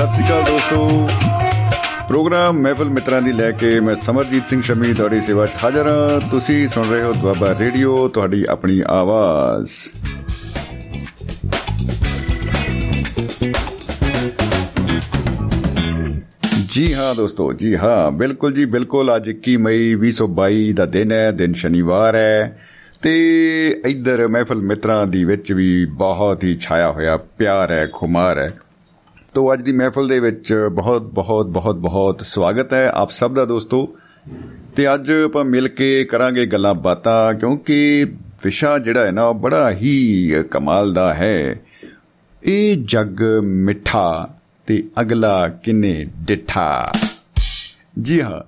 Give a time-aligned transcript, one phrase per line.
[0.00, 1.08] ਹਾਂਜੀ ਸਤਿ ਸ਼੍ਰੀ ਅਕਾਲ ਦੋਸਤੋ।
[2.08, 6.30] ਪ੍ਰੋਗਰਾਮ ਮਹਿਫਲ ਮਿੱਤਰਾਂ ਦੀ ਲੈ ਕੇ ਮੈਂ ਸਮਰਜੀਤ ਸਿੰਘ ਸ਼ਮੀ ਤੁਹਾਡੀ ਸੇਵਾ 'ਚ ਹਾਜ਼ਰ ਹਾਂ।
[6.30, 9.70] ਤੁਸੀਂ ਸੁਣ ਰਹੇ ਹੋ ਦੁਆਬਾ ਰੇਡੀਓ, ਤੁਹਾਡੀ ਆਪਣੀ ਆਵਾਜ਼।
[16.68, 21.30] ਜੀ ਹਾਂ ਦੋਸਤੋ, ਜੀ ਹਾਂ, ਬਿਲਕੁਲ ਜੀ ਬਿਲਕੁਲ। ਅੱਜ 21 ਮਈ 2022 ਦਾ ਦਿਨ ਹੈ,
[21.30, 22.60] ਦਿਨ ਸ਼ਨੀਵਾਰ ਹੈ।
[23.02, 28.52] ਤੇ ਇੱਧਰ ਮਹਿਫਲ ਮਿੱਤਰਾਂ ਦੀ ਵਿੱਚ ਵੀ ਬਹੁਤ ਹੀ ਛਾਇਆ ਹੋਇਆ, ਪਿਆਰ ਹੈ, ਖੁਮਾਰ ਹੈ।
[29.34, 33.44] ਤੋ ਅੱਜ ਦੀ ਮਹਿਫਲ ਦੇ ਵਿੱਚ ਬਹੁਤ ਬਹੁਤ ਬਹੁਤ ਬਹੁਤ ਸਵਾਗਤ ਹੈ ਆਪ ਸਭ ਦਾ
[33.44, 33.88] ਦੋਸਤੋ।
[34.76, 38.06] ਤੇ ਅੱਜ ਆਪਾਂ ਮਿਲ ਕੇ ਕਰਾਂਗੇ ਗੱਲਾਂ ਬਾਤਾਂ, ਕਿਉਂਕਿ
[38.44, 41.60] ਵਿਸ਼ਾ ਜਿਹੜਾ ਹੈ ਨਾ, ਉਹ ਬੜਾ ਹੀ ਕਮਾਲ ਦਾ ਹੈ।
[42.42, 44.28] ਇਹ ਜੱਗ ਮਿੱਠਾ
[44.66, 46.92] ਤੇ ਅਗਲਾ ਕਿੰਨੇ ਡਿੱਠਾ।
[48.00, 48.40] ਜੀ ਹਾਂ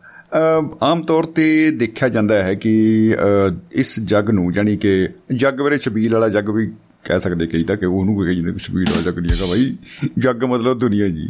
[0.83, 2.73] ਆਮ ਤੌਰ ਤੇ ਦੇਖਿਆ ਜਾਂਦਾ ਹੈ ਕਿ
[3.73, 6.71] ਇਸ ਜੱਗ ਨੂੰ ਜਾਨੀ ਕਿ ਜੱਗ ਬਾਰੇ ਛਬੀਲ ਵਾਲਾ ਜੱਗ ਵੀ
[7.05, 9.77] ਕਹਿ ਸਕਦੇ ਕਈ ਤਾਂ ਕਿ ਉਹਨੂੰ ਕੋਈ ਕਹਿੰਦੇ ਛਬੀਲ ਵਾਲਾ ਜੱਗ ਨਹੀਂ ਹੈਗਾ ਭਾਈ
[10.19, 11.29] ਜੱਗ ਮਤਲਬ ਦੁਨੀਆ ਜੀ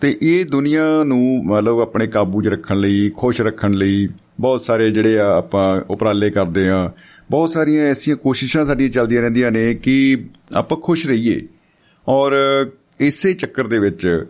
[0.00, 4.08] ਤੇ ਇਹ ਦੁਨੀਆ ਨੂੰ ਮਤਲਬ ਆਪਣੇ ਕਾਬੂ 'ਚ ਰੱਖਣ ਲਈ, ਖੁਸ਼ ਰੱਖਣ ਲਈ
[4.40, 6.92] ਬਹੁਤ ਸਾਰੇ ਜਿਹੜੇ ਆ ਆਪਾਂ ਉਪਰਾਲੇ ਕਰਦੇ ਆ,
[7.30, 11.46] ਬਹੁਤ ਸਾਰੀਆਂ ਐਸੀਆਂ ਕੋਸ਼ਿਸ਼ਾਂ ਸਾਡੀਆਂ ਚੱਲਦੀਆਂ ਰਹਿੰਦੀਆਂ ਨੇ ਕਿ ਆਪਾਂ ਖੁਸ਼ ਰਹੀਏ।
[12.08, 12.32] ਔਰ
[13.00, 14.24] ਇਸੇ ਚੱਕਰ ਦੇ ਵਿੱਚ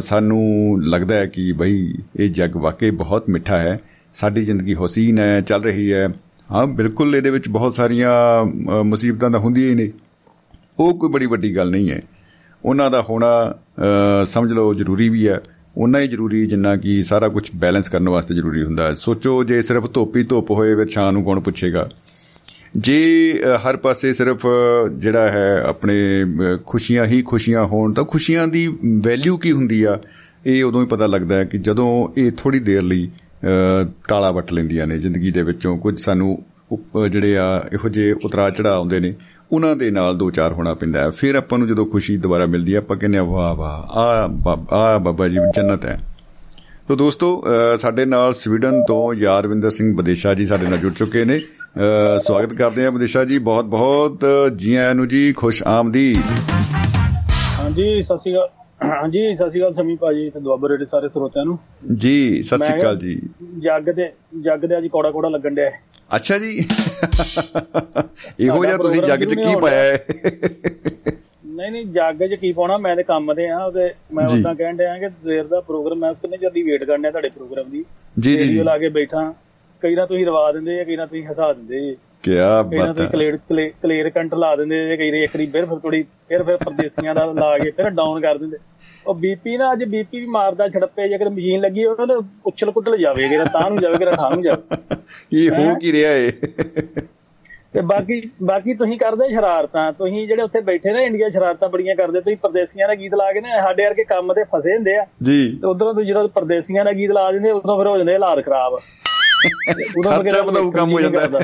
[0.00, 3.78] ਸਾਨੂੰ ਲੱਗਦਾ ਹੈ ਕਿ ਭਾਈ ਇਹ ਜੱਗ ਵਾਕਈ ਬਹੁਤ ਮਿੱਠਾ ਹੈ।
[4.14, 6.08] ਸਾਡੀ ਜ਼ਿੰਦਗੀ ਹਸੀਨ ਹੈ, ਚੱਲ ਰਹੀ ਹੈ।
[6.52, 8.44] ਹਾਂ, ਬਿਲਕੁਲ ਇਹਦੇ ਵਿੱਚ ਬਹੁਤ ਸਾਰੀਆਂ
[8.82, 9.90] ਮੁਸੀਬਤਾਂ ਤਾਂ ਹੁੰਦੀਆਂ ਹੀ ਨੇ।
[10.78, 12.02] ਉਹ ਕੋਈ ਬੜੀ ਵੱਡੀ ਗੱਲ ਨਹੀਂ ਹੈ।
[12.64, 13.54] ਉਹਨਾਂ ਦਾ ਹੋਣਾ
[14.24, 15.40] ਸਮਝ ਲਓ ਜ਼ਰੂਰੀ ਵੀ ਹੈ।
[15.76, 19.62] ਉਨਾ ਹੀ ਜ਼ਰੂਰੀ ਜਿੰਨਾ ਕਿ ਸਾਰਾ ਕੁਝ ਬੈਲੈਂਸ ਕਰਨ ਵਾਸਤੇ ਜ਼ਰੂਰੀ ਹੁੰਦਾ ਹੈ। ਸੋਚੋ ਜੇ
[19.62, 21.88] ਸਿਰਫ ਧੋਪੀ ਧੁੱਪ ਹੋਏ ਫਿਰ ਛਾਂ ਨੂੰ ਕੌਣ ਪੁੱਛੇਗਾ?
[22.76, 23.34] ਜੇ
[23.68, 24.46] ਹਰ ਪਾਸੇ ਸਿਰਫ,
[24.92, 25.96] ਜਿਹੜਾ ਹੈ ਆਪਣੇ
[26.66, 28.66] ਖੁਸ਼ੀਆਂ ਹੀ ਖੁਸ਼ੀਆਂ ਹੋਣ, ਤਾਂ ਖੁਸ਼ੀਆਂ ਦੀ
[29.02, 29.98] ਵੈਲਿਊ ਕੀ ਹੁੰਦੀ ਆ?
[30.46, 33.08] ਇਹ ਉਦੋਂ ਹੀ ਪਤਾ ਲੱਗਦਾ ਹੈ ਕਿ ਜਦੋਂ ਇਹ ਥੋੜੀ ਦੇਰ ਲਈ
[34.08, 36.38] ਟਾਲਾ ਵੱਟ ਲੈਂਦੀਆਂ ਨੇ ਜ਼ਿੰਦਗੀ ਦੇ ਵਿੱਚੋਂ। ਕੁਝ ਸਾਨੂੰ
[37.10, 39.14] ਜਿਹੜੇ ਆ, ਇਹੋ ਜਿਹੇ ਉਤਰਾ ਚੜਾ ਆਉਂਦੇ ਨੇ,
[39.52, 42.74] ਉਹਨਾਂ ਦੇ ਨਾਲ ਦੋ ਚਾਰ ਹੋਣਾ ਪੈਂਦਾ ਹੈ। ਫਿਰ ਆਪਾਂ ਨੂੰ ਜਦੋਂ ਖੁਸ਼ੀ ਦੁਬਾਰਾ ਮਿਲਦੀ
[42.74, 44.28] ਹੈ, ਆਪਾਂ ਕਹਿੰਦੇ ਆ ਵਾਹ ਵਾਹ ਆ
[44.72, 45.98] ਆ ਬਾਬਾ ਜੀ, ਜੰਨਤ ਹੈ।
[46.88, 47.42] ਤੋ ਦੋਸਤੋ
[47.80, 51.40] ਸਾਡੇ ਨਾਲ ਸਵੀਡਨ ਤੋਂ ਯਾਦਵਿੰਦਰ ਸਿੰਘ ਬਦੇਸ਼ਾ ਜੀ ਸਾਡੇ ਨਾਲ ਜੁੜ ਚੁੱਕੇ ਨੇ।
[52.24, 56.14] ਸਵਾਗਤ ਕਰਦੇ ਹਾਂ ਬਦੇਸ਼ਾ ਜੀ। ਬਹੁਤ ਬਹੁਤ ਜੀ ਆਇਆਂ ਨੂੰ ਜੀ, ਖੁਸ਼ ਆਮਦੀ
[57.60, 58.48] ਹਾਂਜੀ, ਸਤਿ ਸ਼੍ਰੀ ਅਕਾਲ।
[58.80, 61.58] ਹਾਂਜੀ ਸਤਿ ਸ਼੍ਰੀ ਅਕਾਲ ਸਮੀ ਭਾਜੀ ਤੇ ਦੁਆਬਾ ਰੇਡੇ ਸਾਰੇ ਸਰੋਤਿਆਂ ਨੂੰ।
[61.96, 63.20] ਜੀ ਸਤਿ ਸ਼੍ਰੀ ਅਕਾਲ ਜੀ।
[63.58, 64.10] ਜੱਗ ਦੇ
[64.42, 65.70] ਜੱਗ ਦੇ ਅੱਜ ਕੋੜਾ ਕੋੜਾ ਲੱਗਣ ਡਿਆ।
[66.16, 66.56] ਅੱਛਾ ਜੀ।
[68.40, 70.04] ਇਹੋ ਜਿਹਾ ਤੁਸੀਂ ਜੱਗ 'ਚ ਕੀ ਪਾਇਆ ਹੈ?
[71.46, 74.76] ਨਹੀਂ ਨਹੀਂ ਜੱਗ 'ਚ ਕੀ ਪਾਉਣਾ ਮੈਂ ਤੇ ਕੰਮ ਤੇ ਆ ਉਹਦੇ ਮੈਂ ਉਦਾਂ ਕਹਿਣ
[74.76, 77.84] ਡਿਆ ਕਿ ਸਵੇਰ ਦਾ ਪ੍ਰੋਗਰਾਮ ਮੈਂ ਕਿੰਨੇ ਚਿਰ ਦੀ ਵੇਟ ਕਰਨ ਡਿਆ ਤੁਹਾਡੇ ਪ੍ਰੋਗਰਾਮ ਦੀ।
[78.18, 79.32] ਜੀ ਜੀ ਲਾ ਕੇ ਬੈਠਾ
[79.82, 82.32] ਕਈ ਨਾ ਤੁਸੀਂ ਰਵਾ ਦਿੰਦੇ ਆ ਕਈ ਨਾ ਤੁਸੀਂ ਹਸਾ ਦਿੰਦੇ ਜੀ। ਕੀ
[82.78, 83.36] ਬਾਤ ਹੈ। ਕਲੀਅਰ
[83.82, 87.24] ਕਲੀਅਰ ਕੰਟ ਲਾ ਦਿੰਦੇ ਜੇ ਕਈ ਇੱਕ ਵਾਰੀ ਫਿਰ ਫਿਰ ਥੋੜੀ ਫਿਰ ਫਿਰ ਪਰਦੇਸੀਆਂ ਦਾ
[87.32, 88.56] ਲਾ ਕੇ ਫਿਰ ਡਾਊਨ ਕਰ ਦਿੰਦੇ।
[89.06, 92.14] ਉਹ ਬੀਪੀ ਨਾ ਅੱਜ ਬੀਪੀ ਵੀ ਮਾਰਦਾ ਛੜੱਪੇ ਜੇ ਕਿਤੇ ਮਸ਼ੀਨ ਲੱਗੀ ਉਹਨਾਂ ਦੇ
[92.46, 94.96] ਉਛਲ ਕੁੱਟਲ ਜਾਵੇ ਕਿਤੇ ਤਾਂ ਨੂੰ ਜਾਵੇ ਕਿਤੇ ਠਾਂ ਨੂੰ ਜਾਵੇ।
[95.32, 96.32] ਇਹ ਹੋ ਕੀ ਰਿਹਾ ਏ?
[97.74, 102.20] ਤੇ ਬਾਕੀ ਬਾਕੀ ਤੁਸੀਂ ਕਰਦੇ ਸ਼ਰਾਰਤਾਂ ਤੁਸੀਂ ਜਿਹੜੇ ਉੱਥੇ ਬੈਠੇ ਨੇ ਇੰਡੀਆ ਸ਼ਰਾਰਤਾਂ ਬੜੀਆਂ ਕਰਦੇ
[102.20, 105.58] ਤੁਸੀਂ ਪਰਦੇਸੀਆਂ ਦਾ ਗੀਤ ਲਾ ਕੇ ਨੇ ਸਾਡੇ ਵਰਗੇ ਕੰਮ ਤੇ ਫਸੇ ਹੁੰਦੇ ਆ। ਜੀ।
[105.62, 108.78] ਤੇ ਉਧਰੋਂ ਤੁਸੀਂ ਜਦੋਂ ਪਰਦੇਸੀਆਂ ਦਾ ਗੀਤ ਲਾ ਦਿੰਦੇ ਉਦੋਂ ਫਿਰ ਹੋ ਜਾਂਦੇ ਹਾਲਾਤ ਖਰਾਬ।
[110.04, 111.40] ਖਰਚਾ ਵਧਾਊ ਕੰਮ ਹੋ ਜਾਂਦਾ।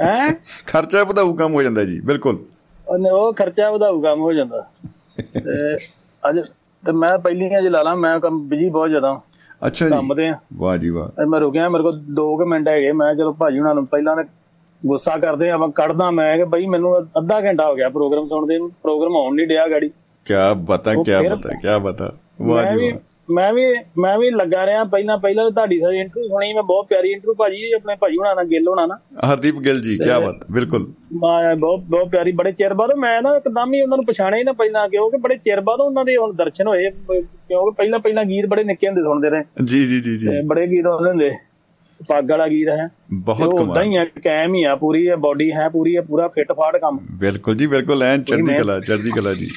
[0.00, 0.34] ਹੈ?
[0.66, 2.44] ਖਰਚਾ ਵਧਾਊ ਕੰਮ ਹੋ ਜਾਂਦਾ ਜੀ ਬਿਲਕੁਲ।
[2.88, 4.66] ਉਹ ਖਰਚਾ ਵਧਾਊ ਕੰਮ ਹੋ ਜਾਂਦਾ।
[5.20, 5.76] ਤੇ
[6.30, 6.40] ਅੱਜ
[6.86, 9.20] ਤੇ ਮੈਂ ਪਹਿਲੀਆਂ ਜੇ ਲਾ ਲਾਂ ਮੈਂ ਕੰਮ ਬਿਜ਼ੀ ਬਹੁਤ ਜ਼ਿਆਦਾ।
[9.66, 12.68] ਅੱਛਾ ਜੀ। ਕੰਮ ਤੇ ਆ। ਵਾਹ ਜੀ ਵਾਹ। ਮੈਂ ਰੁਕਿਆ ਮੇਰੇ ਕੋਲ 2 ਕੁ ਮਿੰਟ
[12.68, 14.22] ਹੈਗੇ ਮੈਂ ਜਦੋਂ ਭਾਜੀ ਹੁਣਾਂ ਨੂੰ ਪਹਿਲਾਂ ਨੇ
[14.86, 18.58] ਗੁੱਸਾ ਕਰਦੇ ਆ ਮੈਂ ਕੱਢਦਾ ਮੈਂ ਕਿ ਬਈ ਮੈਨੂੰ ਅੱਧਾ ਘੰਟਾ ਹੋ ਗਿਆ ਪ੍ਰੋਗਰਾਮ ਸੁਣਦੇ
[18.58, 19.88] ਨੂੰ ਪ੍ਰੋਗਰਾਮ ਆਉਣ ਨਹੀਂ ਡਿਆ ਗਾੜੀ।
[20.24, 22.12] ਕੀ ਬਤਾ ਕੀ ਬਤਾ ਕੀ ਬਤਾ।
[22.42, 22.98] ਵਾਹ ਜੀ ਵਾਹ।
[23.30, 23.62] ਮੈਂ ਵੀ
[23.98, 27.72] ਮੈਂ ਵੀ ਲੱਗਾ ਰਿਹਾ ਪਹਿਲਾਂ ਪਹਿਲਾਂ ਤੁਹਾਡੀ ਸਾਰੀ ਇੰਟਰਵਿਊ ਸੁਣੀ ਮੈਂ ਬਹੁਤ ਪਿਆਰੀ ਇੰਟਰਵਿਊ ਭਾਜੀ
[27.72, 28.98] ਆਪਣੇ ਭਾਜੀ ਹੁਣਾਂ ਨਾਲ ਗਿੱਲ ਹੋਣਾ ਨਾ
[29.32, 33.36] ਹਰਦੀਪ ਗਿੱਲ ਜੀ ਕੀ ਬਾਤ ਬਿਲਕੁਲ। ਮੈਂ ਬਹੁਤ ਬਹੁਤ ਪਿਆਰੀ ਬੜੇ ਚਿਰ ਬਾਅਦ ਮੈਂ ਨਾ
[33.36, 36.34] ਇੱਕਦਮ ਹੀ ਉਹਨਾਂ ਨੂੰ ਪਛਾਣਿਆ ਹੀ ਨਾ ਪਹਿਲਾਂ ਕਿਉਂਕਿ ਬੜੇ ਚਿਰ ਬਾਅਦ ਉਹਨਾਂ ਦੇ ਹੁਣ
[36.34, 40.26] ਦਰਸ਼ਨ ਹੋਏ ਕਿਉਂਕਿ ਪਹਿਲਾਂ ਪਹਿਲਾਂ ਗੀਤ ਬੜੇ ਨਿੱਕੇ ਹੁੰਦੇ ਸੁਣਦੇ ਰਹੇ। ਜੀ ਜੀ ਜੀ ਜੀ।
[40.46, 41.30] ਬੜੇ ਗੀਤ ਆਉਂਦੇ ਹੁੰਦੇ।
[42.08, 45.52] ਪੱਗ ਵਾਲਾ ਗੀਤ ਹੈ। ਬਹੁਤ ਕਮਾਲ। ਉਦਾਂ ਹੀ ਹੈ ਕੈਮ ਹੀ ਆ ਪੂਰੀ ਹੈ ਬਾਡੀ
[45.52, 49.32] ਹੈ ਪੂਰੀ ਹੈ ਪੂਰਾ ਫਿੱਟ ਫਾਟ ਕੰਮ। ਬਿਲਕੁਲ ਜੀ ਬਿਲਕੁਲ ਐਨ ਚੜ੍ਹਦੀ ਕਲਾ ਚੜ੍ਹਦੀ ਕਲਾ
[49.32, 49.48] ਜੀ।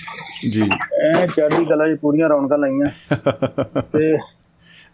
[0.50, 0.70] ਜੀ।
[1.18, 2.86] ਐ ਚੜ੍ਹਦੀ ਕਲਾ ਜੀ ਪੂਰੀਆਂ ਰੌਣਕਾਂ ਲਾਈਆਂ।
[3.82, 4.18] ਤੇ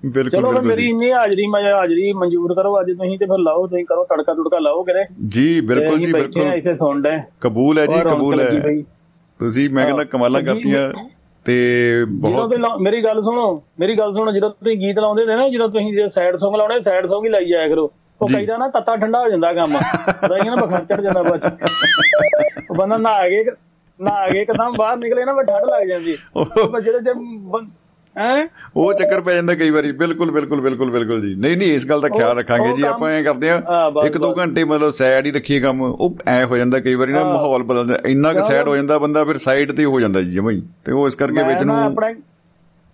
[0.05, 3.67] ਬਿਲਕੁਲ ਚਲੋ ਫਿਰ ਮੇਰੀ ਇੰਨੀ ਹਾਜ਼ਰੀ ਮੈਂ ਹਾਜ਼ਰੀ ਮਨਜ਼ੂਰ ਕਰੋ ਅੱਜ ਤੁਸੀਂ ਤੇ ਫਿਰ ਲਾਓ
[3.67, 7.09] ਤੁਸੀਂ ਕਰੋ ਤੜਕਾ ਤੁੜਕਾ ਲਾਓ ਕਿਰੇ ਜੀ ਬਿਲਕੁਲ ਜੀ ਬਿਲਕੁਲ। ਇੱਥੇ ਸੁਣਦੇ।
[7.41, 8.61] ਕਬੂਲ ਹੈ ਜੀ ਕਬੂਲ ਹੈ।
[9.39, 10.93] ਤੁਸੀਂ ਮੈਂ ਕਹਿੰਦਾ ਕਮਾਲਾਂ ਕਰਤੀਆਂ।
[11.45, 11.55] ਤੇ
[12.05, 15.93] ਬਹੁਤ ਮੇਰੀ ਗੱਲ ਸੁਣੋ ਮੇਰੀ ਗੱਲ ਸੁਣੋ ਜਦੋਂ ਤੁਸੀਂ ਗੀਤ ਲਾਉਂਦੇ ਨੇ ਨਾ ਜਦੋਂ ਤੁਸੀਂ
[15.93, 17.91] ਜੇ ਸੈਡ Song ਲਾਉਣੇ ਸੈਡ Song ਹੀ ਲਾਈ ਜਾਇਆ ਕਰੋ।
[18.21, 21.45] ਉਹ ਕਈਦਾ ਨਾ ਤੱਤਾ ਠੰਡਾ ਹੋ ਜਾਂਦਾ ਕੰਮ। ਹੀ ਨਾ ਬਖਰ ਚੜ ਜਾਂਦਾ ਬਾਅਦ
[22.71, 23.43] ਉਹ ਬੰਦਾ ਨਾ ਆ ਕੇ
[23.99, 27.13] ਨਾ ਆ ਕੇ ਇੱਕਦਮ ਬਾਹਰ ਨਿਕਲੇ ਨਾ ਮੈਂ ਠੰਡ ਲੱਗ ਜਾਂਦੀ। ਉਹ ਜਿਹੜੇ ਜੇ
[28.15, 28.47] ਹੈ?
[28.75, 32.01] ਉਹ ਚੱਕਰ ਪੈ ਜਾਂਦਾ ਕਈ ਵਾਰੀ। ਬਿਲਕੁਲ ਬਿਲਕੁਲ ਬਿਲਕੁਲ ਬਿਲਕੁਲ ਜੀ। ਨਹੀਂ ਨਹੀਂ ਇਸ ਗੱਲ
[32.01, 33.61] ਦਾ ਖਿਆਲ ਰੱਖਾਂਗੇ ਜੀ। ਆਪਾਂ ਐ ਕਰਦੇ ਆ
[34.05, 37.23] ਇੱਕ ਦੋ ਘੰਟੇ ਮਤਲਬ ਸੈਡ ਹੀ ਰੱਖੀਏ ਕੰਮ। ਉਹ ਐ ਹੋ ਜਾਂਦਾ ਕਈ ਵਾਰੀ ਨਾ
[37.23, 40.61] ਮਾਹੌਲ ਬਦਲਦਾ ਇੰਨਾ ਕੁ ਸੈਡ ਹੋ ਜਾਂਦਾ ਬੰਦਾ ਫਿਰ ਸਾਈਡ ਤੇ ਹੋ ਜਾਂਦਾ ਜੀ ਜਮਾਈ
[40.85, 42.05] ਤੇ ਉਹ ਇਸ ਕਰਕੇ ਵਿੱਚ ਨੂੰ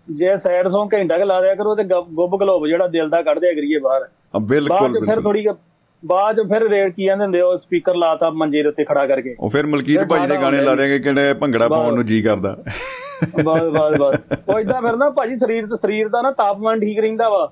[0.07, 3.39] ਜੇ ਸਾਈਡ ਸੌਂ ਘੰਟਾ ਕ ਲਾ ਦਿਆ ਕਰੋ ਤੇ ਗੁੱਬ ਗਲੋਬ ਜਿਹੜਾ ਦਿਲ ਦਾ ਕੱਢ
[3.39, 4.07] ਦਿਆ ਕਰੀਏ ਬਾਹਰ।
[4.41, 5.45] ਬਿਲਕੁਲ ਫਿਰ ਥੋੜੀ
[6.05, 9.35] ਬਾਅਦ ਚ ਫਿਰ ਰੇਟ ਕੀ ਜਾਂਦੇ ਹੁੰਦੇ ਉਹ ਸਪੀਕਰ ਲਾਤਾ ਮੰਜੇ ਦੇ ਉੱਤੇ ਖੜਾ ਕਰਕੇ।
[9.39, 12.57] ਉਹ ਫਿਰ ਮਲਕੀਤ ਭਾਈ ਦੇ ਗਾਣੇ ਲਾ ਦੇਗੇ ਕਿਹੜੇ ਭੰਗੜਾ ਪਾਉਣ ਨੂੰ ਜੀ ਕਰਦਾ।
[13.45, 14.15] ਬਸ ਬਸ ਬਸ।
[14.49, 17.51] ਉਹ ਇਦਾਂ ਫਿਰ ਨਾ ਭਾਜੀ ਸਰੀਰ ਤੇ ਸਰੀਰ ਦਾ ਨਾ ਤਾਪਮਾਨ ਠੀਕ ਰਹਿੰਦਾ ਵਾ।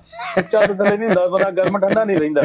[0.52, 2.42] ਚੱਦ ਥੱਲੇ ਨਹੀਂ ਹੁੰਦਾ ਬੰਦਾ ਗਰਮ ਠੰਡਾ ਨਹੀਂ ਰਹਿੰਦਾ।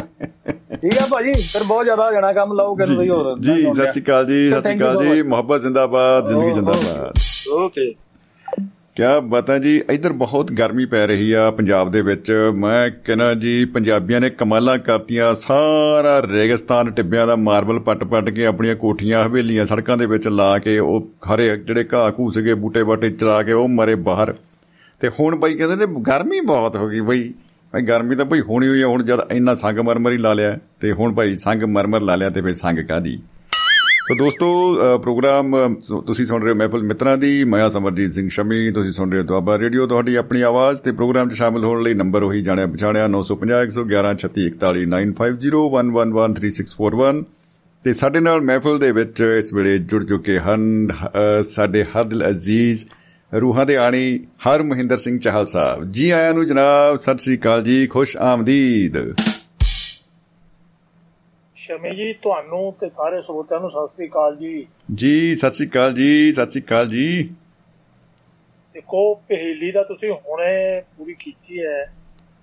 [0.74, 3.92] ਠੀਕ ਆ ਭਾਜੀ ਫਿਰ ਬਹੁਤ ਜ਼ਿਆਦਾ ਹੋ ਜਾਣਾ ਕੰਮ ਲਾਓ ਕਿਨੂੰ ਸਹੀ ਹੋਰ। ਜੀ ਸਤਿ
[3.92, 7.12] ਸ਼੍ਰੀ ਅਕਾਲ ਜੀ ਸਤਿ ਸ਼੍ਰੀ ਅਕਾਲ ਜੀ ਮੁਹੱਬਤ ਜ਼ਿੰਦਾਬਾਦ ਜ਼ਿੰਦਗੀ ਜ਼ਿੰਦਾਬਾਦ।
[7.52, 7.94] ਓਕੇ।
[8.94, 9.82] ਕਿਆ ਬਤਾ ਜੀ?
[9.90, 14.78] ਇੱਧਰ ਬਹੁਤ ਗਰਮੀ ਪੈ ਰਹੀ ਆ ਪੰਜਾਬ ਦੇ ਵਿੱਚ। ਮੈਂ ਕਹਿੰਦਾ ਜੀ, ਪੰਜਾਬੀਆਂ ਨੇ ਕਮਾਲਾਂ
[14.78, 20.58] ਕਰਤੀਆਂ। ਸਾਰਾ ਰੇਗਿਸਤਾਨ ਟਿੱਬਿਆਂ ਦਾ ਮਾਰਬਲ ਪੱਟ-ਪੱਟ ਕੇ ਆਪਣੀਆਂ ਕੋਠੀਆਂ, ਹਵੇਲੀਆਂ ਸੜਕਾਂ ਦੇ ਵਿੱਚ ਲਾ
[20.58, 24.34] ਕੇ ਉਹ ਹਰੇ ਜਿਹੜੇ ਘਾਹ ਘੂ ਸੀਗੇ, ਬੂਟੇ ਬਾਟੇ ਚਲਾ ਕੇ ਉਹ ਮਰੇ ਬਾਹਰ।
[25.00, 27.34] ਤੇ ਹੁਣ ਬਈ ਕਹਿੰਦੇ ਨੇ ਗਰਮੀ ਬਹੁਤ ਹੋ ਗਈ ਬਈ।
[27.72, 30.58] ਭਾਈ ਗਰਮੀ ਤਾਂ ਬਈ ਹੋਣੀ ਹੋਈ ਆ, ਹੁਣ ਜਦ ਇੰਨਾ ਸੰਗ ਮਰਮਰ ਹੀ ਲਾ ਲਿਆ।
[30.80, 33.18] ਤੇ ਹੁਣ ਭਾਈ ਸੰਗ ਮਰਮਰ ਲਾ ਲਿਆ ਤੇ ਫੇ ਸੰਗ ਕਾਦੀ
[34.08, 38.14] ਸੋ ਦੋਸਤੋ ਅ, ਪ੍ਰੋਗਰਾਮ ਅ, ਸੋ ਤੁਸੀਂ ਸੁਣ ਰਹੇ ਹੋ ਮਹਿਫਲ ਮਿੱਤਰਾਂ ਦੀ ਮੈਂ ਸਮਰਜੀਤ
[38.14, 41.64] ਸਿੰਘ ਸ਼ਮੀ ਤੁਸੀਂ ਸੁਣ ਰਹੇ ਹੋ ਦੁਆਬਾ ਰੇਡੀਓ ਤੁਹਾਡੀ ਆਪਣੀ ਆਵਾਜ਼ ਤੇ ਪ੍ਰੋਗਰਾਮ 'ਚ ਸ਼ਾਮਲ
[41.64, 47.22] ਹੋਣ ਲਈ ਨੰਬਰ ਉਹੀ ਜਾਣਿਆ ਪਛਾਣਿਆ 950 111 3641 9501113641
[47.84, 52.28] ਤੇ ਸਾਡੇ ਨਾਲ ਮਹਿਫਲ ਦੇ ਵਿੱਚ ਇਸ ਵੇਲੇ ਜੁੜ ਚੁੱਕੇ ਹਨ ਅ, ਸਾਡੇ ਹਰ ਦਿਲ
[52.28, 52.84] ਅਜ਼ੀਜ਼
[53.32, 57.62] ਰੂਹਾਂ ਦੇ ਆਣੀ ਹਰ ਮਹਿੰਦਰ ਸਿੰਘ ਚਾਹਲ ਸਾਹਿਬ। ਜੀ ਆਇਆਂ ਨੂੰ ਜਨਾਬ ਸਤਿ ਸ੍ਰੀ ਅਕਾਲ
[57.62, 59.14] ਜੀ ਖੁਸ਼ ਆਮਦੀਦ।
[61.74, 65.94] ਸ਼ਮੀ ਜੀ ਤੁਹਾਨੂੰ ਤੇ ਸਾਰੇ ਸਰੋਤਿਆਂ ਨੂੰ ਸਤਿ ਸ੍ਰੀ ਅਕਾਲ ਜੀ। ਜੀ ਸਤਿ ਸ੍ਰੀ ਅਕਾਲ
[65.94, 67.34] ਜੀ ਸਤਿ ਸ੍ਰੀ ਅਕਾਲ ਜੀ।
[68.74, 71.92] ਦੇਖੋ ਪਹੇਲੀ ਦਾ ਤੁਸੀਂ ਹੁਣੇ ਪੂਰੀ ਕੀਤੀ ਹੈ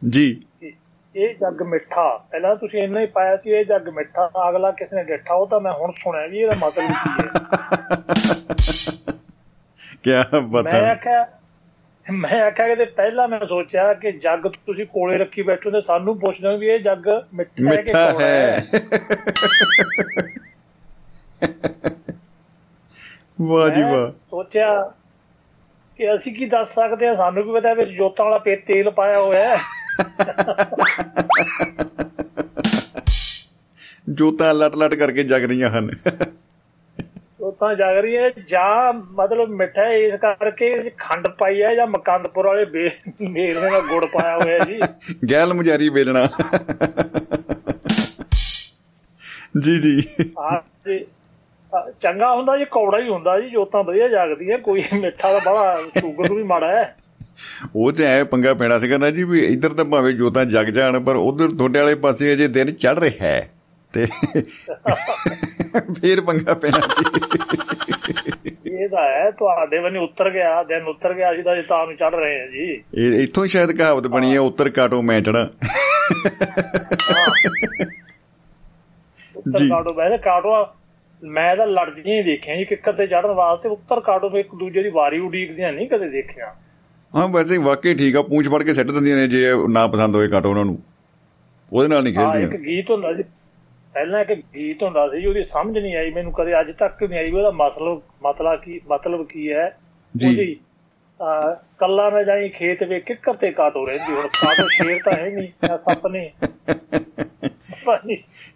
[0.09, 0.73] ਜੀ। ਕਿ
[1.15, 5.03] ਇਹ ਜੱਗ ਮਿੱਠਾ ਪਹਿਲਾਂ ਤੁਸੀਂ ਇੰਨਾ ਹੀ ਪਾਇਆ ਸੀ ਇਹ ਜੱਗ ਮਿੱਠਾ ਅਗਲਾ ਕਿਸ ਨੇ
[5.03, 6.85] ਡਿੱਠਾ ਉਹ ਤਾਂ ਮੈਂ ਹੁਣ ਸੁਣਿਆ ਵੀ ਇਹਦਾ ਮਤਲਬ
[10.03, 11.23] ਕੀ ਹੈ। ਮੈਂ ਬਤਾ। ਆਖਿਆ
[12.09, 16.47] ਮੈਂ ਆਖਿਆ ਕਿ ਪਹਿਲਾਂ ਮੈਂ ਸੋਚਿਆ ਕਿ ਜੱਗ ਤੁਸੀਂ ਕੋਲੇ ਰੱਖੀ ਬੈਠੋ ਤੇ ਸਾਨੂੰ ਪੁੱਛਦੇ
[16.47, 18.67] ਹੋ ਵੀ ਇਹ ਜੱਗ ਮਿੱਠਾ ਹੈ ਕਿ ਕੌੜਾ ਹੈ?
[23.41, 24.93] ਵਾਹ ਜੀ ਵਾਹ। ਸੋਚਿਆ
[25.97, 27.15] ਕਿ ਅਸੀਂ ਕੀ ਦੱਸ ਸਕਦੇ ਹਾਂ?
[27.15, 29.61] ਸਾਨੂੰ ਕੀ ਪਤਾ ਵਿੱਚ ਜੋਤਾਂ ਵਾਲਾ ਪੇ ਤੇਲ ਪਾਇਆ ਹੋਇਆ ਹੈ।
[34.09, 35.89] ਜੋਤਾਂ ਲਟ ਲਟ ਕਰਕੇ ਜਗ ਰਹੀਆਂ ਹਨ।
[37.61, 42.65] ਜੋਤਾਂ ਜਗ ਰਹੀ ਹੈ ਜਾਂ ਮਤਲਬ ਮਿੱਠਾ ਇਸ ਕਰਕੇ ਖੰਡ ਪਾਈ ਹੈ ਜਾਂ ਮਕੰਦਪੁਰ ਵਾਲੇ
[43.21, 44.79] ਮੇਲੇ ਦਾ ਗੁੜ ਪਾਇਆ ਹੋਇਆ ਜੀ।
[45.31, 46.27] ਗੈਲ ਮੁਜਾਰੀ ਵੇਲਣਾ।
[49.63, 50.03] ਜੀ ਜੀ।
[50.39, 50.59] ਆਹ
[52.01, 56.27] ਚੰਗਾ ਹੁੰਦਾ ਜੀ ਕੌੜਾ ਹੀ ਹੁੰਦਾ ਜੀ ਜੋਤਾਂ ਵਧੀਆ ਜਗਦੀਆਂ ਕੋਈ ਮਿੱਠਾ ਦਾ ਬੜਾ ਸ਼ੂਗਰ
[56.27, 56.95] ਨੂੰ ਵੀ ਮਾੜਾ ਹੈ।
[57.75, 60.99] ਉਹ ਚ ਐ ਪੰਗਾ ਪੈਣਾ ਸੀਗਾ ਨਾ ਜੀ ਵੀ ਇੱਧਰ ਤਾਂ ਭਾਵੇਂ ਜੋਤਾਂ ਜਗ ਜਾਣ
[60.99, 63.51] ਪਰ ਉਧਰ ਤੁਹਾਡੇ ਵਾਲੇ ਪਾਸੇ ਅਜੇ ਦਿਨ ਚੜ ਰਿਹਾ ਹੈ।
[63.93, 64.05] ਤੇ
[66.01, 67.03] ਫੇਰ ਪੰਗਾ ਪੈਣਾ ਸੀ।
[68.71, 71.95] ਇਹ ਤਾਂ ਹੈ ਤੁਹਾਡੇ ਬੰਨੇ ਉੱਤਰ ਗਿਆ ਦਿਨ ਉੱਤਰ ਗਿਆ ਅਸੀਂ ਤਾਂ ਜੀ ਤਾਂ ਨੂੰ
[71.95, 72.67] ਚੜ ਰਹੇ ਹਾਂ ਜੀ।
[72.97, 75.49] ਇਹ ਇੱਥੋਂ ਹੀ ਸ਼ਾਇਦ ਕਹਾਵਤ ਬਣੀ ਹੈ ਉੱਤਰ ਕਾਟੋ ਮੈਂ ਚੜਾ
[79.35, 80.53] ਉੱਤਰ ਜੀ। ਕਾਟੋ ਵੈਸੇ ਕਾਟੋ
[81.21, 84.89] ਮੈਂ ਤਾਂ ਲੜਦੀਆਂ ਦੇਖਿਆ ਜੀ ਕਿੱਕਰ ਤੇ ਚੜਨ ਵਾਸਤੇ। ਉੱਤਰ ਕਾਟੋ ਤੋਂ ਇੱਕ ਦੂਜੇ ਦੀ
[84.89, 86.53] ਵਾਰੀ ਉਡੀਕਦੀਆਂ ਨਹੀਂ ਕਦੇ ਦੇਖਿਆ।
[87.13, 90.27] ਹਾਂ ਵੈਸੇ ਵਾਕਈ ਠੀਕ ਆ ਪੂੰਛ ਫੜ ਕੇ ਸਿੱਟ ਦਿੰਦੀਆਂ ਨੇ ਜੇ ਨਾ ਪਸੰਦ ਹੋਏ
[90.27, 90.77] ਕਾਟੋ ਉਹਨਾਂ ਨੂੰ।
[91.71, 93.23] ਉਹਦੇ ਨਾਲ ਨਹੀਂ ਹਾਂ ਇੱਕ ਖੇਡਦੀਆਂ ਗੀਤ ਹੁੰਦਾ ਸੀ
[93.93, 97.31] ਪਹਿਲਾਂ ਇੱਕ ਗੀਤ ਹੁੰਦਾ ਸੀ ਉਹਦੀ ਸਮਝ ਨਹੀਂ ਆਈ ਮੈਨੂੰ ਕਦੇ ਅੱਜ ਤੱਕ ਨਹੀਂ ਆਈ
[97.33, 99.77] ਉਹਦਾ ਮਤਲਬ ਮਤਲਬ ਕੀ ਮਤਲਬ ਕੀ ਹੈ।
[100.17, 100.59] ਜੀ।
[101.77, 105.47] ਕੱਲਾ ਮੈਂ ਜਾਈ ਖੇਤ ਵੇ ਕਿੱਕਰ ਤੇ ਕਾਟੋ ਰਹਿੰਦੀ ਹੁਣ ਕਾਟੋ ਸ਼ੇਰ ਤਾਂ ਹੈ ਨਹੀਂ
[105.67, 106.31] ਸੱਪ ਨੇ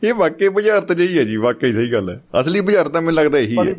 [0.03, 3.37] ਇਹ ਵਾਕਈ ਬੁਝਾਰਤ ਜਿਹੀ ਹੈ ਜੀ ਵਾਕਈ ਸਹੀ ਗੱਲ ਹੈ। ਅਸਲੀ ਬੁਝਾਰਤ ਤਾਂ ਮੈਨੂੰ ਲੱਗਦਾ
[3.37, 3.73] ਇਹੀ ਹੈ।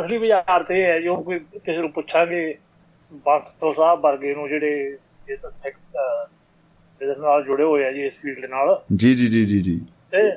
[0.00, 2.54] ਅਸਲੀ ਬਾਜ਼ਾਰ ਤੇ ਇਹ ਹੈ ਜੋ ਕੋਈ ਕਿਸੇ ਨੂੰ ਪੁੱਛਾਂਗੇ
[3.12, 4.96] ਬਾਸਤੋ ਸਾਹਿਬ ਵਰਗੇ ਨੂੰ ਜਿਹੜੇ
[5.28, 6.26] ਇਸ ਸੈਕ- ਅਹ,
[7.02, 9.80] ਇਹਦੇ ਨਾਲ ਜੁੜੇ ਹੋਏ ਆ ਜੀ ਇਸ ਫੀਲਡ ਨਾਲ। ਜੀ ਜੀ ਜੀ ਜੀ ਜੀ।
[10.12, 10.32] ਤੇ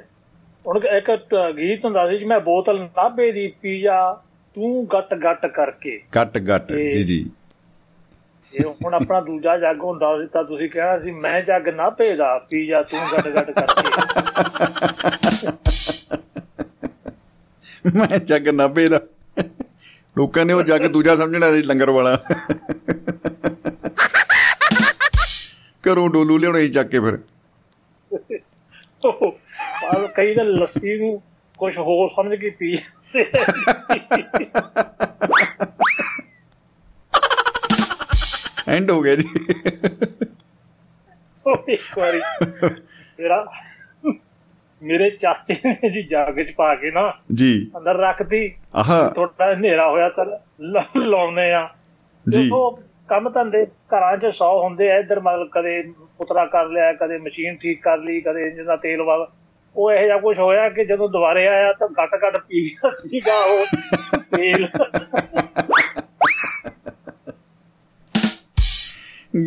[0.68, 1.12] ਹੁਣ ਇੱਕ
[1.58, 4.22] ਗੀਤ ਹੁੰਦਾ ਸੀ ਜੀ ਮੈਂ ਬੋਤਲ ਨਾਭੇ ਦੀ ਪੀ ਜਾ
[4.56, 6.02] ਤੂੰ ਗੱਟ ਗੱਟ ਕਰਕੇ।
[6.38, 7.30] ਗੱਟ ਇਹ- ਜੀ ਜੀ।
[8.54, 12.38] ਜੇ ਹੁਣ ਆਪਣਾ ਦੂਜਾ ਜੱਗ ਹੁੰਦਾ ਸੀ ਤਾਂ ਤੁਸੀਂ ਕਹਿਣਾ ਸੀ ਮੈਂ ਜੱਗ ਨਾਭੇ ਦਾ
[12.40, 13.92] ਪੀ ਜਾ ਤੂੰ ਗੱਟ ਗੱਟ ਕਰਕੇ।
[17.96, 19.00] ਮੈਂ ਜੱਗ ਨਾਭੇ ਦਾ।
[20.18, 22.20] ਲੋਕਾਂ ਨੇ ਉਹ ਜੱਗ ਦੂਜਾ ਸਮਝਣਾ ਸੀ ਲੰਗਰ ਵਾਲਾ।
[25.84, 27.18] ਘਰੋਂ ਡੋਲੂ ਲਿਆਉਣੇ ਚੱਕ ਕੇ ਫਿਰ।
[29.62, 31.22] ਪਰ ਕਈ ਤਾਂ ਲੱਸੀ ਨੂੰ
[31.58, 32.80] ਕੁਝ ਹੋਰ ਸਮਝ ਕੇ ਪੀ
[38.68, 39.24] ਐਂਡ ਹੋ ਗਿਆ ਜੀ।
[41.48, 42.22] ਉਹ ਇੱਕ ਵਾਰੀ
[43.20, 43.46] ਮੇਰਾ
[44.84, 49.90] ਮੇਰੇ ਚਾਚੇ ਨੇ ਜੀ ਜੱਗ ਚ ਪਾ ਕੇ ਨਾ ਜੀ। ਅੰਦਰ ਰੱਖਤੀ। ਆਹਾ। ਥੋੜਾ ਹਨੇਰਾ
[49.90, 50.26] ਹੋਇਆ ਤਾਂ
[50.98, 51.70] ਲਾਉਨੇ ਆ।
[52.30, 56.94] ਜੀ। ਦੇਖੋ ਕੰਮ ਧੰਦੇ ਘਰਾਂ 'ਚ 100 ਹੁੰਦੇ ਆ। ਇੱਧਰ ਮਤਲਬ ਕਦੇ ਪੁਤਰਾ ਕਰ ਲਿਆ
[56.94, 59.32] ਕਦੇ ਮਸ਼ੀਨ ਠੀਕ ਕਰ ਲਈ ਕਦੇ ਇੰਜਨ ਦਾ ਤੇਲ ਵਾ
[59.76, 63.38] ਉਹ ਇਹੋ ਜਿਹਾ ਕੁਝ ਹੋਇਆ ਕਿ ਜਦੋਂ ਦੁਬਾਰੇ ਆਇਆ ਤਾਂ ਘੱਟ ਘੱਟ ਪੀ ਗਿਆ ਸੀਗਾ
[63.44, 63.66] ਉਹ
[64.36, 64.68] ਤੇਲ।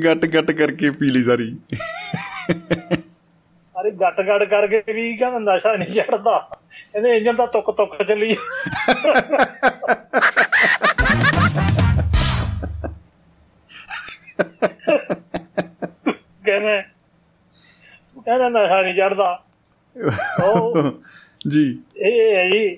[0.05, 1.51] ਗੱਟ ਗੱਟ ਕਰਕੇ ਪੀ ਲਈ ਸਾਰੀ।
[3.81, 6.37] ਅਰੇ ਘੱਟ ਘੱਟ ਕਰਕੇ ਵੀ ਕਹਿੰਦਾ ਨਸ਼ਾ ਨਹੀਂ ਚੜਦਾ।
[6.97, 8.35] ਇਹਦੇ ਇੰਜਨ ਦਾ ਤੁੱਕ ਤੁੱਕ ਚੱਲੀ
[16.45, 16.81] ਕਹਿੰਦਾ
[18.25, 19.35] ਕਹਿੰਦਾ ਨਸ਼ਾ ਨਹੀਂ ਉਹ
[21.49, 22.77] ਜੀ। ਇਹ ਹੈ ਜੀ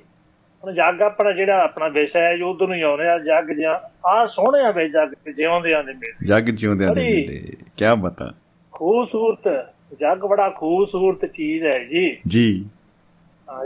[0.64, 4.26] ਹੁਣ ਜੱਗ ਆਪਣਾ ਜਿਹੜਾ ਆਪਣਾ ਵਿਸ਼ਾ ਹੈ ਯੁੱਧ ਨੂੰ ਹੀ ਆਉਣੇ ਆ ਜੱਗ ਜਾਂ ਆ
[4.26, 8.32] ਸੋਹਣੇ ਆ ਵੇ ਜੱਗ ਜਿਉਂਦਿਆਂ ਦੇ ਮੇਲੇ। ਜੱਗ ਜਿਉਂਦਿਆਂ ਦੇ ਮੇਲੇ ਕੀ ਬਤਾ।
[8.72, 9.66] ਖੂਬਸੂਰਤ
[10.00, 12.64] ਜੱਗ ਬੜਾ ਖੂਬਸੂਰਤ ਚੀਜ਼ ਹੈ ਜੀ। ਜੀ।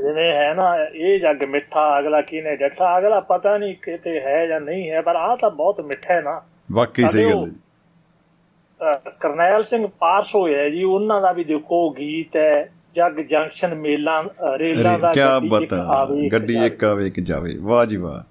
[0.02, 4.61] ਜਿਵੇਂ ਹੈ ਨਾ ਇਹ ਜੱਗ ਮਿੱਠਾ ਅਗਲਾ ਕਿਨੇ ਡੱਠਾ ਅਗਲਾ ਪਤਾ ਨਹੀਂ ਕਿਤੇ ਹੈ ਜਾਂ
[4.61, 6.42] ਨਹੀਂ ਹੈ ਪਰ ਆ ਤਾਂ ਬਹੁਤ ਮਿੱਠਾ ਹੈ ਨਾ।
[6.73, 12.73] ਵਾਕਈ ਸਹੀ ਗੱਲ ਹੈ। ਕਰਨੈਲ ਸਿੰਘ ਪਾਰਸ ਹੋਇਆ ਜੀ ਉਹਨਾਂ ਦਾ ਵੀ ਦੇਖੋ ਗੀਤ ਹੈ।
[12.97, 14.23] ਜੱਗ ਜੰਕਸ਼ਨ ਮੇਲਾ
[14.56, 18.23] ਰੇਲਾਂ ਦਾ ਕੀ ਬਤਾ। ਗੱਡੀ। ਇੱਕ ਆਵੇ ਇੱਕ ਜਾਵੇ। ਵਾਹ ਜੀ ਵਾਹ।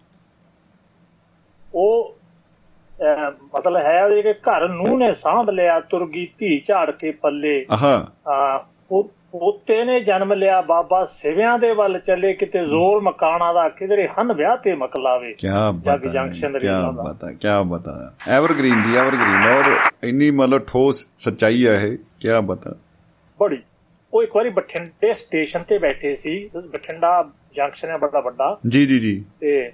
[1.74, 2.16] ਉਹ
[3.56, 8.08] ਮਤਲਬ ਹੈ ਕਿ ਘਰ ਨੂੰ ਨੇ ਸਾਂਭ ਲਿਆ ਤੁਰਗੀ ਧੀ ਝਾੜ ਕੇ ਪੱਲੇ। ਆਹਾ।
[9.32, 14.34] ਪੋਤੇ ਨੇ ਜਨਮ ਲਿਆ ਬਾਬਾ ਸਿਵਿਆਂ ਦੇ ਵੱਲ ਚੱਲੇ ਕਿਤੇ ਜ਼ੋਰ ਮਕਾਨਾਂ ਦਾ ਕਿਧਰੇ ਹਨ
[14.34, 19.64] ਵਿਆਹ ਤੇ ਮਕਲਾਵੇ ਕੀ ਬਤਾ ਜੰਕਸ਼ਨ ਕੀ ਦਾ। ਬਤਾ ਕੀ ਬਤਾ ਐਵਰਗ੍ਰੀਨ ਦੀ ਐਵਰਗ੍ਰੀਨ ਔਰ
[20.04, 22.76] ਇੰਨੀ ਮਤਲਬ ਠੋਸ ਸੱਚਾਈ ਹੈ ਇਹ ਕੀ ਬਤਾ।
[23.40, 23.58] ਬੜੀ
[24.14, 29.00] ਉਹ ਇੱਕ ਵਾਰੀ ਬਠਿੰਡੇ ਸਟੇਸ਼ਨ ਤੇ ਬੈਠੇ ਸੀ ਬਠਿੰਡਾ ਜੰਕਸ਼ਨ ਹੈ ਬੜਾ ਵੱਡਾ। ਜੀ ਜੀ
[29.00, 29.72] ਜੀ। ਤੇ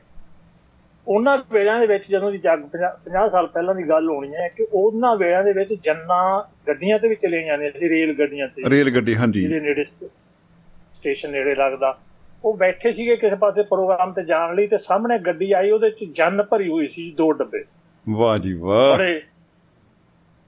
[1.08, 4.68] ਉਹਨਾਂ ਵੇਲਿਆਂ ਦੇ ਵਿੱਚ ਜਦੋਂ ਦੀ ਜੱਗ 50 ਸਾਲ ਪਹਿਲਾਂ ਦੀ ਗੱਲ ਹੋਣੀ ਹੈ ਕਿ
[4.74, 8.96] ਉਹਨਾਂ ਵੇਲਿਆਂ ਦੇ ਵਿੱਚ ਜੰਨਾਂ ਗੱਡੀਆਂ ਤੇ ਵੀ ਚਲੀਆਂ ਜਾਂਦੀਆਂ ਸੀ ਰੇਲ ਗੱਡੀਆਂ ਤੇ। ਰੇਲ
[8.96, 12.00] ਗੱਡੀ ਹਾਂਜੀ। ਜਿਹਦੇ ਨੇੜੇ ਸਟੇਸ਼ਨ ਨੇੜੇ ਲੱਗਦਾ।
[12.46, 15.96] ਉਹ ਬੈਠੇ ਸੀਗੇ ਕਿਸੇ ਪਾਸੇ ਪ੍ਰੋਗਰਾਮ ਤੇ ਜਾਣ ਲਈ ਤੇ ਸਾਹਮਣੇ ਗੱਡੀ ਆਈ ਉਹਦੇ ਚ
[16.12, 17.64] ਜੰਨ ਭਰੀ ਹੋਈ ਸੀ ਦੋ ਡੱਬੇ।
[18.10, 19.22] ਵਾਹ ਜੀ ਵਾਹ। ਬੜੇ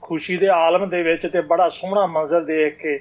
[0.02, 3.00] ਖੁਸ਼ੀ ਦੇ ਆਲਮ ਦੇ ਵਿੱਚ ਤੇ ਬੜਾ ਸੋਹਣਾ ਮੰਜ਼ਰ ਦੇਖ ਕੇ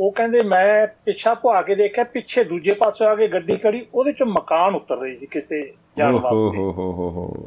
[0.00, 4.12] ਉਹ ਕਹਿੰਦੇ ਮੈਂ ਪਿੱਛਾ ਭੁਆ ਕੇ ਦੇਖਿਆ ਪਿੱਛੇ ਦੂਜੇ ਪਾਸੇ ਆ ਕੇ ਗੱਡੀ ਖੜੀ ਉਹਦੇ
[4.12, 7.46] ਚ ਮਕਾਨ ਉਤਰ ਰਹੀ ਸੀ ਕਿਸੇ ਜਾਣ ਵਾਸਤੇ ਹੋ ਹੋ ਹੋ ਹੋ।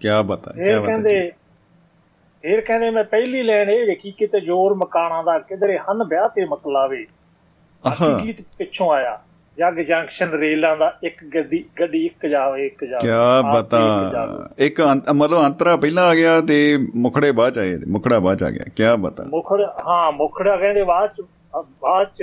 [0.00, 1.30] ਕੀ ਬਤਾ ਕੀ ਬਤਾ ਕਹਿੰਦੇ
[2.42, 6.44] ਫਿਰ ਕਹਿੰਦੇ ਮੈਂ ਪਹਿਲੀ ਲਾਈਨ ਇਹ ਵੇਖੀ ਕਿਤੇ ਜ਼ੋਰ ਮਕਾਨਾਂ ਦਾ ਕਿਧਰੇ ਹਨ ਵਿਆਹ ਤੇ
[6.44, 7.06] ਮਕਲਾਵੇ।
[8.22, 9.22] ਗੀਤ ਪਿੱਛੋਂ ਆਇਆ।
[9.58, 14.08] ਜੱਗ ਜੰਕਸ਼ਨ ਰੇਲਾਂ ਦਾ ਇੱਕ ਗੱਡੀ ਗੱਡੀ ਇੱਕ ਜਾਵੇ ਇੱਕ ਜਾਵੇ। ਕੀ ਬਤਾ।
[14.58, 14.80] ਇੱਕ
[15.12, 19.24] ਮਤਲਬ ਅੰਤਰਾ ਪਹਿਲਾਂ ਆ ਗਿਆ ਤੇ ਮੁਖੜੇ ਬਾਅਦ ਆਏ ਮੁਖੜਾ ਬਾਅਦ ਆ ਗਿਆ। ਕੀ ਬਤਾ।
[19.24, 21.26] ਮੁਖੜ ਹਾਂ ਮੁਖੜਾ ਕਹਿੰਦੇ ਬਾਅਦ ਚ
[21.82, 22.22] ਬਾਅਦ ਚ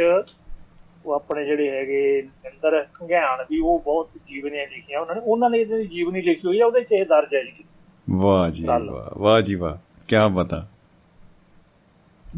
[1.05, 5.59] ਉਹ ਆਪਣੇ ਜਿਹੜੇ ਹੈਗੇ ਨਿੰਦਰ ਘੰਗਿਆਣ ਵੀ ਉਹ ਬਹੁਤ ਜੀਵਨੀਆਂ ਲਿਖੀਆਂ। ਉਹਨਾਂ ਨੇ ਉਹਨਾਂ ਨੇ
[5.59, 7.63] ਇਹਨਾਂ ਦੀ ਜੀਵਨੀ ਲਿਖੀ ਹੋਈ ਆ ਉਹਦੇ ਚ ਇਹ ਦਰਜ ਹੈ ਜੀ।
[8.09, 10.67] ਵਾਹ ਜੀ। ਵਾਹ ਵਾਹ ਜੀ ਵਾਹ। ਕੀ ਬਤਾ।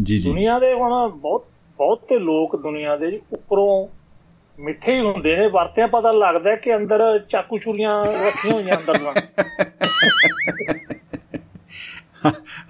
[0.04, 1.46] ਜੀ ਜੀ। ਦੁਨੀਆ ਦੇ ਹੁਣ ਬਹੁਤ
[1.78, 4.03] ਬਹੁਤ ਤੇ ਲੋਕ ਦੁਨੀਆ ਦੇ ਉੱਪਰੋਂ
[4.60, 9.14] ਮਿੱਠੇ ਹੀ ਹੁੰਦੇ ਨੇ ਵਰਤਿਆਂ ਪਤਾ ਲੱਗਦਾ ਕਿ ਅੰਦਰ ਚਾਕੂ ਛੁਰੀਆਂ ਰੱਖੀਆਂ ਹੋਈਆਂ ਅੰਦਰ ਨਾਲ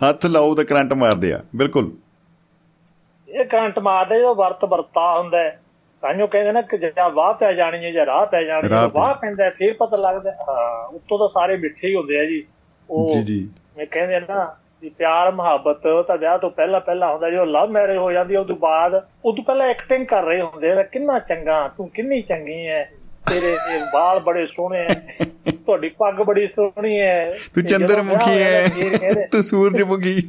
[0.10, 1.92] ਹੱਥ ਲਾਓ ਤਾਂ ਕਰੰਟ ਮਾਰਦੇ ਆ ਬਿਲਕੁਲ।
[3.30, 5.60] ਇਹ ਕਰੰਟ ਮਾਰਦੇ ਜਦੋਂ ਵਰਤ ਵਰਤਾ ਹੁੰਦਾ ਹੈ
[6.02, 9.14] ਤਾਂਯੋ ਕਹਿੰਦੇ ਨਾ ਕਿ ਜਾਂ ਵਾਹ ਪੈ ਜਾਣੀ ਹੈ ਜਾਂ ਰਾਹ ਪੈ ਜਾਣੀ ਹੈ ਵਾਹ
[9.14, 10.36] ਪੈਂਦਾ ਫਿਰ ਪਤਾ ਲੱਗਦਾ ਹੈ।
[10.86, 12.44] ਉੱਤੋਂ ਤਾਂ ਸਾਰੇ ਮਿੱਠੇ ਹੀ ਹੁੰਦੇ ਆ ਜੀ।
[12.90, 17.30] ਉਹ ਜੀ ਜੀ। ਮੈਂ ਕਹਿੰਦੇ ਨਾ ਵੀ ਪਿਆਰ ਮੁਹੱਬਤ ਤਾਂ ਵਿਆਹ ਤੋਂ ਪਹਿਲਾਂ ਪਹਿਲਾਂ ਹੁੰਦਾ
[17.30, 20.72] ਜਦੋਂ ਲਵ ਮੈਰਿਜ ਹੋ ਜਾਂਦੀ ਉਸ ਤੋਂ ਬਾਅਦ ਉਸ ਤੋਂ ਪਹਿਲਾਂ ਐਕਟਿੰਗ ਕਰ ਰਹੇ ਹੁੰਦੇ
[20.72, 22.92] ਆ ਕਿੰਨਾ ਚੰਗਾ ਤੂੰ ਕਿੰਨੀ ਚੰਗੀ ਹੈ
[23.30, 23.56] ਤੇਰੇ
[23.94, 25.04] ਵਾਲ ਬੜੇ ਸੋਹਣੇ ਹੈ
[25.66, 28.66] ਤੁਹਾਡੀ ਪੱਗ ਬੜੀ ਸੋਹਣੀ ਹੈ ਤੂੰ ਚੰਦਰਮੁਖੀ ਹੈ
[29.32, 30.22] ਤੂੰ ਸੂਰਜਮੁਖੀ।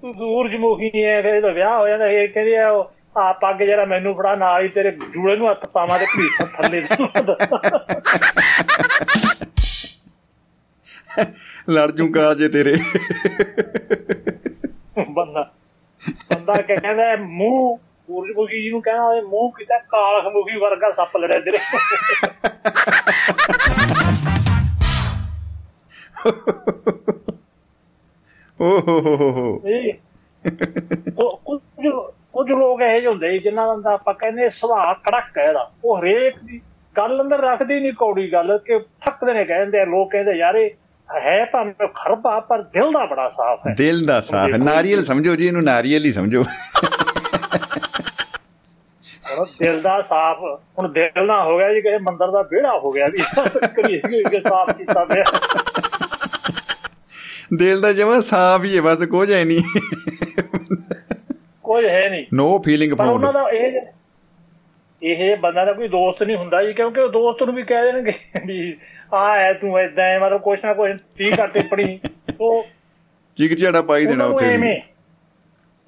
[0.00, 3.84] ਤੂੰ ਸੂਰਜਮੁਖੀ ਹੈ ਫਿਰ ਜਦੋਂ ਵਿਆਹ ਹੋ ਜਾਂਦਾ ਇਹ ਕਹਿੰਦੇ ਆ ਉਹ ਆ ਪੱਗ ਜਿਹੜਾ
[3.84, 6.80] ਮੈਨੂੰ ਫੜਾ ਨਾਲ ਹੀ ਤੇਰੇ ਜੂੜੇ ਨੂੰ ਹੱਥ ਪਾਵਾਂ ਤੇ ਭੀਖ ਥੱਲੇ
[11.70, 12.74] ਲੜ ਜੂ ਕਾਜੇ ਤੇਰੇ।
[15.10, 15.50] ਬੰਦਾ
[16.30, 21.58] ਬੰਦਾ ਕਹਿੰਦਾ ਮੂੰਹ ਸੂਰਜਮੁਖੀ ਜੀ ਨੂੰ ਕਹਿੰਦਾ ਹੋਵੇ ਮੂੰਹ ਕਿਤਾ ਕਾਲਖਮੁਖੀ ਵਰਗਾ ਸੱਪ ਲੜਿਆ ਤੇਰੇ।
[28.60, 29.60] ਓ ਹੋ ਹੋ ਹੋ
[31.44, 31.60] ਕੁਝ
[32.32, 36.34] ਕੁਝ ਲੋਕ ਇਹੋ ਜਿਹੇ ਹੁੰਦੇ ਜਿਨ੍ਹਾਂ ਦਾ ਆਪਾਂ ਕਹਿੰਦੇ ਸੁਭਾਅ ਕੜਕ ਹੈ ਇਹਦਾ। ਉਹ ਹਰੇਕ
[36.44, 36.60] ਦੀ
[36.96, 40.70] ਗੱਲ ਅੰਦਰ ਰੱਖਦੇ ਨਹੀਂ ਕੌੜੀ ਗੱਲ ਕਿ ਥੱਕਦੇ ਨੇ ਕਹਿੰਦੇ ਲੋਕ ਕਹਿੰਦੇ ਯਾਰ
[41.14, 45.36] ਹੈ ਭਾਵੇਂ ਖਰਬਾ ਪਰ ਦਿਲ ਦਾ ਬੜਾ ਸਾਫ਼ ਹੈ। ਦਿਲ ਦਾ ਸਾਫ਼ ਹੈ। ਨਾਰੀਅਲ ਸਮਝੋ
[45.36, 46.42] ਜੀ ਇਹਨੂੰ ਨਾਰੀਅਲ ਹੀ ਸਮਝੋ।
[49.38, 52.92] ਹੁਣ ਦਿਲ ਦਾ ਸਾਫ਼ ਹੁਣ ਦਿਲ ਨਾ ਹੋ ਗਿਆ ਜੀ ਕਿਸੇ ਮੰਦਰ ਦਾ ਵਿਹੜਾ ਹੋ
[52.92, 53.18] ਗਿਆ ਵੀ
[53.66, 55.24] ਕਰੀਏ ਕਿ ਸਾਫ਼ ਕੀਤਾ ਪਿਆ।
[57.56, 59.80] ਦਿਲ ਦਾ ਜਮਾ ਸਾਫ਼ ਹੀ ਹੈ ਬਸ ਕੁਝ ਹੈ ਨਹੀਂ।
[61.62, 63.80] ਕੁਝ ਹੈ ਨਹੀਂ। ਨੋ ਫੀਲਿੰਗ ਪਰ ਉਹਨਾਂ ਦਾ ਇਹ
[65.02, 68.12] ਇਹ ਬੰਦਾ ਦਾ ਕੋਈ ਦੋਸਤ ਨਹੀਂ ਹੁੰਦਾ ਜੀ ਕਿਉਂਕਿ ਉਹ ਦੋਸਤ ਨੂੰ ਵੀ ਕਹਿ ਦੇਣਗੇ
[68.46, 68.76] ਵੀ
[69.12, 71.98] ਆ ਹੈ ਤੂੰ ਏਦਾਂ ਹੈ ਮਤਲਬ ਕੁਛ ਨਾ ਕੁਛ ਠੀਕ ਕਰ ਟਿੱਪਣੀ
[72.40, 72.64] ਉਹ
[73.38, 74.74] ਚਿਕ ਝਾੜਾ ਪਾਈ ਦੇਣਾ ਐਵੇਂ ਵੀ।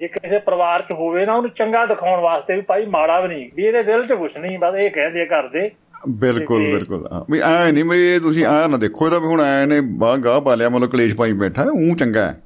[0.00, 3.48] ਜੇ ਕਿਸੇ ਪਰਿਵਾਰ 'ਚ ਹੋਵੇ ਨਾ ਉਹਨੂੰ ਚੰਗਾ ਦਿਖਾਉਣ ਵਾਸਤੇ ਵੀ ਭਾਈ ਮਾੜਾ ਵੀ ਨਹੀਂ
[3.56, 5.70] ਵੀ ਇਹਦੇ ਦਿਲ 'ਚ ਕੁਛ ਨਹੀਂ ਬਸ ਇਹ ਕਹਿੰਦੇ ਆ ਘਰ ਦੇ
[6.08, 9.64] ਬਿਲਕੁਲ ਤੇ- ਬਿਲਕੁਲ। ਵੀ ਐ ਨਹੀਂ ਵੀ ਤੁਸੀਂ ਆ ਨਾ ਦੇਖੋ ਇਹਦਾ ਵੀ ਹੁਣ ਐ
[9.66, 12.38] ਨੇ ਬਾਹ ਗਾਹ ਪਾ ਲਿਆ ਮਤਲਬ ਕਲੇਸ਼ ਪਾਈ ਬੈਠਾ ਉਹ ਚੰਗਾ ਹੈ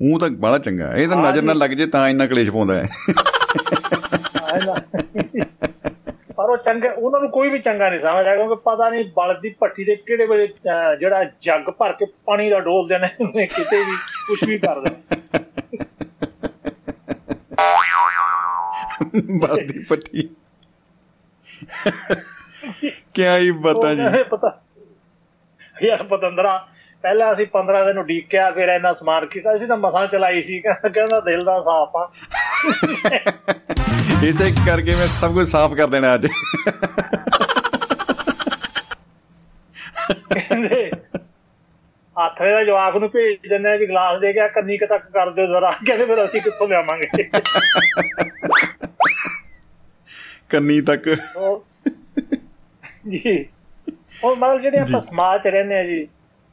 [0.00, 2.82] ਉਹ ਤਾਂ ਬੜਾ ਚੰਗਾ ਹੈ ਇਹ ਤਾਂ ਨਜ਼ਰ ਨਾ। ਲੱਗ ਜੇ ਤਾਂ ਇੰਨਾ ਕਲੇਸ਼ ਪਾਉਂਦਾ
[2.82, 2.88] ਹੈ।
[6.42, 9.50] ਪਰ ਉਹ ਚੰਗੇ ਉਹਨਾਂ ਨੂੰ ਕੋਈ ਵੀ ਚੰਗਾ ਨਹੀਂ ਸਮਝਦਾ ਕਿਉਂਕਿ ਪਤਾ ਨਹੀਂ ਬਲਦ ਦੀ
[9.60, 10.46] ਭੱਠੀ ਦੇ ਕਿਹੜੇ ਵੇਲੇ
[11.00, 13.96] ਜਿਹੜਾ ਜੱਗ ਭਰ ਕੇ ਪਾਣੀ ਦਾ ਡੋਲ ਦੇਣਾ ਕਿਤੇ ਵੀ
[14.26, 14.98] ਕੁਝ ਵੀ ਕਰ ਦੇਣਾ।
[19.40, 20.28] ਬਾਦੀ ਫੱਟੀ
[23.14, 24.58] ਕਿਆ ਹੀ ਬਤਾ ਜੀ। ਪਤਾ
[25.76, 26.56] ਯਾਰ ਪਤੰਦਰਾ
[27.04, 31.20] ਪਹਿਲਾਂ ਅਸੀਂ 15 ਦਿਨ ਉਡੀਕਿਆ ਫਿਰ ਇਹਨਾਂ ਸਮਾਨ ਕੀਤਾ ਅਸੀਂ ਤਾਂ ਮਸਾਂ ਚਲਾਈ ਸੀ ਕਹਿੰਦਾ
[31.20, 32.10] ਦਿਲ ਦਾ ਸਾਫ਼ ਆ।
[34.28, 36.26] ਇਸੇ ਕਰਕੇ ਮੈਂ ਸਭ ਕੁਝ ਸਾਫ਼ ਕਰ ਦੇਣਾ ਅੱਜ।
[40.34, 40.90] ਕਹਿੰਦੇ
[42.16, 45.46] ਹੱਥ ਦਾ ਜਵਾਕ ਨੂੰ ਭੇਜ ਦਿੰਦੇ ਵੀ ਗਲਾਸ ਦੇ ਕੇ ਕੰਨੀ ਕੁ ਤੱਕ ਕਰ ਦਿਓ
[45.46, 47.22] ਜ਼ਰਾ। ਕਹਿੰਦੇ ਫਿਰ ਅਸੀਂ ਕਿੱਥੋਂ ਲਿਆਵਾਂਗੇ?
[50.50, 51.08] ਕੰਨੀ ਤੱਕ।
[53.08, 53.46] ਜੀ।
[54.24, 56.08] ਉਹ ਮਤਲਬ ਜਿਹੜੇ ਆਪਾਂ। ਸਮਾਜ 'ਚ ਰਹਿੰਦੇ ਆ ਜੀ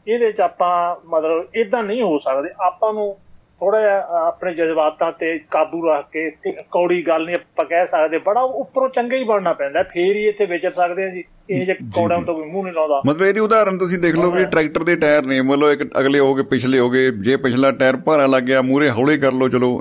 [0.08, 3.18] ਇਹਦੇ 'ਚ ਆਪਾਂ ਮਤਲਬ ਇਦਾਂ ਨਹੀਂ ਹੋ ਸਕਦੇ। ਆਪਾਂ ਨੂੰ
[3.60, 6.32] ਥੋੜਾ ਜਿਹਾ ਆਪਣੇ ਜਜ਼ਬਾਤਾਂ ਤੇ ਕਾਬੂ ਰੱਖ ਕੇ
[6.72, 10.46] ਕੌੜੀ ਗੱਲ ਨਹੀਂ ਆਪਾਂ ਕਹਿ ਸਕਦੇ। ਬੜਾ ਉੱਪਰੋਂ ਚੰਗਾ ਹੀ ਬਣਨਾ ਪੈਂਦਾ। ਫੇਰ ਹੀ ਇੱਥੇ
[10.46, 13.78] ਵਿਚਰ ਸਕਦੇ ਆ ਜੀ। ਇਹ ਜੇ ਕੌੜਿਆਂ ਤੋਂ ਕੋਈ ਮੂੰਹ ਨਹੀਂ ਲਾਉਂਦਾ। ਮਤਲਬ ਇਹਦੀ ਉਦਾਹਰਨ
[13.78, 16.90] ਤੁਸੀਂ ਦੇਖ ਲਓ ਵੀ ਟਰੈਕਟਰ ਦੇ ਟਾਇਰ ਨੇ। ਮਤਲਬ ਇੱਕ ਅਗਲੇ ਹੋ ਗਏ ਪਿਛਲੇ ਹੋ
[16.90, 19.80] ਗਏ। ਜੇ ਪਿਛਲਾ ਟਾਇਰ ਭਾਰਾ ਲੱਗ ਗਿਆ ਮੂਰੇ ਹੌਲੇ ਕਰ ਲਓ ਚਲੋ।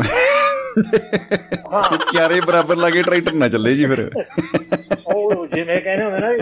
[1.73, 1.83] ਹਾਂ।
[2.13, 4.11] ਕਿਆਰੇ ਬਰਾਬਰ ਲੱਗੇ ਟਰੈਕਟਰ ਨਾ ਚੱਲੇ ਜੀ ਫਿਰ।
[5.15, 6.37] ਉਹ ਜਿਵੇਂ ਕਹਿੰਦੇ ਹੁੰਦੇ ਨਾ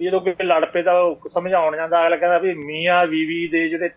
[0.00, 3.88] ਜਦੋਂ ਕੋਈ ਲੜ ਪਏ ਤਾਂ ਸਮਝਾਉਣ ਜਾਂਦਾ। ਅਗਲਾ ਕਹਿੰਦਾ ਵੀ ਮੀਆਂ ਬੀਵੀ ਦੇ ਜਿਹੜੇ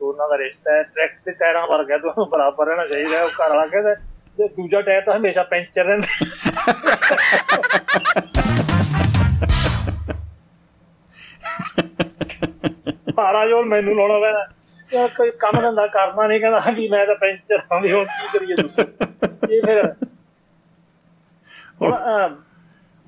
[0.00, 3.48] ਦੋਨਾਂ ਦਾ ਰਿਸ਼ਤਾ ਹੈ ਟਰੈਕ ਦੇ ਟਾਇਰਾਂ ਵਰਗਾ ਤੁਹਾਨੂੰ ਬਰਾਬਰ ਰਹਿਣਾ ਚਾਹੀਦਾ ਹੈ। ਉਹ ਘਰ
[3.50, 3.94] ਵਾਲਾ ਕਹਿੰਦਾ
[4.38, 7.16] ਤੇ ਦੂਜਾ ਟਾਇਰ ਤਾਂ ਹਮੇਸ਼ਾ ਪੈਂਚਰ ਰਹਿੰਦਾ
[13.10, 14.46] ਸਾਰਾ ਜੋਲ ਮੈਨੂੰ ਲਾਉਣਾ ਪੈਣਾ
[14.90, 18.38] ਯਾਰ ਕੋਈ ਕੰਮ ਧੰਦਾ ਕਰਨਾ ਨਹੀਂ ਕਹਿੰਦਾ ਵੀ ਮੈਂ ਤਾਂ ਪੈਂਚਰ ਹਾਂ ਵੀ ਹੁਣ ਕੀ
[18.38, 19.82] ਕਰੀਏ ਦੱਸੋ ਇਹ ਫਿਰ
[21.82, 21.92] ਓਹ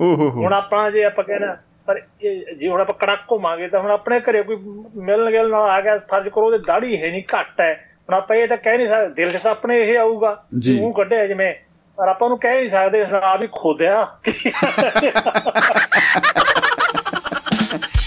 [0.00, 1.56] ਹੋ ਹੋ। ਹੁਣ ਆਪਾਂ ਜੇ ਆਪਾਂ ਕਹਿਣਾ
[1.88, 4.56] ਪਰ ਇਹ ਜੇ ਹੁਣ ਆਪਾਂ ਕੜਕ ਘੁੰਮਾਂਗੇ ਤਾਂ ਹੁਣ ਆਪਣੇ ਘਰੇ ਕੋਈ
[5.02, 7.72] ਮਿਲਣ ਗਿਲ ਨਾਲ ਆ ਗਿਆ ਫਰਜ਼ ਕਰੋ ਉਹਦੇ ਦਾੜੀ ਹੈ ਨਹੀਂ ਘੱਟ ਹੈ
[8.08, 10.36] ਹੁਣ ਆਪਾਂ ਇਹ ਤਾਂ ਕਹਿ ਨਹੀਂ ਸਕਦੇ ਦਿਲ 'ਚ ਤਾਂ ਆਪਣੇ ਇਹ ਆਊਗਾ।
[10.70, 11.52] ਮੂੰਹ ਕੱਢਿਆ ਜਿਵੇਂ
[11.98, 14.04] ਪਰ ਆਪਾਂ ਨੂੰ ਕਹਿ ਨਹੀਂ ਸਕਦੇ ਇਸ ਆ ਵੀ ਖੋਦਿਆ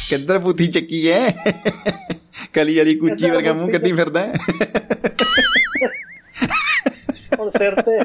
[0.10, 1.20] ਕਿੱਧਰ ਬੂਥੀ ਚੱਕੀ ਐ
[2.54, 4.34] ਕਲੀ ਵਾਲੀ ਕੁੱਚੀ ਵਰਗਾ ਮੂੰਹ ਕੱਢੀ ਫਿਰਦਾ ਹੈ।
[7.40, 8.00] ਹੁਣ ਸਿਰ ਤੇ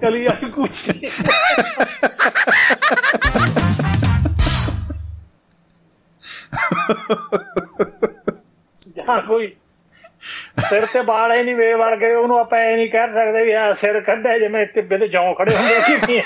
[0.00, 0.88] ਕਲੀ ਆ ਕੁਛ
[8.96, 9.52] ਜਾਂ ਕੋਈ
[10.68, 13.52] ਸਿਰ ਤੇ ਵਾਲ ਐ ਨਹੀਂ ਵੇ ਵਰ ਗਏ ਉਹਨੂੰ ਆਪਾਂ ਐ ਨਹੀਂ ਕਹਿ ਸਕਦੇ ਵੀ
[13.52, 16.20] ਆ ਸਿਰ ਕੱਢਿਆ ਜਿਵੇਂ ਟਿੱਬੇ ਤੇ ਜੌਂ ਖੜੇ ਹੁੰਦੇ ਕਿ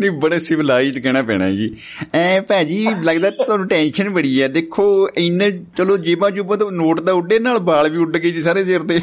[0.00, 1.76] ਨਹੀਂ ਬੜੇ ਸਿਵਲਾਈਜ਼ਡ ਕਹਿਣਾ ਪੈਣਾ ਜੀ।
[2.14, 7.12] ਐ ਭਾਜੀ ਲੱਗਦਾ ਤੁਹਾਨੂੰ ਟੈਨਸ਼ਨ ਬੜੀ ਐ ਦੇਖੋ ਇੰਨੇ ਚਲੋ ਜੇਬਾਂ ਜੁਬਾਂ ਤੋਂ ਨੋਟ ਦਾ
[7.12, 9.00] ਉੱਡੇ ਨਾਲ ਵਾਲ ਵੀ ਉੱਡ ਗਏ ਜੀ ਸਾਰੇ ਸਿਰ ਤੇ।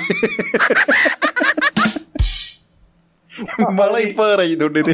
[3.74, 4.94] ਮਾਲਾ ਹੀ ਭਾਰ ਆ ਜੀ ਤੁਹਾਡੇ ਤੇ।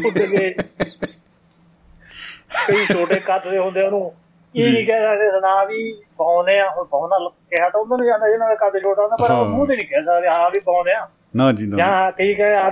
[2.68, 4.12] ਕਈ ਛੋਟੇ ਕੱਦ ਦੇ ਹੁੰਦੇ ਉਹਨੂੰ।
[4.56, 8.30] ਇਹ ਨਹੀਂ ਕਹਿ ਸਕਦੇ ਸੁਣਾ ਵੀ ਪਾਉਨੇ ਆ ਹੁਣ ਪਾਉਣਾ ਕਿਹਾ ਤਾਂ ਉਹਨਾਂ ਨੂੰ ਜਾਂਦਾ
[8.30, 10.60] ਜਿਹਨਾਂ ਦਾ ਕੱਦ ਛੋਟਾ ਹੁੰਦਾ ਪਰ ਉਹ ਹਾਂ। ਮੂੰਹ ਤੇ ਨਹੀਂ ਕਹਿ ਸਕਦੇ ਹਾਂ ਵੀ
[10.60, 12.70] ਪਾਉਨੇ ਆ। ਨਾ ਜੀ ਨਾ। ਜਾਂ ਕਈ ਕਹੇ ਆ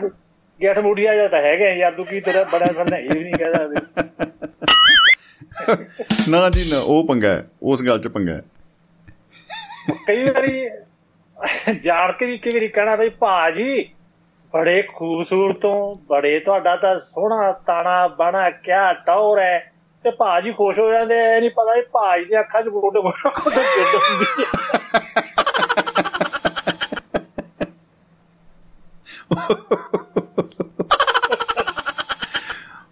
[0.61, 3.79] ਗੇਠ ਮੂੜੀਆ ਜਾਂ ਤਾਂ ਹੈਗੇ ਤੂੰ ਕੀ ਤੇਰਾ ਬੜਾ ਫਿਰਦਾ ਇਹ ਵੀ ਨਹੀਂ ਕਹਿ ਸਕਦੇ।
[6.31, 8.41] ਨਾ ਜੀ ਨਾ ਉਹ ਪੰਗਾ ਉਸ ਗੱਲ 'ਚ ਪੰਗਾ ਹੈ।
[10.07, 10.69] ਕਈ ਵਾਰੀ
[11.83, 13.89] ਜਾਣ ਕੇ ਵੀ ਕਈ ਵਾਰੀ ਕਹਿਣਾ ਬਈ ਭਾਜੀ
[14.53, 19.71] ਬੜੇ ਖੂਬਸੂਰਤੋਂ ਬੜੇ ਤੁਹਾਡਾ ਤਾਂ ਸੋਹਣਾ ਤਾਣਾ ਬਾਣਾ ਕਿਆ ਟੌਰ ਹੈ।
[20.03, 23.29] ਤੇ ਭਾਜੀ ਖੁਸ਼ ਹੋ ਜਾਂਦੇ ਐ ਨਹੀਂ ਪਤਾ ਵੀ ਭਾਜੀ ਦੀਆਂ ਅੱਖਾਂ 'ਚ ਗੋਡੇ ਗੋਡੇ
[23.29, 24.49] ਗੋਡੇ ਗਿੱਡ ਹੁੰਦੀ ਹੈ।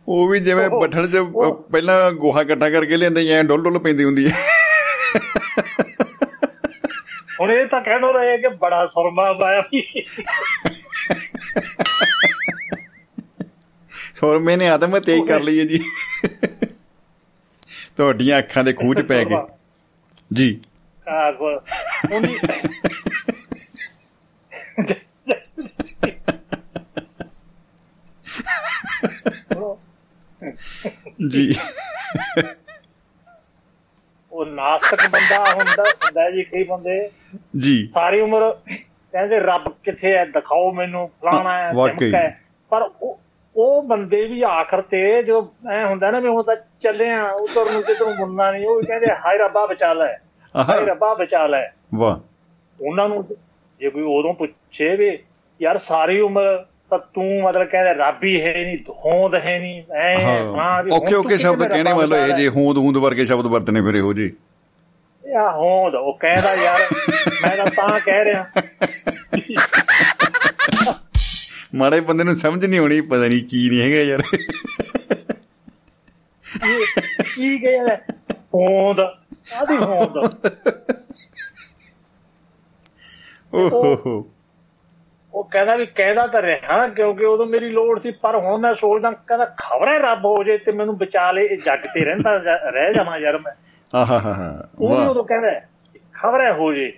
[0.10, 1.18] ਉਹ ਵੀ ਜਿਵੇਂ ਬੱਠਲ 'ਚ
[1.72, 4.38] ਪਹਿਲਾਂ ਗੋਹਾ ਇਕੱਠਾ ਕਰਕੇ ਲਿਆਂਦੇ ਐ ਡੁੱਲ ਡੁੱਲ ਪੈਂਦੀ ਹੁੰਦੀ ਹੈ।
[7.42, 9.64] ਹੁਣ ਇਹ ਤਾਂ ਕਹਿਣੋ ਰਹੇ ਕਿ ਬੜਾ ਸੁਰਮਾ ਪਾਇਆ
[14.16, 15.80] ਸੌਰਮੇ ਨੇ ਆਦਮ ਤੇਜ ਕਰ ਲਈ ਹੈ ਜੀ।
[17.98, 19.36] ਤੁਹਾਡੀਆਂ ਅੱਖਾਂ ਦੇ ਖੂਹ 'ਚ ਪੈ ਗਏ।
[20.34, 20.62] ਜੀ।
[22.12, 22.38] ਉਹਦੀ
[31.28, 31.50] ਜੀ।
[34.32, 37.10] ਉਹ ਨਾਸਤਕ ਬੰਦਾ ਹੁੰਦਾ ਹੁੰਦਾ ਜੀ ਕਈ ਬੰਦੇ।
[37.58, 42.12] ਜੀ। ਸਾਰੀ ਉਮਰ ਕਹਿੰਦੇ ਰੱਬ ਕਿੱਥੇ ਹੈ ਦਿਖਾਓ ਮੈਨੂੰ ਫਲਾਣਾ ਹੈ ਵਾਕਈ।
[42.72, 43.20] ਪਰ ਉਹ
[43.56, 47.72] ਉਹ ਬੰਦੇ ਵੀ ਆਖਰ ਤੇ ਜੋ ਐ ਹੁੰਦਾ ਨਾ ਵੀ ਹੁਣ ਤਾਂ ਚੱਲੇ ਆ ਉਧਰ
[47.72, 50.12] ਨੂੰ ਕਿਧਰੋਂ ਮੁੰਨਾ ਨਹੀਂ ਉਹ ਕਹਿੰਦੇ ਹਾਏ ਰੱਬਾ ਬਚਾ ਲੈ
[50.56, 51.64] ਹਾਏ ਰੱਬਾ ਬਚਾ ਲੈ
[51.96, 52.20] ਵਾਹ।
[52.80, 53.24] ਉਹਨਾਂ ਨੂੰ
[53.82, 55.18] ਜੇ ਕੋਈ ਉਦੋਂ ਪੁੱਛੇ ਵੀ
[55.62, 60.16] ਯਾਰ ਸਾਰੀ ਉਮਰ ਤਾਂ ਤੂੰ ਮਤਲਬ ਕਹਿੰਦੇ ਰੱਬ ਹੀ ਹੈ ਨਹੀਂ ਹੋਂਦ ਹੈ ਨਹੀਂ ਐ
[60.24, 64.14] ਹਾਂ। ਓਕੇ ਓਕੇ ਸ਼ਬਦ ਕਹਿਣੇ ਮਤਲਬ ਇਹ ਜੇ ਹੋਂਦ ਹੂੰਦ ਵਰਗੇ ਸ਼ਬਦ ਵਰਤਨੇ ਫਿਰ ਇਹੋ
[64.14, 64.32] ਜੀ
[65.24, 66.80] ਯਾ ਹੋਂਦ ਉਹ ਕਹਿੰਦਾ ਯਾਰ
[67.44, 68.46] ਮੈਂ ਤਾਂ ਤਾਂ ਕਹਿ ਰਿਹਾ।
[71.76, 74.22] ਮਾੜੇ ਬੰਦੇ ਨੂੰ ਸਮਝ ਨਹੀਂ ਆਉਣੀ ਪਤਾ ਨਹੀਂ ਕੀ ਨਹੀਂ ਹੈਗਾ ਯਾਰ।
[76.70, 76.86] ਇਹ
[77.36, 77.96] ਕੀ ਕਹਿੰਦਾ
[78.56, 80.18] ਹੋਂਦ ਆਦੀ ਹੋਂਦ।
[83.54, 84.32] ਓਹ ਹੋ।
[85.34, 89.12] ਉਹ ਕਹਿੰਦਾ ਵੀ ਕਹਿੰਦਾ ਤਾਂ ਰਿਹਾ ਕਿਉਂਕਿ ਉਦੋਂ ਮੇਰੀ ਲੋੜ ਸੀ ਪਰ ਹੁਣ ਮੈਂ ਸੋਚਦਾ
[89.12, 92.94] ਕਹਿੰਦਾ ਖਬਰੇ ਰੱਬ ਹੋ ਜੇ ਤੇ ਮੈਨੂੰ ਬਚਾ ਲੇ ਇਹ ਜੱਗ ਤੇ ਰਹਿੰਦਾ ਜਾ- ਰਹਿ
[92.94, 93.54] ਜਾਵਾਂ ਯਾਰ ਮੈਂ।
[93.96, 95.50] ਆਹਾ ਹਾ ਹਾ ਉਹ ਵਾਹ। ਉਦੋਂ ਕਹਿੰਦਾ
[96.14, 96.94] ਖਬਰੇ ਹੋ ਜੇ।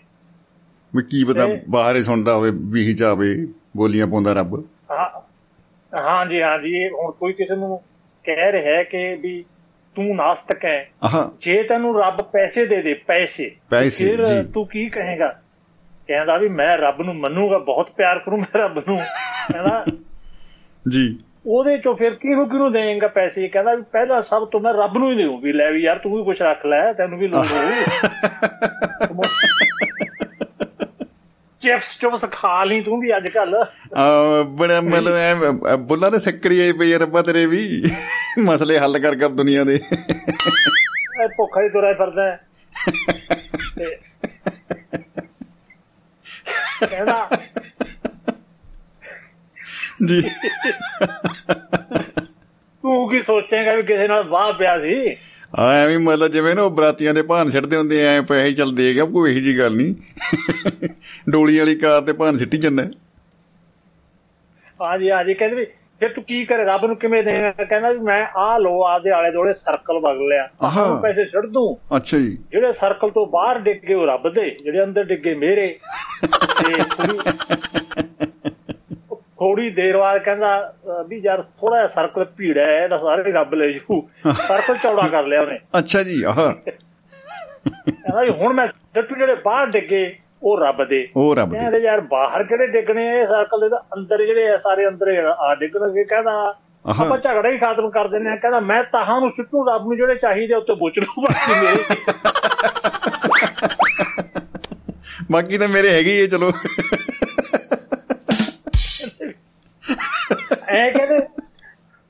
[0.95, 5.09] ਵੀ ਕੀ ਪਤਾ ਬਾਹਰ ਹੀ ਸੁਣਦਾ ਹੋਵੇ ਵੀ ਜਾਵੇ ਬੋਲੀਆਂ ਪਾਉਂਦਾ ਰੱਬ। ਹਾਂ
[6.03, 7.81] ਹਾਂਜੀ ਹਾਂਜੀ ਇਹ ਹੁਣ ਕੋਈ ਕਿਸੇ ਨੂੰ
[8.23, 9.45] ਕਹਿ ਰਿਹਾ ਹੈ ਕਿ ਵੀ
[9.95, 10.89] ਤੂੰ ਨਾਸਤਕ ਹੈ।
[11.41, 13.51] ਜੇ ਤੈਨੂੰ ਰੱਬ ਪੈਸੇ ਦੇ ਦੇ ਪੈਸੇ
[14.07, 15.39] ਫਿਰ ਜੀ। ਤੂੰ ਕੀ ਕਹੇਗਾ?
[16.11, 18.97] ਕਹਿੰਦਾ ਵੀ ਮੈਂ ਰੱਬ ਨੂੰ ਮੰਨੂਗਾ ਬਹੁਤ ਪਿਆਰ ਕਰੂੰ ਮੈਂ ਰੱਬ ਨੂੰ।
[19.51, 19.85] ਕਹਿੰਦਾ
[20.89, 23.47] ਜੀ। ਉਹਦੇ ਚੋਂ ਫਿਰ ਕਿਹਨੂੰ ਕਿਹਨੂੰ ਦੇਂਗਾ ਪੈਸੇ?
[23.47, 26.17] ਕਹਿੰਦਾ ਵੀ ਪਹਿਲਾਂ ਸਭ ਤੋਂ ਮੈਂ ਰੱਬ ਨੂੰ ਹੀ ਦੇਉਂ ਵੀ ਲੈ ਵੀ ਯਾਰ ਤੂੰ
[26.17, 29.21] ਵੀ ਕੁਝ ਰੱਖ ਲੈ ਤੈਨੂੰ ਵੀ ਲੋੜ ਹੋਊ।
[31.61, 33.65] ਚਿਪਸ ਚੁਪਸ ਖਾ ਲਈ ਤੂੰ ਵੀ ਅੱਜ ਕੱਲ
[34.47, 37.83] ਬੜਾ ਮਤਲਬ ਐ ਬੁੱਲਾ ਦੇ ਸਿੱਕੜੀ ਆਈ ਪਈ ਰੱਬਾ ਤੇਰੇ ਵੀ।
[38.45, 39.79] ਮਸਲੇ ਹੱਲ ਕਰ ਕਰ ਦੁਨੀਆ ਦੇ।
[41.27, 42.39] ਭੁੱਖਾ ਹੀ ਤੁਰਿਆ ਫਿਰਦਾ। ਹੈ।
[46.81, 47.29] ਤੇ ਕਹਿੰਦਾ
[50.05, 50.21] ਜੀ।
[52.83, 55.15] ਤੂੰ ਕੀ ਸੋਚੇਂਗਾ ਵੀ ਕਿਸੇ ਨਾਲ ਵਾਹ ਪਿਆ ਸੀ?
[55.59, 58.93] ਆ ਐਵੇਂ ਮਤਲਬ ਜਿਵੇਂ ਨਾ ਉਹ ਬਰਾਤੀਆਂ ਦੇ ਭਾਨ ਸਿੱਟਦੇ ਹੁੰਦੇ ਐ ਪੈਸੇ ਚੱਲ ਦੇ
[58.93, 59.95] ਗਿਆ ਕੋਈ ਇਹੀ ਜੀ ਗੱਲ ਨਹੀਂ।
[61.29, 62.83] ਡੋਲੀ ਵਾਲੀ ਕਾਰ ਤੇ ਭਾਨ ਸਿੱਟੀ ਜੰਨਾ
[64.81, 65.65] ਹਾਂਜੀ ਹਾਂਜੀ ਕਹਿੰਦੇ ਵੀ
[66.01, 66.63] ਫਿਰ ਤੂੰ ਕੀ ਕਰੇ?
[66.63, 70.49] ਰੱਬ ਨੂੰ ਕਿਵੇਂ ਦੇਗਾ ਕਹਿੰਦਾ ਵੀ ਮੈਂ ਆਹ ਲੋ ਆਪਦੇ ਆਲੇ ਦੁਆਲੇ ਸਰਕਲ ਵਗ ਲਿਆ।
[70.63, 74.83] ਆਹਾ। ਪੈਸੇ ਛੱਡ ਦੂੰ। ਅੱਛਾ ਜੀ। ਜਿਹੜੇ ਸਰਕਲ ਤੋਂ ਬਾਹਰ ਡਿੱਗੇ ਉਹ ਰੱਬ ਦੇ। ਜਿਹੜੇ
[74.83, 75.77] ਅੰਦਰ ਡਿੱਗੇ ਮੇਰੇ।
[76.31, 76.83] ਤੇ
[79.15, 80.73] ਥੋੜੀ- ਦੇਰ ਬਾਅਦ ਕਹਿੰਦਾ
[81.07, 85.23] ਵੀ ਯਾਰ ਥੋੜਾ ਜਿਹਾ ਸਰਕਲ ਭੀੜਾ ਹੈ ਇਹਦਾ ਸਾਰੇ ਰੱਬ ਲੈ ਜੂ। ਸਰਕਲ ਚੌੜਾ ਕਰ
[85.23, 91.07] ਲਿਆ ਉਹਨੇ। ਅੱਛਾ ਜੀ ਆਹ। ਕਹਿੰਦਾ ਹੁਣ ਮੈਂ ਜੱਟੂ ਜਿਹੜੇ ਬਾਹਰ ਡਿੱਗੇ ਉਹ ਰੱਬ ਦੇ।
[91.15, 93.77] ਉਹ ਰੱਬ ਦੇ। ਯਾਰ ਬਾਹਰ ਕਿਹੜੇ ਡਿੱਗਣੇ ਆ ਇਹ ਸਰਕਲ ਦੇ?
[93.93, 96.55] ਅੰਦਰ ਜਿਹੜੇ ਆ ਸਾਰੇ ਅੰਦਰ ਆ। ਡਿੱਗਣਗੇ ਕਹਿੰਦਾ।
[97.01, 100.15] ਆਪਾਂ ਝਗੜਾ ਹੀ ਖਾਤਮ ਕਰ ਦਿੰਦੇ ਆ ਕਹਿੰਦਾ ਮੈਂ ਤਾਹਾਂ ਨੂੰ ਸਿੱਟੂ ਰੱਬ ਨੂੰ ਜਿਹੜੇ
[100.15, 101.95] ਚਾਹੀਦੇ ਉੱਤੇ ਬੁੱਚ ਲੂ ਬਾਕੀ ਮੇਰੇ।
[105.31, 106.51] ਬਾਕੀ ਤਾਂ ਮੇਰੇ ਹੈਗੇ ਹੀ ਚਲੋ।
[110.69, 111.19] ਐ ਕਹਿੰਦੇ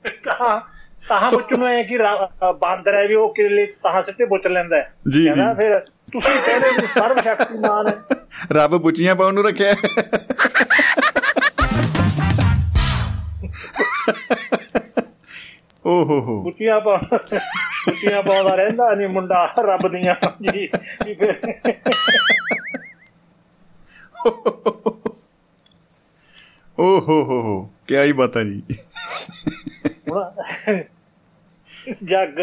[0.06, 0.60] ਤਾਹਾਂ
[1.08, 1.98] ਤਾਹਾਂ ਬੁੱਚ ਨੂੰ ਐ ਕਿ
[2.58, 5.80] ਬਾਂਦਰ ਹੈ ਵੀ ਉਹ ਲਈ ਤਾਹਾਂ ਸਿੱਟੇ ਬੁੱਚ ਲੈਂਦਾ ਹੈ। ਕਹਿੰਦਾ। ਫਿਰ
[6.12, 7.94] ਤੁਸੀਂ ਕਹਿੰਦੇ ਵੀ ਸਰਵ ਸ਼ਕਤੀਮਾਨ ਹੈ।
[8.52, 9.74] ਰੱਬ ਬੁੱਚੀਆਂ ਪਾਉਣ ਨੂੰ ਰੱਖਿਆ।
[15.86, 20.66] ਓ ਹੋ। ਹੋ ਬੁੱਚੀਆਂ ਪਾ ਬੁੱਚੀਆਂ ਪਾਉਂਦਾ ਰਹਿੰਦਾ ਨਹੀਂ ਮੁੰਡਾ ਰੱਬ ਦੀਆਂ ਜੀ।
[21.04, 21.40] ਜੀ ਫਿਰ
[26.78, 28.62] ਓ ਹੋ ਹੋ ਹੋ ਕੀ ਹੀ ਬਾਤਾਂ ਜੀ।
[32.02, 32.38] ਜੱਗ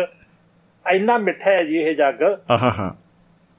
[0.92, 2.98] ਇੰਨਾ ਮਿੱਠਾ ਹੈ ਜੀ ਇਹ ਜੱਗ। ਆਹਾ ਹਾ।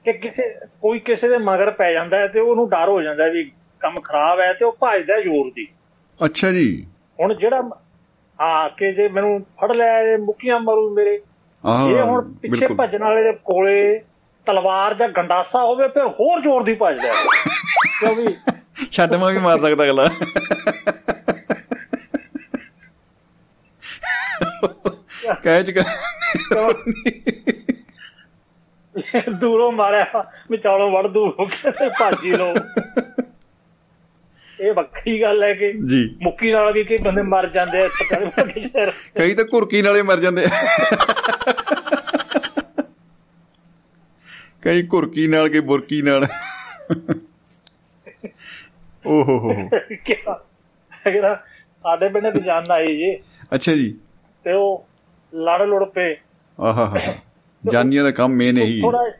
[0.05, 3.51] ਕਿ ਕਿਸੇ ਕੋਈ ਕਿਸੇ ਦੇ ਮਗਰ ਪੈ ਜਾਂਦਾ ਹੈ ਤੇ ਉਹਨੂੰ ਡਰ ਹੋ ਜਾਂਦਾ ਵੀ
[3.79, 5.67] ਕੰਮ ਖਰਾਬ ਹੈ ਤੇ ਉਹ ਭੱਜਦਾ ਜ਼ੋਰ ਦੀ।
[6.25, 6.87] ਅੱਛਾ ਜੀ।
[7.19, 7.69] ਹੁਣ ਜਿਹੜਾ
[8.39, 11.21] ਹਾਂ ਕਿ ਜੇ ਮੈਨੂੰ ਫੜ ਲਿਆ ਮੁੱਕੀਆਂ ਮਾਰੂ ਮੇਰੇ।
[11.65, 14.01] ਆਹ ਇਹ ਹੁਣ ਪਿੱਛੇ ਭੱਜਣ ਵਾਲੇ ਦੇ ਕੋਲੇ
[14.47, 17.13] ਤਲਵਾਰ ਜਾਂ ਗੰਡਾਸਾ ਹੋਵੇ ਫਿਰ ਹੋਰ ਜ਼ੋਰ ਦੀ ਭੱਜਦਾ
[17.99, 18.35] ਕਿਉਂ ਵੀ
[18.91, 20.07] ਛੱਡ ਮਾ ਵੀ ਮਾਰ ਸਕਦਾ ਅਗਲਾ।
[25.43, 25.83] ਕਹਿ ਚ
[29.29, 32.53] ਦੂਰੋਂ ਮਾਰਿਆ ਵਿਚਾਲੋਂ ਵੜ ਦੂ ਹੋ ਕੇ ਤੇ ਭੱਜ ਲੋ
[34.61, 37.87] ਇਹ ਵੱਖਰੀ ਗੱਲ ਹੈ ਕਿ ਜੀ। ਮੁੱਕੀ ਨਾਲ ਵੀ ਕਈ ਬੰਦੇ ਮਰ ਜਾਂਦੇ ਆ
[39.17, 40.49] ਕਈ ਤਾਂ ਘੁਰਕੀ ਨਾਲੇ ਮਰ ਜਾਂਦੇ ਆ।
[44.61, 46.27] ਕਈ ਘੁਰਕੀ ਨਾਲ ਕੇ ਬੁਰਕੀ ਨਾਲ।
[49.07, 49.53] ਓ ਹੋ
[51.11, 51.35] ਜਿਹੜਾ
[51.83, 53.15] ਸਾਡੇ ਪਿੰਡ ਦੀ ਜਾਨ ਆਈ ਜੀ।
[53.55, 53.95] ਅੱਛਾ ਜੀ।
[54.43, 54.87] ਤੇ ਉਹ
[55.35, 56.15] ਲੜ ਲੁੜ ਪਏ।
[56.59, 57.15] ਆਹਾ ਹਾ।
[57.69, 59.11] ਜਾਨੀਆਂ ਦਾ ਕੰਮ ਮੇਨ ਇਹੀ ਹੈ। ਥੋੜਾ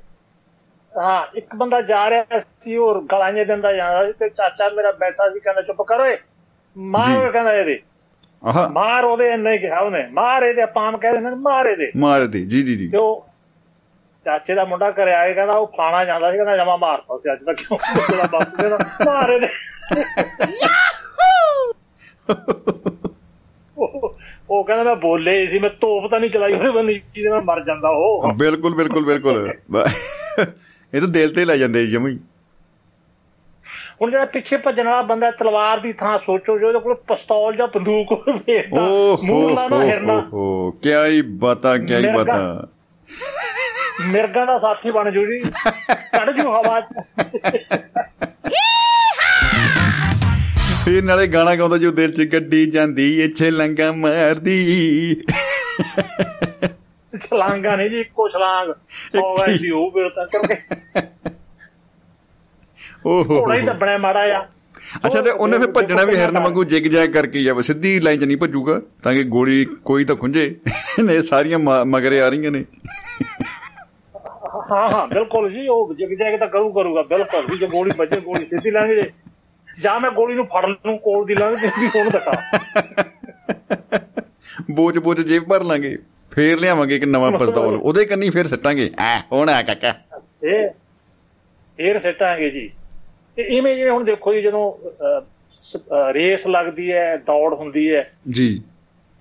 [0.93, 5.29] ਹਾਂ ਇੱਕ ਬੰਦਾ ਜਾ ਰਿਹਾ ਸੀ ਉਹ ਗਲਾਂਜੇ ਦਿੰਦਾ ਜਾਂਦਾ ਸੀ ਤੇ ਚਾਚਾ ਮੇਰਾ ਬੈਠਾ
[5.29, 6.17] ਸੀ ਕਹਿੰਦਾ ਚੁੱਪ ਕਰੋ ਏ
[6.77, 7.79] ਮਾਰ। ਕਹਿੰਦਾ ਇਹਦੇ।
[8.45, 12.27] ਆਹਾ। ਮਾਰ ਉਹਦੇ ਇੰਨੇ ਕਿਹਾ ਉਹਨੇ। ਮਾਰ ਇਹਦੇ ਆਪਾਂ ਆਮ ਕਹਿੰਦੇ ਨੇ ਮਾਰ ਇਹਦੇ। ਮਾਰ
[12.27, 13.25] ਦੇ ਜੀ ਜੀ ਜੀ। ਤੇ ਉਹ
[14.25, 17.39] ਚਾਚੇ ਦਾ ਮੁੰਡਾ ਘਰੇ ਆਏ ਕਹਿੰਦਾ ਉਹ ਫਾਣਾ ਜਾਂਦਾ ਸੀ ਕਹਿੰਦਾ ਜਮਾ ਮਾਰਤਾ ਸੀ ਅੱਜ
[17.45, 17.77] ਤੱਕ। ਕਿਉਂ
[18.11, 19.47] ਤੇਰਾ ਬਾਪੂ ਕਹਿੰਦਾ ਮਾਰ ਇਹਦੇ।
[24.51, 27.63] ਉਹ- ਕਹਿੰਦਾ ਮੈਂ ਬੋਲੇ ਸੀ ਮੈਂ ਤੋਪ ਤਾਂ ਨਹੀਂ ਚਲਾਈ ਹੋਈ ਬੰਦੀ ਜਿਹਦੇ ਨਾਲ ਮਰ
[27.63, 29.53] ਜਾਂਦਾ ਉਹ। ਬਿਲਕੁਲ ਬਿਲਕੁਲ ਬਿਲਕੁਲ।
[30.93, 32.19] ਇਹ ਤਾਂ ਦਿਲ ਤੇ ਲੈ ਜਾਂਦੇ ਜੀ ਜਮਈ
[34.01, 37.67] ਹੁਣ ਜਿਹੜਾ ਪਿੱਛੇ ਭੱਜਣ ਵਾਲਾ ਬੰਦਾ ਤਲਵਾਰ ਦੀ ਥਾਂ ਸੋਚੋ ਜੋ ਉਹਦੇ ਕੋਲ ਪਿਸਤੌਲ ਜਾਂ
[37.67, 38.23] ਬੰਦੂਕ ਹੋ
[39.23, 42.67] ਮੂੰਹ ਲਾ ਨਾ ਹੋ ਹਿਰਨਾ। ਹੋ ਕੀ ਹੀ ਬਾਤਾਂ ਕੀ ਹੀ। ਬਾਤਾਂ।
[44.07, 46.79] ਮਿਰਗਾਂ ਦਾ ਸਾਥੀ ਬਣ ਜੂ ਜੀ। ਚੜ ਜੂ ਹਵਾ
[50.85, 54.55] ਫਿਰ ਨਾਲੇ ਗਾਣਾ ਗਾਉਂਦਾ ਜੋ ਦਿਲ ਚ ਗੱਡੀ ਜਾਂਦੀ ਏ ਛਲੰਗਾ ਮਾਰਦੀ।
[57.13, 58.71] ਛਲਾਂਗਾ ਨਹੀਂ ਜੀ ਇੱਕੋ ਛਲਾਂਗ
[59.15, 60.55] ਸੌ ਇੱਕ ਹੀ। ਐਸੀ ਹੋ ਫਿਰ ਤਾਂ ਕਰਕੇ
[63.05, 64.41] ਓ ਹੋ ਘੋੜਾ ਹੀ। ਦੱਬਣਾ ਮਾੜਾ ਆ
[65.05, 68.23] ਅੱਛਾ ਤੇ ਉਹਨੇ ਫਿਰ ਭੱਜਣਾ ਵੀ ਹਿਰਨ ਵਾਂਗੂ ਜਿਗ ਜੈਗ ਕਰਕੇ ਜਾਵੇ ਸਿੱਧੀ ਲਾਈਨ 'ਚ
[68.23, 70.49] ਨਹੀਂ ਭੱਜੂਗਾ ਤਾਂ ਕਿ ਗੋਲੀ ਕੋਈ ਤਾਂ ਖੁੰਝੇ।
[70.99, 72.63] ਨੇ ਸਾਰੀਆਂ ਮਗਰੇ ਆ ਰਹੀਆਂ ਨੇ।
[74.71, 78.45] ਹਾਂ ਹਾਂ ਬਿਲਕੁਲ ਜੀ ਉਹ ਜਿਗ ਜੈਗ ਤਾਂ ਕਰੂ ਕਰੂਗਾ ਬਿਲਕੁਲ ਜੇ ਗੋਲੀ ਵੱਜੇ ਗੋਲੀ
[78.45, 78.91] ਸਿੱਧੀ ਲੰਘ
[79.79, 82.31] ਜੇ ਮੈਂ ਗੋਲੀ ਨੂੰ ਫੜ ਲੂੰ ਕੋਲ ਦੀ ਲੰਘ ਜੇ ਵੀ ਹੁਣ ਦਿਖਾ
[84.71, 85.97] ਬੋਚ ਬੋਚ ਜੇਬ ਭਰ ਲਾਂਗੇ
[86.31, 89.93] ਫੇਰ ਲਿਆਵਾਂਗੇ ਇੱਕ ਨਵਾਂ ਪਿਸਤੌਲ। ਉਹਦੇ ਕੰਨੀ ਫੇਰ ਸੱਟਾਂਗੇ। ਐ ਹੁਣ ਆ ਕਾਕਾ।
[90.43, 90.69] ਇਹ
[91.77, 92.71] ਫੇਰ ਸਿੱਟਾਂਗੇ ਜੀ।
[93.35, 94.73] ਤੇ ਇਵੇਂ ਜਿਵੇਂ ਹੁਣ ਦੇਖੋ ਜੀ ਜਦੋਂ
[96.13, 98.63] ਰੇਸ ਲੱਗਦੀ ਹੈ ਦੌੜ ਹੁੰਦੀ ਹੈ ਜੀ।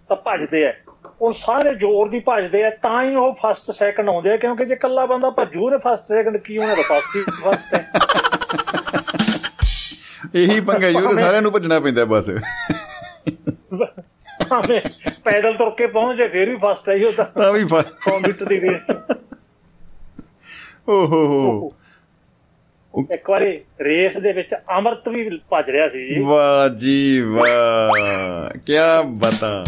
[0.09, 0.73] ਤਾਂ ਭੱਜਦੇ ਆ
[1.21, 4.73] ਉਹ ਸਾਰੇ ਜ਼ੋਰ ਦੀ ਭੱਜਦੇ ਆ ਤਾਂ ਹੀ ਉਹ ਫਸਟ ਸੈਕੰਡ ਆਉਂਦੇ ਆ ਕਿਉਂਕਿ ਜੇ
[4.75, 7.91] ਇਕੱਲਾ ਬੰਦਾ ਭੱਜੂ ਨੇ ਫਸਟ ਸੈਕੰਡ ਕੀ ਉਹਨੇ ਤਾਂ ਫਸਟ ਹੀ ਫਸਟ ਹੈ
[10.35, 12.31] ਇਹੀ ਪੰਗਾ ਜੀ ਉਹ ਸਾਰਿਆਂ ਨੂੰ ਭੱਜਣਾ ਪੈਂਦਾ ਬਸ।
[14.49, 14.81] ਭਾਵੇਂ
[15.25, 18.61] ਪੈਦਲ ਤੁਰ ਕੇ ਪਹੁੰਚੇ ਫੇਰ ਵੀ ਫਸਟ ਹੈ ਉਹ ਤਾਂ। ਵੀ ਫ- 100 ਮੀਟਰ ਦੀ
[18.61, 19.17] ਰੇਸ
[20.89, 21.69] ਓ ਹੋ।
[23.15, 28.73] ਇੱਕ ਵਾਰੀ ਰੇਸ ਦੇ ਵਿੱਚ ਅਮਰਤ ਵੀ ਭੱਜ ਰਿਹਾ ਸੀ ਜੀ। ਵਾਹ ਜੀ ਵਾਹ। ਕੀ
[29.07, 29.65] ਬਤਾ।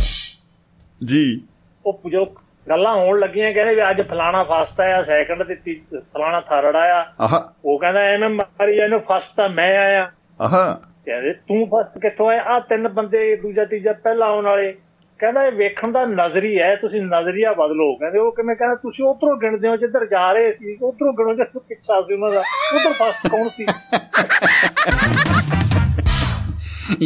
[1.04, 1.40] ਜੀ।
[1.86, 2.24] ਉਹ ਜੋ
[2.68, 7.52] ਗੱਲਾਂ ਹੋਣ ਲੱਗੀਆਂ ਕਹਿੰਦੇ ਵੀ ਅੱਜ ਫਲਾਣਾ ਫਸਟ ਆਇਆ ਸੈਕੰਡ ਤੇ ਫਲਾਣਾ ਥਰਡ ਆਇਆ। ਆਹਾ।
[7.64, 10.10] ਉਹ ਕਹਿੰਦਾ ਐਵੇਂ ਮਾਰੀ ਇਹਨੂੰ ਫਸਟ ਤਾਂ ਮੈਂ ਆਇਆ।
[10.42, 12.42] ਆਹਾ। ਕਹਿੰਦੇ ਤੂੰ ਫਸਟ ਕਿੱਥੋਂ ਆਇਆ?
[12.42, 14.74] ਆ ਤਿੰਨ ਬੰਦੇ ਦੂਜਾ ਤੀਜਾ ਪਹਿਲਾਂ ਆਉਣ ਵਾਲੇ।
[15.18, 19.36] ਕਹਿੰਦਾ ਇਹ ਵੇਖਣ ਦਾ ਨਜ਼ਰੀ ਹੈ ਤੁਸੀਂ ਨਜ਼ਰੀਆ ਬਦਲੋ। ਕਹਿੰਦੇ ਉਹ ਕਿਵੇਂ ਕਹਿੰਦਾ ਤੁਸੀਂ ਉਧਰੋਂ
[19.36, 22.40] ਗਿਣਦੇ ਹੋ ਜਿੱਧਰ ਜਾ ਰਹੇ ਸੀ ਉਧਰੋਂ ਗਿਣੋ ਜਿੱਧਰ ਪਿੱਛਾ ਸੀ ਉਹਨਾਂ ਦਾ।
[22.74, 23.66] ਉਧਰ ਫਸਟ ਕੌਣ ਸੀ?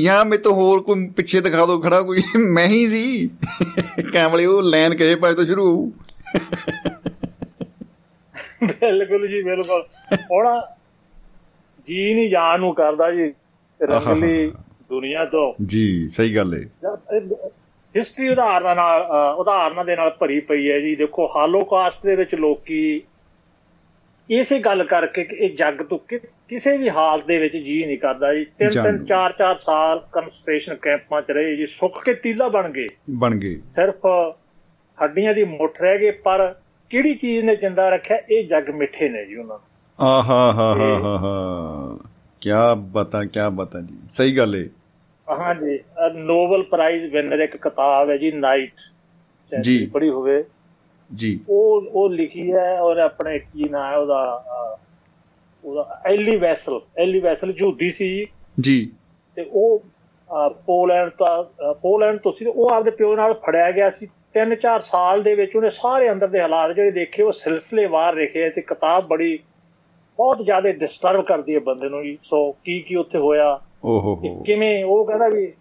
[0.03, 3.31] ਜਾਂ ਮੇ ਤੋਂ ਹੋਰ ਕੋਈ ਪਿੱਛੇ ਦਿਖਾ ਦਿਓ ਖੜਾ ਕੋਈ। ਮੈਂ ਹੀ ਸੀ।
[4.13, 5.91] ਕਾਮਲੇ ਉਹ ਲਾਈਨ ਕਿਸੇ ਪਾਸੇ ਤੋਂ ਸ਼ੁਰੂ ਹੋਊ।
[8.67, 9.85] ਬਿਲਕੁਲ ਜੀ ਬਿਲਕੁਲ।
[10.33, 10.61] ਹੁਣ
[11.89, 13.33] ਜੀ ਨਹੀਂ ਜਾਨ ਨੂੰ ਕਰਦਾ ਜੀ
[13.81, 14.53] ਰੰਗਲੀ
[14.89, 16.61] ਦੁਨੀਆ ਤੋਂ। ਜੀ ਸਹੀ ਗੱਲ ਹੈ
[17.95, 19.07] ਹਿਸਟਰੀ ਉਦਾਹਰਨਾਂ ਨਾਲ
[19.39, 23.03] ਉਦਾਹਰਨਾਂ ਦੇ ਨਾਲ ਭਰੀ ਪਈ ਹੈ ਜੀ। ਦੇਖੋ ਹਾਲੋਕਾਸਟ ਦੇ ਵਿੱਚ ਲੋਕੀ
[24.31, 25.99] ਇਸੇ ਗੱਲ ਕਰਕੇ ਕਿ ਇਹ ਜੱਗ ਤੋਂ
[26.49, 29.99] ਕਿਸੇ ਵੀ ਹਾਲਤ ਦੇ ਵਿੱਚ ਜੀ ਨਹੀਂ ਕਰਦਾ ਜੀ। ਤਿੰਨ ਜਾਣ ਤਿੰਨ। ਚਾਰ ਚਾਰ ਸਾਲ
[30.13, 34.07] ਕੰਸਟ੍ਰੇਸ਼ਨ ਕੈਂਪਾਂ 'ਚ ਰਹੇ ਜੀ। ਸੁੱਕ ਕੇ ਤੀਲਾ ਬਣ ਗਏ। ਬਣ ਗਏ। ਸਿਰਫ
[34.99, 36.55] ਹੱਡੀਆਂ ਦੀ ਮੁੱਠ ਰਹਿ ਗਏ ਪਰ
[36.91, 38.19] ਕਿਹੜੀ ਚੀਜ਼ ਨੇ ਜਿੰਦਾ ਰੱਖਿਆ?
[38.31, 41.97] ਇਹ ਜੱਗ ਮਿੱਠੇ ਨੇ ਜੀ ਉਹਨਾਂ ਨੂੰ। ਆਹਾ ਹਾ ਹਾ ਹਾ ਹਾ।
[42.41, 42.51] ਕੀ
[42.93, 44.65] ਬਤਾ ਕੀ ਬਤਾ ਜੀ। ਸਹੀ ਗੱਲ ਹੈ
[45.29, 45.79] ਹਾਂਜੀ
[46.15, 50.45] ਨੋਬਲ ਪ੍ਰਾਈਜ਼ ਵਿਨਰ ਇੱਕ ਕਿਤਾਬ ਹੈ ਜੀ ਨਾਈਟ ਜੀ। ਪੜ੍ਹੀ ਹੋਵੇ।
[51.15, 54.79] ਜੀ। ਉਹ ਉਹ ਲਿਖੀ ਹੈ ਔਰ ਆਪਣੇ ਕੀ ਨਾਮ ਹੈ ਉਹਦਾ
[55.65, 58.27] ਉਹਦਾ ਐਲੀ ਵੈਸਲ। ਐਲੀ ਵੈਸਲ ਯਹੂਦੀ ਸੀ
[58.61, 58.79] ਜੀ।
[59.37, 59.83] ਤੇ ਉਹ
[60.67, 65.35] ਪੋਲੈਂਡ ਤੋਂ ਪੋਲੈਂਡ ਤੋਂ ਸੀ ਉਹ ਆਪਦੇ ਪਿਓ ਨਾਲ ਫੜਿਆ ਗਿਆ ਸੀ। 3-4 ਸਾਲ ਦੇ
[65.35, 69.39] ਵਿੱਚ ਉਹਨੇ ਸਾਰੇ ਅੰਦਰ ਦੇ ਹਾਲਾਤ ਜਿਹੜੇ ਦੇਖੇ ਉਹ ਸਿਲਸਿਲੇਵਾਰ ਲਿਖੇ ਤੇ ਕਿਤਾਬ ਬੜੀ
[70.17, 73.61] ਬਹੁਤ ਜ਼ਿਆਦਾ ਡਿਸਟਰਬ ਕਰਦੀ ਹੈ ਬੰਦੇ ਨੂੰ ਜੀ। ਸੋ ਕੀ ਕੀ ਉੱਥੇ ਹੋਇਆ?
[73.85, 74.85] ਓ ਹੋ। ਕਿ ਹੋ ਕਿਵੇਂ?
[74.85, 75.53] ਉਹ ਕਹਿੰਦਾ ਵੀ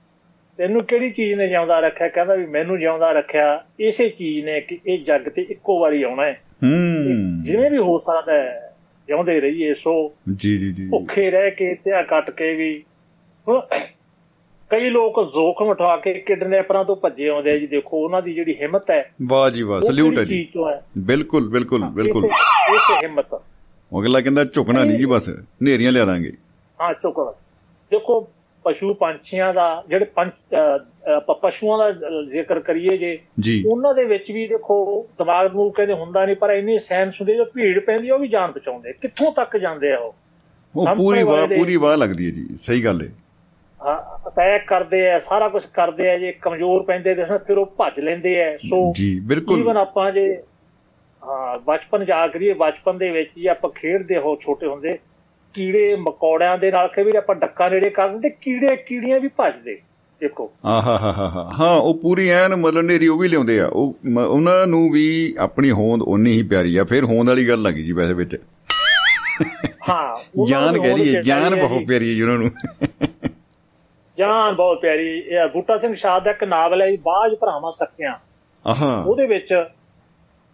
[0.58, 2.08] ਤੈਨੂੰ ਕਿਹੜੀ ਚੀਜ਼ ਨੇ ਜਿਉਂਦਾ ਰੱਖਿਆ?
[2.08, 6.26] ਕਹਿੰਦਾ ਵੀ ਮੈਨੂੰ ਜਿਉਂਦਾ ਰੱਖਿਆ। ਇਸੇ ਚੀਜ਼ ਨੇ ਕਿ ਇਹ ਜੱਗ ਤੇ ਇੱਕੋ ਵਾਰੀ ਆਉਣਾ
[6.26, 8.76] ਹੈ। ਹੂੰ। ਜਿਵੇਂ ਵੀ ਹੋ ਸਕਦਾ ਹੈ
[9.08, 12.84] ਜਿਉਂਦੇ ਰਹੀਏ। ਸੋ ਜੀ ਜੀ ਜੀ। ਭੁੱਖੇ ਰਹਿ ਕੇ ਤੇ ਕੱਟ ਕੇ ਵੀ
[14.70, 18.56] ਕਈ ਲੋਕ ਜ਼ੋਖਮ ਉਠਾ ਕੇ ਕਿਡਨੈਪਰਾਂ ਤੋਂ ਭੱਜੇ ਆਉਂਦੇ ਆ ਜੀ। ਦੇਖੋ ਉਹਨਾਂ ਦੀ ਜਿਹੜੀ
[18.62, 20.48] ਹਿੰਮਤ ਹੈ ਵਾਹ ਜੀ ਵਾਹ ਸਲੂਟ ਹੈ ਜੀ।
[20.98, 22.26] ਬਿਲਕੁਲ ਬਿਲਕੁਲ ਬਿਲਕੁਲ।
[22.76, 23.26] ਇਸੇ ਹਿੰਮਤ
[23.96, 25.30] ਉਹ ਅਗਲਾ ਕਹਿੰਦਾ ਝੁਕਣਾ ਨਹੀਂ ਜੀ ਬਸ
[25.64, 26.32] ਨੇਰੀਆਂ ਲਿਆ ਦਾਂਗੇ।
[26.80, 27.32] ਹਾਂ ਚੁੱਕੋ
[27.92, 28.20] ਦੇਖੋ
[28.66, 30.32] ਪਸ਼ੂ ਪੰਛੀਆਂ ਦਾ ਜਿਹੜੇ ਪੰਛ
[31.42, 31.92] ਪਸ਼ੂਆਂ ਦਾ
[32.32, 33.18] ਜ਼ਿਕਰ ਕਰੀਏ ਜੇ
[33.68, 34.78] ਉਹਨਾਂ ਦੇ ਵਿੱਚ ਵੀ ਦੇਖੋ
[35.18, 38.52] ਦਿਮਾਗ ਨੂੰ ਕਹਿੰਦੇ ਹੁੰਦਾ ਨਹੀਂ ਪਰ ਇੰਨੀ ਸੈਂਸ ਹੁੰਦੀ ਜੋ ਭੀੜ ਪੈਂਦੀ ਉਹ ਵੀ ਜਾਨ
[38.52, 40.14] ਬਚਾਉਂਦੇ ਕਿੱਥੋਂ ਤੱਕ ਜਾਂਦੇ ਆ ਉਹ?
[40.76, 43.12] ਉਹ ਪੂਰੀ ਵਾਹ ਪੂਰੀ ਵਾਹ ਲੱਗਦੀ ਹੈ ਜੀ ਸਹੀ ਗੱਲ ਹੈ।
[44.28, 48.42] ਅਟੈਕ ਕਰਦੇ ਆ ਸਾਰਾ ਕੁਝ ਕਰਦੇ ਆ ਜੇ ਕਮਜ਼ੋਰ ਪੈਂਦੇ ਤੇ ਫਿਰ ਉਹ ਭੱਜ ਲੈਂਦੇ
[48.44, 50.28] ਆ ਸੋ ਜੀ ਬਿਲਕੁਲ। ਈਵਨ ਆਪਾਂ ਜੇ
[51.28, 54.98] ਹਾਂ ਬਚਪਨ ਜਾ ਕਰੀਏ ਬਚਪਨ ਦੇ ਵਿੱਚ ਹੀ ਆਪਾਂ ਖੇਡਦੇ ਹੋ ਛੋਟੇ ਹੁੰਦੇ।
[55.56, 59.76] ਕੀੜੇ ਮਕੌੜਿਆਂ ਦੇ ਨਾਲ ਕਈ ਵਾਰੀ ਆਪਾਂ ਡੱਕਾ ਨੇੜੇ ਕਰ ਦਿੰਦੇ ਕੀੜੇ ਕੀੜੀਆਂ ਵੀ ਭੱਜਦੇ
[60.22, 63.96] ਦੇਖੋ। ਹਾ ਹਾ ਹਾ ਹਾਂ ਉਹ ਪੂਰੀ ਐਨ ਮਤਲਬ ਨੇਰੀ ਉਹ ਵੀ ਲਿਆਉਂਦੇ ਆ। ਉਹ
[64.28, 67.92] ਉਹਨਾਂ ਨੂੰ ਵੀ ਆਪਣੀ ਹੋਂਦ ਓਨੀ ਹੀ ਪਿਆਰੀ ਆ ਫਿਰ ਹੋਂਦ ਵਾਲੀ ਗੱਲ ਲੱਗੀ ਜੀ
[67.92, 68.36] ਵੈਸੇ ਵਿੱਚ।
[69.90, 72.52] ਹਾਂ ਉਹਨਾਂ ਜਾਨ ਨੂੰ ਕਹਿ ਲਈਏ ਹੈ ਬਹੁਤ। ਪਿਆਰੀ ਹੈ ਉਹਨਾਂ ਨੂੰ।
[74.18, 78.14] ਜਾਨ ਬਹੁਤ ਪਿਆਰੀ ਇਹ ਬੂਟਾ ਸਿੰਘ ਸ਼ਾਹ ਦਾ ਇੱਕ ਨਾਵਲ ਹੈ ਬਾਜ ਭਰਾਵਾਂ ਸਕਿਆਂ
[78.66, 79.54] ਆਹਾ। ਉਹਦੇ ਵਿੱਚ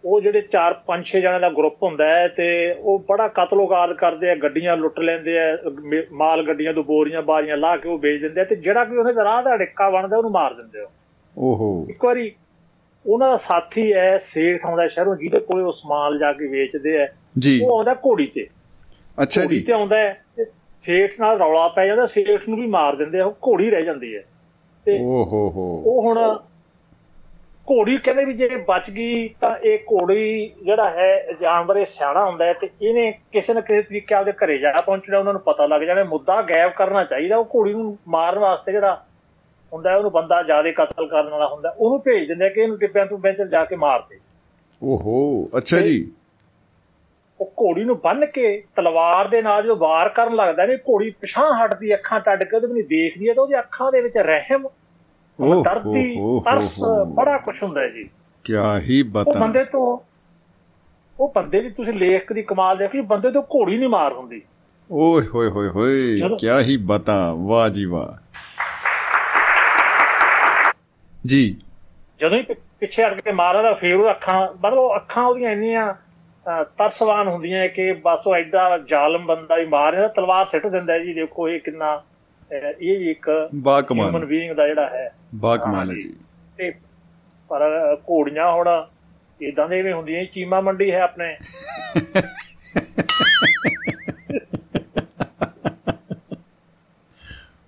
[0.04, 4.34] ਉਹ ਜਿਹੜੇ 4 5-6 ਜਣਿਆਂ ਦਾ ਗਰੁੱਪ ਹੁੰਦਾ ਹੈ ਤੇ ਉਹ ਬੜਾ ਕਤਲੋਗਾਰ ਕਰਦੇ ਆ
[4.34, 5.56] ਗੱਡੀਆਂ ਲੁੱਟ ਲੈਂਦੇ ਆ
[6.12, 9.12] ਮਾਲ ਗੱਡੀਆਂ ਤੋਂ ਬੋਰੀਆਂ ਬਾਰੀਆਂ ਲਾ ਕੇ ਉਹ ਵੇਚ ਦਿੰਦੇ ਆ ਤੇ ਜਿਹੜਾ ਕੋਈ ਉਹਨੇ
[9.24, 10.86] ਰਾਹ ਦਾ ਡਿੱਕਾ ਬਣਦਾ ਉਹਨੂੰ ਮਾਰ ਦਿੰਦੇ ਆ।
[11.38, 12.32] ਓਹੋ। ਇੱਕ ਵਾਰੀ
[13.06, 17.08] ਉਹਨਾਂ ਦਾ ਸਾਥੀ ਹੈ ਸੇਠ ਆਉਂਦਾ ਸ਼ਹਿਰੋਂ ਜਿਹਦੇ ਕੋਲੇ ਉਹ ਸਮਾਨ ਜਾ ਕੇ ਵੇਚਦੇ ਆ
[17.62, 18.46] ਉਹ ਆਉਂਦਾ ਘੋੜੀ ਤੇ।
[19.22, 19.96] ਅੱਛਾ ਘੋੜੀ ਜੀ ਤੇ ਆਉਂਦਾ
[20.36, 20.44] ਤੇ
[20.84, 24.16] ਸੇਠ ਨਾਲ ਰੌਲਾ ਪੈ ਜਾਂਦਾ ਸੇਠ ਨੂੰ ਵੀ ਮਾਰ ਦਿੰਦੇ ਆ ਉਹ ਘੋੜੀ ਰਹਿ ਜਾਂਦੀ
[24.16, 24.22] ਹੈ।
[24.86, 26.38] ਤੇ ਓਹੋ ਹੋ। ਉਹ ਹੁਣ
[27.68, 32.44] ਘੋੜੀ ਕਹਿੰਦੇ ਵੀ ਜੇ ਬਚ ਗਈ ਤਾਂ ਇਹ ਘੋੜੀ ਜਿਹੜਾ ਹੈ ਜਾਨਵਰ ਇਹ ਸਿਆਣਾ ਹੁੰਦਾ
[32.44, 35.82] ਹੈ ਤੇ ਇਹਨੇ ਕਿਸੇ ਨਾ ਕਿਸੇ ਤਰੀਕੇ ਆਪਦੇ ਘਰੇ ਜਾ ਪਹੁੰਚਣਾ ਉਹਨਾਂ ਨੂੰ ਪਤਾ ਲੱਗ
[35.82, 38.94] ਜਾਣਾ ਮੁੱਦਾ ਗਾਇਬ ਕਰਨਾ ਚਾਹੀਦਾ ਉਹ ਘੋੜੀ ਨੂੰ ਮਾਰਨ ਵਾਸਤੇ ਜਿਹੜਾ
[39.72, 43.18] ਹੁੰਦਾ ਉਹਨੂੰ ਬੰਦਾ ਜ਼ਿਆਦਾ ਕਤਲ ਕਰਨ ਵਾਲਾ ਹੁੰਦਾ ਉਹਨੂੰ ਭੇਜ ਦਿੰਦੇ ਕਿ ਇਹਨੂੰ ਟਿੱਬਿਆਂ ਤੋਂ
[43.18, 44.18] ਬੈਂਚਲ ਜਾ ਕੇ ਮਾਰ ਦੇ।
[44.82, 46.10] ਓਹੋ ਅੱਛਾ ਜੀ।
[47.40, 51.50] ਉਹ ਘੋੜੀ ਨੂੰ ਬੰਨ ਕੇ ਤਲਵਾਰ ਦੇ ਨਾਲ ਜਦੋਂ ਵਾਰ ਕਰਨ ਲੱਗਦਾ ਨੇ ਘੋੜੀ ਪਿਛਾਂ
[51.54, 54.66] ਹਟਦੀ ਅੱਖਾਂ ਟੱਡ ਕੇ ਉਹਦੇ ਵੀ ਦੇਖਦੀ ਹੈ ਤਾਂ ਉਹਦੀ ਅੱਖਾਂ ਦੇ ਵਿੱਚ ਰਹਿਮ
[55.40, 58.10] ਓਹ ਦਰਦੀ ਹੋ ਹੋ ਤਰਸ ਹੋ। ਬੜਾ ਕੁਝ ਹੁੰਦਾ ਜੀ।
[58.44, 59.98] ਕਿਆ ਹੀ ਉਹ ਬਤਾ ਬੰਦੇ ਤੋਂ
[61.20, 64.42] ਉਹ ਬੰਦੇ ਦੀ ਤੁਸੀਂ ਲੇਖ ਦੀ ਕਮਾਲ ਦੇਖੀ ਬੰਦੇ ਤੋਂ ਘੋੜੀ ਨਹੀਂ ਮਾਰ ਹੁੰਦੀ।
[64.92, 68.22] ਓਏ ਹੋਏ ਹੋਏ ਹੋਏ। ਕਿਆ ਹੀ ਬਤਾ ਵਾਹ ਜੀ ਵਾਹ।
[71.26, 71.56] ਜੀ।
[72.20, 72.42] ਜਦੋਂ ਹੀ
[72.80, 75.94] ਪਿੱਛੇ ਹਟ ਕੇ ਮਾਰਦਾ ਫਿਰ ਉਹ ਅੱਖਾਂ ਮਤਲਬ ਉਹ ਅੱਖਾਂ ਉਹਦੀਆਂ ਇੰਨੀਆਂ
[76.64, 81.14] ਤਰਸਵਾਨ ਹੁੰਦੀਆਂ ਕਿ ਬਸ ਉਹ ਐਡਾ ਜ਼ਾਲਮ ਬੰਦਾ ਹੀ ਮਾਰ ਰਿਹਾ ਤਲਵਾਰ ਸਿੱਟ ਦਿੰਦਾ ਜੀ
[81.14, 82.02] ਦੇਖੋ ਇਹ ਕਿੰਨਾ
[82.80, 86.14] ਇਹ ਇੱਕ ਬਾ ਹਿਊਮਨ ਕਮਾਲ ਬੀਇੰਗ ਦਾ ਜਿਹੜਾ ਹੈ। ਬਾ ਕਮਾਲ ਹੈ ਹਾਂਜੀ। ਜੀ।
[86.56, 86.70] ਤੇ
[87.48, 88.86] ਪਰ ਘੋੜੀਆਂ ਹੁਣ
[89.40, 91.36] ਇਦਾਂ ਦੇ ਵੀ ਹੁੰਦੀਆਂ ਚੀਮਾ ਮੰਡੀ ਹੈ ਆਪਣੇ।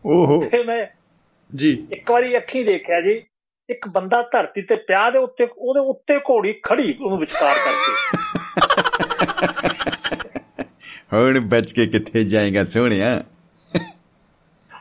[0.06, 0.86] ਓਹੋ। ਮੈਂ
[1.54, 3.22] ਜੀ। ਇੱਕ ਵਾਰੀ ਅੱਖੀ ਦੇਖਿਆ ਜੀ
[3.70, 8.06] ਇੱਕ ਬੰਦਾ ਧਰਤੀ ਤੇ ਪਿਆ ਦੇ ਉੱਤੇ ਉਹਦੇ ਉੱਤੇ ਘੋੜੀ ਖੜੀ ਉਹਨੂੰ ਵਿਚਕਾਰ ਕਰਕੇ।
[11.12, 13.24] ਹੁਣ ਬਚ ਕੇ ਕਿੱਥੇ ਜਾਏਗਾ ਸੋਹਣਿਆ?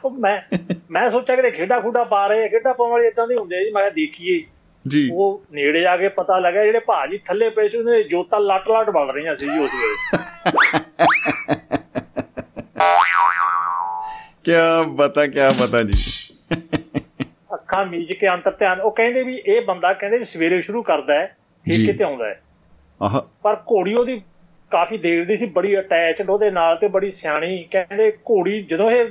[0.06, 0.58] ਉਹ ਮੈਂ
[0.92, 3.64] ਮੈਂ ਸੋਚਿਆ ਕਿ ਖੇਡਾ ਖੂਡਾ ਪਾ ਰਹੇ ਆ, ਖੇਡਾ ਪਾਉਣ ਵਾਲੀ ਇਦਾਂ ਦੇ ਹੁੰਦੇ ਆ
[3.64, 4.44] ਜੀ ਮੈਂ ਦੇਖੀਏ।
[4.88, 8.70] ਜੀ। ਉਹ ਨੇੜੇ ਆ ਕੇ ਪਤਾ ਲੱਗਾ ਜਿਹੜੇ ਭਾਜੀ ਥੱਲੇ ਪਏ ਸੀ ਉਹਦੇ ਜੋਤਾਂ ਲੱਟ
[8.70, 10.18] ਲੱਟ ਬਲ ਰਹੀਆਂ ਸੀ ਜੀ ਉਸ ਵੇਲੇ।
[14.44, 15.92] ਕਿਆ ਬਤਾ ਕਿਆ ਬਤਾ ਜੀ।
[17.54, 21.14] ਅੱਖਾਂ ਮੀਚ ਕੇ ਅੰਤਰ ਧਿਆਨ ਉਹ ਕਹਿੰਦੇ ਵੀ ਇਹ ਬੰਦਾ ਕਹਿੰਦੇ ਵੀ ਸਵੇਰੇ ਸ਼ੁਰੂ ਕਰਦਾ
[21.14, 21.36] ਹੈ
[21.70, 22.42] ਜੀ। ਠੇਕੇ ਤੇ ਆਉਂਦਾ ਹੈ।
[23.02, 24.22] ਆਹ। ਪਰ ਘੋੜੀ ਉਹਦੀ
[24.72, 29.06] ਕਾਫੀ ਦੇਰ ਦੀ ਸੀ ਬੜੀ ਅਟੈਚਡ ਉਹਦੇ ਨਾਲ ਤੇ ਬੜੀ ਸਿਆਣੀ ਕਹਿੰਦੇ ਘੋੜੀ ਜਦੋਂ ਇਹ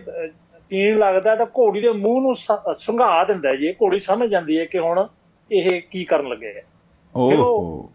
[0.73, 2.37] ਪੀਣ ਲੱਗਦਾ ਤਾਂ ਘੋੜੀ ਦੇ ਮੂੰਹ ਨੂੰ
[2.79, 5.07] ਸੰਘਾ ਦਿੰਦਾ ਜੀ। ਘੋੜੀ ਸਮਝ ਜਾਂਦੀ ਹੈ ਕਿ ਹੁਣ
[5.53, 6.63] ਇਹ ਕੀ ਕਰਨ ਲੱਗੇ ਹੈ।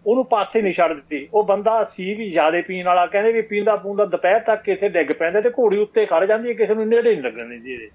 [0.05, 3.75] ਉਹਨੂੰ ਪਾਸੇ ਨਹੀਂ ਛੱਡ ਦਿੱਤੀ। ਉਹ ਬੰਦਾ ਸੀ ਵੀ ਜ਼ਿਆਦੇ ਪੀਣ ਵਾਲਾ ਕਹਿੰਦੇ ਵੀ ਪੀਂਦਾ
[3.75, 7.13] ਪੂੰਦਾ ਦੁਪਹਿਰ ਤੱਕ ਕਿਥੇ ਡਿੱਗ ਪੈਂਦਾ ਤੇ ਘੋੜੀ ਉੱਤੇ ਖੜ ਜਾਂਦੀ ਹੈ ਕਿਸੇ ਨੂੰ ਨੇੜੇ
[7.13, 7.87] ਨਹੀਂ ਲੱਗਣ ਦਿੰਦੀ ਇਹਦੇ।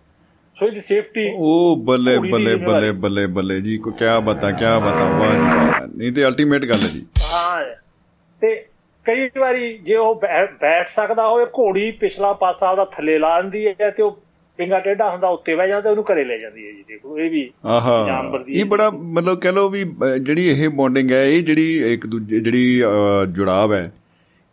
[0.59, 5.19] ਸੋ ਇਹਦੀ ਸੇਫਟੀ ਉਹ ਬੱਲੇ ਬੱਲੇ। ਬੱਲੇ ਬੱਲੇ ਬੱਲੇ ਜੀ ਕੋ ਕਿਆ ਬਤਾ ਕਿਆ ਬਤਾ
[5.19, 7.65] ਵਾਹ। ਨਹੀਂ ਤੇ ਅਲਟੀਮੇਟ ਗੱਲ ਹੈ ਜੀ। ਹਾਂ।
[8.41, 8.67] ਤੇ
[9.05, 10.15] ਕਈ ਵਾਰੀ ਜੇ ਉਹ
[10.61, 14.22] ਬੈਠ ਸਕਦਾ ਹੋਵੇ ਘੋੜੀ ਪਿਛਲਾ ਪਾਸਾ ਉਹਦਾ ਥੱਲੇ ਲਾ ਦਿੰਦੀ ਹੈ ਤੇ ਉਹ
[14.59, 17.51] ਪਿੰਗਾ ਟੇਢਾ ਹੁੰਦਾ ਉੱਤੇ ਬਹਿ ਜਾਂਦਾ ਉਹਨੂੰ ਘਰੇ ਲੈ ਜਾਂਦੀ ਹੈ ਜੀ ਦੇਖੋ ਇਹ ਵੀ
[17.65, 19.85] ਆਹਾ। ਜਾਨਵਰ ਦੀ ਇਹ ਬੜਾ ਮਤਲਬ ਕਹ ਲਓ ਵੀ
[20.21, 22.83] ਜਿਹੜੀ ਇਹ ਬੌਂਡਿੰਗ ਹੈ ਇਹ ਜਿਹੜੀ ਇੱਕ ਦੂਜੇ ਜਿਹੜੀ
[23.33, 23.93] ਜੁੜਾਵ ਹੈ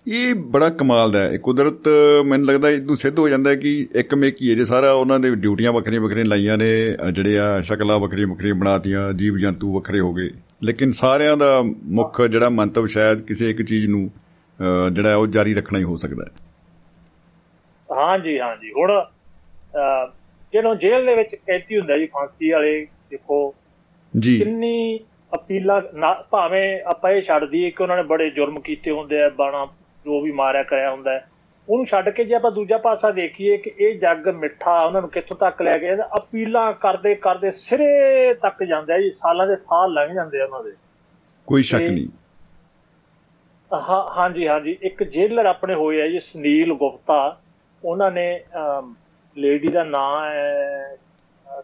[0.07, 1.88] ਇਹ ਬੜਾ ਕਮਾਲ ਦਾ ਹੈ। ਇਹ ਕੁਦਰਤ
[2.25, 5.19] ਮੈਨੂੰ ਲੱਗਦਾ ਇਹ ਤੋਂ ਸਿੱਧ ਹੋ ਜਾਂਦਾ ਕਿ ਇੱਕ ਮੇਕ ਹੀ ਹੈ ਜੇ ਸਾਰਾ ਉਹਨਾਂ
[5.19, 6.69] ਦੇ ਡਿਊਟੀਆਂ ਵੱਖਰੀਆਂ ਵੱਖਰੀਆਂ ਲਾਈਆਂ ਨੇ
[7.13, 10.29] ਜਿਹੜੇ ਆ ਸ਼ਕਲਾਂ ਵੱਖਰੀਆਂ ਵੱਖਰੀਆਂ ਬਣਾਤੀਆਂ ਜੀਵ ਜੰਤੂ ਵੱਖਰੇ ਹੋ ਗਏ।
[10.63, 14.09] ਲੇਕਿਨ ਸਾਰਿਆਂ ਦਾ ਮੁੱਖ ਜਿਹੜਾ ਮੰਤਵ ਸ਼ਾਇਦ ਕਿਸੇ ਇੱਕ ਚੀਜ਼ ਨੂੰ
[14.93, 16.31] ਜਿਹੜਾ ਉਹ ਜਾਰੀ ਰੱਖਣਾ ਹੀ ਹੋ ਸਕਦਾ ਹੈ।
[17.89, 18.91] ਹਾਂਜੀ ਹਾਂਜੀ ਹੁਣ
[20.53, 23.55] ਜਦੋਂ ਜੇਲ੍ਹ ਦੇ ਵਿੱਚ ਕੈਦੀ ਹੁੰਦਾ ਜੀ ਫਾਂਸੀ ਵਾਲੇ ਦੇਖੋ।
[24.19, 24.99] ਜੀ। ਕਿੰਨੀ
[25.36, 29.67] ਅਪੀਲਾਂ ਭਾਵੇਂ ਆਪਾਂ ਇਹ ਛੱਡ ਦਈਏ ਕਿ ਉਹਨਾਂ ਨੇ ਬੜੇ ਜੁਰਮ ਕੀਤੇ ਹੁੰਦੇ ਆ ਬਾਣਾ
[30.05, 31.29] ਜੋ ਵੀ ਮਾਰਿਆ ਕਰਿਆ ਹੁੰਦਾ ਹੈ।
[31.69, 35.38] ਉਹਨੂੰ ਛੱਡ ਕੇ ਜੇ ਆਪਾਂ ਦੂਜਾ ਪਾਸਾ ਦੇਖੀਏ ਕਿ ਇਹ ਜੱਗ ਮਿੱਠਾ ਉਹਨਾਂ ਨੂੰ ਕਿੱਥੋਂ
[35.38, 40.13] ਤੱਕ ਲੈ ਗਿਆ ਅਪੀਲਾਂ ਕਰਦੇ ਕਰਦੇ ਸਿਰੇ ਤੱਕ ਜਾਂਦੇ ਆ ਜੀ ਸਾਲਾਂ ਦੇ ਸਾਲ ਲੰਘ
[40.13, 40.71] ਜਾਂਦੇ ਆ ਉਹਨਾਂ ਦੇ।
[41.47, 42.08] ਕੋਈ ਸ਼ੱਕ ਨਹੀਂ।
[43.73, 47.41] ਹਾਂ ਹਾਂਜੀ ਹਾਂਜੀ। ਇੱਕ ਜੇਲਰ ਆਪਣੇ ਹੋਏ ਆ ਜੀ ਸੁਨੀਲ ਗੁਪਤਾ।
[47.86, 48.43] ਉਹਨਾਂ ਨੇ
[49.39, 50.95] ਲੇਡੀ ਦਾ ਨਾਮ ਹੈ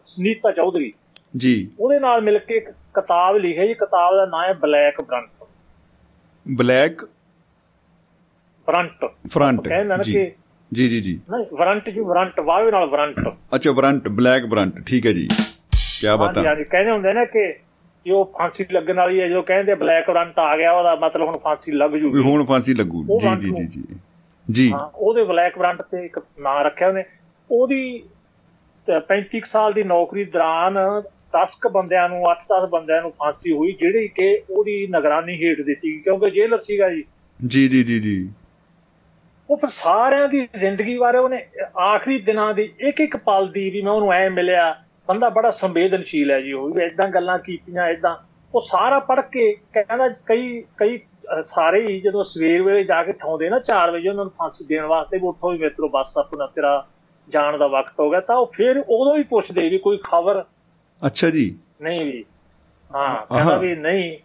[0.06, 0.92] ਸੁਨੀਤਾ ਚੌਧਰੀ।
[1.36, 5.30] ਜੀ। ਉਹਦੇ ਨਾਲ ਮਿਲ ਕੇ ਇੱਕ ਕਿਤਾਬ ਲਿਖੀ ਜੀ। ਕਿਤਾਬ ਦਾ ਨਾਮ ਹੈ ਬਲੈਕ ਬ੍ਰੰਟ।
[6.48, 7.04] ਬਲੈਕ
[9.30, 10.32] ਫਰੰਟ ਕਹਿੰਦੇ ਨਾ ਜੀ। ਕਿ
[10.72, 13.16] ਜੀ ਜੀ ਜੀ। ਨਹੀਂ ਵਰੰਟ ਜੀ ਵਰੰਟ ਵਾਵੇ ਨਾਲ ਵਰੰਟ
[13.54, 15.28] ਅੱਛਾ ਬਰੰਟ ਬਲੈਕ ਬਰੰਟ ਠੀਕ ਹੈ ਜੀ।
[16.00, 19.74] ਕੀ ਬਤਾ ਹਾਂਜੀ ਹਾਂਜੀ। ਕਹਿੰਦੇ ਹੁੰਦੇ ਨੇ ਕਿ ਉਹ ਫਾਂਸੀ ਲੱਗਣ ਵਾਲੀ ਹੈ ਜਦੋਂ ਕਹਿੰਦੇ
[19.74, 23.50] ਬਲੈਕ ਵਰੰਟ ਆ ਗਿਆ ਉਹਦਾ ਮਤਲਬ ਹੁਣ ਫਾਂਸੀ ਲੱਗ ਜੂਗੀ। ਹੁਣ ਫਾਂਸੀ ਲੱਗੂ। ਜੀ ਜੀ
[23.50, 23.82] ਜੀ ਜੀ।
[24.52, 27.04] ਜੀ। ਹਾਂ ਉਹਦੇ ਬਲੈਕ ਵਰੰਟ ਤੇ ਇੱਕ ਨਾਂ ਰੱਖਿਆ ਉਹਨੇ।
[27.50, 28.02] ਉਹਦੀ
[28.88, 30.78] ਅਹ 35 ਕੁ ਸਾਲ ਦੀ ਨੌਕਰੀ ਦੌਰਾਨ
[31.36, 36.00] 10 ਕ ਬੰਦਿਆਂ ਨੂੰ 8-10 ਬੰਦਿਆਂ ਨੂੰ ਫਾਂਸੀ ਹੋਈ ਜਿਹੜੀ ਕਿ ਉਹਦੀ ਨਿਗਰਾਨੀ ਹੇਠ ਦਿੱਤੀ
[36.00, 37.04] ਕਿਉਂਕਿ ਜੇਲਰ ਸੀਗਾ ਜੀ।
[37.46, 38.30] ਜੀ ਜੀ ਜੀ ਜੀ।
[39.50, 41.46] ਉਹ ਫਿਰ ਸਾਰਿਆਂ ਦੀ ਜ਼ਿੰਦਗੀ ਬਾਰੇ ਉਹਨੇ
[41.78, 44.76] ਆਖਰੀ ਦਿਨਾਂ ਦੀ ਇੱਕ ਇੱਕ ਪਲ ਦੀ ਵੀ ਮੈਂ ਉਹਨੂੰ ਐ ਮਿਲਿਆ
[45.08, 48.16] ਬੰਦਾ ਬੜਾ ਸੰਵੇਦਨਸ਼ੀਲ ਹੈ ਜੀ ਉਹ ਵੀ ਇਦਾਂ ਗੱਲਾਂ ਕੀਤੀਆਂ ਇਦਾਂ
[48.54, 50.98] ਉਹ ਸਾਰਾ ਪੜ੍ਹ ਕੇ ਕਹਿੰਦਾ ਕਈ ਕਈ
[51.44, 54.84] ਸਾਰੇ ਹੀ ਜਦੋਂ ਸਵੇਰ ਵੇਲੇ ਜਾ ਕੇ ਠਾਉਂਦੇ ਨਾ 4 ਵਜੇ ਉਹਨਾਂ ਨੂੰ ਫਾਂਸੀ ਦੇਣ
[54.84, 56.86] ਵਾਸਤੇ ਵੀ ਉੱਠੋ ਵੀ ਮਿੱਤਰੋ ਬਸ ਆਪਣਾ ਤੇਰਾ
[57.28, 60.44] ਜਾਣ ਦਾ ਵਕਤ ਹੋ ਗਿਆ ਤਾਂ ਉਹ ਫਿਰ ਉਦੋਂ ਵੀ ਪੁੱਛਦੇ ਵੀ ਕੋਈ ਖਬਰ
[61.06, 62.24] ਅੱਛਾ ਜੀ। ਨਹੀਂ ਵੀ।
[62.94, 64.18] ਹਾਂ ਕਹਿੰਦਾ। ਵੀ ਨਹੀਂ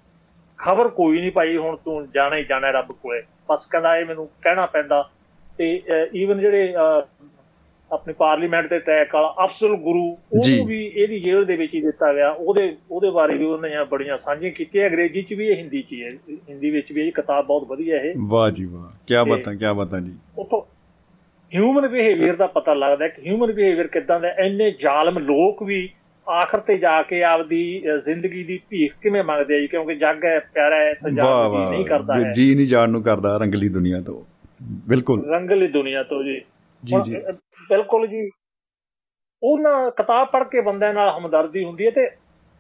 [0.58, 4.30] ਖਬਰ ਕੋਈ ਨਹੀਂ ਪਾਈ ਹੁਣ ਤੂੰ ਜਾਣਾ ਹੀ ਜਾਣਾ ਰੱਬ ਕੋਲੇ। ਬਸ ਕਹਿੰਦਾ ਇਹ ਮੈਨੂੰ
[4.42, 5.10] ਕਹਿਣਾ ਪੈਂਦਾ।
[5.58, 5.82] ਤੇ
[6.16, 6.74] ਈਵਨ ਜਿਹੜੇ
[7.92, 12.14] ਆਪਣੇ ਪਾਰਲੀਮੈਂਟ ਦੇ ਟੈਕ ਵਾਲਾ ਅਫਸਲ ਗੁਰੂ। ਉਹਨੂੰ ਵੀ ਇਹਦੀ ਜੇਲ੍ਹ ਦੇ ਵਿੱਚ ਹੀ ਦਿੱਤਾ
[12.14, 15.92] ਗਿਆ। ਉਹਦੇ ਉਹਦੇ ਬਾਰੇ ਵੀ ਉਹਨੇ ਬੜੀਆਂ ਸਾਂਝੀਆਂ ਕੀਤੀਆਂ। ਅੰਗਰੇਜ਼ੀ ਚ ਵੀ ਇਹ ਹਿੰਦੀ ਚ
[15.92, 16.12] ਹੀ ਹੈ।
[16.50, 20.00] ਹਿੰਦੀ ਵਿੱਚ ਵੀ ਇਹ ਕਿਤਾਬ ਬਹੁਤ ਵਧੀਆ ਇਹ। ਵਾਹ ਜੀ ਵਾਹ। ਕੀ ਬਤਾ ਕੀ ਬਤਾ
[20.00, 20.81] ਜੀ। ਉਤੋਂ
[21.56, 25.90] ਹਿਊਮਨ ਬਿਹੇਵੀਅਰ ਦਾ ਪਤਾ ਲੱਗਦਾ ਹੈ ਕਿ ਹਿਊਮਨ ਬਿਹੇਵੀਅਰ ਕਿਦਾਂ ਦਾ। ਇੰਨੇ ਜ਼ਾਲਮ ਲੋਕ ਵੀ
[26.30, 29.68] ਆਖਰ ਤੇ ਜਾ ਕੇ ਆਪਦੀ ਜ਼ਿੰਦਗੀ ਦੀ ਭੀਖ ਕਿਵੇਂ ਮੰਗਦੇ ਆ ਜੀ?
[29.68, 33.38] ਕਿਉਂਕਿ ਜੱਗ ਹੈ ਪਿਆਰਾ ਹੈ ਜਾਨ ਵਾਹ ਨਹੀਂ ਕਰਦਾ ਹੈ। ਜੀ ਨਹੀਂ ਜਾਣ ਨੂੰ ਕਰਦਾ
[33.38, 34.24] ਰੰਗਲੀ ਦੁਨੀਆ ਤੋਂ।
[34.90, 36.42] ਬਿਲਕੁਲ। ਰੰਗਲੀ ਦੁਨੀਆ ਤੋਂ ਜੀ।
[36.84, 37.16] ਜੀ ਜੀ।
[37.70, 38.30] ਬਿਲਕੁਲ ਜੀ।
[39.44, 42.10] ਉਹਨਾਂ ਕਿਤਾਬ ਪੜ੍ਹ ਕੇ ਬੰਦਿਆਂ ਨਾਲ ਹਮਦਰਦੀ ਹੁੰਦੀ ਹੈ ਤੇ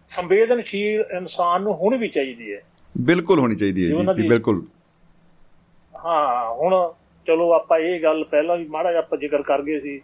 [0.10, 2.62] ਸੰਵੇਦਨਸ਼ੀਲ ਇਨਸਾਨ ਨੂੰ ਹੁਣ ਵੀ ਚਾਹੀਦੀ ਹੈ।
[2.98, 4.66] ਬਿਲਕੁਲ ਹੋਣੀ ਚਾਹੀਦੀ ਹੈ ਜੀ ਦੀ- ਬਿਲਕੁਲ।
[6.06, 6.92] ਹਾਂ ਹੁਣ
[7.28, 10.02] ਚਲੋ ਆਪਾਂ ਇਹ ਗੱਲ ਪਹਿਲਾਂ ਵੀ ਮਾੜਾ ਜਿਹਾ ਆਪਾਂ ਜ਼ਿਕਰ ਕਰ ਗਏ ਸੀ।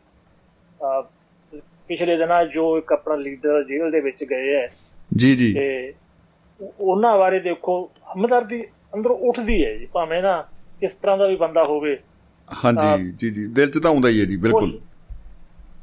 [1.88, 4.68] ਪਿਛਲੇ ਦਿਨਾਂ ਜੋ ਇੱਕ ਆਪਣਾ ਲੀਡਰ ਜੇਲ੍ਹ ਦੇ ਵਿੱਚ ਗਏ ਹੈ।
[5.16, 5.94] ਜੀ ਜੀ। ਤੇ
[6.62, 8.64] ਉਹ- ਉਹਨਾਂ ਬਾਰੇ ਦੇਖੋ ਹਮਦਰਦੀ
[8.96, 10.42] ਅੰਦਰੋਂ ਉੱਠਦੀ ਹੈ ਜੀ ਭਾਵੇਂ ਨਾ
[10.80, 11.98] ਕਿਸ ਤਰ੍ਹਾਂ ਦਾ ਵੀ ਬੰਦਾ ਹੋਵੇ।
[12.66, 14.80] ਹਾਂਜੀ ਜੀ ਜੀ। ਦਿਲ ਚ ਤਾਂ ਆਉਂਦਾ ਹੀ ਹੈ ਜੀ ਬਿਲਕੁਲ।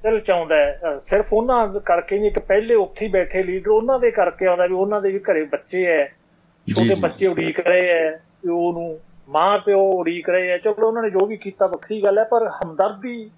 [0.03, 0.80] ਦਿਲ ਚ ਆਉਂਦਾ ਹੈ।
[1.11, 4.74] ਸਿਰਫ ਉਹਨਾਂ ਕਰਕੇ ਨਹੀਂ ਇੱਕ ਪਹਿਲੇ ਉੱਥੇ ਹੀ ਬੈਠੇ ਲੀਡਰ ਉਹਨਾਂ ਦੇ ਕਰਕੇ ਆਉਂਦਾ ਵੀ
[4.74, 9.90] ਉਹਨਾਂ ਦੇ ਵੀ ਘਰੇ ਬੱਚੇ ਐ ਛੋਟੇ। ਬੱਚੇ ਉਡੀਕ ਰਹੇ ਐ ਪਿਓ ਨੂੰ ਮਾਂ ਪਿਓ
[9.92, 13.30] ਉਡੀਕ ਰਹੇ ਐ ਚਲੋ ਉਹਨਾਂ ਨੇ ਜੋ ਵੀ ਕੀਤਾ ਵੱਖਰੀ ਗੱਲ ਹੈ ਪਰ ਹਮਦਰਦੀ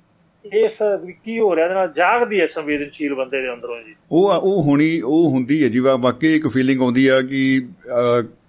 [0.52, 0.78] ਇਸ
[1.24, 5.00] ਕੀ ਹੋ ਰਿਹਾ ਇਹਦੇ ਨਾਲ ਜਾਗਦੀ ਹੈ ਸੰਵੇਦਨਸ਼ੀਲ ਬੰਦੇ ਦੇ ਅੰਦਰੋਂ ਜੀ। ਉਹ ਉਹ ਹੁਣੀ
[5.00, 7.68] ਉਹ ਹੁੰਦੀ ਹੈ ਜੀ ਵਾਕਈ ਇੱਕ ਫੀਲਿੰਗ ਆਉਂਦੀ ਆ ਕਿ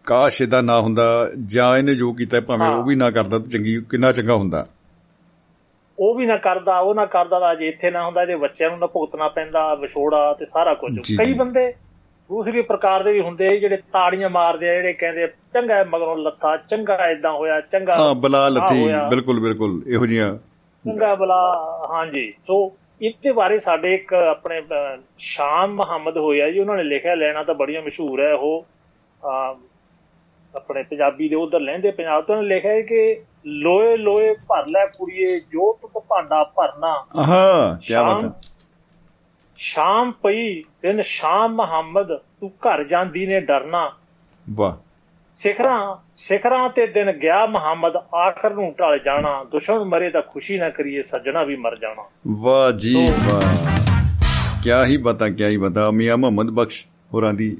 [0.06, 3.82] ਕਾਸ਼ ਇਹਦਾ ਨਾ ਹੁੰਦਾ ਜਾਂ ਇਹਨੇ ਜੋ ਕੀਤਾ ਭਾਵੇਂ ਉਹ ਵੀ ਨਾ ਕਰਦਾ ਤਾਂ ਚੰਗੀ
[3.90, 4.68] ਕਿੰਨਾ ਚੰਗਾ ਹੁੰਦਾ।
[6.00, 8.80] ਉਹ ਵੀ ਨਾ ਕਰਦਾ ਉਹ ਨਾ ਕਰਦਾ ਤਾਂ ਜੇ ਇੱਥੇ ਨਾ ਹੁੰਦਾ ਇਹਦੇ ਬੱਚਿਆਂ ਨੂੰ
[8.80, 11.74] ਨਾ ਭੁਗਤਣਾ ਪੈਂਦਾ ਵਿਛੋੜਾ ਤੇ ਸਾਰਾ ਕੁਝ। ਕਈ। ਬੰਦੇ
[12.30, 16.56] ਦੂਸਰੀ ਪ੍ਰਕਾਰ ਦੇ ਵੀ ਹੁੰਦੇ ਆ ਜਿਹੜੇ ਤਾੜੀਆਂ ਮਾਰਦੇ ਆ ਜਿਹੜੇ ਕਹਿੰਦੇ ਚੰਗਾ ਮਗਰੋਂ ਲੱਥਾ
[16.70, 20.34] ਚੰਗਾ ਇਦਾਂ ਹੋਇਆ ਚੰਗਾ ਹਾਂ ਬਲਾ ਲੱਤੀ। ਬਿਲਕੁਲ ਬਿਲਕੁਲ ਇਹੋ ਜੀਆਂ
[20.86, 21.38] ਚੰਗਾ ਬਲਾ
[21.92, 22.60] ਹਾਂਜੀ। ਸੋ
[23.02, 24.62] ਇਹਦੇ ਬਾਰੇ ਸਾਡੇ ਇੱਕ ਆਪਣੇ
[25.20, 28.66] ਸ਼ਾਮ ਮੁਹੰਮਦ ਹੋਇਆ ਜੀ ਉਹਨਾਂ ਨੇ ਲਿਖਿਆ ਲੈਣਾ ਤਾਂ ਬੜੀਆਂ ਮਸ਼ਹੂਰ ਹੈ ਉਹ
[30.54, 35.40] ਆਪਣੇ ਪੰਜਾਬੀ ਦੇ ਉਧਰ ਲਹਿੰਦੇ ਪੰਜਾਬ ਤੋਂ ਲਿਖਿਆ ਹੈ ਕਿ ਲੋਏ ਲੋਏ ਭਰ ਲੈ ਕੁੜੀਏ
[35.52, 38.30] ਜੋ ਤੁਤ ਭਾਂਡਾ ਭਰਨਾ। ਆਹਾ ਕੀ ਬਾਤ ਹੈ।
[39.58, 43.92] ਸ਼ਾਮ ਪਈ ਦਿਨ ਸ਼ਾਮ ਮੁਹੰਮਦ ਤੂੰ ਘਰ ਜਾਂਦੀ ਨੇ ਡਰਨਾ।
[44.50, 44.76] ਵਾਹ।
[45.36, 50.70] ਸਿਖਰਾਂ ਸਿਖਰਾਂ ਤੇ ਦਿਨ ਗਿਆ ਮੁਹੰਮਦ ਆਖਰ ਨੂੰ ਢਲ ਜਾਣਾ। ਦੁਸ਼ਮਣ ਮਰੇ ਤਾਂ ਖੁਸ਼ੀ ਨਾ
[50.70, 53.42] ਕਰੀਏ ਸੱਜਣਾ ਵੀ ਮਰ ਜਾਣਾ। ਵਾਹ ਜੀ ਵਾਹ।
[54.64, 57.58] ਕੀ ਹੀ ਬਤਾ ਕੀ ਹੀ ਬਤਾ। ਮੀਆਂ ਮੁਹੰਮਦ ਬਖਸ਼ ਹੋਰਾਂ ਦੀ।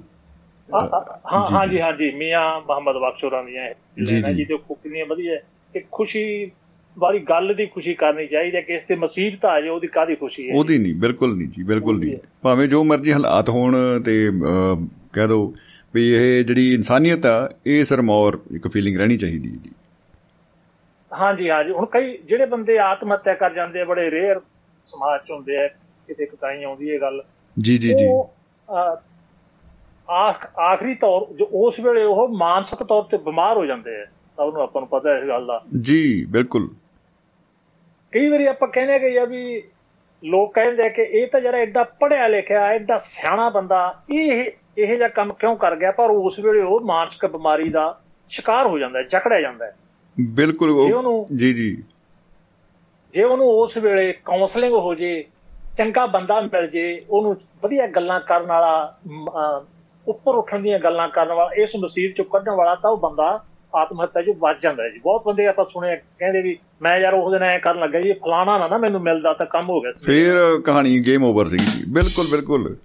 [0.76, 1.16] ਹਾਂ
[1.56, 3.76] ਹਾਂ ਜੀ। ਹਾਂ ਜੀ। ਮੀਆਂ ਮੁਹੰਮਦ ਬਖਸ਼ੋਰਾਂ ਦੀਆਂ ਇਹ
[4.06, 5.40] ਜੀ, ਜੀ। ਜੀ ਤੇ ਕੁਕਲੀਆਂ ਵਧੀਆ। ਹੈ
[5.74, 6.52] ਕਿ ਖੁਸ਼ੀ
[6.98, 10.16] ਵਾਲੀ ਗੱਲ ਦੀ ਖੁਸ਼ੀ ਕਰਨੀ ਚਾਹੀਦੀ ਹੈ ਕਿ ਇਸ ਤੇ ਮੁਸੀਬਤ ਆ ਜਾਏ ਉਹਦੀ ਕਾਦੀ
[10.16, 13.76] ਖੁਸ਼ੀ ਹੈ ਉਹਦੀ ਨਹੀਂ ਬਿਲਕੁਲ ਨਹੀਂ ਜੀ ਬਿਲਕੁਲ ਨਹੀਂ। ਭਾਵੇਂ ਜੋ ਮਰਜ਼ੀ ਹਾਲਾਤ ਹੋਣ
[14.06, 14.32] ਤੇ
[15.14, 15.54] ਕਹਿ ਦੋ
[15.94, 19.72] ਵੀ ਇਹ ਜਿਹੜੀ ਇਨਸਾਨੀਅਤ ਆ ਇਹ ਸਰਮੌਰ ਇੱਕ ਫੀਲਿੰਗ ਰਹਿਣੀ ਚਾਹੀਦੀ ਹੈ ਜੀ।
[21.12, 24.40] ਹਾਂ ਜੀ ਹਾਂ ਜੀ। ਹੁਣ ਕਈ ਜਿਹੜੇ ਬੰਦੇ ਆਤਮ ਹੱਤਿਆ ਕਰ ਜਾਂਦੇ ਆ ਬੜੇ ਰੇਅਰ
[24.92, 25.68] ਸਮਾਜ ਚ ਹੁੰਦੇ ਆ
[26.08, 27.24] ਕਿਤੇ ਕਤਾਈ ਆਉਂਦੀ ਹੈ ਗੱਲ।
[27.60, 28.08] ਜੀ ਜੀ ਜੀ।
[30.60, 34.06] ਆਖਰੀ ਤੌਰ ਜੋ ਉਸ ਵੇਲੇ ਉਹ ਮਾਨਸਿਕ ਤੌਰ ਤੇ ਬਿਮਾਰ ਹੋ ਜਾਂਦੇ ਆ।
[34.38, 36.70] ਸਭ ਨੂੰ ਆਪਾਂ ਨੂੰ ਪਤਾ ਇਸ ਗੱਲ ਦਾ। ਜੀ ਬਿਲਕੁਲ।
[38.12, 39.64] ਕਈ ਵਾਰੀ ਆਪਾਂ ਕਹਿੰਦੇ ਆ ਕਿ ਯਾ ਵੀ
[40.24, 44.96] ਲੋਕ ਕਹਿੰਦੇ ਆ ਕਿ ਇਹ ਤਾਂ ਜਿਹੜਾ ਐਡਾ ਪੜਿਆ ਲਿਖਿਆ ਐਡਾ ਸਿਆਣਾ ਬੰਦਾ ਇਹ ਇਹ
[44.96, 45.92] ਜਿਹਾ ਕੰਮ ਕਿਉਂ ਕਰ ਗਿਆ?
[45.92, 49.76] ਪਰ ਉਸ ਵੇਲੇ ਉਹ ਮਾਨਸਿਕ ਬਿਮਾਰੀ ਦਾ ਸ਼ਿਕਾਰ ਹੋ ਜਾਂਦਾ ਹੈ ਜਕੜਿਆ ਜਾਂਦਾ ਹੈ।
[50.30, 50.88] ਬਿਲਕੁਲ
[51.32, 55.26] ਜੇ ਜੀ ਜੀ। ਉਹਨੂੰ ਉਸ ਵੇਲੇ ਕਾਉਂਸਲਿੰਗ ਹੋ ਜੇ
[55.78, 58.98] ਚੰਗਾ ਬੰਦਾ ਮਿਲ ਜੇ ਉਹਨੂੰ ਵਧੀਆ ਗੱਲਾਂ ਕਰਨ ਵਾਲਾ
[60.08, 63.44] ਉੱਪਰ ਉੱਠਣ ਦੀਆਂ ਗੱਲਾਂ ਕਰਨ ਵਾਲਾ ਇਸ ਮੁਸੀਬਤ ਚੋਂ ਕੱਢਣ ਵਾਲਾ ਤਾਂ ਉਹ ਬੰਦਾ
[63.76, 67.14] ਆਤਮ ਹੱਤਿਆ ਚੋਂ ਬਚ ਜਾਂਦਾ ਹੈ ਜੀ। ਬਹੁਤ ਬੰਦੇ ਆਪਾਂ ਸੁਣੇ ਕਹਿੰਦੇ ਵੀ ਮੈਂ ਯਾਰ
[67.14, 69.92] ਉਸ ਦਿਨ ਐ ਕਰਨ ਲੱਗਾ ਜੀ ਫਲਾਣਾ ਨਾ ਨਾ ਮੈਨੂੰ ਮਿਲਦਾ ਤਾਂ ਕੰਮ ਹੋ ਗਿਆ।
[69.92, 72.76] ਸੀ ਫਿਰ ਕਹਾਣੀ ਗੇਮ ਓਵਰ ਸੀ ਜੀ। ਬਿਲਕੁਲ ਬਿਲਕੁਲ।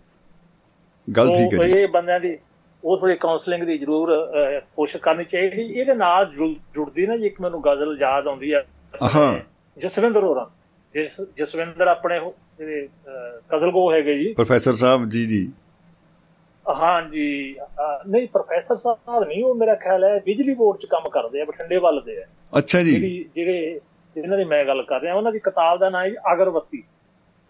[1.16, 2.38] ਗੱਲ ਠੀਕ ਉਹ ਹੈ ਜੀ। ਇਹ ਬੰਦਿਆਂ ਦੀ
[2.84, 4.32] ਉਸ ਵੇਲੇ ਕਾਉਂਸਲਿੰਗ ਦੀ ਜ਼ਰੂਰ
[4.76, 8.64] ਕੋਸ਼ਿਸ਼ ਕਰਨੀ ਚਾਹੀਦੀ। ਇਹਦੇ ਨਾਲ ਜੁੜ- ਜੁੜਦੀ ਨਾ ਜੀ ਇੱਕ ਮੈਨੂੰ ਗਜ਼ਲ ਯਾਦ ਆਉਂਦੀ ਹੈ
[9.16, 9.38] ਹਾਂ।
[9.80, 10.46] ਜਸਵਿੰਦਰ ਹੋਰਾਂ।
[10.94, 15.52] ਜਿਸ ਜਸਵਿੰਦਰ ਆਪਣੇ ਉਹ ਜਿਹੜੇ ਅਹ, ਗਜ਼ਲਗੋ ਹੈਗੇ ਜੀ। ਪ੍ਰੋਫੈਸਰ ਸਾਹਿਬ ਜੀ ਜੀ।
[16.66, 17.56] ਹਾਂਜੀ
[18.08, 21.76] ਨਹੀਂ ਪ੍ਰੋਫੈਸਰ ਸਾਹਿਬ ਨਹੀਂ ਉਹ ਮੇਰਾ ਖਿਆਲ ਹੈ ਬਿਜਲੀ ਬੋਰਡ 'ਚ ਕੰਮ ਕਰਦੇ ਆ ਬਠਿੰਡੇ
[21.76, 22.24] ਵੱਲ ਦੇ ਆ।
[22.58, 23.80] ਅੱਛਾ ਜੀ। ਜਿਹੜੀ ਜਿਹੜੇ
[24.16, 26.82] ਜਿਹਨਾਂ ਦੀ ਮੈਂ ਗੱਲ ਕਰ ਰਿਹਾ ਉਹਨਾਂ ਦੀ ਕਿਤਾਬ ਦਾ ਨਾਮ ਹੈ ਅਗਰਬੱਤੀ।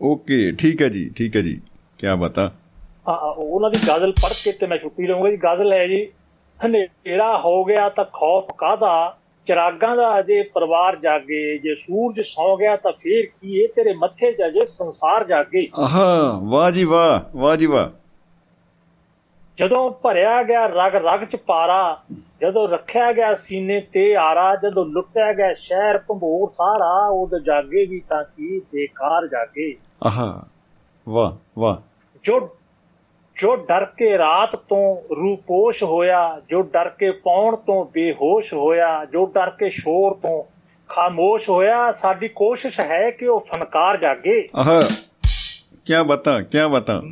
[0.01, 1.61] ਓਕੇ ਠੀਕ ਹੈ ਜੀ ਠੀਕ ਹੈ ਜੀ।
[1.99, 2.51] ਕੀ ਬਤਾ
[3.09, 6.05] ਹਾਂ, ਉਹਨਾਂ ਦੀ ਗਜ਼ਲ ਪੜ੍ਹ ਕੇ ਤੇ ਮੈਂ ਛੁੱਟੀ ਲਵਾਂਗਾ ਜੀ। ਗਜ਼ਲ ਹੈ ਜੀ
[6.61, 8.93] ਹਨੇਰਾ ਹੋ ਗਿਆ ਤਾਂ ਖੌਫ ਕਾਦਾ
[9.47, 14.33] ਚਿਰਾਗਾਂ ਦਾ ਅਜੇ ਪਰਿਵਾਰ ਜਾਗੇ ਜੇ ਸੂਰਜ ਸੌ ਗਿਆ ਤਾਂ ਫੇਰ ਕੀ ਇਹ ਤੇਰੇ ਮੱਥੇ
[14.33, 16.05] 'ਚ ਅਜੇ ਸੰਸਾਰ ਜਾਗੇ। ਆਹਾ
[16.43, 17.89] ਵਾਹ ਜੀ ਵਾਹ ਵਾਹ ਜੀ ਵਾਹ।
[19.59, 22.01] ਜਦੋਂ ਭਰਿਆ ਗਿਆ ਰਗ ਰਗ 'ਚ ਪਾਰਾ
[22.41, 28.03] ਜਦੋਂ ਰੱਖਿਆ ਗਿਆ ਸੀਨੇ ਤੇ ਆਰਾ ਜਦੋਂ ਲੁੱਟਿਆ ਗਿਆ ਸ਼ਹਿਰ ਭੰਬੋਰ ਸਾਰਾ ਉਦ ਜਾਗੇ ਵੀ
[28.09, 30.43] ਤਾਂ ਕੀ ਬੇਕਾਰ ਜਾਗੇ। ਆਹਾ
[31.09, 31.77] ਵਾਹ ਵਾਹ।
[32.25, 32.57] ਜੋ
[33.43, 39.27] ਜੋ ਡਰ ਕੇ ਰਾਤ ਤੋਂ ਰੂਪੋਸ਼ ਹੋਇਆ ਜੋ ਡਰ ਕੇ ਪੌਣ ਤੋਂ ਬੇਹੋਸ਼ ਹੋਇਆ ਜੋ
[39.27, 40.45] ਡਰ ਕੇ ਸ਼ੋਰ ਤੋਂ
[40.89, 44.81] ਖਾਮੋਸ਼ ਹੋਇਆ ਸਾਡੀ ਕੋਸ਼ਿਸ਼ ਹੈ ਕਿ ਉਹ ਫਨਕਾਰ ਜਾਗੇ। ਆਹਾ
[45.85, 47.03] ਕੀ ਬਤਾ ਕੀ ਬਤਾ।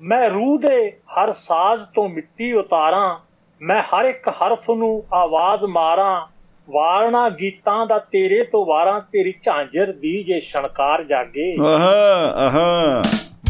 [0.00, 3.18] ਮੈਂ ਰੂਹ ਦੇ ਹਰ ਸਾਜ਼ ਤੋਂ ਮਿੱਟੀ ਉਤਾਰਾਂ
[3.62, 6.26] ਮੈਂ ਹਰ ਇੱਕ ਹਰਫ ਨੂੰ ਆਵਾਜ਼ ਮਾਰਾਂ
[6.70, 13.02] ਵਾਰਨਾ ਗੀਤਾਂ ਦਾ ਤੇਰੇ ਤੋਂ ਵਾਰਾਂ ਤੇਰੀ ਝਾਂਜਰ ਦੀ ਜੇ ਛਣਕਾਰ ਜਾਗੇ। ਆਹਾ ਆਹਾ।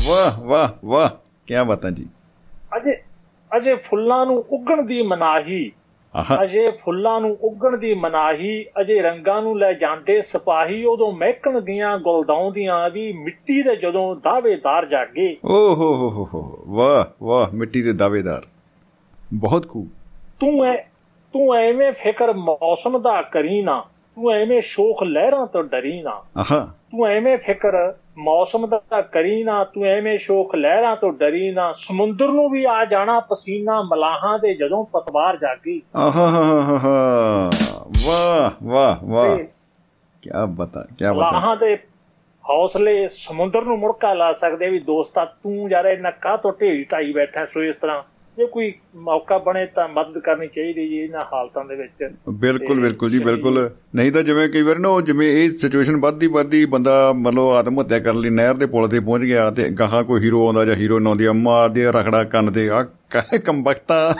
[0.08, 1.10] ਵਾਹ ਵਾਹ ਵਾਹ।
[1.46, 2.08] ਕੀ ਬਤਾ ਜੀ।
[2.76, 3.02] ਅਜੇ
[3.56, 5.72] ਅਜੇ ਫੁੱਲਾਂ ਨੂੰ ਉੱਗਣ ਦੀ ਮਨਾਹੀ।
[6.44, 11.98] ਅਜੇ ਫੁੱਲਾਂ ਨੂੰ ਉੱਗਣ ਦੀ ਮਨਾਹੀ ਅਜੇ ਰੰਗਾਂ ਨੂੰ ਲੈ ਜਾਂਦੇ ਸਿਪਾਹੀ ਉਦੋਂ ਮਹਿਕਣ ਦੀਆਂ
[11.98, 17.82] ਗੁਲਦਾਉਂਦੀਆਂ ਵੀ ਮਿੱਟੀ ਦੇ ਜਦੋਂ ਦਾਅਵੇਦਾਰ ਜਾਗੇ। ਓ ਹੋ ਹੋ ਹੋ ਹੋ ਵਾਹ ਵਾਹ ਮਿੱਟੀ
[17.82, 18.42] ਦੇ ਦਾਵੇਦਾਰ
[19.34, 19.88] ਬਹੁਤ ਖੂਬ।
[20.40, 20.76] ਤੂੰ ਐ
[21.32, 23.84] ਤੂੰ ਐਵੇਂ ਫਿਕਰ ਮੌਸਮ ਦਾ ਕਰੀ ਨਾ
[24.14, 29.64] ਤੂੰ ਐਵੇਂ ਸ਼ੋਖ ਲਹਿਰਾਂ ਤੋਂ ਡਰੀ ਨਾ। ਆਹਾ। ਤੂੰ ਐਵੇਂ ਫਿਕਰ ਮੌਸਮ ਦਾ ਕਰੀ ਨਾ
[29.64, 34.54] ਤੂੰ ਐਵੇਂ ਸ਼ੋਖ ਲਹਿਰਾਂ ਤੋਂ ਡਰੀ ਨਾ ਸਮੁੰਦਰ ਨੂੰ ਵੀ ਆ ਜਾਣਾ ਪਸੀਨਾ ਮਲਾਹਾਂ ਦੇ
[34.54, 37.50] ਜਦੋਂ ਪਤਵਾਰ ਜਾਗੀ। ਆਹਾ ਹਾ ਹਾ ਹਾ
[38.08, 39.38] ਵਾਹ ਵਾਹ ਵਾਹ।
[40.22, 41.76] ਕੀ ਬਤਾ ਕੀ ਬਤਾ। ਮਲਾਹਾਂ ਦੇ
[42.50, 47.12] ਹੌਸਲੇ ਸਮੁੰਦਰ ਨੂੰ ਮੁੜਕਾ ਲਾ ਸਕਦੇ ਵੀ ਦੋਸਤਾ ਤੂੰ ਯਾਰ ਇਹਨਾਂ ਕਾਹ ਤੋਂ ਢੇੜੀ ਢਾਈ
[47.12, 48.02] ਬੈਠਾ ਸੋ ਇਸ ਤਰ੍ਹਾਂ
[48.38, 48.72] ਜੇ ਕੋਈ
[49.02, 53.58] ਮੌਕਾ ਬਣੇ ਤਾਂ ਮਦਦ ਕਰਨੀ ਚਾਹੀਦੀ ਜੀ ਇਹਨਾਂ ਹਾਲਤਾਂ ਦੇ ਵਿੱਚ। ਬਿਲਕੁਲ ਬਿਲਕੁਲ ਜੀ ਬਿਲਕੁਲ।
[53.94, 57.80] ਨਹੀਂ ਤਾਂ ਜਿਵੇਂ ਕਈ ਵਾਰ ਨਾ ਉਹ ਜਿਵੇਂ ਇਹ ਸਿਚੁਏਸ਼ਨ ਵੱਧਦੀ ਵੱਧਦੀ ਬੰਦਾ ਮਤਲਬ ਆਤਮ
[57.80, 60.74] ਹੱਤਿਆ ਕਰਨ ਲਈ ਨਹਿਰ ਦੇ ਪੁਲ ਤੇ ਪਹੁੰਚ ਗਿਆ ਤੇ ਗਾਹਾਂ ਕੋਈ ਹੀਰੋ ਆਉਂਦਾ ਜਾਂ
[60.74, 64.14] ਹੀਰੋਇਨ ਆਉਂਦੀ ਆ ਮਾਰਦੀ ਆ ਰਖੜਾ ਕੰਨ ਤੇ ਆ ਕਾਹੇ ਕੰਬਖਤਾ।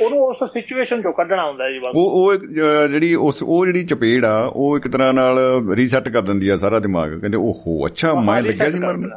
[0.00, 4.24] ਉਹਨੂੰ ਉਸ ਸਿਚੁਏਸ਼ਨ ਚੋਂ ਕੱਢਣਾ ਹੁੰਦਾ ਜੀ ਬਸ। ਉਹ ਉਹ ਜਿਹੜੀ ਉਸ ਉਹ ਜਿਹੜੀ ਚਪੇੜ
[4.24, 5.38] ਆ ਉਹ ਇੱਕ ਤਰ੍ਹਾਂ ਨਾਲ
[5.74, 9.10] ਰੀਸੈਟ ਕਰ ਦਿੰਦੀ ਆ ਸਾਰਾ ਦਿਮਾਗ। ਕਹਿੰਦੇ ਓਹੋ ਅੱਛਾ ਮੈਂ ਲੱਗਿਆ ਸੀ ਮਰਨ।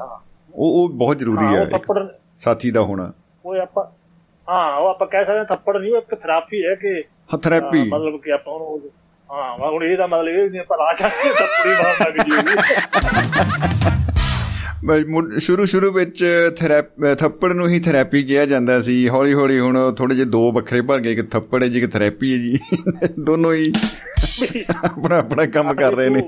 [0.53, 1.65] ਉਹ ਉਹ ਬਹੁਤ ਜ਼ਰੂਰੀ ਆ
[2.39, 3.11] ਸਾਥੀ ਦਾ ਹੋਣਾ।
[3.45, 3.83] ਉਹ ਆਪਾਂ
[4.47, 6.93] ਹਾਂ ਉਹ ਆਪਾਂ ਕਹਿ ਸਕਦੇ ਥੱਪੜ ਨਹੀਂ ਉਹ ਇੱਕ ਥੈਰੇਪੀ ਹੈ ਕਿ
[7.33, 8.89] ਹਾਂ ਥੈਰੇਪੀ ਮਤਲਬ ਕਿ ਆਪਾਂ ਉਹਨੂੰ
[9.29, 14.16] ਹਾਂ ਹੁਣ ਇਹਦਾ ਮਤਲਬ ਇਹ ਨਹੀਂ ਪਰ ਆ ਕੇ ਥੱਪੜੀ ਮਾਰ ਲੱਗ ਜੀ
[15.39, 16.23] ਸ਼ੁਰੂ ਸ਼ੁਰੂ ਵਿੱਚ
[17.19, 20.99] ਥੱਪੜ ਨੂੰ ਹੀ ਥੈਰੇਪੀ ਕਿਹਾ ਜਾਂਦਾ ਸੀ। ਹੌਲੀ ਹੌਲੀ ਹੁਣ ਥੋੜੇ ਜਿਹੇ ਦੋ ਵੱਖਰੇ ਭਰ
[20.99, 22.59] ਗਏ ਕਿ ਥੱਪੜ ਹੈ ਜੀ ਕਿ ਥੈਰੇਪੀ ਹੈ ਜੀ।
[23.25, 23.71] ਦੋਨੋਂ ਹੀ
[24.85, 26.21] ਆਪਣਾ ਆਪਣਾ ਕੰਮ ਕਰ ਰਹੇ ਨੇ।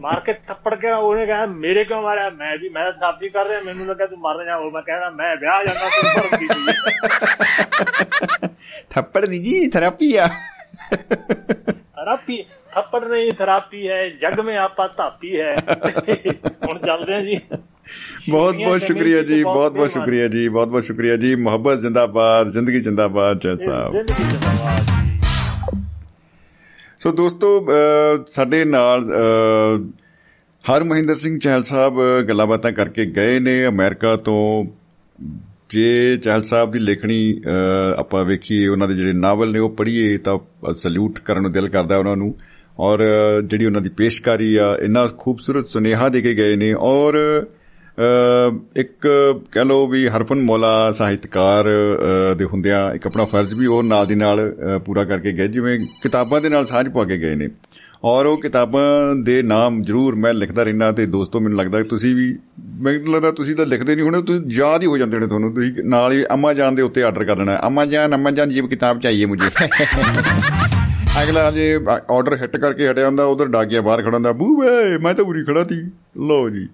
[0.00, 2.30] ਮਾਰ ਕੇ ਥੱਪੜ ਕੇ ਉਹਨੇ ਕਿਹਾ ਮੇਰੇ ਕਿਉਂ ਮਾਰਿਆ?
[2.30, 5.36] ਮੈਂ ਜੀ ਮੈਂ ਸਾਬਜੀ ਕਰ ਰਿਹਾ ਮੈਨੂੰ ਲੱਗਾ ਤੂੰ ਮਰ ਜਾ। ਉਹ ਮੈਂ ਕਹਿੰਦਾ ਮੈਂ
[5.36, 6.72] ਵਿਆਹ ਜਾਣਾ ਤੂੰ ਭਰਮ ਕੀ ਸੀ
[8.90, 10.26] ਥੱਪੜ ਨਹੀਂ ਜੀ ਥੈਰੇਪੀ ਆ।
[11.72, 12.42] ਥੈਰਾਪੀ
[12.74, 15.54] ਥੱਪੜ ਨਹੀਂ ਥੈਰਾਪੀ ਹੈ ਜਗ ਮੇਂ ਆਪਾ ਧਾਪੀ ਹੈ।
[16.68, 17.40] ਹੁਣ ਚੱਲਦੇ ਆ ਜੀ।
[18.30, 22.80] ਬਹੁਤ ਬਹੁਤ ਸ਼ੁਕਰੀਆ ਜੀ ਬਹੁਤ ਬਹੁਤ ਸ਼ੁਕਰੀਆ ਜੀ ਬਹੁਤ ਬਹੁਤ ਸ਼ੁਕਰੀਆ ਜੀ। ਮੁਹੱਬਤ ਜ਼ਿੰਦਾਬਾਦ ਜ਼ਿੰਦਗੀ
[22.80, 24.06] ਜ਼ਿੰਦਾਬਾਦ ਜੈਲ ਸਾਹਿਬ।
[26.98, 27.68] ਸੋ ਦੋਸਤੋ
[28.26, 29.10] ਸਾਡੇ ਨਾਲ
[30.64, 34.64] ਹਰ ਮਹਿੰਦਰ ਸਿੰਘ ਚਹਿਲ ਸਾਹਿਬ ਗੱਲਾਂ ਬਾਤਾਂ ਕਰਕੇ ਗਏ ਨੇ ਅਮਰੀਕਾ ਤੋਂ।
[35.70, 37.42] ਜੇ ਚਹਿਲ ਸਾਹਿਬ ਦੀ ਲਿਖਣੀ
[37.96, 40.38] ਆਪਾਂ ਵੇਖੀਏ ਉਹਨਾਂ ਦੇ ਜਿਹੜੇ ਨਾਵਲ ਨੇ ਉਹ ਪੜ੍ਹੀਏ ਤਾਂ
[40.72, 42.34] ਸਲੂਟ ਕਰਨ ਨੂੰ ਦਿਲ ਕਰਦਾ ਉਹਨਾਂ ਨੂੰ।
[42.78, 47.14] ਔਰ ਅਹ, ਜਿਹੜੀ ਉਹਨਾਂ ਦੀ ਪੇਸ਼ਕਾਰੀ ਆ ਇੰਨਾ ਖੂਬਸੂਰਤ ਸੁਨੇਹਾ ਦੇ ਕੇ ਗਏ ਨੇ। ਔਰ
[47.14, 49.08] ਅਹ, ਇੱਕ
[49.52, 54.06] ਕਹ ਲੋ ਵੀ ਹਰਫਨ ਮੌਲਾ ਸਾਹਿਤਕਾਰ ਅਹ, ਦੇ ਹੁੰਦਿਆਂ ਇੱਕ ਆਪਣਾ ਫਰਜ਼ ਵੀ ਉਹ ਨਾਲ
[54.06, 57.48] ਦੀ ਨਾਲ ਅਹ, ਪੂਰਾ ਕਰਕੇ ਗਏ ਜਿਵੇਂ ਕਿਤਾਬਾਂ ਦੇ ਨਾਲ ਸਾਂਝ ਪਾ ਕੇ ਗਏ ਨੇ।
[58.04, 62.14] ਔਰ ਉਹ ਕਿਤਾਬਾਂ ਦੇ ਨਾਮ ਜ਼ਰੂਰ ਮੈਂ ਲਿਖਦਾ ਰਹਿਣਾ ਤੇ ਦੋਸਤੋ ਮੈਨੂੰ ਲੱਗਦਾ ਕਿ ਤੁਸੀਂ
[62.14, 62.38] ਵੀ
[62.80, 65.72] ਮੈਨੂੰ ਲੱਗਦਾ ਤੁਸੀਂ ਤਾਂ ਲਿਖਦੇ ਨਹੀਂ ਹੋਣੇ ਤੁਸੀਂ ਯਾਦ ਹੀ ਹੋ ਜਾਂਦੇ ਨੇ ਤੁਹਾਨੂੰ। ਤੁਸੀਂ
[65.84, 69.68] ਨਾਲ ਹੀ ਅਮਾਜ਼ਾਨ ਦੇ ਉੱਤੇ ਆਰਡਰ ਕਰ ਲੈਣਾ। ਅਮਾਜ਼ਾਨ ਅਮਾਜ਼ਾਨ ਇਹ ਕਿਤਾਬ ਚਾਹੀਏ ਮੁਝੇ।
[71.22, 75.14] ਅਗਲਾ ਜੇ ਆਰਡਰ ਹਿੱਟ ਕਰਕੇ ਹਟਿਆ ਹੁੰਦਾ, ਉਧਰ ਡਾਕੀਆ ਬਾਹਰ ਖੜਾ ਹੁੰਦਾ, ਬੂ ਵੇ, ਮੈਂ
[75.14, 75.80] ਤਾਂ ਉਰੀ ਖੜਾ ਸੀ।
[76.28, 76.68] ਲਓ ਜੀ।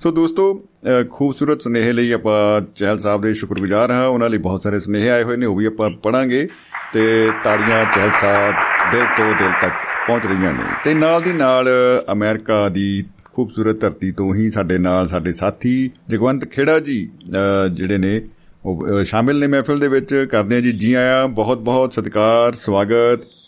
[0.00, 4.62] ਸੋ ਦੋਸਤੋ ਅਹ ਖੂਬਸੂਰਤ ਸੁਨੇਹੇ ਲਈ ਆਪਾਂ ਚਹਿਲ ਸਾਹਿਬ ਦੇ ਸ਼ੁਕਰਗੁਜ਼ਾਰ ਹਾਂ। ਉਹਨਾਂ ਲਈ ਬਹੁਤ
[4.62, 6.48] ਸਾਰੇ ਸੁਨੇਹੇ ਆਏ ਹੋਏ ਨੇ, ਉਹ ਵੀ ਆਪਾਂ ਪੜਾਂਗੇ
[6.94, 8.54] ਤੇ ਤਾੜੀਆਂ ਚਹਿਲ ਸਾਹਿਬ
[8.92, 9.72] ਦਿਲ ਤੋਂ ਦਿਲ ਤੱਕ
[10.06, 11.68] ਪਹੁੰਚ ਰਹੀਆਂ ਨੇ। ਤੇ ਨਾਲ ਦੀ ਨਾਲ
[12.12, 17.98] ਅਮਰੀਕਾ ਦੀ ਖੂਬਸੂਰਤ ਧਰਤੀ ਤੋਂ ਹੀ ਸਾਡੇ ਨਾਲ ਸਾਡੇ ਸਾਥੀ ਜਗਵੰਤ ਖੇੜਾ ਜੀ ਅਹ ਜਿਹੜੇ
[17.98, 18.22] ਨੇ,
[18.64, 22.52] ਉਹ ਅਹ ਸ਼ਾਮਿਲ ਨੇ ਮਹਿਫਿਲ ਦੇ ਵਿੱਚ। ਕਰਦੇ ਆ ਜੀ ਜੀ ਆਇਆਂ ਬਹੁਤ ਬਹੁਤ ਸਤਿਕਾਰ,
[22.52, 23.45] ਸਵਾਗਤ। ਅਹ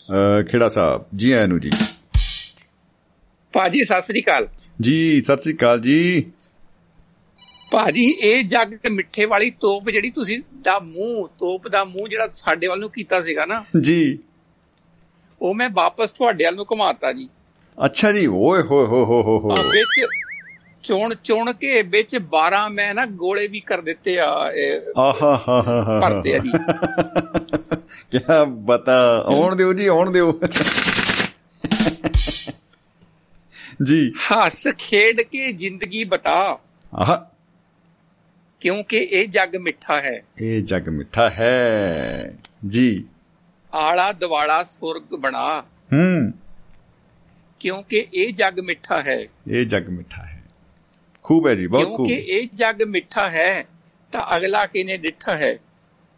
[0.49, 1.69] ਖੇੜਾ ਸਾਹਿਬ ਜੀ ਆਇਆਂ ਨੂੰ ਜੀ।
[3.53, 4.47] ਭਾਜੀ ਸਤਿ ਸ੍ਰੀ ਅਕਾਲ।
[4.81, 6.31] ਜੀ ਸਤਿ ਸ੍ਰੀ ਅਕਾਲ ਜੀ।
[7.71, 12.67] ਭਾਜੀ ਇਹ ਜੱਗ ਮਿੱਠੇ ਵਾਲੀ ਤੋਪ ਜਿਹੜੀ ਤੁਸੀਂ ਦਾ ਮੂੰਹ ਤੋਪ ਦਾ ਮੂੰਹ ਜਿਹੜਾ ਸਾਡੇ
[12.67, 14.19] ਵੱਲ ਨੂੰ ਕੀਤਾ ਸੀਗਾ ਨਾ ਜੀ।
[15.41, 17.29] ਉਹ ਮੈਂ ਵਾਪਸ ਤੁਹਾਡੇ ਵੱਲ ਨੂੰ ਘੁਮਾਤਾ ਜੀ।
[17.85, 20.05] ਅੱਛਾ ਜੀ ਓਏ ਹੋਏ ਹੋ ਹੋ ਹੋ ਹੋ ਵਿੱਚ
[20.83, 25.83] ਚੁਣ ਚੁਣ ਕੇ ਵਿੱਚ 12 ਮੈਂ ਨਾ ਗੋਲੇ ਵੀ ਕਰ ਦਿੱਤੇ ਆ ਆਹਾ ਹਾ ਹਾ
[25.83, 26.51] ਹਾ ਭਰਤੇ ਆ ਜੀ।
[28.11, 30.39] ਕੀ ਬਤਾ ਆਉਣ ਦਿਓ ਜੀ ਆਉਣ ਦਿਓ।
[33.83, 36.59] ਜੀ। ਹੱਸ ਖੇਡ ਕੇ ਜ਼ਿੰਦਗੀ ਬਤਾ।
[36.95, 37.17] ਆਹ।
[38.59, 42.33] ਕਿਉਂਕਿ ਇਹ ਜੱਗ ਮਿੱਠਾ ਹੈ। ਇਹ ਜਗ ਮਿੱਠਾ ਹੈ।
[42.67, 43.05] ਜੀ।
[43.73, 45.61] ਆਲਾ ਦਵਾਲਾ ਸੁਰਗ ਬਣਾ।
[45.93, 46.33] ਹੂੰ।
[47.59, 50.25] ਕਿਉਂਕਿ ਇਹ ਜੱਗ ਮਿੱਠਾ ਹੈ। ਇਹ ਜਗ ਮਿੱਠਾ
[51.29, 53.65] ਖੂਬ ਹੈ ਜੀ ਬਹੁਤ ਖੂਬ। ਕਿਉਂਕਿ ਇਹ ਜੱਗ ਮਿੱਠਾ ਹੈ
[54.11, 55.59] ਤਾਂ ਅਗਲਾ ਕਿਨੇ ਡਿੱਠਾ ਹੈ?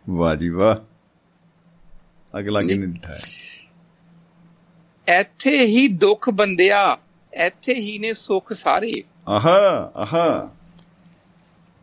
[0.10, 0.76] ਵਾਹ ਜੀ ਵਾਹ।
[2.40, 3.20] ਅਗਲਾ ਕਿਨੇ ਦਿੱਤਾ ਹੈ?
[5.20, 6.98] ਇੱਥੇ ਹੀ ਦੁੱਖ ਬੰਦਿਆ
[7.34, 10.52] ਇੱਥੇ ਹੀ ਨੇ ਸੁੱਖ ਸਾਰੇ। ਆਹਾ ਆਹਾ।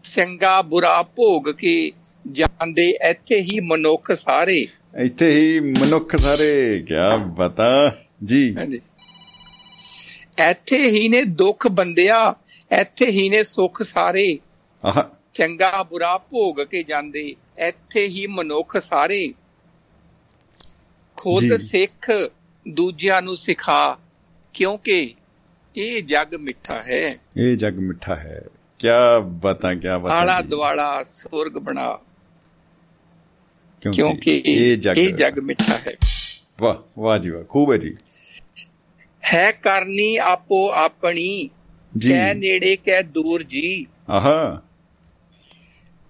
[0.02, 1.92] ਚੰਗਾ ਬੁਰਾ ਭੋਗ ਕੇ
[2.30, 4.68] ਜਾਂਦੇ ਇੱਥੇ ਹੀ ਮਨੁੱਖ ਸਾਰੇ।
[4.98, 6.94] ਇੱਥੇ ਹੀ ਮਨੁੱਖ ਸਾਰੇ ਕੀ
[7.26, 8.80] ਬਤਾ। ਜੀ। ਹਾਂਜੀ।
[10.50, 12.34] ਇੱਥੇ ਹੀ ਨੇ ਦੁੱਖ ਬੰਦਿਆ
[12.72, 14.38] ਇੱਥੇ ਹੀ ਨੇ ਸੁੱਖ ਸਾਰੇ।
[14.86, 19.34] ਆਹਾ। ਚੰਗਾ ਬੁਰਾ ਭੋਗ ਕੇ ਜਾਂਦੇ ਇੱਥੇ ਹੀ ਮਨੁੱਖ ਸਾਰੇ।
[21.16, 22.10] ਖੁਦ। ਸਿੱਖ
[22.68, 23.98] ਦੂਜਿਆਂ ਨੂੰ ਸਿਖਾ
[24.52, 25.14] ਕਿਉਂਕਿ
[25.76, 28.44] ਇਹ ਜੱਗ ਮਿੱਠਾ ਹੈ। ਇਹ ਜਗ ਮਿੱਠਾ ਹੈ।
[28.78, 28.88] ਕੀ
[29.22, 31.98] ਬਤਾ ਕੀ ਬਤਾ ਆਲਾ। ਦੁਆਲਾ ਸੁਰਗ ਬਣਾ।
[33.80, 35.96] ਕਿਉਂਕਿ ਕਿਉਂਕਿ ਇਹ ਜਗ ਇਹ ਜੱਗ ਮਿੱਠਾ ਹੈ।
[36.60, 37.94] ਵਾਹ ਵਾਹ ਜੀ ਵਾਹ ਖੂਬ ਹੈ ਜੀ।
[39.34, 41.50] ਹੈ ਕਰਨੀ ਆਪੋ ਆਪਣੀ।
[41.98, 44.62] ਜੀ। ਕਹਿ ਨੇੜੇ ਕਹਿ ਦੂਰ ਜੀ। ਆਹਾ।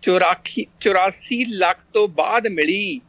[0.02, 3.00] 84 84 ਲੱਖ ਤੋਂ ਬਾਅਦ ਮਿਲੀ।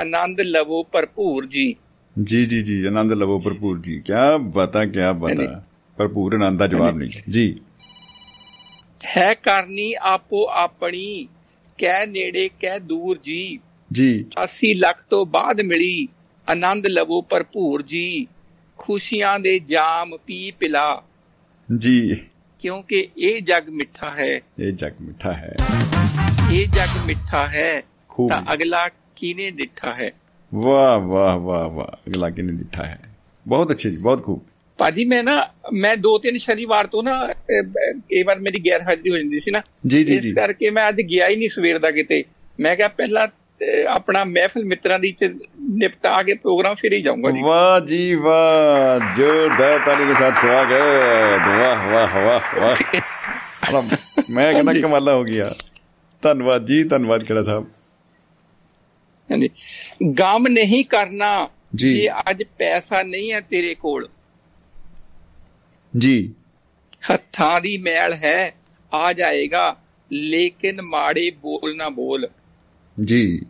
[0.00, 1.76] ਆਨੰਦ ਲਵੋ ਭਰਪੂਰ ਜੀ।
[2.22, 5.64] ਜੀ ਜੀ ਜੀ ਆਨੰਦ ਲਵੋ ਭਰਪੂਰ ਜੀ। ਕੀ ਬਤਾ ਕੀ। ਬਤਾ।
[5.96, 7.56] ਭਰਪੂਰ ਆਨੰਦ ਦਾ ਜਵਾਬ ਨਹੀਂ। ਜੀ।
[9.16, 11.28] ਹੈ ਕਰਨੀ ਆਪੋ ਆਪਣੀ।
[11.78, 13.58] ਕਹਿ ਨੇੜੇ ਕਹਿ ਦੂਰ ਜੀ।
[13.92, 16.08] ਜੀ। 80 ਲੱਖ ਤੋਂ ਬਾਅਦ ਮਿਲੀ।
[16.48, 18.26] ਆਨੰਦ ਲਵੋ ਭਰਪੂਰ ਜੀ।
[18.78, 21.02] ਖੁਸ਼ੀਆਂ ਦੇ ਜਾਮ ਪੀ ਪਿਲਾ।
[21.78, 22.20] ਜੀ।
[22.58, 25.54] ਕਿਉਂਕਿ ਇਹ ਜੱਗ ਮਿੱਠਾ ਹੈ। ਇਹ ਜਗ ਮਿੱਠਾ ਹੈ।
[26.52, 27.82] ਇਹ ਜੱਗ ਮਿੱਠਾ ਹੈ
[28.28, 30.10] ਤਾਂ ਅਗਲਾ ਕਿਨੇ ਡਿੱਠਾ ਹੈ?
[30.54, 32.98] ਵਾਹ ਵਾਹ ਵਾਹ ਵਾਹ। ਅਗਲਾ ਕਿਨੇ ਦਿੱਤਾ ਹੈ?
[33.48, 34.42] ਬਹੁਤ ਅੱਛੇ ਜੀ ਬਹੁਤ ਖੂਬ।
[34.78, 37.26] ਭਾਜੀ ਮੈਂ ਨਾ ਮੈਂ ਦੋ ਤਿੰਨ ਸ਼ਨੀਵਾਰ ਤੋਂ ਨਾ
[37.92, 40.96] ਕਈ ਵਾਰ ਮੇਰੀ ਗੈਰ ਹਾਜ਼ਰੀ ਹੋ ਜਾਂਦੀ ਸੀ ਨਾ। ਜੀ ਜੀ ਇਸ ਕਰਕੇ ਮੈਂ ਅੱਜ
[40.96, 42.24] ਗਿਆ ਹੀ ਨਹੀਂ ਸਵੇਰ ਦਾ ਕਿਤੇ।
[42.60, 43.28] ਮੈਂ ਕਿਹਾ ਪਹਿਲਾਂ
[43.88, 45.24] ਆਪਣਾ ਮਹਿਫਲ ਮਿੱਤਰਾਂ ਦੀ ਚ
[45.60, 51.46] ਨਿਪਟਾ ਕੇ ਪ੍ਰੋਗਰਾਮ ਫਿਰ ਹੀ ਜਾਊਂਗਾ ਜੀ। ਵਾਹ ਜੀ ਵਾਹ ਜ਼ੋਰਦਾਰ ਤਾਲੀ ਦੇ ਸਾਥ ਸਵਾਗਤ
[51.46, 52.40] ਵਾਹ ਵਾਹ ਵਾਹ
[53.72, 53.82] ਵਾਹ।
[54.30, 55.54] ਮੈਂ ਕਹਿੰਦਾ ਕਮਾਲਾ ਹੋ ਗਿਆ
[56.22, 57.66] ਧੰਨਵਾਦ ਜੀ ਧੰਨਵਾਦ ਖੇੜਾ ਸਾਹਿਬ।
[59.30, 59.48] ਹਾਂਜੀ।
[60.10, 64.08] ਗਮ ਨਹੀਂ ਕਰਨਾ ਜੇ ਅੱਜ ਪੈਸਾ ਨਹੀਂ ਹੈ ਤੇਰੇ ਕੋਲ।
[65.98, 66.34] ਜੀ।
[67.12, 68.54] ਹੱਥਾਂ ਦੀ ਮੈਲ ਹੈ
[68.94, 69.76] ਆ ਜਾਏਗਾ।
[70.12, 72.28] ਲੇਕਿਨ ਮਾੜੇ ਬੋਲ ਨਾ ਬੋਲ।
[73.00, 73.42] ਜੀ।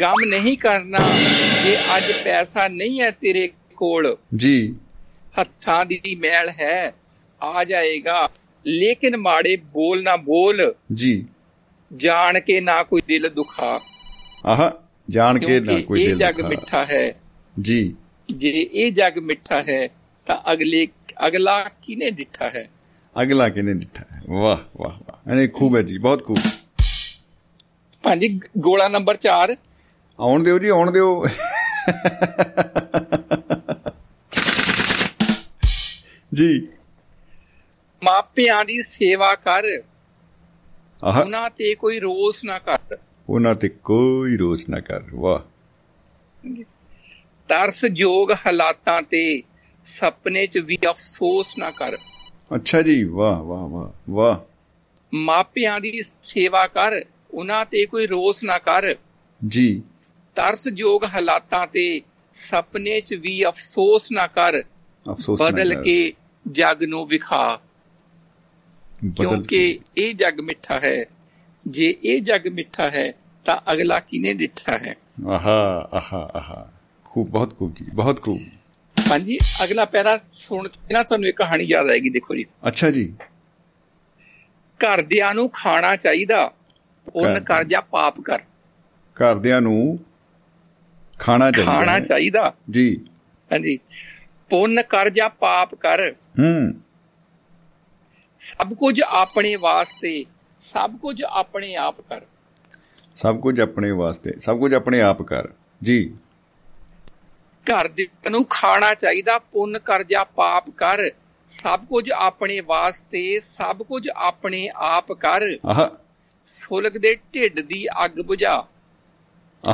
[0.00, 0.98] ਗਮ ਨਹੀਂ ਕਰਨਾ
[1.64, 4.74] ਜੇ ਅੱਜ ਪੈਸਾ ਨਹੀਂ ਹੈ ਤੇਰੇ ਕੋਲ। ਜੀ।
[5.40, 6.92] ਹੱਥਾਂ ਦੀ ਮੈਲ ਹੈ
[7.42, 8.28] ਆ ਜਾਏਗਾ।
[8.66, 11.26] ਲੇਕਿਨ ਮਾੜੇ ਬੋਲ ਨਾ ਬੋਲ। ਜੀ।
[11.96, 13.80] ਜਾਣ ਕੇ ਨਾ ਕੋਈ ਦਿਲ ਦੁਖਾ।
[14.46, 14.70] ਆਹ
[15.10, 17.14] ਜਾਣ ਕੇ ਨਾ ਕੋਈ ਇਹ ਦਿਲ ਜੱਗ ਦੁਖਾ। ਮਿੱਠਾ ਹੈ।
[17.60, 17.94] ਜੀ।
[18.36, 19.88] ਜੇ ਇਹ ਜੱਗ ਮਿੱਠਾ ਹੈ
[20.26, 20.86] ਤਾਂ ਅਗਲੇ
[21.26, 22.68] ਅਗਲਾ ਕਿਨੇ ਡਿੱਠਾ ਹੈ?
[23.22, 24.22] ਅਗਲਾ ਕਿਨੇ ਡਿੱਠਾ ਹੈ?
[24.28, 26.38] ਵਾਹ ਵਾਹ ਵਾਹ। ਇਹਨੇ ਖੂਬ ਹੈ ਜੀ ਬਹੁਤ ਖੂਬ।
[28.06, 29.54] ਹਾਂਜੀ ਗੋਲਾ ਨੰਬਰ 4
[30.20, 31.24] ਆਉਣ ਦਿਓ ਜੀ ਆਉਣ ਦਿਓ।
[36.34, 36.68] ਜੀ।
[38.04, 39.62] ਮਾਪਿਆਂ ਦੀ ਸੇਵਾ ਕਰ।
[41.20, 42.98] ਉਹਨਾਂ ਤੇ ਕੋਈ ਰੋਸ ਨਾ ਕਰ।
[43.28, 45.40] ਉਹਨਾਂ ਤੇ ਕੋਈ ਰੋਸ ਨਾ ਕਰ। ਵਾਹ।
[47.48, 49.42] ਤਰਸਯੋਗ ਹਾਲਾਤਾਂ ਤੇ
[49.84, 51.96] ਸੁਪਨੇ 'ਚ ਵੀ ਅਫਸੋਸ ਨਾ ਕਰ।
[52.56, 54.38] ਅੱਛਾ ਜੀ ਵਾਹ ਵਾਹ ਵਾਹ ਵਾਹ।
[55.14, 58.94] ਮਾਪਿਆਂ ਦੀ ਸੇਵਾ ਕਰ। ਉਹਨਾਂ ਤੇ ਕੋਈ ਰੋਸ ਨਾ ਕਰ।
[59.48, 59.82] ਜੀ।
[60.34, 62.00] ਤਰਸਯੋਗ ਹਾਲਾਤਾਂ ਤੇ
[62.32, 64.62] ਸੁਪਨੇ 'ਚ ਵੀ ਅਫਸੋਸ ਨਾ ਕਰ।
[65.10, 66.12] ਅਫਸੋਸ ਬਦਲ। ਕੇ
[66.48, 67.60] ਜੱਗ ਨੂੰ ਵਿਖਾ।
[69.16, 71.04] ਕਿਉਂਕਿ। ਇਹ ਜੱਗ ਮਿੱਠਾ ਹੈ।
[71.66, 73.12] ਜੇ ਇਹ ਜੱਗ ਮਿੱਠਾ ਹੈ
[73.44, 74.96] ਤਾਂ ਅਗਲਾ ਕਿਨੇ ਡਿੱਠਾ ਹੈ?
[75.28, 76.72] ਆਹਾ ਆਹਾ ਆਹਾ।
[77.04, 78.40] ਖੂਬ ਬਹੁਤ ਖੂਬ ਜੀ ਬਹੁਤ ਖੂਬ।
[79.10, 83.14] ਹਾਂਜੀ ਅਗਲਾ ਪੈਰਾ ਸੁਣ ਕੇ ਨਾ ਤੁਹਾਨੂੰ ਇੱਕ ਕਹਾਣੀ ਯਾਦ ਆਏਗੀ ਦੇਖੋ ਜੀ। ਅੱਛਾ ਜੀ।
[84.80, 86.52] ਘਰਦਿਆਂ ਨੂੰ ਖਾਣਾ ਚਾਹੀਦਾ।
[87.08, 88.38] ਘਰ- ਕਰ ਜਾਂ ਪਾਪ ਕਰ।
[89.14, 89.98] ਘਰਦਿਆਂ ਨੂੰ
[91.18, 93.04] ਖਾਣਾ ਚਾਹੀਦਾ। ਖਾਣਾ। ਚਾਹੀਦਾ। ਜੀ।
[93.52, 93.78] ਹਾਂਜੀ।
[94.50, 96.74] ਪੁੰਨ ਕਰ ਜਾਂ ਪਾਪ ਕਰ। ਹੂੰ।
[98.38, 100.24] ਸਭ ਕੁਝ ਆਪਣੇ ਵਾਸਤੇ
[100.60, 102.20] ਸਭ ਕੁਝ ਆਪਣੇ ਆਪ ਕਰ।
[103.16, 105.48] ਸਭ ਕੁਝ ਆਪਣੇ ਵਾਸਤੇ ਸਭ ਕੁਝ ਆਪਣੇ ਆਪ ਕਰ।
[105.82, 106.16] ਜੀ।
[107.64, 111.10] ਘਰ ਦੇ ਨੂੰ ਖਾਣਾ ਚਾਹੀਦਾ ਪੁੰਨ ਕਰ ਜਾਂ ਪਾਪ ਕਰ।
[111.48, 116.09] ਸਭ ਕੁਝ ਆਪਣੇ ਵਾਸਤੇ ਸਭ ਕੁਝ ਆਪਣੇ ਆਪ ਕਰ। ਆਹ।
[116.52, 118.66] ਸੁਲਗ ਦੇ ਢਿੱਡ ਦੀ ਅੱਗ ਬੁਝਾ।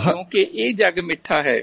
[0.03, 1.63] ਕਿਉਂਕਿ ਇਹ ਜੱਗ ਮਿੱਠਾ ਹੈ।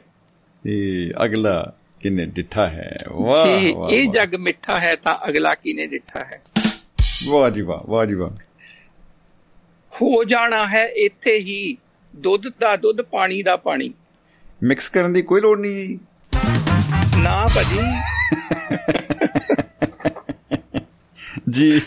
[0.64, 2.98] ਤੇ ਅਗਲਾ ਕਿੰਨੇ ਡਿੱਠਾ ਹੈ?
[3.12, 6.42] ਵਾਹ ਵਾਹ ਇਹ। ਜੱਗ ਮਿੱਠਾ ਹੈ ਤਾਂ ਅਗਲਾ ਕਿਨੇ ਡਿੱਠਾ ਹੈ?
[7.26, 8.30] ਵਾਹ ਜੀ ਵਾਹ ਵਾਹ ਜੀ ਵਾਹ।
[10.02, 11.78] ਹੋ ਜਾਣਾ ਹੈ ਇੱਥੇ ਹੀ
[12.16, 13.94] ਦੁੱਧ ਦਾ ਦੁੱਧ ਪਾਣੀ ਦਾ ਪਾਣੀ।
[14.64, 16.00] ਮਿਕਸ ਕਰਨ ਦੀ ਕੋਈ ਲੋੜ ਨਹੀਂ ਜੀ।
[17.18, 17.80] ਨਾ ਭਾਜੀ।
[21.50, 21.82] ਜੀ।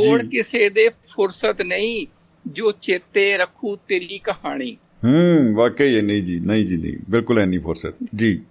[0.00, 2.06] ਜੀ। ਕਿਸੇ ਦੇ ਫੁਰਸਤ ਨਹੀਂ
[2.46, 7.60] ਜੋ ਚੇਤੇ ਰੱਖੂ ਤੇਰੀ ਕਹਾਣੀ। ਹੂੰ ਵਾਕਈ ਨਹੀਂ ਜੀ ਨਹੀਂ ਜੀ ਨਹੀਂ ਬਿਲਕੁਲ ਐ ਨਹੀਂ
[7.60, 8.42] ਫੁਰਸਤ। ਜੀ।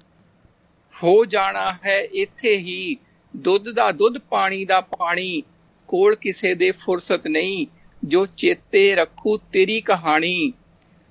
[1.03, 2.97] ਹੋ ਜਾਣਾ ਹੈ ਇੱਥੇ ਹੀ
[3.35, 5.43] ਦੁੱਧ ਦਾ ਦੁੱਧ ਪਾਣੀ ਦਾ ਪਾਣੀ
[5.87, 7.67] ਕੋਲ ਕਿਸੇ ਦੇ ਫੁਰਸਤ ਨਹੀਂ
[8.03, 10.53] ਜੋ ਚੇਤੇ ਰੱਖੂ ਤੇਰੀ ਕਹਾਣੀ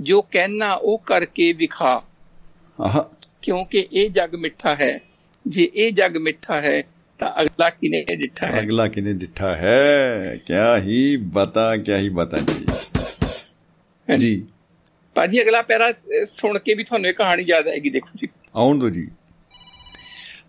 [0.00, 2.02] ਜੋ ਕਹਿਣਾ ਉਹ ਕਰਕੇ ਵਿਖਾ।
[2.80, 5.00] ਆਹ। ਕਿਉਂਕਿ ਇਹ ਜੱਗ ਮਿੱਠਾ ਹੈ।
[5.46, 6.82] ਜੇ ਇਹ ਜੱਗ ਮਿੱਠਾ ਹੈ
[7.20, 8.60] ਤਾਂ ਅਗਲਾ ਕਿਨੇ ਡਿੱਠਾ ਹੈ?
[8.60, 10.38] ਅਗਲਾ ਕਿਨੇ ਡਿੱਠਾ ਹੈ?
[10.46, 12.66] ਕਿਆ ਹੀ ਬਤਾ ਕਿਆ ਹੀ ਬਤਾ ਜੀ।
[14.18, 14.46] ਜੀ।
[15.14, 15.92] ਭਾਜੀ ਅਗਲਾ ਪੈਰਾ
[16.24, 19.10] ਸੁਣ ਕੇ ਵੀ ਤੁਹਾਨੂੰ ਇਹ ਕਹਾਣੀ ਯਾਦ ਆਏਗੀ ਦੇਖੋ ਜੀ। ਆਉਣ ਦੋ ਜੀ।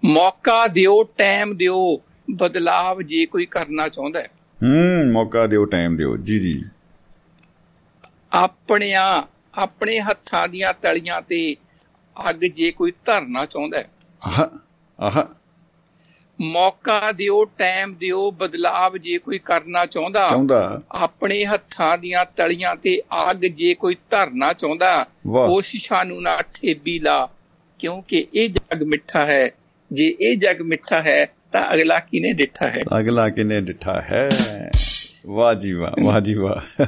[0.05, 2.01] ਮੌਕਾ ਦਿਓ ਟਾਈਮ ਦਿਓ
[2.31, 4.27] ਬਦਲਾਵ ਜੇ ਕੋਈ ਕਰਨਾ ਚਾਹੁੰਦਾ ਹੈ।
[4.63, 6.61] ਹੂੰ ਮੌਕਾ ਦਿਓ ਟਾਈਮ ਦਿਓ। ਜੀ ਜੀ।
[8.33, 9.23] ਆਪਣਿਆਂ
[9.55, 11.55] ਆਪਣੇ ਹੱਥਾਂ ਦੀਆਂ ਤਲੀਆਂ ਤੇ
[12.29, 13.89] ਅੱਗ ਜੇ ਕੋਈ ਧਰਨਾ ਚਾਹੁੰਦਾ ਹੈ।
[14.23, 14.45] ਆਹ
[14.99, 15.40] ਆਹ।
[16.41, 23.01] ਮੌਕਾ ਦਿਓ ਟਾਈਮ ਦਿਓ ਬਦਲਾਵ ਜੇ ਕੋਈ ਕਰਨਾ ਚਾਹੁੰਦਾ ਚਾਹੁੰਦਾ। ਆਪਣੇ ਹੱਥਾਂ ਦੀਆਂ ਤਲੀਆਂ ਤੇ
[23.31, 27.29] ਅੱਗ ਜੇ ਕੋਈ ਧਰਨਾ ਚਾਹੁੰਦਾ ਕੋਸ਼ਿਸ਼ਾਂ ਨੂੰ ਨਾ ਠੇਬੀ ਲਾ
[27.79, 29.51] ਕਿਉਂਕਿ ਇਹ ਜੱਗ ਮਿੱਠਾ ਹੈ।
[29.91, 32.83] ਜੇ ਇਹ ਜੱਗ ਮਿੱਠਾ ਹੈ ਤਾਂ ਅਗਲਾ ਕਿਨੇ ਡਿੱਠਾ ਹੈ?
[32.99, 34.29] ਅਗਲਾ ਕਿਨੇ ਡਿੱਠਾ ਹੈ?
[35.27, 36.85] ਵਾਹ ਜੀ ਵਾਹ ਵਾਹ ਜੀ ਵਾਹ।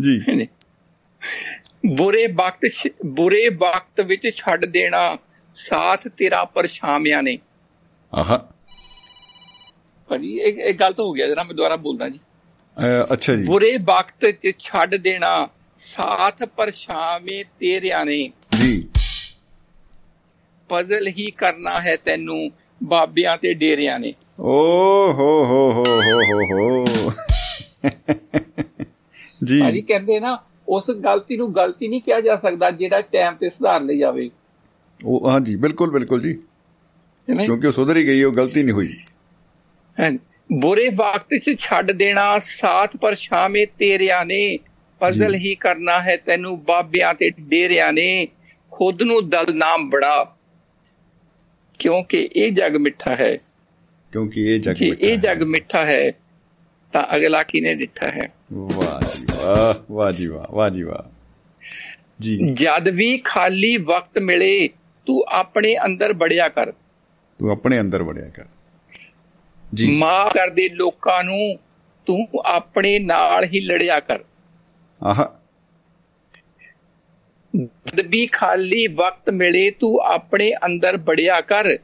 [0.00, 0.46] ਜੀ।
[1.94, 5.18] ਬੁਰੇ ਵਕਤ ਬੁਰੇ ਵਕਤ ਵਿੱਚ ਛੱਡ ਦੇਣਾ
[5.54, 7.38] ਸਾਥ ਤੇਰਾ ਪਰਛਾਵਿਆਂ ਨੇ।
[8.14, 8.38] ਆਹ।
[10.10, 12.20] ਭਾਜੀ ਇਹ ਇਹ ਗਲਤ ਹੋ ਗਿਆ ਜਰਾ ਮੈਂ ਦੁਬਾਰਾ ਬੋਲਦਾ ਜੀ।
[13.12, 15.48] ਅੱਛਾ ਜੀ। ਬੁਰੇ ਵਕਤ 'ਚ ਛੱਡ ਦੇਣਾ
[15.78, 18.88] ਸਾਥ ਪਰਛਾਵੇਂ ਤੇਰਿਆਂ ਨੇ। ਜੀ।
[20.68, 22.50] ਪਜ਼ਲ ਹੀ ਕਰਨਾ ਹੈ ਤੈਨੂੰ
[22.84, 24.52] ਬਾਬਿਆਂ ਤੇ ਡੇਰਿਆਂ ਨੇ। ਓ
[25.12, 27.12] ਹੋ ਹੋ ਹੋ ਹੋ ਹੋ ਹੋ।
[29.44, 30.38] ਜੀ। ਭਾਜੀ ਕਹਿੰਦੇ ਨਾ
[30.68, 34.30] ਉਸ ਗਲਤੀ ਨੂੰ ਗਲਤੀ ਨਹੀਂ ਕਿਹਾ ਜਾ ਸਕਦਾ ਜਿਹੜਾ ਟਾਈਮ ਤੇ ਸੁਧਾਰ ਲਈ ਜਾਵੇ।
[35.04, 36.38] ਉਹ ਹਾਂ ਜੀ ਬਿਲਕੁਲ ਬਿਲਕੁਲ ਜੀ।
[37.72, 38.96] ਸੁਧਰ ਹੀ ਗਈ ਉਹ ਗਲਤੀ ਨਹੀਂ ਹੋਈ।
[40.00, 40.18] ਹਾਂਜੀ।
[40.52, 44.58] ਬੁਰੇ ਵਕਤ 'ਚ ਛੱਡ ਦੇਣਾ ਸਾਥ ਪਰ ਸ਼ਾਮੇ ਤੇਰਿਆਂ ਨੇ।
[45.02, 48.28] ਫਜ਼ਲ। ਹੀ ਕਰਨਾ ਹੈ ਤੈਨੂੰ ਬਾਬਿਆਂ ਤੇ ਡੇਰਿਆਂ ਨੇ।
[48.70, 50.36] ਖੁਦ ਨੂੰ ਦਲ ਨਾਮ ਬੜਾ।
[51.78, 53.38] ਕਿਉਂਕਿ ਇਹ ਜਗ ਮਿੱਠਾ ਹੈ।
[54.12, 56.12] ਕਿਉਂਕਿ ਇਹ ਜਗ ਮਿੱਠਾ ਇਹ। ਜਗ ਮਿੱਠਾ ਹੈ
[56.92, 58.32] ਤਾਂ ਅਗਲਾ ਕਿਨੇ ਡਿੱਠਾ ਹੈ?
[58.52, 61.10] ਵਾਹ ਜੀ ਵਾਹ ਵਾਹ ਜੀ ਵਾਹ ਵਾਹ ਜੀ ਵਾਹ।
[62.20, 64.68] ਜੀ। ਜਦ ਵੀ ਖਾਲੀ ਵਕਤ ਮਿਲੇ
[65.06, 66.72] ਤੂੰ ਆਪਣੇ ਅੰਦਰ ਬੜਿਆ ਕਰ।
[67.38, 68.44] ਤੂੰ ਆਪਣੇ ਅੰਦਰ ਵੜਿਆ ਕਰ।
[69.74, 71.58] ਜੀ। ਮਾਫ ਕਰਦੇ ਲੋਕਾਂ ਨੂੰ
[72.06, 74.18] ਤੂੰ ਆਪਣੇ ਨਾਲ ਹੀ ਲੜਿਆ ਕਰ।
[75.02, 75.24] ਆਹ।
[78.06, 81.78] ਵੀ ਖਾਲੀ ਵਕਤ ਮਿਲੇ ਤੂੰ ਆਪਣੇ ਅੰਦਰ ਬੜਿਆ ਕਰ।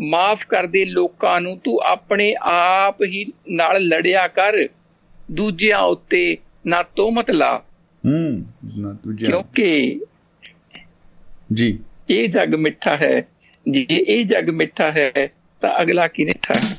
[0.00, 4.68] ਮਾਫ ਕਰਦੇ ਲੋਕਾਂ ਨੂੰ ਤੂੰ ਆਪਣੇ ਆਪ ਹੀ ਨਾਲ ਲੜਿਆ ਕਰ।
[5.30, 7.64] ਦੂਜਿਆਂ ਉੱਤੇ ਨਾ ਤੋਮਤ ਲਾ।
[8.06, 8.46] ਹੂੰ
[8.78, 10.00] ਨਾ ਤੁਝੇ ਕਿਉਂਕਿ
[11.52, 11.78] ਜੀ।
[12.10, 13.28] ਇਹ ਜਗ ਮਿੱਠਾ ਹੈ।
[13.70, 15.12] ਜੇ ਇਹ ਜਗ ਮਿੱਠਾ ਹੈ
[15.60, 16.76] ਤਾਂ ਅਗਲਾ ਕੀ ਮਿੱਠਾ ਹੈ?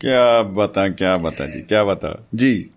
[0.00, 2.18] ਕਿਆ ਬਤਾ ਕਿਆ ਬਤਾ ਜੀ ਕਿਆ ਬਤਾ?
[2.34, 2.70] ਜੀ।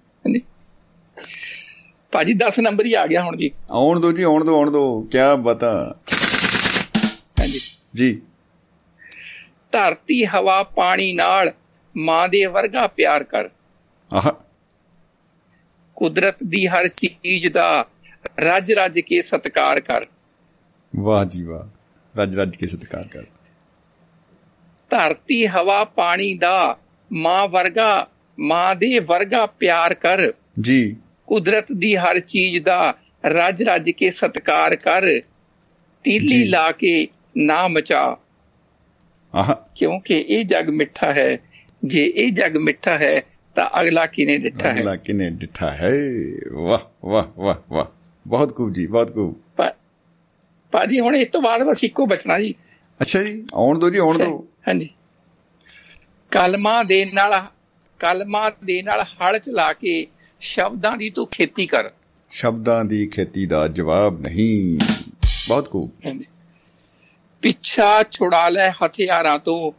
[2.12, 5.02] ਭਾਜੀ 10 ਨੰਬਰ ਹੀ ਆ ਗਿਆ ਹੁਣ ਜੀ। ਆਉਣ ਦੋ ਜੀ ਆਉਣ ਦੋ ਆਉਣ ਦੋ।
[5.02, 5.94] ਕਿਆ ਬਤਾ?
[7.40, 7.60] ਹਾਂਜੀ।
[7.96, 8.22] ਜੀ।
[9.72, 11.54] ਧਰਤੀ ਹਵਾ ਪਾਣੀ ਨਾਲ
[11.98, 13.50] ਮਾਂ ਦੇ ਵਰਗਾ ਪਿਆਰ ਕਰ।
[14.14, 14.32] ਆਹ।
[15.96, 17.86] ਕੁਦਰਤ ਦੀ ਹਰ ਚੀਜ਼ ਦਾ
[18.40, 20.06] ਰੱਜ ਰੱਜ ਕੇ ਸਤਿਕਾਰ ਕਰ।
[20.96, 21.64] ਵਾਹ ਜੀ ਵਾਹ।
[22.20, 23.24] ਰੱਜ ਰੱਜ ਕੇ ਸਤਿਕਾਰ ਕਰ।
[24.90, 26.78] ਧਰਤੀ ਹਵਾ ਪਾਣੀ ਦਾ
[27.14, 28.08] ਮਾਂ ਵਰਗਾ
[28.40, 30.96] ਮਾਂ ਦੇ ਵਰਗਾ ਪਿਆਰ ਕਰ। ਜੀ।
[31.28, 35.02] ਕੁਦਰਤ ਦੀ ਹਰ ਚੀਜ਼ ਦਾ ਰੱਜ ਰੱਜ ਕੇ ਸਤਿਕਾਰ ਕਰ।
[36.04, 37.08] ਤੀਲੀ। ਲਾ ਕੇ
[37.38, 38.18] ਨਾ ਮਚਾ।
[39.36, 41.38] ਆਹ। ਕਿਉਂਕਿ ਇਹ ਜਗ ਮਿੱਠਾ ਹੈ।
[41.84, 43.22] ਜੇ ਇਹ ਜਗ ਮਿੱਠਾ ਹੈ
[43.56, 44.76] ਤਾਂ ਅਗਲਾ ਕਿਨੇ ਡਿੱਠਾ ਹੈ?
[44.76, 45.92] ਅਗਲਾ ਕਿਨੇ ਡਿਠਾ ਹੈ?
[46.54, 47.86] ਵਾਹ ਵਾਹ ਵਾਹ ਵਾਹ।
[48.28, 49.36] ਬਹੁਤ ਖੂਬ ਜੀ ਬਹੁਤ ਖੂਬ।
[50.72, 52.56] ਭਾਜੀ ਹੁਣ ਇਸ ਤੋਂ ਬਾਅਦ ਬਸ ਇੱਕੋ ਬਚਣਾ ਜੀ।
[53.02, 54.90] ਅੱਛਾ ਜੀ ਆਉਣ ਦੋ ਜੀ ਆਉਣ ਦੋ। ਹਾਂਜੀ।
[56.32, 57.46] ਕਲਮਾਂ ਦੇ ਨਾਲ
[58.00, 60.08] ਕਲਮਾਂ ਦੇ ਨਾਲ ਹਲ ਚਲਾ ਕੇ
[60.40, 61.92] ਸ਼ਬਦਾਂ ਦੀ ਤੂੰ ਖੇਤੀ ਕਰ।
[62.32, 64.80] ਸ਼ਬਦਾਂ ਦੀ ਖੇਤੀ ਦਾ ਜਵਾਬ ਨਹੀਂ।
[65.48, 66.26] ਬਹੁਤ ਖੂਬ। ਹਾਂਜੀ।
[67.42, 69.72] ਪਿੱਛਾ ਛੁਡਾ ਲੈ ਹਥਿਆਰਾਂ ਤੋਂ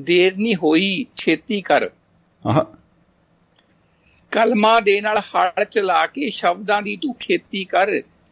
[0.00, 1.90] ਦੇਰ ਨਹੀਂ ਹੋਈ ਛੇਤੀ ਕਰ।
[2.46, 2.64] ਆਹ।
[4.30, 7.86] ਕਲਮਾਂ ਦੇ ਨਾਲ ਹਲ ਚਲਾ ਕੇ ਸ਼ਬਦਾਂ ਦੀ ਤੂੰ ਖੇਤੀ ਕਰ।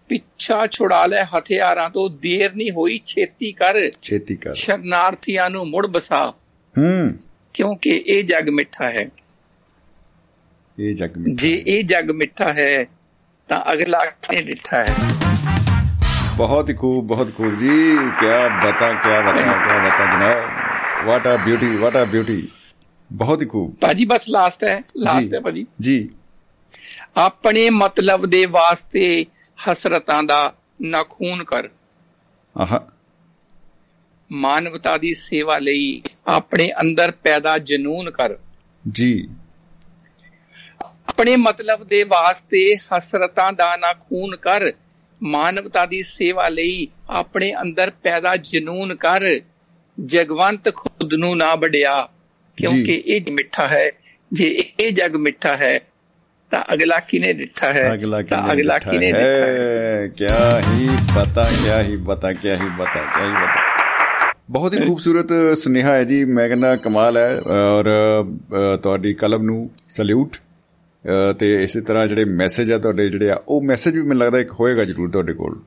[0.09, 5.87] ਪਿੱਛਾ ਛੁਡਾ ਲੈ ਹਥਿਆਰਾਂ ਤੋਂ ਦੇਰ ਨਹੀਂ ਹੋਈ ਛੇਤੀ ਕਰ। ਛੇਤੀ ਕਰ। ਸ਼ਰਨਾਰਥੀਆਂ ਨੂੰ ਮੁੜ
[5.87, 6.35] ਬਸਾ
[6.79, 7.13] ਹੂੰ।
[7.55, 9.07] ਕਿਉਂਕਿ ਇਹ ਜਗ ਮਿੱਠਾ ਹੈ।
[10.79, 12.87] ਇਹ ਜਗ ਮਿੱਠਾ ਜੇ। ਇਹ ਜਗ ਮਿੱਠਾ ਹੈ
[13.49, 14.95] ਤਾਂ ਅਗਲਾ ਕਿਨੇ ਡਿੱਠਾ ਹੈ?
[16.37, 21.37] ਬਹੁਤ ਹੀ ਖੂਬ ਬਹੁਤ ਖੂਬ ਜੀ। ਕਿਆ ਬਤਾ ਕਿਆ ਬਤਾ ਕਿਆ ਬਤਾ ਜਨਾਬ। ਵਾਟ ਆ
[21.37, 22.49] ਬਿਊਟੀ ਵਾਟ ਆ ਬਿਊਟੀ
[23.13, 26.09] ਬਹੁਤ ਹੀ ਖੂਬ। ਭਾਜੀ ਬਸ ਲਾਸਟ ਹੈ। ਲਾਸਟ। ਹੈ ਭਾਜੀ। ਜੀ।
[27.17, 29.27] ਆਪਣੇ ਮਤਲਬ ਦੇ ਵਾਸਤੇ
[29.57, 31.69] ਹਸਰਤਾਂ ਦਾ ਨਾ ਖੂਨ ਕਰ।
[32.59, 32.79] ਆਹ।
[34.33, 38.37] ਮਾਨਵਤਾ ਦੀ ਸੇਵਾ ਲਈ ਆਪਣੇ ਅੰਦਰ ਪੈਦਾ ਜਨੂਨ ਕਰ।
[38.93, 39.29] ਜੀ।
[41.09, 44.73] ਆਪਣੇ ਮਤਲਬ ਦੇ ਵਾਸਤੇ ਹਸਰਤਾਂ ਦਾ ਨਾ ਖੂਨ ਕਰ।
[45.23, 49.21] ਮਾਨਵਤਾ ਦੀ ਸੇਵਾ ਲਈ ਆਪਣੇ ਅੰਦਰ ਪੈਦਾ ਜਨੂਨ ਕਰ।
[50.05, 52.09] ਜਗਵੰਤ ਖੁਦ ਨੂੰ ਨਾ ਵਡਿਆ
[52.57, 53.91] ਕਿਉਂਕਿ ਇਹ ਮਿੱਠਾ ਹੈ।
[54.33, 55.81] ਜੇ ਇਹ ਜਗ ਮਿੱਠਾ ਹੈ
[56.51, 57.93] ਤਾਂ ਅਗਲਾ ਕਿਨੇ ਡਿੱਠਾ ਹੈ?
[57.95, 60.07] ਅਗਲਾ ਤਾਂ ਕਿਨੇ ਅਗਲਾ ਡਿੱਠਾ ਕਿਨੇ ਡਿੱਠਾ ਹੈ?
[60.17, 63.65] ਕਿਆ ਹੀ ਬਤਾ ਕਿਆ ਹੀ ਬਤਾ ਕਿਆ ਹੀ ਬਤਾ ਕਿਆ ਹੀ ਬਤਾ
[64.51, 65.29] ਬਹੁਤ ਹੀ ਖੂਬਸੂਰਤ
[65.59, 67.85] ਸੁਨੇਹਾ ਹੈ ਜੀ ਮੈਂ ਕਹਿੰਦਾ ਕਮਾਲ ਹੈ ਔਰ
[68.83, 70.37] ਤੁਹਾਡੀ ਕਲਮ ਨੂੰ ਸਲੂਟ
[71.39, 74.53] ਤੇ ਇਸੇ ਤਰ੍ਹਾਂ ਜਿਹੜੇ ਮੈਸੇਜ ਆ ਤੁਹਾਡੇ ਜਿਹੜੇ ਆ ਉਹ ਮੈਸੇਜ ਵੀ ਮੈਨੂੰ ਲੱਗਦਾ ਇੱਕ
[74.61, 75.61] ਹੋਏਗਾ ਜ਼ਰੂਰ ਤੁਹਾਡੇ ਕੋਲ।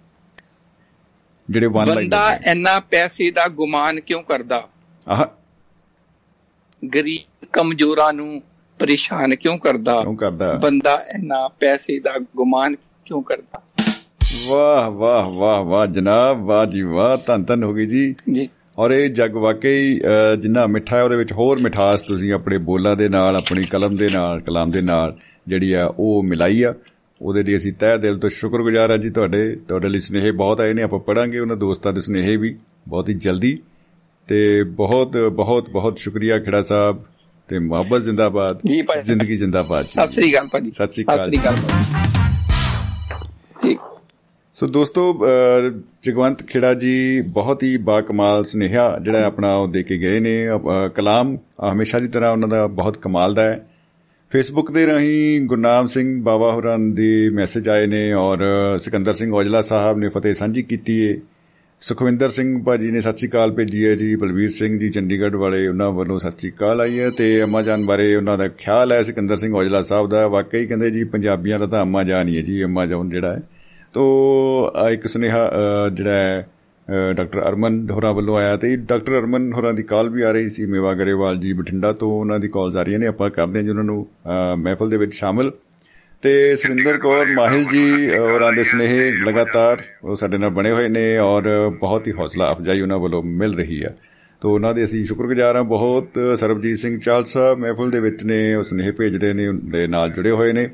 [1.50, 4.68] ਜਿਹੜੇ ਵਨ ਲਾਈਨ ਬੰਦਾ ਇੰਨਾ ਪੈਸੇ ਦਾ ਗੁਮਾਨ ਕਿਉਂ ਕਰਦਾ?
[5.08, 5.26] ਆਹ।
[6.96, 8.42] ਗਰੀਬ ਕਮਜ਼ੋਰਾਂ ਨੂੰ
[8.80, 10.02] ਪਰੇਸ਼ਾਨ ਕਿਉਂ ਕਰਦਾ?
[10.02, 10.54] ਕਿਉਂ ਕਰਦਾ?
[10.54, 12.76] ਬੰਦਾ ਇੰਨਾ ਪੈਸੇ ਦਾ ਗੁਮਾਨ
[13.06, 13.62] ਕਿਉਂ ਕਰਦਾ?
[14.48, 18.92] ਵਾਹ ਵਾਹ ਵਾਹ ਵਾਹ ਜਨਾਬ ਵਾਹ ਜੀ ਵਾਹ ਧੰਨ ਧੰਨ ਹੋ ਗਈ ਜੀ। ਜੀ। ਔਰ
[18.92, 20.00] ਇਹ ਜਗ ਵਾਕਈ
[20.42, 24.10] ਜਿੰਨਾ ਮਿੱਠਾ ਹੈ ਉਹਦੇ ਵਿੱਚ ਹੋਰ ਮਿਠਾਸ ਤੁਸੀਂ ਆਪਣੇ ਬੋਲਾਂ ਦੇ ਨਾਲ ਆਪਣੀ ਕਲਮ ਦੇ
[24.14, 25.18] ਨਾਲ ਕਲਾਮ ਦੇ ਨਾਲ
[25.48, 26.74] ਜਿਹੜੀ ਆ ਉਹ ਮਿਲਾਈ ਆ।
[27.22, 30.74] ਉਹਦੇ ਲਈ ਅਸੀਂ ਤਹਿ ਦਿਲ ਤੋਂ ਸ਼ੁਕਰਗੁਜ਼ਾਰ ਆ ਜੀ ਤੁਹਾਡੇ ਤੁਹਾਡੇ ਲਈ ਸੁਨੇਹੇ ਬਹੁਤ ਆਏ
[30.74, 32.58] ਨੇ ਆਪਾਂ ਪੜਾਂਗੇ ਉਹਨਾਂ ਦੋਸਤਾਂ ਦੇ ਸੁਨੇਹੇ ਵੀ
[32.88, 33.58] ਬਹੁਤ ਹੀ ਜਲਦੀ।
[34.28, 37.04] ਤੇ ਬਹੁਤ ਬਹੁਤ ਬਹੁਤ ਸ਼ੁਕਰੀਆ ਖੇੜਾ ਸਾਹਿਬ।
[37.50, 38.60] ਤੇ ਮੁਹੱਬਤ ਜ਼ਿੰਦਾਬਾਦ।
[39.04, 41.38] ਜ਼ਿੰਦਗੀ ਜ਼ਿੰਦਾਬਾਦ। ਸਤਿ ਸ੍ਰੀ ਅਕਾਲ ਭਾਜੀ ਸਤਿ ਸ੍ਰੀ ਅਕਾਲ। ਭਾਜੀ
[43.62, 43.80] ਠੀਕ
[44.58, 45.04] ਸੋ ਦੋਸਤੋ
[46.04, 50.34] ਜਗਵੰਤ ਖੇੜਾ ਜੀ ਬਹੁਤ ਹੀ ਬਾਕਮਾਲ ਸੁਨੇਹਾ ਜਿਹੜਾ ਆਪਣਾ ਉਹ ਦੇ ਕੇ ਗਏ ਨੇ
[50.96, 51.38] ਕਲਾਮ
[51.72, 53.66] ਹਮੇਸ਼ਾ ਦੀ ਤਰ੍ਹਾਂ ਉਹਨਾਂ ਦਾ ਬਹੁਤ ਕਮਾਲ ਦਾ ਹੈ
[54.32, 58.44] ਫੇਸਬੁੱਕ ਦੇ ਰਾਹੀਂ ਗੁਰਨਾਮ ਸਿੰਘ ਬਾਵਾ ਹੋਰਾਂ ਦੇ ਮੈਸੇਜ ਆਏ ਨੇ ਔਰ
[58.80, 61.16] ਸਿਕੰਦਰ ਸਿੰਘ ਔਜਲਾ ਸਾਹਿਬ ਨੇ ਫਤਿਹ ਸਾਂਝੀ ਕੀਤੀ ਹੈ
[61.82, 65.68] ਸੁਖਵਿੰਦਰ ਸਿੰਘ ਭਾਜੀ ਨੇ ਸਤਿ ਸ਼੍ਰੀ ਅਕਾਲ ਭੇਜੀ ਹੈ ਜੀ ਬਲਵੀਰ ਸਿੰਘ ਜੀ ਚੰਡੀਗੜ੍ਹ ਵਾਲੇ
[65.68, 69.02] ਉਹਨਾਂ ਵੱਲੋਂ ਸਤਿ ਸ਼੍ਰੀ ਅਕਾਲ ਆਈ ਹੈ ਤੇ ਅੰਮਾ ਜਾਨ ਬਾਰੇ ਉਹਨਾਂ ਦਾ ਖਿਆਲ ਹੈ
[69.04, 72.42] ਸਿਕੰਦਰ ਸਿੰਘ ਔਜਲਾ ਸਾਹਿਬ ਦਾ ਵਾਕਈ ਕਹਿੰਦੇ ਜੀ ਪੰਜਾਬੀਆਂ ਦਾ ਤਾਂ ਅੰਮਾ ਜਾਨ ਹੀ ਹੈ
[72.42, 73.42] ਜੀ ਅੰਮਾ ਜਾਨ ਜਿਹੜਾ ਹੈ।
[73.94, 74.04] ਤੋ
[74.76, 76.48] ਆਹ ਇੱਕ ਸੁਨੇਹਾ ਅ, ਜਿਹੜਾ ਹੈ
[76.88, 80.50] ਅ, ਡਾਕਟਰ ਅਰਮਨ ਹੋਰਾਂ ਵੱਲੋਂ ਆਇਆ ਤੇ ਡਾਕਟਰ ਅਰਮਨ ਹੋਰਾਂ ਦੀ ਕਾਲ ਵੀ ਆ ਰਹੀ
[80.50, 83.64] ਸੀ ਮੇਵਾ ਗਰੇਵਾਲ ਜੀ ਬਠਿੰਡਾ ਤੋਂ ਉਹਨਾਂ ਦੀ ਕਾਲਸ ਆ ਰਹੀਆਂ ਨੇ ਆਪਾਂ ਕਰਦੇ ਹਾਂ
[83.64, 85.52] ਜੀ ਉਹਨਾਂ ਨੂੰ ਅ, ਮਹਿਫਲ ਦੇ ਵਿੱਚ ਸ਼ਾਮਲ।
[86.22, 91.18] ਤੇ ਸੁਰਿੰਦਰ ਕੌਰ ਮਾਹਿਲ ਜੀ ਹੋਰਾਂ ਦੇ ਸਨੇਹ ਲਗਾਤਾਰ ਉਹ ਸਾਡੇ ਨਾਲ ਬਣੇ ਹੋਏ ਨੇ
[91.18, 93.96] ਔਰ ਬਹੁਤ ਹੀ ਹੌਸਲਾ ਅਫਜਾਈ ਉਹਨਾਂ ਵੱਲੋਂ ਮਿਲ ਰਹੀ ਹੈ।
[94.42, 98.56] ਤੋ ਉਹਨਾਂ ਦੇ ਅਸੀਂ ਸ਼ੁਕਰਗੁਜ਼ਾਰ ਹਾਂ। ਬਹੁਤ ਸਰਬਜੀਤ ਸਿੰਘ ਚਾਲ ਸਾਹਿਬ ਮਹਿਫਲ ਦੇ ਵਿੱਚ ਨੇ
[98.56, 100.70] ਉਹ ਸਨੇਹ ਭੇਜਦੇ ਨੇ ਦੇ ਨਾਲ ਜੁੜੇ ਹੋਏ ਨੇ।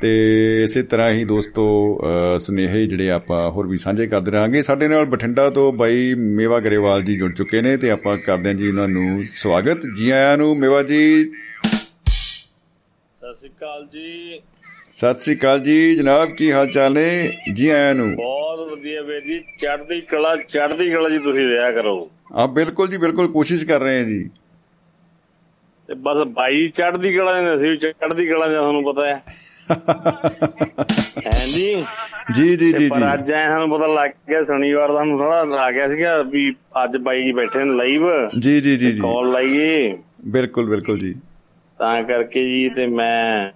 [0.00, 4.88] ਤੇ ਇਸੇ ਤਰ੍ਹਾਂ ਹੀ ਦੋਸਤੋ ਅ, ਸੁਨੇਹੇ ਜਿਹੜੇ ਆਪਾਂ ਹੋਰ ਵੀ ਸਾਂਝੇ ਕਰਦੇ ਰਹਾਂਗੇ ਸਾਡੇ
[4.88, 8.68] ਨਾਲ ਬਠਿੰਡਾ ਤੋਂ ਬਾਈ ਮੇਵਾ ਗਰੇਵਾਲ ਜੀ ਜੁੜ ਚੁੱਕੇ ਨੇ ਤੇ ਆਪਾਂ ਕਰਦੇ ਹਾਂ ਜੀ
[8.68, 14.40] ਉਹਨਾਂ ਨੂੰ ਸਵਾਗਤ। ਜੀ ਆਇਆਂ ਨੂੰ ਮੇਵਾ ਜੀ। ਸਤਿ ਸ਼੍ਰੀ ਅਕਾਲ ਜੀ।
[14.94, 17.32] ਸਤਿ ਸ੍ਰੀ ਅਕਾਲ ਜੀ ਜਨਾਬ ਕੀ ਹਾਲ ਚਾਲ ਨੇ?
[17.52, 22.10] ਜੀ ਆਇਆਂ ਨੂੰ। ਬਹੁਤ ਵਧੀਆ ਵੀਰ ਜੀ ਚੜ੍ਹਦੀ ਕਲਾ ਚੜ੍ਹਦੀ ਕਲਾ ਜੀ ਤੁਸੀਂ ਰਿਹਾ ਕਰੋ।
[22.32, 24.30] ਆ ਬਿਲਕੁਲ ਜੀ ਬਿਲਕੁਲ ਕੋਸ਼ਿਸ਼ ਕਰ ਰਹੇ ਹਾਂ ਜੀ।
[25.88, 29.22] ਤੇ ਬਸ ਬਾਈ ਚੜ੍ਹਦੀ ਕਲਾ ਨੇ ਅਸੀਂ ਚੜ੍ਹਦੀ ਕਲਾ ਜਾਂ ਤੁਹਾਨੂੰ ਪਤਾ ਹੈ।
[31.26, 31.84] ਹੈ ਜੀ?
[32.34, 35.88] ਜੀ ਜੀ ਪਰ ਅੱਜ ਐ ਸਾਨੂੰ ਪਤਾ ਲੱਗ ਗਿਆ ਸ਼ਨੀਵਾਰ ਦਾ ਸਾਨੂੰ ਥੋੜਾ ਆ ਗਿਆ
[35.88, 36.50] ਸੀਗਾ ਵੀ
[36.84, 41.14] ਅੱਜ ਬਾਈ ਜੀ ਬੈਠੇ ਨੇ ਲਾਈਵ ਜੀ ਜੀ ਜੀ ਜੀ। ਕਾਲ ਲਾਈਏ। ਬਿਲਕੁਲ ਬਿਲਕੁਲ ਜੀ।
[41.78, 43.50] ਤਾਂ ਕਰਕੇ ਜੀ ਤੇ ਮੈਂ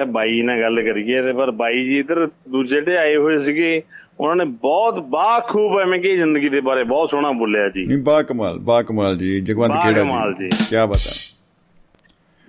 [0.00, 3.82] ਇਹ ਬਾਈ ਨਾਲ ਗੱਲ ਕਰੀਏ ਤੇ ਪਰ ਬਾਈ ਜੀ ਇਧਰ ਦੂਜੇ ਤੇ ਆਏ ਹੋਏ ਸੀਗੇ
[4.20, 8.22] ਉਹਨਾਂ ਨੇ ਬਹੁਤ ਬਾਖੂਬ ਐਵੇਂ ਕਿ ਜ਼ਿੰਦਗੀ ਦੇ ਬਾਰੇ ਬਹੁਤ ਸੋਹਣਾ ਬੋਲਿਆ ਜੀ। ਨਹੀਂ ਬਾ
[8.22, 11.10] ਕਮਾਲ ਬਾ ਕਮਾਲ ਜੀ ਜਗਵੰਤ ਬਾ ਖੇੜਾ ਕਮਾਲ ਜੀ। ਕੀ ਬਤਾ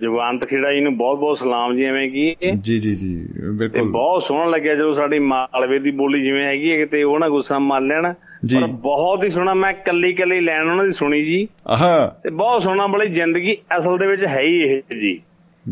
[0.01, 4.23] ਜਗਵੰਤ ਖੇੜਾ ਜੀ ਨੂੰ ਬਹੁਤ ਬਹੁਤ ਸਲਾਮ ਜੀ ਐਵੇਂ ਕੀ। ਜੀ ਜੀ ਜੀ ਬਿਲਕੁਲ। ਬਹੁਤ
[4.23, 7.87] ਸੋਹਣਾ ਲੱਗਿਆ ਜਦੋਂ ਸਾਡੀ ਮਾਲਵੇ ਦੀ ਬੋਲੀ ਜਿਵੇਂ ਹੈਗੀ ਹੈ ਕਿਤੇ ਉਹ ਨਾ ਗੁੱਸਾ ਮੰਨ
[7.87, 8.13] ਲੈਣ।
[8.61, 12.63] ਪਰ ਬਹੁਤ ਹੀ ਸੋਹਣਾ ਮੈਂ ਕੱਲੀ ਕੱਲੀ ਲਾਈਨ ਉਹਨਾਂ ਦੀ ਸੁਣੀ ਜੀ। ਆਹਾ। ਤੇ ਬਹੁਤ
[12.63, 15.21] ਸੋਹਣਾ ਬੜੀ ਜ਼ਿੰਦਗੀ ਅਸਲ ਦੇ ਵਿੱਚ ਹੈ ਹੀ ਇਹ ਜੀ।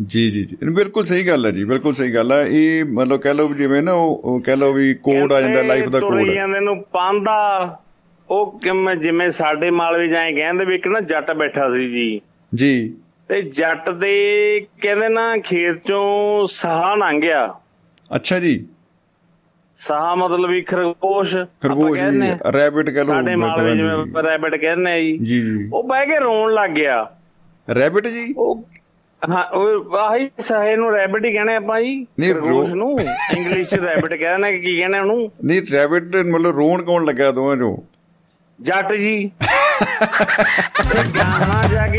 [0.08, 3.34] ਜੀ ਜੀ ਜੀ। ਬਿਲਕੁਲ ਸਹੀ ਗੱਲ ਹੈ ਜੀ ਬਿਲਕੁਲ ਸਹੀ ਗੱਲ ਹੈ ਇਹ ਮਤਲਬ ਕਹਿ
[3.34, 6.60] ਲਓ ਜਿਵੇਂ ਨਾ ਉਹ ਕਹਿ ਲਓ ਵੀ ਕੋਡ ਆ ਜਾਂਦਾ ਲਾਈਫ ਦਾ ਤੁਰੀ ਕੋਡ ਜਾਂਦੇ
[6.60, 7.80] ਨੂੰ ਪਾਂਦਾ
[8.30, 12.22] ਉਹ ਕਿਵੇਂ ਜਿਵੇਂ ਸਾਡੇ ਮਾਲਵੇ ਜਾਏ ਕਹਿੰਦੇ ਵੀ ਇੱਕ ਨਾ ਜੱਟ ਬੈਠਾ ਸੀ ਜੀ।
[12.56, 12.94] ਜੀ।
[13.30, 14.16] ਤੇ ਜੱਟ ਦੇ
[14.82, 17.54] ਕਹਿੰਦੇ ਨਾ ਖੇਤ ਚੋਂ ਸਾਹ ਲੰਘਿਆ।
[18.16, 18.66] ਅੱਛਾ ਜੀ।
[19.78, 22.02] ਸਾਹ ਮਤਲਬ ਵੀ ਖਰਗੋਸ਼ ਖਰਗੋਸ਼।
[22.54, 26.54] ਰੈਬਿਟ ਕਹਿ ਲਓ ਸਾਡੇ ਮਾਲਵੇ ਜਿਵੇਂ ਰੈਬਿਟ ਕਹਿੰਦੇ ਆ ਜੀ। ਜੀ ਉਹ ਬਹਿ ਕੇ ਰੋਣ
[26.54, 27.12] ਲੱਗ ਗਿਆ।
[27.76, 28.34] ਰੈਬਿਟ ਜੀ?
[28.38, 28.66] ਉਹ
[29.30, 33.00] ਹਾਂ ਉਹ ਆਹੀ ਸਾਹੇ ਨੂੰ ਰੈਬਿਟ ਹੀ ਕਹਿੰਦੇ ਆਪਾਂ ਜੀ ਨਹੀਂ, ਖਰਗੋਸ਼ ਰੋ- ਨੂੰ
[33.38, 35.32] ਇੰਗਲਿਸ਼ ਚ ਰੈਬਿਟ ਕਹਿੰਦੇ ਨੇ ਕੀ ਕਹਿੰਦੇ ਉਹਨੂੰ?
[35.46, 37.78] ਨਹੀਂ ਰੈਬਿਟ ਮਤਲਬ ਰੋਣ ਕੌਣ ਲੱਗਾ ਦੋਵਾਂ ਚੋਂ?
[38.62, 39.32] ਜੱਟ ਜੀ।
[41.18, 41.98] ਗਾਣਾ ਜਾ ਕੇ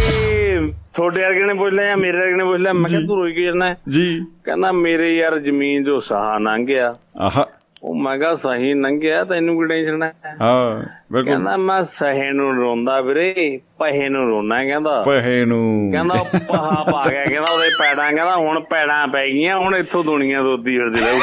[0.95, 3.45] ਤੁਹਾਡੇ ਵਰਗੇ ਨੇ ਪੁੱਛ ਲਿਆ ਮੇਰੇ ਵਰਗੇ ਨੇ ਪੁੱਛ ਲਿਆ ਮੈਂ ਕਿਹਾ ਤੂੰ ਰੋਈ ਕੀ
[3.45, 3.75] ਜਾਂਦਾ?
[3.89, 7.47] ਜੀ। ਕਹਿੰਦਾ ਮੇਰੇ ਯਾਰ ਜ਼ਮੀਨ ਜੋ ਸਾਹ ਲੰਘਿਆ ਆਹਾ।
[7.83, 12.57] ਉਹ ਮੈਂ ਕਿਹਾ ਸਹੀ ਲੰਘਿਆ ਤੈਨੂੰ ਕੀ ਟੈਨਸ਼ਨ ਹੈ ਹਾਂ ਬਿਲਕੁਲ। ਕਹਿੰਦਾ ਮੈਂ ਸਹੇ ਨੂੰ
[12.57, 16.15] ਰੋਂਦਾ ਵੀਰੇ ਪਹੇ ਨੂੰ ਰੋਣਾ ਕਹਿੰਦਾ। ਪਹੇ ਨੂੰ। ਕਹਿੰਦਾ
[16.49, 20.79] ਪਹਾ ਪਾ ਗਿਆ ਕਹਿੰਦਾ ਉਹਦੇ ਪੈੜਾਂ ਕਹਿੰਦਾ ਹੁਣ ਪੈੜਾਂ ਪੈ ਗਈਆਂ ਹੁਣ ਇੱਥੋਂ ਦੁਨੀਆ ਦੋਦੀ
[20.79, 21.21] ਫਿਰਦੀ ਰਹੂ।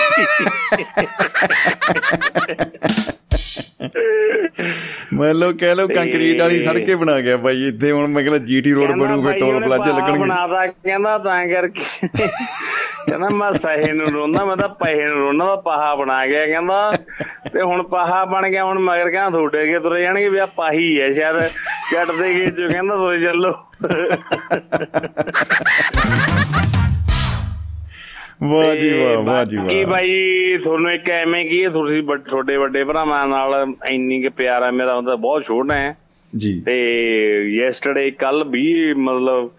[5.13, 8.71] ਮੰਨ ਲਓ ਕਹਿ ਲਓ ਕੰਕਰੀਟ ਵਾਲੀ ਸੜਕੇ ਬਣਾ ਗਿਆ ਬਾਈ ਇੱਥੇ ਹੁਣ ਮੈਂ ਕਹਿੰਦਾ ਜੀਟੀ
[8.71, 11.83] ਰੋਡ ਬਣੂ ਫਿਰ ਟੋਲ ਪਲਾਜ਼ੇ ਲੱਗਣਗੇ। ਬਣਾਦਾ ਕਹਿੰਦਾ ਤਾਂ ਕਰਕੇ।
[13.07, 16.91] ਕਹਿੰਦਾ ਮੈਂ ਸਹੇ ਨੂੰ ਰੋਂਦਾ ਮੈਂ ਤਾਂ ਪਹੇ ਨੂੰ ਰੋਂਦਾ ਦਾ ਪਹਾ ਬਣਾ ਗਿਆ ਕਹਿੰਦਾ
[17.53, 21.01] ਤੇ ਹੁਣ ਪਹਾ ਬਣ ਗਿਆ ਹੁਣ ਮਗਰ ਕਹਿੰਦਾ ਤੁਹਾਡੇ ਕੇ ਤੁਰੇ ਜਾਣਗੇ ਵੀ ਆ ਪਾਹੀ
[21.01, 21.35] ਹੈ ਸ਼ਾਇਦ
[21.93, 23.53] ਜੱਟ ਦੇ ਕੇ ਜੋ ਕਹਿੰਦਾ ਤੁਰੇ ਚੱਲੋ।
[28.43, 32.83] ਵਾਹ ਜੀ ਵਾਹ ਵਾਹ ਜੀ ਵਾਹ। ਬਾਈ ਤੁਹਾਨੂੰ ਇੱਕ ਐਵੇਂ ਕੀ ਤੁਸੀਂ ਵੱਡ- ਤੁਹਾਡੇ ਵੱਡੇ
[32.83, 35.97] ਭਰਾਵਾਂ ਨਾਲ ਇੰਨੀ ਕਿ ਪਿਆਰ ਹੈ ਮੇਰਾ ਹੁੰਦਾ ਬਹੁਤ ਛੋਟਾ ਹੈ।
[36.37, 36.75] ਜੀ। ਤੇ
[37.49, 39.49] ਯੈਸਟਰਡੇ ਕੱਲ ਵੀ ਮਤਲਬ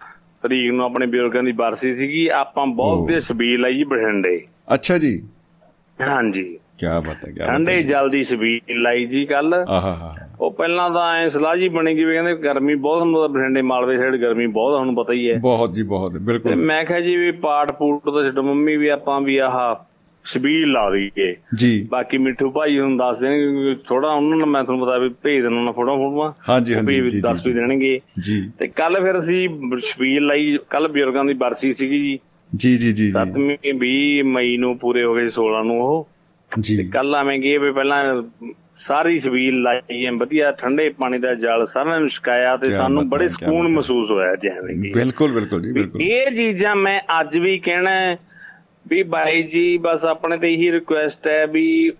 [0.43, 5.27] ਤਰੀਕ ਨੂੰ ਆਪਣੇ ਬਜ਼ੁਰਗਾਂ ਦੀ ਬਰਸੀ ਸੀਗੀ ਆਪਾਂ। ਬਹੁਤ ਦੇ ਛਬੀਲ ਆਈ ਬਠਿੰਡੇ। ਅੱਛਾ ਜੀ।
[6.07, 11.15] ਹਾਂਜੀ। ਕੀ ਬਾਤ ਹੈ ਕੀ ਠੰਡੇ ਜਲਦੀ ਛਬੀਲ ਲਾਈ ਜੀ ਕੱਲ ਆਹਾ ਉਹ ਪਹਿਲਾਂ ਤਾਂ
[11.15, 14.95] ਐ ਸਲਾਹ ਜੀ ਬਣੀ ਜਿਵੇਂ ਕਹਿੰਦੇ ਗਰਮੀ ਬਹੁਤ ਹੁੰਦਾ ਬਠਿੰਡੇ ਮਾਲਵੇ ਸਾਈਡ ਗਰਮੀ ਬਹੁਤ ਤੁਹਾਨੂੰ
[14.95, 18.41] ਪਤਾ ਹੀ ਹੈ। ਬਹੁਤ ਜੀ ਬਹੁਤ ਬਿਲਕੁਲ। ਮੈਂ ਕਿਹਾ ਜੀ ਵੀ ਪਾਠ ਪੂਟ ਤਾਂ ਛੱਡੋ
[18.41, 19.73] ਮੰਮੀ ਵੀ ਆਪਾਂ ਵੀ ਆਹ
[20.25, 24.87] ਛਬੀਲ ਲਾ ਦਈਏ। ਜੀ। ਬਾਕੀ ਮਿੱਠੂ ਭਾਈ ਨੂੰ ਦੱਸ ਦੇਣਗੇ ਥੋੜਾ ਉਹਨਾਂ ਨੂੰ ਮੈਂ ਤੁਹਾਨੂੰ
[24.87, 28.51] ਪਤਾ ਵੀ ਭੇਜ ਦੇਣਾ ਉਹਨਾਂ ਫੋਟੋ ਫੋਟੋਆਂ। ਹਾਂਜੀ ਹਾਂਜੀ ਵੀ ਜੀ ਦੱਸ ਵੀ ਦੇਣਗੇ। ਜੀ।
[28.59, 29.49] ਤੇ ਕੱਲ ਫਿਰ ਅਸੀਂ
[29.79, 32.19] ਛਬੀਲ ਲਈ ਕੱਲ ਬਜ਼ੁਰਗਾਂ ਦੀ ਬਰਸੀ ਸੀਗੀ ਜੀ।
[32.55, 36.09] ਜੀ ਜੀ ਜੀ ਜੀ। 7ਵੀਂ 20 ਮਈ ਨੂੰ ਪੂਰੇ ਹੋ ਗਏ 16 ਨੂੰ ਉਹ।
[36.59, 38.21] ਜੀ। ਕੱਲ ਆਵੇਂ ਗਏ ਵੀ ਪਹਿਲਾਂ
[38.79, 43.29] ਸਾਰੀ ਛਬੀਲ ਲਾਈ ਐ ਵਧੀਆ ਠੰਡੇ ਪਾਣੀ ਦਾ ਜਲ ਸਾਰਿਆਂ ਨੂੰ ਛਕਾਇਆ ਤੇ ਸਾਨੂੰ ਬੜੇ
[43.29, 48.15] ਸਕੂਨ। ਮਹਿਸੂਸ ਹੋਇਆ ਜਿਵੇਂ ਬਿਲਕੁਲ ਬਿਲਕੁਲ ਜੀ ਬਿਲਕੁਲ। ਇਹ ਚੀਜ਼ਾਂ ਮੈਂ ਅੱਜ ਵੀ ਕਹਿਣਾ
[48.87, 51.91] ਵੀ ਬਾਈ ਜੀ ਬਸ ਆਪਣੇ ਤੇ ਇਹੀ ਰਿਕੁਐਸਟ ਹੈ ਵੀ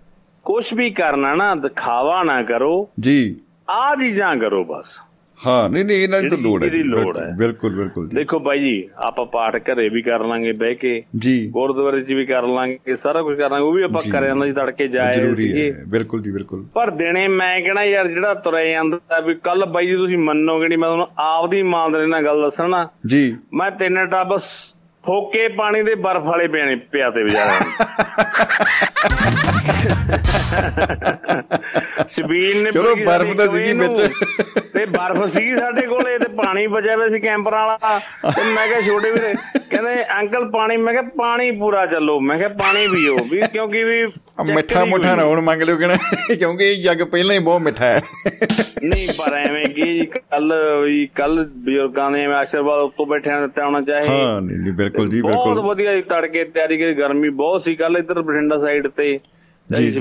[0.44, 3.36] ਕੁਝ ਵੀ ਕਰਨਾ ਨਾ ਦਿਖਾਵਾ ਨਾ ਕਰੋ। ਜੀ।
[3.70, 4.86] ਆ ਚੀਜ਼ਾਂ ਕਰੋ ਬਸ।
[5.46, 6.68] ਹਾਂ ਨਹੀਂ ਨਹੀਂ ਇਹਨਾਂ ਦੀ ਤਾਂ ਲੋੜ ਹੈ
[7.38, 12.00] ਬਿਲਕੁਲ। ਬਿਲਕੁਲ ਦੇਖੋ ਬਾਈ ਜੀ ਆਪਾਂ ਪਾਠ ਘਰੇ ਵੀ ਕਰ ਲਾਂਗੇ ਬਹਿ ਕੇ। ਜੀ। ਗੁਰਦੁਆਰੇ
[12.00, 14.88] 'ਚ ਵੀ ਕਰ ਲਾਂਗੇ ਸਾਰਾ ਕੁਝ ਕਰ ਲਾਂਗੇ ਉਹ ਵੀ ਆਪਾਂ। ਕਰ ਜਾਂਦਾ ਜੀ ਤੜਕੇ
[14.88, 19.64] ਜਾਏ ਸੀਗੇ। ਬਿਲਕੁਲ ਜੀ ਬਿਲਕੁਲ। ਪਰ ਦਿਨੇ ਮੈਂ ਕਹਿਣਾ ਯਾਰ ਜਿਹੜਾ ਤੁਰਿਆ ਜਾਂਦਾ ਵੀ ਕੱਲ
[19.64, 24.06] ਬਾਈ ਜੀ ਤੁਸੀਂ ਮੰਨੋਗੇ ਨਹੀਂ ਮੈਂ ਤੁਹਾਨੂੰ ਆਪਦੀ ਇਮਾਨਦਾਰੀ ਨਾਲ ਗੱਲ ਦੱਸਣਾ। ਜੀ। ਮੈਂ ਤਿੰਨ
[24.06, 24.36] ਟੱਬ
[25.06, 27.52] ਫੋਕੇ ਪਾਣੀ ਦੇ ਬਰਫ਼ ਵਾਲੇ ਪਿਆਣੇ ਪਿਆ ਤੇ ਵਿਚਾਰਾ
[32.08, 34.00] ਸ਼ਬੀਲ ਨੇ ਚਲੋ, ਬਰਫ਼ ਤਾਂ ਸੀਗੀ। ਵਿੱਚ।
[34.72, 37.98] ਤੇ ਬਰਫ਼ ਸੀਗੀ ਸਾਡੇ ਕੋਲੇ ਤੇ ਪਾਣੀ ਬਚਿਆ ਹੋਇਆ ਸੀ ਕੈਂਪਰ ਵਾਲਾ।
[38.30, 39.34] ਤੇ ਮੈਂ ਕਿਹਾ ਛੋਟੇ ਵੀਰੇ
[39.70, 44.06] ਕਹਿੰਦੇ ਅੰਕਲ ਪਾਣੀ ਮੈਂ ਕਿਹਾ ਪਾਣੀ ਪੂਰਾ ਚੱਲੋ। ਮੈਂ ਕਿਹਾ ਪਾਣੀ ਪੀਓ ਵੀ ਕਿਉਂਕਿ ਵੀ
[44.54, 45.96] ਮਿੱਠਾ ਮੁੱਠਾ ਨਾ ਹੁਣ ਮੰਗ ਲਿਓ ਕਿਣਾ
[46.34, 48.00] ਕਿਉਂਕਿ ਇਹ ਜੱਗ ਪਹਿਲਾਂ ਹੀ ਬਹੁਤ ਮਿੱਠਾ ਹੈ।
[48.84, 50.52] ਨਹੀਂ ਪਰ ਐਵੇਂ ਕੀ ਕੱਲ
[50.84, 55.46] ਵੀ ਕੱਲ ਬਜ਼ੁਰਗਾਂ ਨੇ ਆਸ਼ੀਰਵਾਦ ਉੱਤੋਂ ਬੈਠਿਆਂ ਦਿੱਤਾ ਹੋਣਾ ਚਾਹੇ। ਹਾਂ ਨਹੀਂ ਬਿਲਕੁਲ ਜੀ ਬਹੁਤ
[55.48, 59.18] ਬਿਲਕੁਲ ਵਧੀਆ ਜੀ ਤੜਕੇ ਤਿਆਰੀ ਕੀਤੀ ਗਰਮੀ ਬਹੁਤ ਸੀ ਕੱਲ ਇੱਧਰ ਬਠਿੰਡਾ ਸਾਈਡ ਤੇ
[59.70, 59.98] ਜੀ, ਜੀ।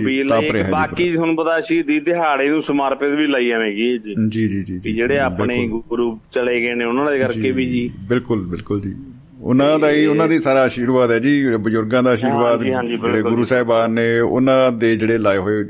[0.71, 5.19] ਬਾਕੀ ਤੁਹਾਨੂੰ ਪਤਾ ਸ਼ਹੀਦੀ ਦਿਹਾੜੇ ਨੂੰ ਸਮਰਪਿਤ ਵੀ ਲਈ ਐਵੇਂਗੀ ਜੀ ਜੀ ਜੀ ਜੀ ਜਿਹੜੇ
[5.19, 8.95] ਆਪਣੇ। ਗੁਰੂ ਚਲੇ ਗਏ ਨੇ ਉਹਨਾਂ ਦੇ ਕਰਕੇ ਵੀ ਜੀ ਬਿਲਕੁਲ ਬਿਲਕੁਲ ਜੀ
[9.41, 13.91] ਉਹਨਾਂ ਦਾ ਹੀ ਉਹਨਾਂ ਦੀ ਸਾਰਾ ਆਸ਼ੀਰਵਾਦ ਹੈ ਜੀ ਬਜ਼ੁਰਗਾਂ ਦਾ ਆਸ਼ੀਰਵਾਦ ਜਿਹੜੇ ਗੁਰੂ। ਸਾਹਿਬਾਨ
[13.91, 15.63] ਨੇ ਉਹਨਾਂ ਦੇ ਜਿਹੜੇ ਲਾਏ ਹੋਏ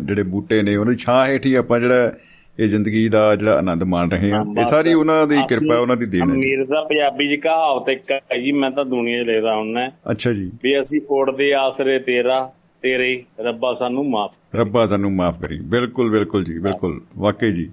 [0.00, 2.12] ਜਿਹੜੇ ਬੂਟੇ ਨੇ ਉਹਨਾਂ ਦੀ ਛਾਂ ਹੇਠ ਹੀ ਆਪਾਂ ਜਿਹੜਾ
[2.58, 6.06] ਇਹ ਜ਼ਿੰਦਗੀ ਦਾ ਜਿਹੜਾ ਆਨੰਦ ਮਾਣ ਰਹੇ ਹਾਂ, ਇਹ ਸਾਰੀ ਉਹਨਾਂ ਦੀ ਕਿਰਪਾ ਉਹਨਾਂ ਦੀ
[6.06, 9.26] ਦੇਣ ਹੈ ਜੀ। ਅਮੀਰ ਦਾ ਪੰਜਾਬੀ ਚ ਕਹਾਵਤ ਇੱਕ ਹੈ ਜੀ ਮੈਂ ਤਾਂ ਦੁਨੀਆ 'ਚ
[9.26, 12.40] ਲਿਖਦਾ ਹੁੰਨਾ ਅੱਛਾ ਜੀ। ਵੀ ਅਸੀਂ ਉੜਦੇ ਆਸਰੇ ਤੇਰਾ
[12.82, 17.68] ਤੇਰੇ ਰੱਬਾ ਸਾਨੂੰ ਮਾਫ ਰੱਬਾ ਸਾਨੂੰ ਮਾਫ ਕਰੀ। ਬਿਲਕੁਲ ਬਿਲਕੁਲ ਜੀ ਬਿਲਕੁਲ। ਵਾਕਈ ਜੀ।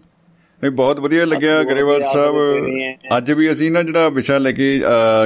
[0.61, 2.35] ਨਹੀਂ ਬਹੁਤ ਵਧੀਆ ਲੱਗਿਆ ਗਰੇਵਾਲ ਸਾਹਿਬ।
[3.17, 4.67] ਅੱਜ ਵੀ ਅਸੀਂ ਨਾ ਜਿਹੜਾ ਵਿਸ਼ਾ ਲੈ ਕੇ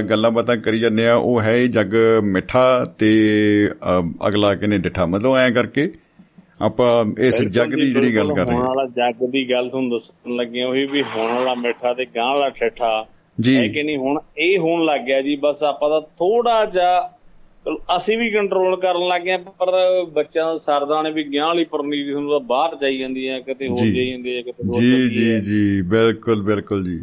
[0.10, 1.96] ਗੱਲਾਂ ਬਾਤਾਂ ਕਰੀ ਜਾਂਦੇ ਆ ਉਹ ਹੈ ਜੱਗ
[2.26, 2.64] ਮਿੱਠਾ
[3.00, 3.10] ਤੇ
[4.28, 5.92] ਅਗਲਾ ਕਿਨੇ ਡਿੱਠਾ। ਮਤਲਬ ਐ ਕਰਕੇ
[6.62, 9.90] ਆਪਾਂ ਇਸ ਜੱਗ ਦੀ ਜਿਹੜੀ ਗੱਲ ਕਰ ਰਹੇ ਹੋਣ ਹਾਂ ਵਾਲਾ ਜੱਗ ਦੀ ਗੱਲ ਤੁਹਾਨੂੰ
[9.90, 13.06] ਦੱਸਣ ਲੱਗੇ ਉਹੀ ਵੀ ਹੋਣ ਵਾਲਾ ਮਿੱਠਾ ਤੇ ਗਾਂ ਵਾਲਾ ਠੱਠਾ
[13.40, 17.12] ਜੀ ਹੈ ਕਿ ਨਹੀਂ ਹੁਣ ਇਹ ਹੋਣ ਲੱਗ ਗਿਆ ਜੀ ਬਸ ਆਪਾਂ ਤਾਂ ਥੋੜਾ ਜਿਹਾ
[17.98, 19.72] ਅਸੀਂ ਵੀ ਕੰਟਰੋਲ ਕਰਨ ਲੱਗ ਗਏ ਪਰ
[20.06, 23.68] ਬੱਚਿਆਂ ਦਾ ਸਰਦਾ ਨੇ ਵੀ ਗਿਆਹ ਵਾਲੀ ਪਰਨੀਤੀ ਤੁਹਾਨੂੰ ਤਾਂ ਬਾਹਰ ਜਾਈ ਜਾਂਦੀ ਹੈ ਕਿਤੇ
[23.68, 27.00] ਹੋਰ। ਜਾਈ ਜਾਂਦੀ ਹੈ ਕਿਤੇ ਹੋਰ ਜੀ ਜੀ। ਜੀ ਬਿਲਕੁਲ ਬਿਲਕੁਲ ਜੀ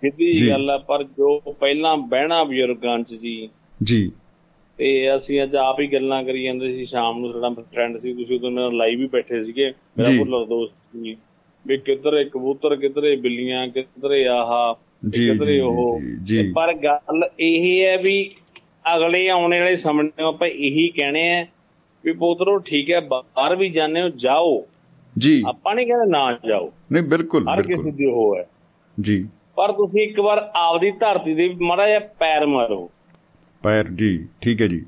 [0.00, 3.48] ਸਿੱਧੀ। ਗੱਲ ਹੈ ਪਰ ਜੋ ਪਹਿਲਾਂ ਬਹਿਣਾ ਬਜ਼ੁਰਗਾਂ ਚ ਜੀ
[3.82, 4.12] ਜੀ
[4.80, 8.36] ਤੇ ਅਸੀਂ ਅੱਜ ਆਪ ਹੀ ਗੱਲਾਂ ਕਰੀ ਜਾਂਦੇ ਸੀ ਸ਼ਾਮ ਨੂੰ ਸਾਡਾ ਫਰੈਂਡ ਸੀ ਤੁਸੀਂ
[8.36, 9.66] ਉਦੋਂ ਨਾਲ ਲਾਈਵ ਹੀ ਬੈਠੇ ਸੀਗੇ।
[9.98, 11.16] ਮੇਰਾ ਜੀ। ਭੁੱਲਰ ਦੋਸਤ ਸੀ।
[11.66, 14.74] ਵੀ ਕਿੱਧਰੇ ਕਬੂਤਰ ਕਿੱਧਰੇ ਬਿੱਲੀਆਂ ਕਿੱਧਰੇ ਆਹ
[15.10, 18.30] ਜੀ, ਕਿੱਧਰੇ ਜੀ, ਉਹ। ਜੀ, ਜੀ। ਪਰ ਗੱਲ ਇਹ ਹੈ ਵੀ
[18.96, 21.46] ਅਗਲੇ ਆਉਣੇ ਵਾਲੇ ਸਮੇਂ ਨੂੰ ਆਪਾਂ ਇਹੀ ਕਹਿਣੇ ਆ
[22.04, 24.66] ਵੀ ਪੁੱਤਰੋ ਠੀਕ ਹੈ ਬਾਹਰ ਵੀ ਜਾਂਦੇ ਹੋ ਜਾਓ।
[25.18, 28.46] ਜੀ। ਆਪਾਂ ਨਹੀਂ ਕਹਿੰਦੇ ਨਾ ਜਾਓ। ਨਹੀਂ ਬਿਲਕੁਲ ਹਰ ਕਿਸੇ ਦੀ ਉਹ ਹੈ।
[29.00, 32.90] ਜੀ। ਪਰ ਤੁਸੀਂ ਇੱਕ ਵਾਰ ਆਪਦੀ ਧਰਤੀ ਦੇ ਮਾੜਾ ਜਿਹਾ ਪੈਰ ਮਾਰੋ।
[33.62, 34.86] ਪੈਰ ਜੀ ਠੀਕ ਹੈ ਜੀ।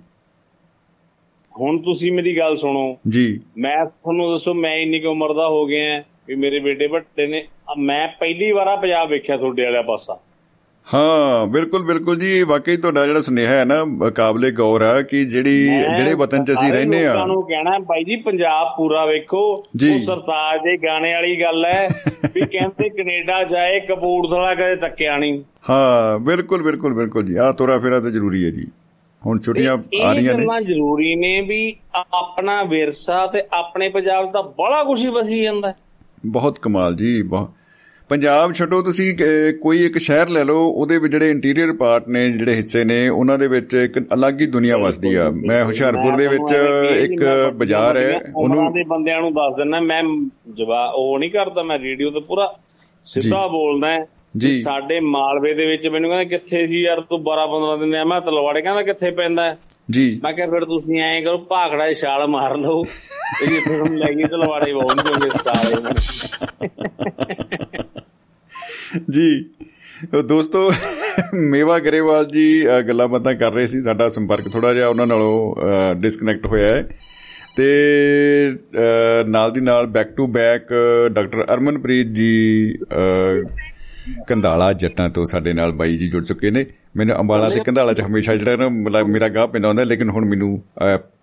[1.60, 5.66] ਹੁਣ ਤੁਸੀਂ ਮੇਰੀ ਗੱਲ ਸੁਣੋ। ਜੀ। ਮੈਂ ਤੁਹਾਨੂੰ ਦੱਸੋ ਮੈਂ ਇੰਨੀ ਕੁ ਉਮਰ ਦਾ ਹੋ
[5.66, 7.48] ਗਿਆ ਵੀ ਮੇਰੇ ਬੇਟੇ ਵੱਡੇ ਨੇ।
[7.78, 10.20] ਮੈਂ ਪਹਿਲੀ ਵਾਰਾ ਪੰਜਾਬ ਵੇਖਿਆ ਤੁਹਾਡੇ ਵਾਲਾ ਪਾਸਾ।
[10.86, 15.24] ਹਾਂ ਬਿਲਕੁਲ ਬਿਲਕੁਲ ਜੀ। ਇਹ ਵਾਕਈ ਤੁਹਾਡਾ ਜਿਹੜਾ ਸੁਨੇਹਾ ਹੈ ਨਾ ਕਾਬਲੇ ਗੌਰ ਆ ਕਿ
[15.24, 15.58] ਜਿਹੜੀ
[15.96, 20.60] ਜਿਹੜੇ ਵਤਨ 'ਚ ਅਸੀਂ ਰਹਿੰਦੇ ਆ ਨੂੰ ਕਹਿਣਾ ਬਾਈ ਜੀ ਪੰਜਾਬ ਪੂਰਾ ਵੇਖੋ। ਉਹ ਸਰਤਾਜ
[20.60, 21.88] ਦੇ ਗਾਣੇ ਵਾਲੀ ਗੱਲ ਹੈ
[22.34, 27.78] ਵੀ ਕਹਿੰਦੇ ਕੈਨੇਡਾ ਜਾਏ ਕਪੂਰਥਲਾ ਕਦੇ ਤੱਕਿਆ ਨਹੀਂ। ਹਾਂ ਬਿਲਕੁਲ ਬਿਲਕੁਲ ਬਿਲਕੁਲ ਜੀ। ਆ ਤੋਰਾ
[27.78, 28.66] ਫੇਰਾ ਤਾਂ ਜ਼ਰੂਰੀ ਹੈ ਜੀ।
[29.22, 34.32] ਹੁਣ ਛੁੱਟੀਆਂ ਇਹ ਆ ਰਹੀਆਂ ਨੇ। ਗੱਲਾਂ ਜ਼ਰੂਰੀ ਨੇ ਵੀ ਆਪਣਾ ਵਿਰਸਾ ਤੇ ਆਪਣੇ ਪੰਜਾਬ
[34.32, 35.72] ਦਾ ਬੜਾ ਕੁਝ ਹੀ ਵਸੀ ਜਾਂਦਾ।
[36.26, 37.50] ਬਹੁਤ ਕਮਾਲ ਜੀ ਬਹੁਤ
[38.12, 39.16] ਪੰਜਾਬ ਛੱਡੋ ਤੁਸੀਂ
[39.60, 43.38] ਕੋਈ ਇੱਕ ਸ਼ਹਿਰ ਲੈ ਲਓ ਉਹਦੇ ਵਿੱਚ ਜਿਹੜੇ ਇੰਟੀਰੀਅਰ ਪਾਰਟ ਨੇ ਜਿਹੜੇ ਹਿੱਸੇ ਨੇ ਉਹਨਾਂ
[43.38, 46.52] ਦੇ ਵਿੱਚ ਇੱਕ ਅਲੱਗ ਹੀ ਦੁਨੀਆ ਵਸਦੀ ਆ ਮੈਂ ਹੁਸ਼ਿਆਰਪੁਰ ਦੇ ਵਿੱਚ
[46.98, 50.02] ਇੱਕ ਬਾਜ਼ਾਰ ਹੈ ਉਹਨੂੰ ਦੇ ਬੰਦਿਆਂ ਨੂੰ ਦੱਸ ਦਿੰਦਾ ਮੈਂ
[50.52, 52.52] ਜਵਾ ਉਹ ਨਹੀਂ ਕਰਦਾ ਮੈਂ ਰੇਡੀਓ ਤੇ ਪੂਰਾ
[53.04, 54.06] ਸਿੱਧਾ ਬੋਲਦਾ।
[54.36, 58.04] ਜੀ। ਸਾਡੇ ਮਾਲਵੇ ਦੇ ਵਿੱਚ ਮੈਨੂੰ ਕਹਿੰਦਾ ਕਿੱਥੇ ਸੀ ਯਾਰ ਤੂੰ 12 15 ਦਿਨ ਆ
[58.04, 59.56] ਮੈਂ ਤਲਵਾੜੇ ਕਹਿੰਦਾ ਕਿੱਥੇ ਪੈਂਦਾ?
[59.90, 62.84] ਜੀ ਮੈਂ ਕਿਹਾ ਫਿਰ ਤੁਸੀਂ ਐਂ ਕਰੋ ਭਾਖੜਾ ਦੀ ਛਾਲ ਮਾਰ ਲਓ
[63.40, 65.92] ਤੇ ਜਿੱਥੇ ਤੁਹਾਨੂੰ ਲੈ ਗਈ ਤਲਵਾੜੇ ਪਹੁੰਚ ਜਾਓਗੇ ਸਾਲੇ
[69.10, 69.44] ਜੀ
[70.24, 70.70] ਦੋਸਤੋ
[71.34, 75.54] ਮੇਵਾ ਗਰੇਵਾਲ ਜੀ ਗੱਲਾਂ ਬਾਤਾਂ ਕਰ ਰਹੇ ਸੀ ਸਾਡਾ ਸੰਪਰਕ ਥੋੜਾ ਜਿਹਾ ਉਹਨਾਂ ਨਾਲੋਂ
[75.94, 76.88] ਡਿਸਕਨੈਕਟ ਹੋਇਆ ਹੈ।
[77.56, 77.66] ਤੇ
[79.28, 80.72] ਨਾਲ ਦੀ ਨਾਲ back to back
[81.12, 82.74] doctor Armanpreet ji
[84.28, 86.64] Kandhala Jattan ਤੋਂ ਸਾਡੇ ਨਾਲ ਬਾਈ ਜੀ ਜੁੜ ਚੁੱਕੇ ਨੇ।
[86.96, 88.68] ਮੈਨੂੰ ਅੰਬਾਲਾ ਤੇ ਕੰਧਾਲਾ ਚ ਹਮੇਸ਼ਾ ਜਿਹੜਾ ਨਾ
[89.04, 90.62] ਮੇਰਾ ਗਾਹ ਪੈਂਦਾ ਹੁੰਦਾ ਲੇਕਿਨ ਹੁਣ ਮੈਨੂੰ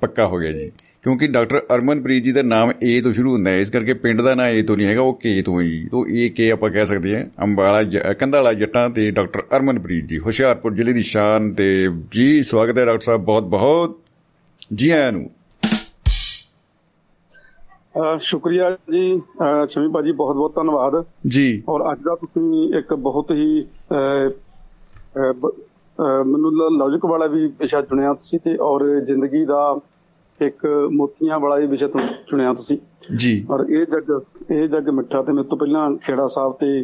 [0.01, 0.71] ਪੱਕਾ ਹੋ ਗਿਆ ਜੀ।
[1.03, 4.33] ਕਿਉਂਕਿ ਡਾਕਟਰ ਅਰਮਨਪ੍ਰੀਤ ਜੀ ਦਾ ਨਾਮ ਏ ਤੋਂ ਸ਼ੁਰੂ ਹੁੰਦਾ ਹੈ। ਇਸ ਕਰਕੇ ਪਿੰਡ ਦਾ
[4.35, 6.85] ਨਾਂ ਏ ਤੋਂ ਨਹੀਂ ਹੈਗਾ ਉਹ ਕੇ ਤੋਂ ਹੈ ਜੀ। ਤੋਂ ਇਹ ਕੇ ਆਪਾਂ ਕਹਿ
[6.85, 12.43] ਸਕਦੇ ਹਾਂ। ਅੰਬਾਲਾ ਕੰਧਾਲਾ ਜੱਟਾਂ ਤੇ ਡਾਕਟਰ ਅਰਮਨਪ੍ਰੀਤ ਜੀ ਹੁਸ਼ਿਆਰਪੁਰ ਜ਼ਿਲ੍ਹੇ ਦੀ ਸ਼ਾਨ ਤੇ ਜੀ
[12.43, 13.97] ਸਵਾਗਤ ਹੈ ਡਾਕਟਰ ਸਾਹਿਬ ਬਹੁਤ ਬਹੁਤ।
[14.73, 15.29] ਜੀ ਆਇਆਂ ਨੂੰ।
[18.19, 19.21] ਸ਼ੁਕਰੀਆ ਜੀ।
[19.69, 23.65] ਸ਼ਮੀ ਭਾਜੀ ਬਹੁਤ ਬਹੁਤ ਧੰਨਵਾਦ। ਜੀ। ਔਰ ਅੱਜ ਦਾ ਤੁਸੀਂ ਇੱਕ ਬਹੁਤ ਹੀ
[26.27, 29.79] ਮੈਨੂੰ ਲੌਜੀਕ ਵਾਲਾ ਵੀ ਵਿਸ਼ਾ ਚੁਣਿਆ ਤੁਸੀਂ ਤੇ ਔਰ ਜ਼ਿੰਦਗੀ ਦਾ
[30.41, 32.77] ਇੱਕ ਮੋਤੀਆਂ ਵਾਲਾ ਵੀ ਵਿਸ਼ਾ ਤੁ- ਚੁਣਿਆ ਤੁਸੀਂ।
[33.15, 34.19] ਜੀ। ਔਰ ਇਹ ਜੱਗ
[34.51, 36.79] ਇਹ ਜੱਗ ਮਿੱਠਾ ਤੇ ਮੇਰੇ ਤੋਂ ਪਹਿਲਾਂ ਖੇੜਾ ਸਾਹਿਬ ਤੇ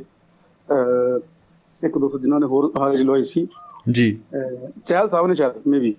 [1.84, 3.48] ਇੱਕ ਦੋ ਜਿਨ੍ਹਾਂ ਨੇ ਹੋਰ ਹਾਜ਼ਰੀ ਲਵਾਈ ਸੀ।
[3.92, 4.20] ਜੀ।
[4.86, 5.96] ਚਹਿਲ ਸਾਹਿਬ ਨੇ ਸ਼ਾਇਦ ਮੇ ਵੀ।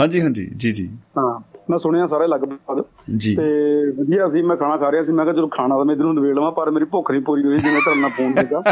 [0.00, 0.86] ਹਾਂਜੀ ਹਾਂਜੀ। ਜੀ ਜੀ।
[1.18, 2.84] ਹਾਂ ਮੈਂ ਸੁਣਿਆ ਸਾਰੇ ਲਗਭਗ।
[3.16, 3.44] ਜੀ। ਤੇ
[3.90, 6.14] ਵਧੀਆ ਸੀ ਮੈਂ ਖਾਣਾ ਖਾ ਰਿਹਾ ਸੀ। ਮੈਂ ਕਿਹਾ ਚਲੋ ਖਾਣਾ ਤਾਂ ਮੈਂ ਇਧਰ ਨੂੰ
[6.14, 8.62] ਨਵੇੜ ਲਵਾਂ ਪਰ ਮੇਰੀ ਭੁੱਖ ਨਹੀਂ ਪੂਰੀ ਹੋਈ ਜਿਵੇਂ ਤੁਹਾਡਾ ਫੋਨ ਸੀਗਾ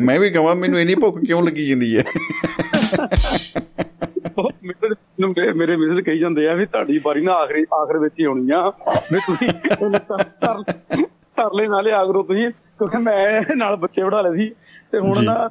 [0.00, 2.04] ਮੈਂ ਵੀ ਕਹਾਂ ਮੈਨੂੰ ਇੰਨੀ ਭੁੱਖ ਕਿਉਂ ਲੱਗੀ ਜਾਂਦੀ ਹੈ?
[4.38, 8.50] ਮੇਰੇ- ਮੇਰੇ ਮਿਸਰ ਕਹੀ ਜਾਂਦੇ ਆ ਵੀ ਤੁਹਾਡੀ ਵਾਰੀ ਨਾ ਆਖਰੀ ਆਖਰ ਵਿੱਚ ਹੀ ਆਉਣੀ
[8.50, 8.68] ਆ
[9.12, 9.48] ਵੀ ਤੁਸੀਂ
[9.98, 10.62] ਤਰ
[11.36, 14.52] ਤਰਲੇ ਨਾਲੇ ਆਗਰੋ ਤੁਸੀਂ ਕਿਉਂਕਿ ਮੈਂ ਨਾਲ ਬੱਚੇ ਵੜਾ ਲਏ ਸੀ
[14.92, 15.50] ਤੇ ਹੁਣ। ਨਾ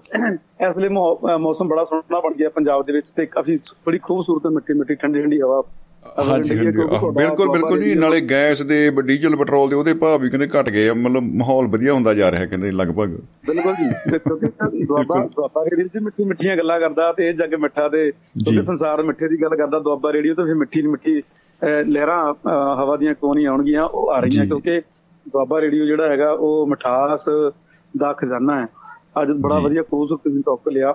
[0.70, 0.90] ਇਸ ਲਈ
[1.38, 5.22] ਮੌਸਮ ਬੜਾ ਸੋਹਣਾ ਬਣ ਗਿਆ ਪੰਜਾਬ ਦੇ ਵਿੱਚ ਤੇ ਕਾਫੀ ਬੜੀ ਖੂਬਸੂਰਤ ਮਿੱਟੀ ਮਿੱਟੀ ਠੰਡੀ
[5.22, 5.62] ਠੰਡੀ ਹਵਾ
[6.20, 10.70] ਹਾਂਜੀ ਬਿਲਕੁਲ ਬਿਲਕੁਲ ਜੀ ਨਾਲੇ ਗੈਸ ਦੇ ਡੀਜ਼ਲ ਪੈਟਰੋਲ ਦੇ ਉਹਦੇ ਭਾਅ ਵੀ ਕਹਿੰਦੇ ਘਟ
[10.70, 13.16] ਗਏ ਆ ਮਤਲਬ ਮਾਹੌਲ ਵਧੀਆ ਹੁੰਦਾ ਜਾ ਰਿਹਾ ਕਹਿੰਦੇ ਲਗਭਗ।
[13.48, 17.54] ਬਿਲਕੁਲ ਜੀ ਤੇ ਕਿਉਂਕਿ ਦੁਆਬਾ ਦੁਆਬਾ ਰੇਡੀਓ ਜੀ ਮਿੱਠੀ ਮਿੱਠੀਆਂ ਗੱਲਾਂ ਕਰਦਾ ਤੇ ਇਹ ਜੱਗ
[17.60, 21.22] ਮਿੱਠਾ ਤੇ ਕਿਉਂਕਿ ਸੰਸਾਰ ਮਿੱਠੇ ਦੀ ਗੱਲ ਕਰਦਾ ਦੁਆਬਾ ਰੇਡੀਓ ਤੇ ਫਿਰ ਮਿੱਠੀ ਮਿੱਠੀ
[21.88, 22.34] ਲਹਿਰਾਂ
[22.84, 24.80] ਹਵਾ ਦੀਆਂ ਨਹੀਂ ਆਉਣਗੀਆਂ ਉਹ ਆ ਰਹੀਆਂ। ਕਿਉਂਕਿ
[25.26, 27.26] ਦੁਆਬਾ ਰੇਡੀਓ ਜਿਹੜਾ ਹੈਗਾ ਉਹ ਮਠਾਸ
[27.94, 28.68] ਦਾ ਖਜ਼ਾਨਾ ਹੈ।
[29.22, 30.94] ਅੱਜ ਬੜਾ। ਵਧੀਆ ਖੂਬਸੂਰਤ ਤੁਸੀਂ ਟੌਪ ਲਿਆ।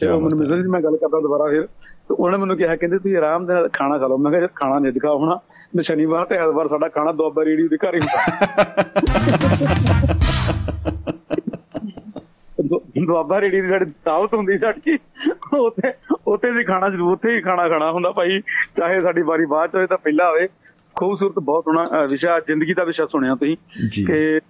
[0.00, 2.98] ਤੇ ਉਹ ਮੈਨੂੰ। ਮਿਸਰ ਜੀ ਮੈਂ ਗੱਲ ਕਰਦਾ ਦੁਬਾਰਾ ਫਿਰ। ਤੇ ਉਹਨਾਂ ਮੈਨੂੰ ਕਿਹਾ ਕਹਿੰਦੇ
[2.98, 5.38] ਤੁਸੀਂ ਆਰਾਮ ਦੇ ਨਾਲ ਖਾਣਾ ਖਾ ਲਓ। ਮੈਂ ਕਿਹਾ ਯਾਰ ਖਾਣਾ ਨਹੀਂ ਖਾਓ ਹੋਣਾ।
[5.76, 8.44] ਮੈਂ ਸ਼ਨੀਵਾਰ ਤੇ ਐਤਵਾਰ ਸਾਡਾ ਖਾਣਾ ਦੁਆਬਾ ਰੇਡੀਓ ਦੇ ਘਰ ਹੀ ਹੁੰਦਾ।
[12.66, 14.98] ਦੁ- ਦੁਆਬਾ ਰੇੜੀ ਦੀ ਸਾਡੀ ਦਾਵਤ ਹੁੰਦੀ ਸਾਡੀ।
[15.58, 15.92] ਉੱਥੇ
[16.26, 18.40] ਉੱਥੇ ਵੀ ਖਾਣਾ ਜ਼ਰੂਰ ਉੱਥੇ ਹੀ ਖਾਣਾ ਖਾਣਾ ਹੁੰਦਾ ਭਾਈ।
[18.74, 20.48] ਚਾਹੇ ਸਾਡੀ ਵਾਰੀ ਬਾਅਦ ਚ ਹੋਵੇ ਤਾਂ ਪਹਿਲਾਂ ਹੋਵੇ।
[20.94, 23.56] ਖੂਬਸੂਰਤ ਬਹੁਤ ਅਹ, ਵਿਸ਼ਾ ਜ਼ਿੰਦਗੀ ਦਾ ਵਿਸ਼ਾ ਸੁਣਿਆ ਤੁਸੀਂ।
[24.06, 24.40] ਕਿ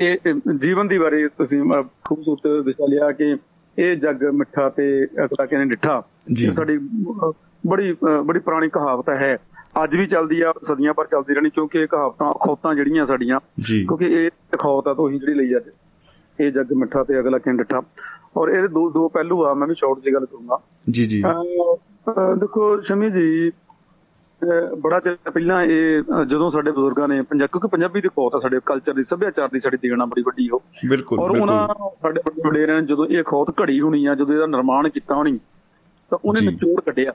[0.00, 0.18] ਇਹ
[0.60, 3.36] ਜੀਵਨ ਦੀ ਬਾਰੇ ਤੁਸੀਂ ਖੂਬਸੂਰਤ ਵਿਸ਼ਾ ਲਿਆ ਕਿ
[3.78, 6.02] ਇਹ ਜੱਗ ਮਿੱਠਾ ਤੇ ਅਗਲਾ ਕਹਿੰਦੇ ਡਿੱਠਾ।
[6.32, 6.78] ਜੀ। ਸਾਡੀ
[7.66, 9.38] ਬੜੀ ਬੜੀ ਪੁਰਾਣੀ ਕਹਾਵਤ ਹੈ।
[9.84, 13.84] ਅੱਜ ਵੀ ਚੱਲਦੀ ਆ ਸਦੀਆਂ ਪਰ ਚੱਲਦੀ ਰਹਿਣੀ ਕਿਉਂਕਿ ਇਹ ਕਹਾਵਤਾਂ ਅਖੌਤਾਂ ਜਿਹੜੀਆਂ ਸਾਡੀਆਂ ਜੀ।
[13.84, 15.64] ਕਿਉਂਕਿ ਇਹ ਅਖੌਤ ਆ ਤੋਂ ਹੀ ਜਿਹੜੀ ਲਈ ਅੱਜ।
[16.40, 17.82] ਇਹ ਜੱਗ ਮਿੱਠਾ ਤੇ ਅਗਲਾ ਕਹਿੰਦੇ ਡਿੱਠਾ?
[18.36, 20.58] ਔਰ ਇਹਦੇ ਦੋ ਦੋ ਪਹਿਲੂ ਆ ਮੈਂ ਵੀ ਸ਼ਾਰਟ ਦੀ ਗੱਲ ਕਰੂੰਗਾ।
[20.90, 21.22] ਜੀ ਜੀ।
[22.38, 23.52] ਦੇਖੋ ਸ਼ਮੀ ਜੀ
[24.80, 28.60] ਬੜਾ ਚਿਰ ਪਹਿਲਾਂ ਇਹ ਜਦੋਂ ਸਾਡੇ ਬਜ਼ੁਰਗਾਂ ਨੇ ਪੰਜਾਬ ਕਿਉਂਕਿ ਪੰਜਾਬੀ ਦੀ ਖੋਤ ਆ ਸਾਡੇ
[28.66, 31.68] ਕਲਚਰ ਦੀ ਸੱਭਿਆਚਾਰ ਦੀ ਸਾਡੀ ਦੇਣਾ ਬੜੀ ਵੱਡੀ ਹੋ ਬਿਲਕੁਲ ਔਰ ਉਹਨਾਂ
[32.02, 35.38] ਸਾਡੇ ਵੱਡੇ ਵਡੇਰਿਆਂ ਨੇ ਜਦੋਂ ਇਹ ਖੋਤ ਘੜੀ ਹੋਣੀ ਆ ਜਦੋਂ ਇਹਦਾ ਨਿਰਮਾਣ ਕੀਤਾ ਹੋਣੀ
[36.10, 37.12] ਤਾਂ ਉਹਨੇ। ਨਿਚੋੜ ਕੱਢਿਆ।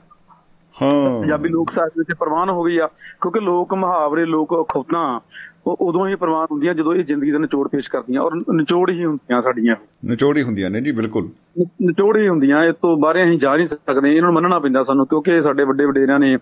[0.82, 2.86] ਹਾਂ। ਪੰਜਾਬੀ ਲੋਕ ਸਾਹਿਤ ਵਿੱਚ ਪ੍ਰਵਾਨ ਹੋ ਗਈ ਆ
[3.20, 5.20] ਕਿਉਂਕਿ ਲੋਕ ਮੁਹਾਵਰੇ ਲੋਕ ਖੋਤਾਂ
[5.66, 9.04] ਉਹ ਉਦੋਂ ਹੀ ਪ੍ਰਵਾਨ ਹੁੰਦੀਆਂ ਜਦੋਂ ਇਹ ਜ਼ਿੰਦਗੀ ਦਾ ਨਿਚੋੜ ਪੇਸ਼ ਕਰਦੀਆਂ ਔਰ ਨਿਚੋੜ ਹੀ
[9.04, 11.28] ਹੁੰਦੀਆਂ ਸਾਡੀਆਂ। ਨਿਚੋੜੀ ਹੁੰਦੀਆਂ ਨੇ ਜੀ ਬਿਲਕੁਲ।
[11.60, 15.06] ਨਿਚੋੜ ਹੀ ਹੁੰਦੀਆਂ ਇਹ ਤੋਂ ਬਾਹਰ ਅਸੀਂ ਜਾ ਨਹੀਂ ਸਕਦੇ ਇਹਨਾਂ ਨੂੰ ਮੰਨਣਾ ਪੈਂਦਾ ਸਾਨੂੰ
[15.06, 16.38] ਕਿਉਂਕਿ ਸਾਡੇ ਵੱਡੇ ਵਡੇਰਿਆਂ ਨੇ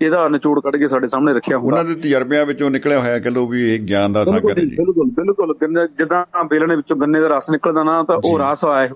[0.00, 3.30] ਇਹਦਾ ਨਿਚੋੜ ਕੱਢ ਕੇ ਸਾਡੇ ਸਾਹਮਣੇ ਰੱਖਿਆ ਹੁੰਦਾ ਉਹਨਾਂ ਦੇ ਤਜਰਬਿਆਂ ਵਿੱਚੋਂ ਨਿਕਲਿਆ ਹੋਇਆ ਕਿ
[3.30, 5.54] ਲੋ ਵੀ ਇਹ ਗਿਆਨ ਦਾ ਸਾਗਰ ਹੈ ਜੀ। ਬਿਲਕੁਲ ਬਿਲਕੁਲ
[5.98, 8.88] ਜਿੱਦਾਂ ਬੇਲਣੇ ਵਿੱਚੋਂ ਗੰਨੇ ਦਾ ਰਸ ਨਿਕਲਦਾ ਨਾ ਤਾਂ। ਉਹ ਰਸ ਆਇਆ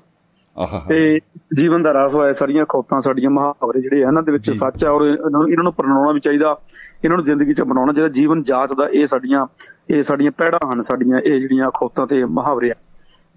[0.58, 1.18] ਆਹਾ ਤੇ
[1.56, 5.06] ਜੀਵਨ ਦਾ ਰਸ ਹੋਇਆ ਸਾਰੀਆਂ ਖੋਤਾਂ ਸਾਡੀਆਂ ਮੁਹਾਵਰੇ ਜਿਹੜੇ ਇਹਨਾਂ ਦੇ ਵਿੱਚ। ਸੱਚ ਆ ਔਰ
[5.06, 6.58] ਇਹਨਾਂ ਨੂੰ ਪ੍ਰਣਾਉਣਾ ਵੀ ਚਾਹੀਦਾ।
[7.04, 9.46] ਇਹਨਾਂ ਨੂੰ ਜ਼ਿੰਦਗੀ 'ਚ ਬਣਾਉਣਾ ਚਾਹੀਦਾ। ਜੀਵਨ ਜਾਚ ਦਾ ਇਹ ਸਾਡੀਆਂ
[9.90, 12.74] ਇਹ ਸਾਡੀਆਂ ਪੈੜਾਂ ਹਨ ਸਾਡੀਆਂ ਇਹ ਜਿਹੜੀਆਂ ਖੋਤਾਂ ਤੇ ਮੁਹਾਵਰੇ ਆ।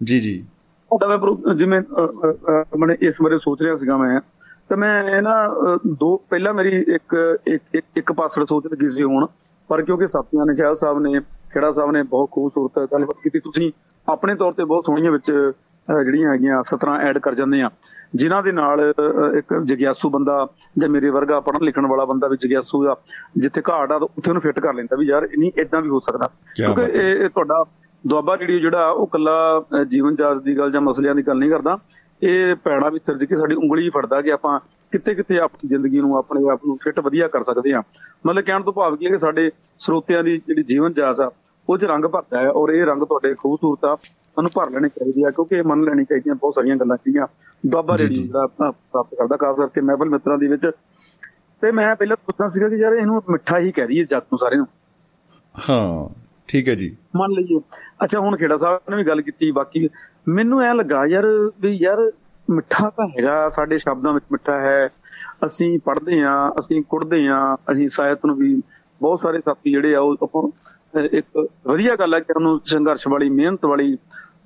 [0.03, 0.45] ਜੀ ਜੀ।
[0.89, 4.21] ਤੁਹਾਡਾ ਮੈਂ ਜਿਵੇਂ ਅ, ਅ, ਅ, ਮੈਂ ਇਸ ਬਾਰੇ ਸੋਚ ਰਿਹਾ ਸੀਗਾ ਮੈਂ।
[4.69, 5.55] ਤਾਂ ਮੈਂ ਨਾ
[5.87, 9.27] ਦੋ ਪਹਿਲਾਂ ਮੇਰੀ ਇੱਕ ਇੱਕ- ਇੱਕ ਪਾਸੜ ਸੋਚ ਲੱਗੀ ਸੀ ਹੁਣ
[9.67, 11.19] ਪਰ ਕਿਉਂਕਿ ਸਾਥੀਆਂ ਨੇ ਚਾਹਲ ਸਾਹਿਬ ਨੇ
[11.53, 13.71] ਖੇੜਾ ਸਾਹਿਬ ਨੇ ਬਹੁਤ ਖੂਬਸੂਰਤ ਗੱਲਬਾਤ ਕੀਤੀ। ਤੁਸੀਂ
[14.09, 15.31] ਆਪਣੇ ਤੌਰ ਤੇ ਬਹੁਤ ਸੋਹਣੀਆਂ ਵਿੱਚ
[16.03, 17.69] ਜਿਹੜੀਆਂ ਹੈਗੀਆਂ ਸਤਰਾਂ ਐਡ ਕਰ ਜਾਂਦੇ ਆ।
[18.15, 18.93] ਜਿਨ੍ਹਾਂ ਦੇ ਨਾਲ
[19.37, 20.47] ਇੱਕ ਜਗਿਆਸੂ ਬੰਦਾ
[20.77, 22.95] ਜਾਂ ਮੇਰੇ ਵਰਗਾ ਪੜ੍ਹਨ ਲਿਖਣ ਵਾਲਾ ਬੰਦਾ ਵੀ ਜਗਿਆਸੂ ਆ
[23.37, 26.29] ਜਿੱਥੇ ਘਾਟ ਆ ਉੱਥੇ ਉਹਨੂੰ ਫਿੱਟ ਕਰ ਲੈਂਦਾ ਵੀ ਯਾਰ ਨਹੀਂ ਇਦਾਂ ਵੀ ਹੋ ਸਕਦਾ।
[26.55, 27.63] ਕਿਉਂਕਿ। ਇਹ ਤੁਹਾਡਾ
[28.07, 31.77] ਦੁਆਬਾ ਰੇਡੀਓ ਜਿਹੜਾ ਉਹ ਕੱਲਾ ਜੀਵਨ ਜਾਚ ਦੀ ਗੱਲ ਜਾਂ ਮਸਲਿਆਂ ਦੀ ਗੱਲ ਨਹੀਂ ਕਰਦਾ।
[32.23, 34.59] ਇਹ ਪੈੜਾ ਵੀ ਸਿਰਜ ਕੇ ਸਾਡੀ ਉਂਗਲੀ ਹੀ ਫੜਦਾ ਕਿ ਆਪਾਂ
[34.91, 37.83] ਕਿੱਥੇ ਕਿੱਥੇ ਆਪਣੀ ਜ਼ਿੰਦਗੀ ਨੂੰ ਆਪਣੇ ਆਪ ਨੂੰ ਫਿੱਟ ਵਧੀਆ ਕਰ ਸਕਦੇ ਹਾਂ।
[38.25, 41.31] ਮਤਲਬ ਕਹਿਣ ਤੋਂ ਭਾਵ ਕੀ ਹੈ ਕਿ ਸਾਡੇ ਸਰੋਤਿਆਂ ਦੀ ਜਿਹੜੀ ਜੀਵਨ ਜਾਚ ਆ
[41.69, 43.91] ਉਹ 'ਚ ਰੰਗ ਭਰਦਾ ਹੈ ਔਰ ਇਹ ਰੰਗ ਤੁਹਾਡੇ ਖੂਬਸੂਰਤ ਆ
[44.37, 47.27] ਉਹਨੂੰ ਭਰ ਲੈਣੇ ਚਾਹੀਦੇ ਆ ਕਿਉਂਕਿ ਇਹ ਮੰਨ ਲੈਣੀ ਚਾਹੀਦੀਆਂ ਬਹੁਤ ਸਾਰੀਆਂ ਗੱਲਾਂ ਜਿਹੜੀਆਂ
[47.65, 50.71] ਦੁਆਬਾ ਜੀ, ਰੇਡੀਓ ਜੀ। ਦਾ ਅਹ, ਪ੍ਰਾਪਤ ਕਰਦਾ ਖਾਸ ਕਰਕੇ ਮਹਿਫਲ ਮਿੱਤਰਾਂ ਦੀ ਵਿੱਚ।
[51.61, 54.55] ਤੇ ਮੈਂ ਪਹਿਲਾਂ ਸੋਚਦਾ ਸੀਗਾ ਕਿ ਯਾਰ ਇਹਨੂੰ ਮਿੱਠਾ ਹੀ ਕਹਿ ਦਈਏ ਜੱਗ ਨੂੰ ਸਾਰੇ
[54.55, 54.67] ਨੂੰ।
[55.69, 57.61] ਹਾਂ ਠੀਕ ਹੈ ਜੀ। ਮੰਨ ਲਈਏ।
[58.03, 59.89] ਅੱਛਾ ਹੁਣ ਖੇੜਾ ਸਾਹਿਬ ਨੇ ਵੀ ਗੱਲ ਕੀਤੀ ਬਾਕੀ
[60.29, 62.11] ਮੈਨੂੰ ਐ ਲੱਗਾ ਯਾਰ ਵੀ ਯਾਰ
[62.49, 64.89] ਮਿੱਠਾ ਤਾਂ ਹੈਗਾ, ਸਾਡੇ ਸ਼ਬਦਾਂ ਵਿੱਚ ਮਿੱਠਾ ਹੈ।
[65.45, 68.61] ਅਸੀਂ ਪੜ੍ਹਦੇ ਆ ਅਸੀਂ ਕੁੜਦੇ ਆ ਅਸੀਂ ਸਾਹਿਤ ਨੂੰ ਵੀ
[69.01, 70.49] ਬਹੁਤ ਸਾਰੇ ਸਾਥੀ ਜਿਹੜੇ ਆ, ਉਹ ਆਪਾਂ,
[70.95, 73.97] ਅਹ, ਇੱਕ ਵਧੀਆ ਗੱਲ ਹੈ ਕਿ ਉਹਨੂੰ ਸੰਘਰਸ਼ ਵਾਲੀ, ਮਿਹਨਤ ਵਾਲੀ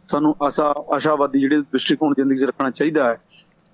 [0.07, 3.17] ਸਾਨੂੰ ਆਸ਼ਾ, ਆਸ਼ਾਵਾਦੀ ਜਿਹੜੇ ਦ੍ਰਿਸ਼ਟੀਕੋਣ ਜ਼ਿੰਦਗੀ 'ਚ ਰੱਖਣਾ ਚਾਹੀਦਾ ਹੈ।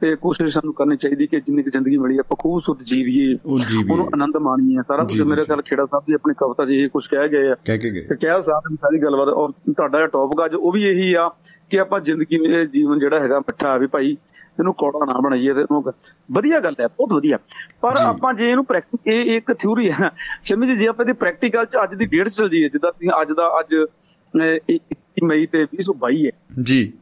[0.02, 4.08] ਤੇ ਕੋਸ਼ਿਸ਼ ਸਾਨੂੰ ਕਰਨੀ ਚਾਹੀਦੀ ਕਿ ਜਿੰਨੀ ਕੁ ਜ਼ਿੰਦਗੀ ਮਿਲੀ ਆਪਾਂ ਖੂਬਸੂਰਤ ਜੀਵੀਏ। ਜੀ ਉਹਨੂੰ
[4.08, 6.70] ਆਨੰਦ ਮਾਣੀਏ ਸਾਰਾ ਜੀ, ਕੁਝ ਜੀ, ਮੇਰੇ ਜੀ। ਖਿਆਲ ਖੇੜਾ ਸਾਹਿਬ ਦੀ ਆਪਣੀ ਕਵਿਤਾ 'ਚ
[6.70, 9.52] ਇਹ ਕੁਝ ਕਹਿ ਗਏ ਆ। ਕਹਿ ਕੇ ਗਏ। ਤੇ ਕਹਿ ਸਾਹਿਬ ਦੀ ਸਾਰੀ ਗੱਲਬਾਤ ਔਰ
[9.52, 11.30] ਤੁਹਾਡਾ ਜਿਹੜਾ ਟੌਪਿਕ ਅੱਜ ਉਹ ਵੀ ਇਹੀ ਆ
[11.72, 14.12] ਕਿ ਆਪਾਂ ਜ਼ਿੰਦਗੀ ਨੂੰ ਜੀਵਨ ਜਿਹੜਾ ਹੈਗਾ ਮਿੱਠਾ ਵੀ ਭਾਈ
[14.60, 15.84] ਇਹਨੂੰ ਕੌੜਾ ਨਾ ਬਣਾਈਏ ਤੇ ਇਹਨੂੰ
[16.32, 17.38] ਵਧੀਆ ਗੱਲ ਹੈ ਬਹੁਤ ਵਧੀਆ।
[17.82, 20.10] ਪਰ ਜੀ। ਆਪਾਂ ਜੇ ਇਹਨੂੰ ਪ੍ਰੈਕਟਿਕ ਇਹ ਇੱਕ ਥਿਊਰੀ ਹੈ
[20.44, 22.92] ਸ਼ਮੀ ਜੀ ਜੇ ਆਪਾਂ ਇਹਦੀ ਪ੍ਰੈਕਟੀਕਲ ਚ ਅੱਜ ਦੀ ਡੇਟ ਚੱਲ ਜਾਈਏ ਜਿੱਦਾਂ
[23.22, 24.40] ਅੱਜ ਦਾ ਅੱਜ ਅਹ,
[24.70, 26.32] ਇਹ 21 ਮਈ ਤੇ 2022 ਹੈ।
[26.64, 26.94] ਜੀ।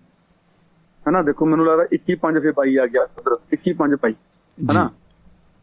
[1.09, 4.13] ਹਨਾ ਦੇਖੋ ਮੈਨੂੰ ਲੱਗਦਾ 21 5 ਫੇ 22 ਆ ਗਿਆ ਉਧਰ 21 5 22
[4.71, 4.89] ਹਨਾ?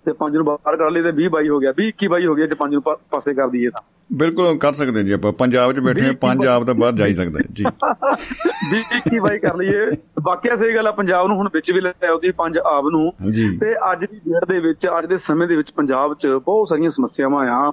[0.05, 2.35] ਤੇ 5 ਨੂੰ ਬਾਹਰ ਕਰ ਲਈ ਤੇ 20 22 ਹੋ ਗਿਆ 20 21 22 ਹੋ
[2.35, 3.81] ਗਿਆ ਜੇ 5 ਨੂੰ ਪਾਸੇ ਕਰ ਦਈਏ ਤਾਂ।
[4.13, 7.39] ਬਿਲਕੁਲ ਕਰ ਸਕਦੇ ਜੀ ਆਪਾਂ ਪੰਜਾਬ 'ਚ ਬੈਠੇ ਵੀਹ- ਪੰਜਾਬ ਦਾ ਬਾਹਰ ਜਾ ਹੀ ਸਕਦਾ।
[7.53, 7.65] ਜੀ।
[8.71, 11.91] 20 21 22 ਕਰ ਲਈਏ। ਬਾਕੀ ਸਹੀ ਗੱਲ ਆ ਪੰਜਾਬ ਨੂੰ ਹੁਣ ਵਿੱਚ ਵੀ ਲੈ
[11.91, 13.13] ਆਉਦੀ ਪੰਜ ਆਬ ਨੂੰ।
[13.61, 16.91] ਤੇ ਅੱਜ ਦੀ ਡੇਟ ਦੇ ਵਿੱਚ ਅੱਜ ਦੇ ਸਮੇਂ ਦੇ ਵਿੱਚ ਪੰਜਾਬ 'ਚ ਬਹੁਤ ਸਾਰੀਆਂ
[16.91, 17.73] ਸਮੱਸਿਆਵਾਂ ਆ।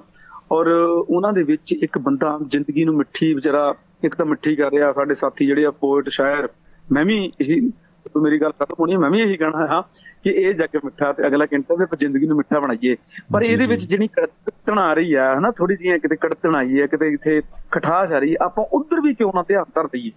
[0.52, 0.66] ਔਰ
[1.08, 3.74] ਉਹਨਾਂ ਦੇ ਵਿੱਚ ਇੱਕ ਬੰਦਾ ਜ਼ਿੰਦਗੀ ਨੂੰ ਮਿੱਠੀ ਵਿਚਾਰਾ
[4.04, 6.48] ਇੱਕ ਤਾਂ ਮਿੱਠੀ ਕਰ ਰਿਹਾ ਸਾਡੇ ਸਾਥੀ ਜਿਹੜੇ ਆ ਪੋਇਟ ਸ਼ਾਇਰ
[6.92, 7.70] ਮੈਂ ਵੀ ਇਹੀ
[8.14, 9.82] ਤੂੰ ਮੇਰੀ ਗੱਲ ਖਤਮ ਹੋਣੀ ਮੈਂ ਵੀ ਇਹੀ ਕਹਿਣਾ ਹਾਂ
[10.24, 12.96] ਕਿ ਇਹ ਜੱਗ ਮਿੱਠਾ ਤੇ ਅਗਲਾ ਕਹਿੰਦਾ ਵੀ ਆਪਾਂ ਜ਼ਿੰਦਗੀ ਨੂੰ ਮਿੱਠਾ ਬਣਾਈਏ।
[13.32, 16.86] ਪਰ ਇਹਦੇ। ਵਿੱਚ ਜਿਹੜੀ ਕੜਤਣ ਆ ਰਹੀ ਆ ਹਨਾ ਥੋੜੀ ਜਿਹੀ ਕਿਤੇ ਕੜਤਣ ਆਈ ਹੈ
[16.86, 20.10] ਕਿਤੇ ਇੱਥੇ ਖਟਾਸ ਆ ਰਹੀ ਆਪਾਂ ਉਧਰ ਵੀ ਕਿਉਂ ਨਾ ਧਿਆਨ ਧਰ ਦਈਏ?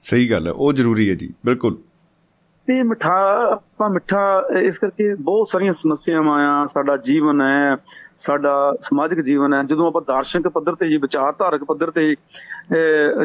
[0.00, 1.78] ਸਹੀ ਗੱਲ ਹੈ ਉਹ ਜ਼ਰੂਰੀ ਹੈ ਜੀ ਬਿਲਕੁਲ।
[2.66, 3.14] ਤੇ ਮਿੱਠਾ
[3.52, 7.76] ਆਪਾਂ ਮਿੱਠਾ ਇਸ ਕਰਕੇ ਬਹੁਤ ਸਾਰੀਆਂ ਸਮੱਸਿਆਵਾਂ ਆ ਸਾਡਾ ਜੀਵਨ ਹੈ
[8.20, 12.14] ਸਾਡਾ ਸਮਾਜਿਕ ਜੀਵਨ ਹੈ। ਜਦੋਂ ਆਪਾਂ ਦਾਰਸ਼ਨਿਕ ਪੱਧਰ ਤੇ ਜੀ ਵਿਚਾਰਧਾਰਕ ਪੱਧਰ ਤੇ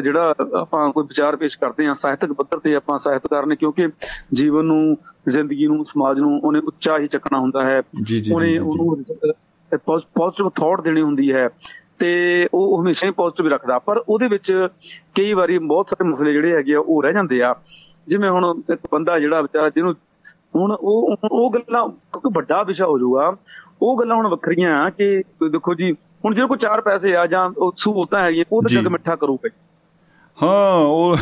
[0.02, 3.88] ਜਿਹੜਾ ਆਪਾਂ ਕੋਈ ਵਿਚਾਰ ਪੇਸ਼ ਕਰਦੇ ਹਾਂ ਸਾਹਿਤਕ ਪੱਧਰ ਤੇ ਆਪਾਂ ਸਾਹਿਤਕਾਰ ਨੇ ਕਿਉਂਕਿ
[4.32, 4.96] ਜੀਵਨ ਨੂੰ
[5.28, 7.80] ਜ਼ਿੰਦਗੀ ਨੂੰ ਸਮਾਜ ਨੂੰ ਉਹਨੇ ਉੱਚਾ ਹੀ ਚੱਕਣਾ ਹੁੰਦਾ ਹੈ।
[8.34, 9.04] ਉਹਨੇ ਉਹਨੂੰ
[10.14, 11.48] ਪੋਜ਼ਿਟਿਵ ਥਾਟ ਦੇਣੀ ਹੁੰਦੀ ਹੈ।
[11.98, 12.10] ਤੇ
[12.54, 14.52] ਉਹ ਹਮੇਸ਼ਾ ਹੀ ਪੋਜ਼ਿਟਿਵ ਰੱਖਦਾ। ਪਰ ਉਹਦੇ ਵਿੱਚ
[15.14, 17.54] ਕਈ ਵਾਰੀ ਬਹੁਤ ਸਾਰੇ ਮਸਲੇ ਜਿਹੜੇ ਹੈਗੇ ਆ ਉਹ ਰਹਿ ਜਾਂਦੇ ਆ।
[18.08, 19.94] ਜਿਵੇਂ ਹੁਣ ਇੱਕ ਬੰਦਾ ਜਿਹੜਾ ਵਿਚਾਰਾ ਜਿਹਨੂੰ
[20.56, 23.30] ਹੁਣ ਉਹ ਉਹ ਗੱਲਾਂ ਕਿਉਂਕਿ ਵੱਡਾ ਵਿਸ਼ਾ ਹੋ ਜਾਊਗਾ।
[23.80, 25.92] ਉਹ ਗੱਲਾਂ ਹੁਣ ਵੱਖਰੀਆਂ ਆ ਕਿ ਦੇਖੋ ਜੀ
[26.24, 29.16] ਹੁਣ ਜਿਹੜੇ ਕੋਈ ਚਾਰ ਪੈਸੇ ਆ ਜਾਂ ਉਹ ਸਹੂਲਤਾਂ ਹੈਗੀਆਂ ਉਹ ਤਾਂ ਜੀ। ਜਗ ਮਿੱਠਾ
[29.16, 29.52] ਕਰੂਗਾ ਹੀ।
[30.38, 31.16] ਹਾਂ ਉਹ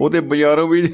[0.00, 0.86] ਉਹਦੇ ਬਾਜ਼ਾਰੋਂ ਵੀ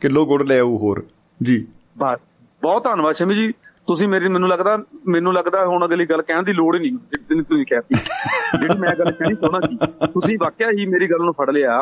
[0.00, 1.02] ਕਿਲੋ ਗੁੜ ਲੈ ਆਊ ਹੋਰ
[1.40, 1.64] ਜੀ
[1.98, 2.18] ਬਸ
[2.62, 3.52] ਬਹੁਤ ਧੰਨਵਾਦ ਸ਼ਮੀ ਜੀ
[3.88, 4.76] ਤੁਸੀਂ ਮੇਰੀ ਮੈਨੂੰ ਲੱਗਦਾ
[5.06, 8.94] ਮੈਨੂੰ ਲੱਗਦਾ ਹੁਣ ਅਗਲੀ ਗੱਲ ਕਹਿਣ ਦੀ ਲੋੜ ਹੀ ਨਹੀਂ ਜਿੰਨੀ ਤੁਸੀਂ ਕਹਿਤੀ ਜਿਹੜੀ ਮੈਂ
[8.98, 9.76] ਗੱਲ ਕਹਿਣੀ ਚਾਹੁੰਦਾ ਸੀ
[10.12, 11.78] ਤੁਸੀਂ ਵਾਕਿਆ ਹੀ ਮੇਰੀ ਗੱਲ ਨੂੰ ਫੜ ਲਿਆ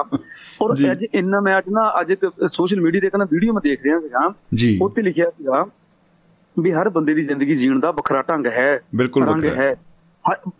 [0.62, 3.52] ਔਰ ਜੀ। ਅੱਜ ਇੰਨਾ ਮੈਂ ਅੱਜ ਨਾ ਅੱਜ ਇੱਕ ਸੋਸ਼ਲ ਮੀਡੀਆ ਤੇ ਇੱਕ ਨਾ ਵੀਡੀਓ
[3.52, 5.64] ਮੈਂ ਦੇਖ ਰਿਹਾ ਸੀਗਾ ਜੀ ਉੱਤੇ ਲਿਖਿਆ ਸੀਗਾ
[6.58, 9.74] ਵੀ ਹਰ ਬੰਦੇ ਦੀ ਜ਼ਿੰਦਗੀ ਜੀਣ ਦਾ ਵੱਖਰਾ ਢੰਗ ਹੈ ਬਿਲਕੁਲ ਵੱਖਰਾ ਹੈ।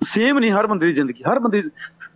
[0.03, 1.63] ਸੇਮ ਨਹੀਂ ਹਰ ਬੰਦੇ ਦੀ ਜ਼ਿੰਦਗੀ। ਹਰ ਬੰਦੇ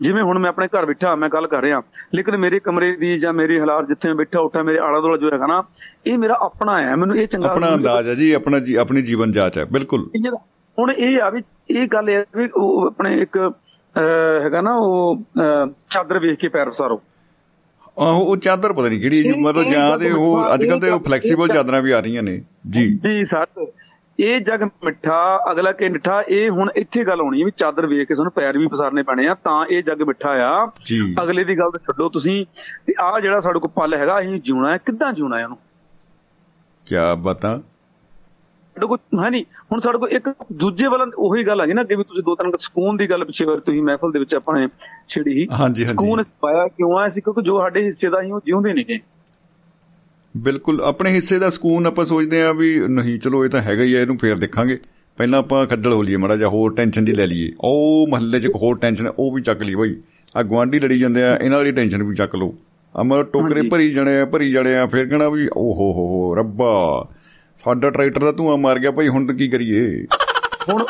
[0.00, 1.80] ਜਿਵੇਂ ਹੁਣ ਮੈਂ ਆਪਣੇ ਘਰ ਬੈਠਾ ਮੈਂ ਗੱਲ ਕਰ ਰਿਹਾ।
[2.14, 5.30] ਲੇਕਿਨ ਮੇਰੇ ਕਮਰੇ ਦੀ ਜਾਂ ਮੇਰੇ ਹਾਲਾਤ ਜਿੱਥੇ ਮੈਂ ਬੈਠਾ ਉੱਠਾ ਮੇਰੇ ਆਲਾ ਦੁਆਲਾ ਜੋ
[5.32, 5.62] ਹੈਗਾ ਨਾ
[6.06, 9.32] ਇਹ ਮੇਰਾ ਆਪਣਾ ਹੈ। ਮੈਨੂੰ ਇਹ ਚੰਗਾ ਆਪਣਾ ਅੰਦਾਜ਼ ਹੈ ਜੀ ਆਪਣਾ ਜੀ ਆਪਣੀ ਜੀਵਨ
[9.32, 10.08] ਜਾਂਚ ਹੈ। ਬਿਲਕੁਲ।
[10.78, 13.38] ਹੁਣ ਇਹ ਆ ਵੀ ਇਹ ਗੱਲ ਹੈ ਵੀ ਉਹ ਆਪਣੇ ਇੱਕ
[14.44, 15.22] ਹੈਗਾ ਨਾ ਉਹ
[15.90, 17.02] ਚਾਦਰ ਵੇਖ ਕੇ ਪੈਰ ਪਸਾਰੋ
[17.98, 21.82] ਉਹ ਚਾਦਰ ਪਤਾ ਨਹੀਂ ਕਿਹੜੀ ਮਤਲਬ ਜਾਂ ਤੇ ਉਹ ਅੱਜ ਕੱਲ ਤੇ ਉਹ ਫਲੈਕਸੀਬਲ ਚਾਦਰਾਂ
[21.82, 23.46] ਵੀ ਆ ਰਹੀਆਂ ਨੇ। ਜੀ। ਜੀ ਸਰ
[24.20, 28.08] ਇਹ ਜਗ ਮਿੱਠਾ ਅਗਲਾ ਕਿ ਮਿੱਠਾ ਇਹ ਹੁਣ ਇੱਥੇ ਗੱਲ ਆਉਣੀ ਹੈ ਵੀ ਚਾਦਰ ਵੇਖ
[28.08, 30.66] ਕੇ ਸਾਨੂੰ ਪੈਰ ਵੀ ਪਸਾਰਨੇ ਪੈਣੇ ਆ ਤਾਂ ਇਹ ਜਗ ਮਿੱਠਾ ਆ।
[31.22, 32.46] ਅਗਲੇ ਦੀ ਗੱਲ ਛੱਡੋ ਤੁਸੀਂ
[32.86, 35.58] ਤੇ ਆ ਜਿਹੜਾ ਸਾਡੇ ਕੋਲ ਪਲ ਹੈਗਾ ਅਸੀਂ ਜਿਉਣਾ ਹੈ ਕਿੱਦਾਂ ਜਿਉਣਾ ਹੈ ਉਹਨੂੰ?
[36.86, 37.60] ਕੀ ਬਤਾ?
[38.78, 41.82] ਸਾਡੇ ਕੋਲ ਹੈ ਨਹੀਂ। ਹੁਣ ਸਾਡੇ ਕੋਲ ਇੱਕ ਦੂਜੇ ਵੱਲ ਉਹੀ ਗੱਲ ਆ ਗਈ ਨਾ
[41.84, 44.54] ਕਿ ਵੀ ਤੁਸੀਂ ਦੋ ਤਿੰਨ ਸਕੂਨ ਦੀ ਗੱਲ ਪਿੱਛੇ ਵਾਰ ਤੁਸੀਂ ਮਹਿਫਲ ਦੇ ਵਿੱਚ ਆਪਾਂ
[44.54, 44.66] ਨੇ
[45.08, 47.20] ਛੇੜੀ ਹਾਂਜੀ ਸਕੂਨ ਪਾਇਆ ਕਿਉਂ ਆਇਆ ਸੀ?
[47.20, 48.98] ਕਿਉਂਕਿ ਜੋ ਸਾਡੇ ਹਿੱਸੇ ਦਾ ਸੀ ਉਹ ਜਿਉਂਦੇ ਨਹੀਂ ਗਏ
[50.34, 53.94] ਬਿਲਕੁਲ ਆਪਣੇ ਹਿੱਸੇ ਦਾ ਸਕੂਨ ਆਪਾਂ ਸੋਚਦੇ ਆ ਵੀ ਨਹੀਂ ਚਲੋ ਇਹ ਤਾਂ ਹੈਗਾ ਹੀ
[53.94, 54.78] ਆ ਇਹਨੂੰ ਫੇਰ ਦੇਖਾਂਗੇ।
[55.18, 58.44] ਪਹਿਲਾਂ ਆਪਾਂ ਖੱਜਲ ਹੋ ਲਈਏ ਮਾੜਾ ਜਿਹਾ ਹੋਰ ਟੈਨਸ਼ਨ ਜੀ ਲੈ ਲਈਏ। ਉਹ ਮਹੱਲੇ 'ਚ
[58.44, 59.96] ਇੱਕ ਹੋਰ ਟੈਨਸ਼ਨ ਹੈ ਉਹ ਵੀ ਚੱਕ ਲਈ ਬਈ।
[60.36, 62.54] ਆ ਗਵਾਂਢੀ ਲੜੀ ਜਾਂਦੇ ਆ ਇਹਨਾਂ ਵਾਲੀ ਟੈਨਸ਼ਨ ਵੀ ਚੱਕ ਲਓ।
[62.94, 66.34] ਅਮਰ ਟੋਕਰੇ। ਭਰੀ ਜਾਣੇ ਆ ਭਰੀ ਜਾਣੇ ਆ ਫੇਰ ਕਹਣਾ ਵੀ ਓ ਹੋ ਹੋ ਹੋ
[66.34, 67.08] ਰੱਬਾ।
[67.58, 70.06] ਸਾਡਾ ਟਰੈਕਟਰ ਦਾ ਧੂਆਂ ਮਾਰ ਗਿਆ ਭਾਈ ਹੁਣ ਤਾਂ ਕੀ ਕਰੀਏ
[70.68, 70.82] ਹੁਣ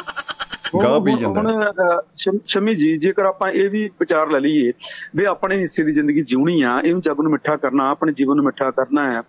[1.00, 4.72] ਪੀ ਹੁਣ- ਜਾਂਦਾ। ਸ਼ਮ- ਜੀ ਜੇਕਰ ਆਪਾਂ ਇਹ ਵੀ ਵਿਚਾਰ ਲੈ ਲਈਏ
[5.16, 8.44] ਵੀ ਆਪਣੇ ਹਿੱਸੇ ਦੀ ਜ਼ਿੰਦਗੀ ਜਿਉਣੀ ਆ ਇਹਨੂੰ ਜੱਗ ਨੂੰ ਮਿੱਠਾ ਕਰਨਾ ਆਪਣੇ ਜੀਵਨ ਨੂੰ
[8.44, 9.22] ਮਿੱਠਾ ਕਰਨਾ ਹੈ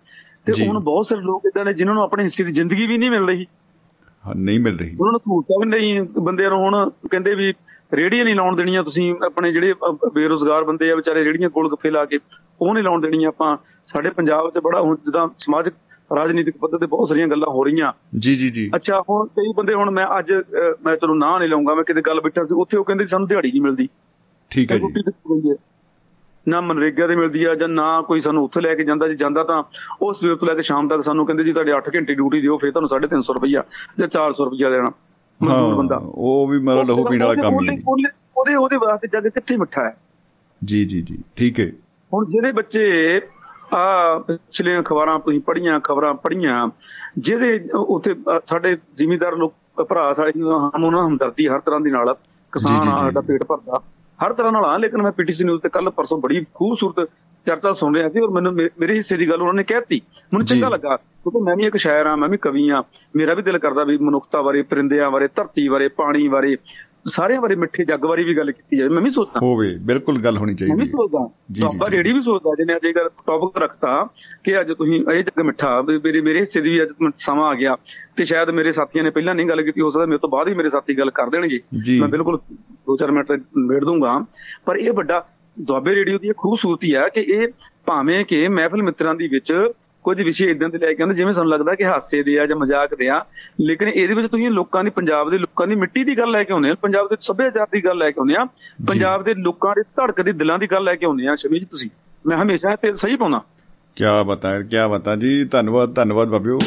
[0.46, 3.10] ਤੇ। ਹੁਣ ਬਹੁਤ ਸਾਰੇ ਲੋਕ ਇਦਾਂ ਨੇ ਜਿਨ੍ਹਾਂ ਨੂੰ ਆਪਣੇ ਹਿੱਸੇ ਦੀ ਜ਼ਿੰਦਗੀ ਵੀ ਨਹੀਂ
[3.10, 3.46] ਮਿਲ ਰਹੀ
[4.24, 7.52] ਹਾਂ, ਨਹੀਂ ਮਿਲ ਰਹੀ ਉਹਨਾਂ ਨੂੰ ਸਹੂਲਤਾਂ ਵੀ ਨਹੀਂ ਬੰਦਿਆਂ ਨੂੰ ਹੁਣ ਕਹਿੰਦੇ ਵੀ
[7.92, 9.74] ਰੇੜੀਆਂ ਨਹੀਂ ਲਾਉਣ ਦੇਣੀਆਂ ਤੁਸੀਂ ਆਪਣੇ ਜਿਹੜੇ
[10.14, 12.18] ਬੇਰੁਜ਼ਗਾਰ ਬੰਦੇ ਆ ਵਿਚਾਰੇ ਰੇੜੀਆਂ ਗੋਲ ਗੱਫੇ ਲਾ ਕੇ
[12.60, 13.56] ਉਹ ਨਹੀਂ ਲਾਉਣ ਦੇਣੀਆਂ ਆਪਾਂ
[13.88, 15.74] ਸਾਡੇ ਪੰਜਾਬ 'ਚ ਬੜਾ ਹੁਣ ਜਿੱਦਾਂ ਸਮਾਜਿਕ
[16.16, 19.74] ਰਾਜਨੀਤਿਕ ਪੱਧਰ ਤੇ ਬਹੁਤ ਸਾਰੀਆਂ ਗੱਲਾਂ ਹੋ ਰਹੀਆਂ। ਜੀ ਜੀ ਜੀ। ਅੱਛਾ ਹੁਣ ਕਈ ਬੰਦੇ
[19.74, 20.32] ਹੁਣ ਮੈਂ ਅੱਜ
[20.84, 23.50] ਮੈਂ ਚਲੋ ਨਾਂ ਨਹੀਂ ਲਾਉਂਗਾ ਮੈਂ ਕਿਤੇ ਗੱਲ ਬੈਠਾ ਸੀ ਉੱਥੇ ਉਹ ਕਹਿੰਦੇ ਸਾਨੂੰ ਦਿਹਾੜੀ
[23.50, 23.88] ਨਹੀਂ ਮਿਲਦੀ।
[24.50, 25.54] ਠੀਕ ਹੈ ਜੀ
[26.46, 29.44] ਨਾ ਮਨਰੇਗਾ ਤੇ ਮਿਲਦੀ ਆ ਜਾਂ ਨਾ ਕੋਈ ਸਾਨੂੰ ਉੱਥੇ ਲੈ ਕੇ ਜਾਂਦਾ ਜੇ ਜਾਂਦਾ
[29.44, 29.62] ਤਾਂ
[30.02, 32.56] ਉਹ ਸਵੇਰ ਤੋਂ ਲੈ ਕੇ ਸ਼ਾਮ ਤੱਕ ਸਾਨੂੰ ਕਹਿੰਦੇ ਜੀ ਤੁਹਾਡੇ 8 ਘੰਟੇ ਡਿਊਟੀ ਦਿਓ
[32.58, 33.64] ਫਿਰ ਤੁਹਾਨੂੰ 350 ਰੁਪਈਆ
[33.98, 34.90] ਜਾਂ 400 ਰੁਪਈਆ ਦੇਣਾ
[35.40, 38.76] ਮਜ਼ਦੂਰ ਬੰਦਾ। ਉਹ ਵੀ ਮਤਲਬ ਲਹੂ ਪੀਣ ਵਾਲਾ ਕੰਮ ਹੀ ਹੈ ਉਹਦੇ- ਉਹਦੇ- ਉਹਦੇ ਉਹਦੇ
[38.76, 39.96] ਵਾਸਤੇ ਜੱਗ ਕਿੱਥੇ ਮਿੱਠਾ ਹੈ?
[40.64, 41.72] ਜੀ ਜੀ ਜੀ। ਠੀਕ ਹੈ।
[42.14, 43.20] ਹੁਣ ਜਿਹੜੇ ਬੱਚੇ
[43.74, 46.66] ਆ ਪਿਛਲੀਆਂ ਖਬਰਾਂ ਤੁਸੀਂ ਪੜ੍ਹੀਆਂ ਖਬਰਾਂ ਪੜ੍ਹੀਆਂ
[47.18, 50.32] ਜਿਹਦੇ ਉੱਥੇ ਅਹ, ਸਾਡੇ ਜ਼ਿਮੀਦਾਰ ਲੋਕ ਭਰਾ ਸਾਡੇ
[50.74, 52.14] ਹਨ ਉਹਨਾਂ ਹਮਦਰਦੀ ਹਰ ਤਰ੍ਹਾਂ ਦੀ ਨਾਲ
[52.52, 53.80] ਕਿਸਾਨ ਆ। ਸਾਡਾ ਪੇਟ ਭਰਦਾ
[54.18, 57.08] ਹਰ ਤਰ੍ਹਾਂ ਨਾਲ ਆ ਲੇਕਿਨ ਮੈਂ ਪੀਟੀਸੀ ਨਿਊਜ਼ ਤੇ ਕੱਲ ਪਰਸੋਂ ਬੜੀ ਖੂਬਸੂਰਤ
[57.46, 60.00] ਚਰਚਾ ਸੁਣ ਰਿਹਾ ਸੀ ਔਰ ਮੈਨੂੰ ਮੇਰੇ ਹਿੱਸੇ ਦੀ ਗੱਲ ਉਹਨਾਂ ਨੇ ਕਹਿਤੀ
[60.32, 62.82] ਮੈਨੂੰ। ਚੰਗਾ ਲੱਗਾ ਕਿਉਂਕਿ ਮੈਂ ਵੀ ਇੱਕ ਸ਼ਾਇਰ ਆ ਮੈਂ ਵੀ ਕਵੀ ਆ
[63.16, 66.56] ਮੇਰਾ ਵੀ ਦਿਲ ਕਰਦਾ ਵੀ ਮਨੁੱਖਤਾ ਬਾਰੇ ਪਰਿੰਦਿਆਂ ਬਾਰੇ ਧਰਤੀ ਬਾਰੇ ਪਾਣੀ ਬਾਰੇ
[67.04, 70.36] ਸਾਰਿਆਂ ਬਾਰੇ ਮਿੱਠੇ ਜੱਗ ਬਾਰੇ ਵੀ ਗੱਲ ਕੀਤੀ ਜਾਵੇ ਮੈਂ ਵੀ ਸੋਚਦਾ। ਹੋਵੇ ਬਿਲਕੁਲ ਗੱਲ
[70.36, 74.06] ਹੋਣੀ ਮੈਂ ਵੀ ਚਾਹੀਦੀ ਸੋਚਦਾ। ਜੀ। ਰੇੜੀ ਵੀ ਸੋਚਦਾ ਜਿਹਨੇ ਅੱਜ ਇਹ ਗੱਲ ਟੌਪਿਕ ਰੱਖਤਾ
[74.44, 77.76] ਕਿ ਅੱਜ ਤੁਸੀਂ ਇਹ ਜੱਗ ਮਿੱਠਾ ਮੇਰੇ ਮੇਰੇ ਹਿੱਸੇ ਦੀ ਵੀ ਅੱਜ ਸਮਾਂ ਆ ਗਿਆ
[78.16, 80.54] ਤੇ ਸ਼ਾਇਦ ਮੇਰੇ ਸਾਥੀਆਂ ਨੇ ਪਹਿਲਾਂ ਨਹੀਂ ਗੱਲ ਕੀਤੀ ਹੋ ਸਕਦਾ ਮੇਰੇ ਤੋਂ ਬਾਅਦ ਹੀ
[80.54, 81.60] ਮੇਰੇ ਸਾਥੀ ਗੱਲ ਕਰ ਦੇਣਗੇ।
[82.00, 82.38] ਮੈਂ ਬਿਲਕੁਲ
[82.72, 84.24] ਦੋ ਚਾਰ ਮਿੰਟ ਮੇੜ ਦੂੰਗਾ।
[84.64, 85.28] ਪਰ ਇਹ ਵੱਡਾ
[85.60, 87.48] ਦੁਆਬੇ ਰੇਡੀਓ ਦੀ ਖੂਬਸੂਰਤੀ ਹੈ ਕਿ ਇਹ
[87.86, 89.52] ਭਾਵੇਂ ਕਿ ਮਹਿਫਿਲ ਮਿੱਤਰਾਂ ਦੀ ਵਿੱਚ
[90.04, 92.56] ਕੁਝ ਵਿਸ਼ੇ ਇਦਾਂ ਦੇ ਲੈ ਕੇ ਆਉਂਦੇ ਜਿਵੇਂ ਸਾਨੂੰ ਲੱਗਦਾ ਕਿ ਹਾਸੇ ਦੇ ਆ ਜਾਂ
[92.56, 93.18] ਮਜ਼ਾਕ ਦੇ ਆ।
[93.60, 96.52] ਲੇਕਿਨ ਇਹਦੇ ਵਿੱਚ ਤੁਸੀਂ ਲੋਕਾਂ ਦੀ ਪੰਜਾਬ ਦੇ ਲੋਕਾਂ ਦੀ ਮਿੱਟੀ ਦੀ ਗੱਲ ਲੈ ਕੇ
[96.52, 98.44] ਆਉਂਦੇ ਆ ਪੰਜਾਬ ਦੇ ਸੱਭਿਆਚਾਰ ਦੀ ਗੱਲ ਲੈ ਕੇ ਆਉਂਦੇ ਆ
[98.88, 101.90] ਪੰਜਾਬ ਦੇ ਲੋਕਾਂ ਦੇ ਧੜਕਦੇ ਦਿਲਾਂ ਦੀ ਗੱਲ ਲੈ ਕੇ ਆਉਂਦੇ ਆ ਸ਼ਮੀਜ ਤੁਸੀਂ।
[102.26, 103.40] ਮੈਂ ਹਮੇਸ਼ਾ ਤੇ ਸਹੀ ਪਾਉਣਾ
[103.96, 106.58] ਕੀ ਬਤਾ ਕੀ ਬਤਾ ਜੀ ਧੰਨਵਾਦ ਧੰਨਵਾਦ ਬਾਬਿਓ।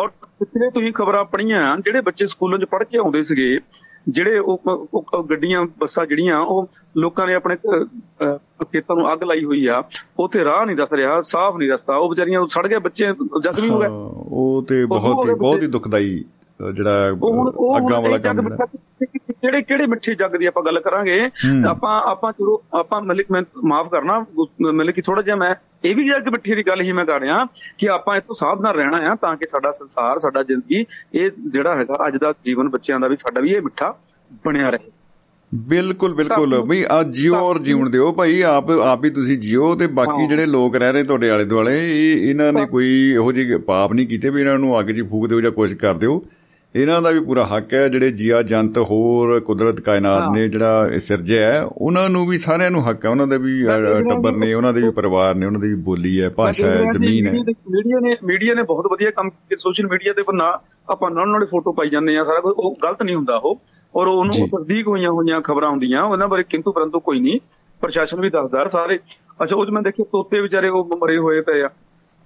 [0.00, 3.58] ਔਰ ਪਿਛਲੇ ਤੁਸੀਂ ਖਬਰਾਂ ਪੜ੍ਹੀਆਂ ਜਿਹੜੇ ਬੱਚੇ ਸਕੂਲਾਂ 'ਚ ਪੜ੍ਹ ਕੇ ਆਉਂਦੇ ਸੀਗੇ
[4.06, 9.82] ਜਿਹੜੇ ਉਹ ਗੱਡੀਆਂ ਬੱਸਾਂ ਜਿਹੜੀਆਂ ਉਹ ਲੋਕਾਂ ਨੇ ਆਪਣੇ ਖੇਤਾਂ ਨੂੰ ਅੱਗ ਲਾਈ ਹੋਈ ਆ।
[10.18, 13.06] ਉੱਥੇ ਰਾਹ ਨਹੀਂ ਦੱਸ ਰਿਹਾ ਸਾਫ਼ ਨਹੀਂ ਰਸਤਾ। ਉਹ ਵਿਚਾਰੀਆਂ ਸੜ ਗਏ ਬੱਚੇ
[13.42, 13.94] ਜ਼ਖਮੀ ਹੋ ਹਾਂ, ਗਏ
[14.28, 16.24] ਉਹ ਤੇ ਬਹੁਤ ਹੀ ਬਹੁਤ ਹੀ ਦੁਖਦਾਈ
[16.74, 17.10] ਜਿਹੜਾ
[17.78, 18.66] ਅੱਗਾਂ ਵਾਲਾ ਕੰਮ ਮਿੱਠਾ
[19.42, 21.18] ਕਿਹੜੇ ਕਿਹੜੇ ਮਿੱਠੇ ਜੱਗ ਦੀ ਆਪਾਂ ਗੱਲ ਕਰਾਂਗੇ।
[21.68, 24.18] ਆਪਾਂ ਆਪਾਂ ਚਲੋ ਆਪਾਂ ਮਲਿਕ ਮੈਂ ਮਾਫ ਕਰਨਾ
[24.60, 25.52] ਮਤਲਬ ਕਿ ਥੋੜਾ ਜਿਹਾ ਮੈਂ
[25.84, 27.44] ਇਹ ਵੀ ਜੱਗ ਮਿੱਠੇ ਦੀ ਗੱਲ ਹੀ ਮੈਂ ਕਰ ਰਿਹਾ
[27.78, 30.84] ਕਿ ਆਪਾਂ ਇਤੋਂ ਸਾਵਧਾਨ ਰਹਿਣਾ ਆ ਤਾਂ ਕਿ ਸਾਡਾ ਸੰਸਾਰ ਸਾਡਾ ਜ਼ਿੰਦਗੀ
[31.14, 33.94] ਇਹ ਜਿਹੜਾ ਹੈਗਾ ਅੱਜ ਦਾ ਜੀਵਨ ਬੱਚਿਆਂ ਦਾ ਵੀ ਸਾਡਾ ਵੀ ਇਹ ਮਿੱਠਾ
[34.44, 34.90] ਬਣਿਆ ਰਹੇ।
[35.52, 39.86] ਬਿਲਕੁਲ ਬਿਲਕੁਲ। ਬਈ ਆ ਜਿਓ ਔਰ ਜੀਉਣ ਦਿਓ ਭਾਈ ਆਪ ਆਪ ਹੀ ਤੁਸੀਂ ਜਿਓ ਤੇ
[39.86, 43.92] ਬਾਕੀ ਜਿਹੜੇ ਲੋਕ ਰਹਿ ਰਹੇ ਤੁਹਾਡੇ ਆਲੇ ਦੁਆਲੇ ਇਹ ਇਹਨਾਂ ਨੇ ਕੋਈ ਇਹੋ ਜਿਹੇ ਪਾਪ
[43.92, 46.20] ਨਹੀਂ ਕੀਤੇ ਵੀ ਇਹਨਾਂ ਨੂੰ ਅੱਗ 'ਚ ਫੂਕ ਦਿਓ ਜਾਂ ਕੁਝ ਕਰ ਦਿਓ।
[46.76, 51.52] ਇਹਨਾਂ ਦਾ ਵੀ ਪੂਰਾ ਹੱਕ ਹੈ ਜਿਹੜੇ ਜੀਆ ਜੰਤ ਹੋਰ ਕੁਦਰਤ ਕਾਇਨਾਤ ਨੇ ਜਿਹੜਾ ਸਿਰਜਿਆ
[51.52, 53.62] ਹੈ ਉਹਨਾਂ ਨੂੰ ਵੀ ਸਾਰਿਆਂ ਨੂੰ ਹੱਕ ਹੈ ਉਹਨਾਂ ਦੇ ਵੀ
[54.08, 57.26] ਟੱਬਰ ਨੇ ਉਹਨਾਂ ਦੇ ਵੀ ਪਰਿਵਾਰ ਨੇ ਉਹਨਾਂ ਦੀ ਵੀ ਬੋਲੀ ਹੈ ਭਾਸ਼ਾ ਹੈ ਜ਼ਮੀਨ
[57.26, 60.50] ਹੈ। ਮੀਡੀਆ ਨੇ ਮੀਡੀਆ ਨੇ ਬਹੁਤ ਵਧੀਆ ਕੰਮ ਕੀਤਾ ਸੋਸ਼ਲ ਮੀਡੀਆ ਤੇ ਨਾ
[60.90, 63.60] ਆਪਾਂ ਨਾਲ ਨਾਲ ਫੋਟੋ ਪਾਈ ਜਾਂਦੇ ਆ ਸਾਰਾ ਕੁਝ ਉਹ ਗਲਤ ਨਹੀਂ ਹੁੰਦਾ ਉਹ
[63.94, 67.38] ਔਰ। ਉਹਨੂੰ ਤਸਦੀਕ ਹੋਈਆਂ ਹੋਈਆਂ ਖਬਰਾਂ ਹੁੰਦੀਆਂ ਉਹਨਾਂ ਬਾਰੇ ਕਿੰਤੂ ਪਰੰਤੂ ਕੋਈ ਨਹੀਂ
[67.80, 68.98] ਪ੍ਰਸ਼ਾਸਨ ਵੀ ਦੱਸਦਾ ਸਾਰੇ।
[69.42, 71.68] ਅੱਛਾ ਉਹ ਮੈਂ ਦੇਖਿਆ ਤੋਤੇ ਵਿਚਾਰੇ ਉਹ ਮਰੇ ਹੋਏ ਪਏ ਆ।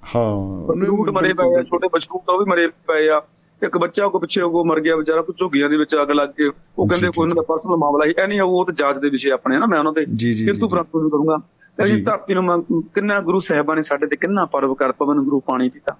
[0.02, 3.20] ਹਾਂ ਬਲੂਟ ਮਰੇ ਪਏ ਆ ਛੋਟੇ ਬਸ਼ਕੂਟ ਉਹ ਵੀ ਮਰੇ ਪਏ ਆ।
[3.62, 6.46] ਇੱਕ ਬੱਚਾ ਕੋ ਪਿੱਛੇ ਉਹ ਮਰ ਗਿਆ ਵਿਚਾਰਾ ਕੁਝ ਝੁੱਗੀਆਂ ਦੇ ਵਿੱਚ ਅੱਗ ਲੱਗ ਕੇ
[6.78, 9.30] ਉਹ ਕਹਿੰਦੇ। ਕੋਈ ਉਹਨਾਂ ਦਾ ਪਰਸਨਲ ਮਾਮਲਾ ਹੀ ਐ ਨਹੀਂ ਉਹ ਤੇ ਜਾਂਚ ਦੇ ਵਿਸ਼ੇ
[9.30, 10.04] ਆਪਣੇ ਨਾ ਮੈਂ ਉਹਨਾਂ ਦੇ
[10.44, 11.36] ਕਿੰਤੂ। ਪਰੰਤੂ ਨਹੀਂ ਕਰੂੰਗਾ।
[11.82, 12.64] ਅਸੀਂ ਧਰਤੀ ਨੂੰ
[12.94, 15.96] ਕਿੰਨਾ ਗੁਰੂ ਸਾਹਿਬਾਨ ਨੇ ਸਾਡੇ ਤੇ ਕਿੰਨਾ ਪਰਵ ਕਰ ਪਵਨ ਗੁਰੂ ਪਾਣੀ ਪੀਤਾ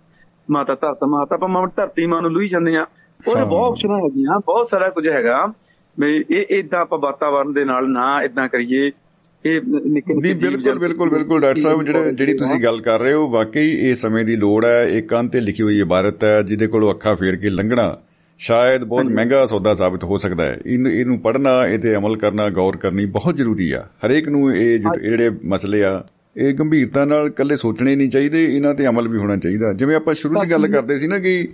[0.51, 2.87] ਮਾਤਾ ਧਰਤ ਮਾਤਾ ਆਪਾਂ ਮਾਂ ਧਰਤੀ ਮਾਂ ਨੂੰ ਲੁਈ ਜਾਂਦੇ ਆ
[3.29, 5.47] ਉਹਦੇ। ਬਹੁਤ ਆਪਸ਼ਨਾਂ ਹੈਗੀਆਂ ਬਹੁਤ ਸਾਰਾ ਕੁਝ ਹੈਗਾ
[5.99, 8.91] ਵੀ ਇਹ ਇਦਾਂ ਆਪਾਂ ਵਾਤਾਵਰਣ ਦੇ ਨਾਲ ਨਾ ਇਦਾਂ ਕਰੀਏ
[9.47, 13.29] ਇਹ ਨਿੱਕੇ ਨਿੱਕੇ ਬਿਲਕੁਲ ਬਿਲਕੁਲ ਬਿਲਕੁਲ ਡਾਕਟਰ ਸਾਹਿਬ ਜਿਹੜੇ ਜਿਹੜੀ ਤੁਸੀਂ ਗੱਲ ਕਰ ਰਹੇ ਹੋ
[13.31, 16.91] ਵਾਕਈ ਇਹ ਸਮੇਂ ਦੀ ਲੋੜ ਹੈ ਇਹ ਕੰਨ ਤੇ ਲਿਖੀ ਹੋਈ ਇਬਾਰਤ ਹੈ ਜਿਹਦੇ ਕੋਲੋਂ
[16.91, 17.99] ਅੱਖਾਂ ਫੇਰ ਕੇ ਲੰਘਣਾ
[18.39, 22.49] ਸ਼ਾਇਦ ਬਹੁਤ ਮਹਿੰਗਾ ਸੌਦਾ ਸਾਬਤ ਹੋ ਸਕਦਾ ਹੈ। ਇਹਨੂੰ ਇਹਨੂੰ ਪੜ੍ਹਨਾ ਇਹ ਤੇ ਅਮਲ ਕਰਨਾ
[22.49, 26.05] ਗੌਰ ਕਰਨੀ ਬਹੁਤ ਜ਼ਰੂਰੀ ਆ। ਹਰੇਕ ਨੂੰ ਇਹ ਜਿਹੜੇ ਮਸਲੇ ਆ
[26.37, 30.15] ਇਹ ਗੰਭੀਰਤਾ ਨਾਲ ਇਕੱਲੇ ਸੋਚਣੇ ਨਹੀਂ ਚਾਹੀਦੇ ਇਹਨਾਂ ਤੇ ਅਮਲ ਵੀ ਹੋਣਾ ਚਾਹੀਦਾ। ਜਿਵੇਂ ਆਪਾਂ
[30.15, 31.49] ਸ਼ੁਰੂ 'ਚ ਗੱਲ ਕਰਦੇ ਸੀ ਨਾ ਕਿ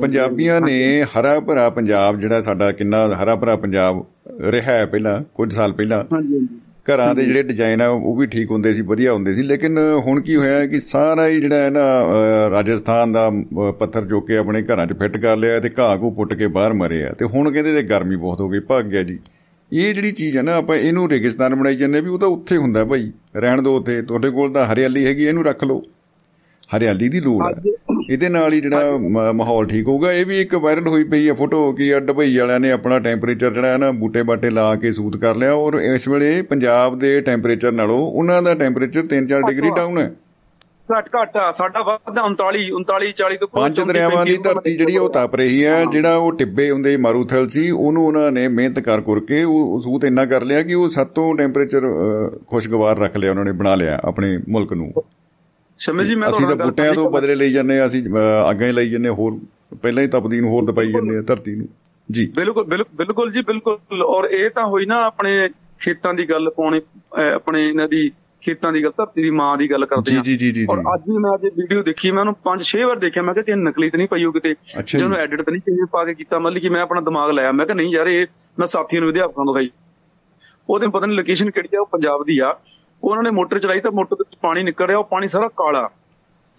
[0.00, 4.04] ਪੰਜਾਬੀਆਂ ਨੇ ਹਰਾ ਭਰਾ ਪੰਜਾਬ ਜਿਹੜਾ ਸਾਡਾ ਕਿੰਨਾ ਹਰਾ ਭਰਾ ਪੰਜਾਬ
[4.40, 8.26] ਰਿਹਾ ਹੈ ਪਹਿਲਾਂ ਕੁਝ ਸਾਲ ਪਹਿਲਾਂ। ਹਾਂਜੀ ਹਾਂਜੀ। ਘਰਾਂ ਦੇ ਜਿਹੜੇ ਡਿਜ਼ਾਈਨ ਆ ਉਹ ਵੀ
[8.26, 11.70] ਠੀਕ ਹੁੰਦੇ ਸੀ ਵਧੀਆ ਹੁੰਦੇ ਸੀ। ਲੇਕਿਨ ਹੁਣ ਕੀ ਹੋਇਆ ਕਿ ਸਾਰਾ ਹੀ ਜਿਹੜਾ ਹੈ
[11.70, 11.82] ਨਾ
[12.50, 13.28] ਰਾਜਸਥਾਨ ਦਾ
[13.78, 16.72] ਪੱਥਰ ਜੋ ਕੇ ਆਪਣੇ ਘਰਾਂ 'ਚ ਫਿੱਟ ਕਰ ਲਿਆ ਤੇ ਘਾਹ ਘੂ ਪੁੱਟ ਕੇ ਬਾਹਰ
[16.72, 19.18] ਮਰੇ ਆ। ਤੇ ਹੁਣ ਕਹਿੰਦੇ ਤੇ ਗਰਮੀ ਬਹੁਤ ਹੋ ਗਈ ਭੱਗ ਗਿਆ ਜੀ।
[19.72, 22.84] ਇਹ ਜਿਹੜੀ ਚੀਜ਼ ਹੈ ਨਾ ਆਪਾਂ ਇਹਨੂੰ ਰੇਗਿਸਤਾਨ ਬਣਾਈ ਜਾਂਦੇ ਵੀ ਉਹ ਤਾਂ ਉੱਥੇ ਹੁੰਦਾ
[22.84, 25.82] ਭਾਈ। ਰਹਿਣ ਦਿਓ ਉੱਥੇ ਤੁਹਾਡੇ ਕੋਲ ਤਾਂ ਹਰਿਆਲੀ ਹੈਗੀ ਇਹਨੂੰ ਰੱਖ ਲਓ।
[26.70, 27.72] ਹਰਿਆਲੀ ਦੀ ਲੋੜ ਹੈ
[28.10, 31.60] ਇਹਦੇ ਨਾਲ ਹੀ ਜਿਹੜਾ ਮਾਹੌਲ ਠੀਕ ਹੋਊਗਾ। ਇਹ ਵੀ ਇੱਕ ਵਾਇਰਲ ਹੋਈ ਪਈ ਹੈ ਫੋਟੋ
[31.72, 35.16] ਕਿ ਆ ਦੁਬਈ ਵਾਲਿਆਂ ਨੇ ਆਪਣਾ ਟੈਂਪਰੇਚਰ ਜਿਹੜਾ ਹੈ ਨਾ ਬੂਟੇ ਬਾਟੇ ਲਾ ਕੇ ਸੂਤ
[35.16, 39.98] ਕਰ ਲਿਆ ਔਰ ਇਸ ਵੇਲੇ ਪੰਜਾਬ ਦੇ ਟੈਂਪਰੇਚਰ ਨਾਲੋਂ ਉਹਨਾਂ ਦਾ ਟੈਂਪਰੇਚਰ 3-4 ਡਿਗਰੀ ਡਾਊਨ
[39.98, 40.10] ਹੈ।
[40.88, 44.96] ਘੱਟ ਘੱਟ ਸਾਡਾ ਵੱਧਦਾ 39 39 40 ਤੋਂ ਪੰਜ 34, ਦਰਿਆਵਾਂ ਦੀ 35 ਧਰਤੀ ਜਿਹੜੀ
[44.96, 49.00] ਉਹ ਤਪ ਰਹੀ ਹੈ। ਜਿਹੜਾ ਉਹ ਟਿੱਬੇ ਹੁੰਦੇ ਮਾਰੂਥਲ ਸੀ ਉਹਨੂੰ ਉਹਨਾਂ ਨੇ ਮਿਹਨਤ ਕਰ
[49.00, 51.88] ਕਰਕੇ ਉਹ ਸੂਤ ਇੰਨਾ ਕਰ ਲਿਆ ਕਿ ਉਹ ਸੱਤੋਂ ਟੈਂਪਰੇਚਰ
[52.46, 54.92] ਖੁਸ਼ਗਵਾਰ ਰੱਖ ਲਿਆ ਉਹਨਾਂ ਨੇ ਬਣਾ ਲਿਆ ਆਪਣੇ ਮੁਲਕ ਨੂੰ।
[55.80, 58.02] ਸ਼ਮੀ ਜੀ ਮੈਂ ਅਸੀਂ ਤਾਂ ਬੂਟਿਆਂ ਤੋਂ ਬਦਲੇ ਲਈ ਜਾਂਦੇ ਹਾਂ ਅਸੀਂ
[58.50, 59.38] ਅੱਗਾਂ ਹੀ ਲਈ ਜਾਂਦੇ ਹੋਰ
[59.82, 61.68] ਪਹਿਲਾਂ ਹੀ ਤਪਦੀ ਨੂੰ ਹੋਰ ਦਬਾਈ ਜਾਂਦੇ ਆ ਧਰਤੀ ਨੂੰ।
[62.08, 65.48] ਜੀ। ਬਿਲਕੁਲ ਬਿਲ- ਬਿਲਕੁਲ ਜੀ ਬਿਲਕੁਲ। ਔਰ ਇਹ ਤਾਂ ਹੋਈ ਨਾ ਆਪਣੇ
[65.80, 66.80] ਖੇਤਾਂ ਦੀ ਗੱਲ ਪਾਉਣੀ
[67.34, 68.10] ਆਪਣੇ ਇਹਨਾਂ ਦੀ
[68.42, 71.02] ਖੇਤਾਂ ਦੀ ਗੱਲ ਧਰਤੀ ਦੀ ਮਾਂ ਦੀ ਗੱਲ ਕਰਦੇ ਆ ਜੀ ਜੀ ਜੀ ਔਰ ਅੱਜ
[71.08, 73.98] ਵੀ ਮੈਂ ਅੱਜ ਵੀਡੀਓ ਦੇਖੀ ਮੈਂ ਉਹਨੂੰ 5-6 ਵਾਰ ਦੇਖਿਆ ਮੈਂ ਕਿਹਾ ਕਿ ਨਕਲੀ ਤਾਂ
[73.98, 74.54] ਨਹੀਂ ਪਈ ਹੋ ਕਿਤੇ।
[74.86, 77.66] ਜਿਹਨੂੰ ਐਡਿਟ ਤਾਂ ਨਹੀਂ ਕਿਵੇਂ ਪਾ ਕੇ ਕੀਤਾ ਮਤਲਬ ਕਿ ਮੈਂ ਆਪਣਾ ਦਿਮਾਗ ਲਾਇਆ ਮੈਂ
[77.66, 78.26] ਕਿਹਾ ਨਹੀਂ ਯਾਰ ਇਹ
[78.58, 79.70] ਮੈਂ ਸਾਥੀਆਂ ਨੂੰ ਅਧਿਆਪਕਾਂ ਨੂੰ ਦਿਖਾਈ।
[80.68, 82.52] ਉਹਦੇ ਪਤਾ ਨਹੀਂ ਲੋਕੇਸ਼ਨ ਕਿਹੜੀ ਆ ਉਹ ਪੰਜਾਬ ਦੀ ਆ।
[83.02, 85.88] ਉਹਨਾਂ ਨੇ ਮੋਟਰ ਚਲਾਈ ਤਾਂ ਮੋਟਰ ਤੋਂ ਪਾਣੀ ਨਿਕਲ ਰਿਹਾ ਉਹ ਪਾਣੀ ਸਾਰਾ ਕਾਲਾ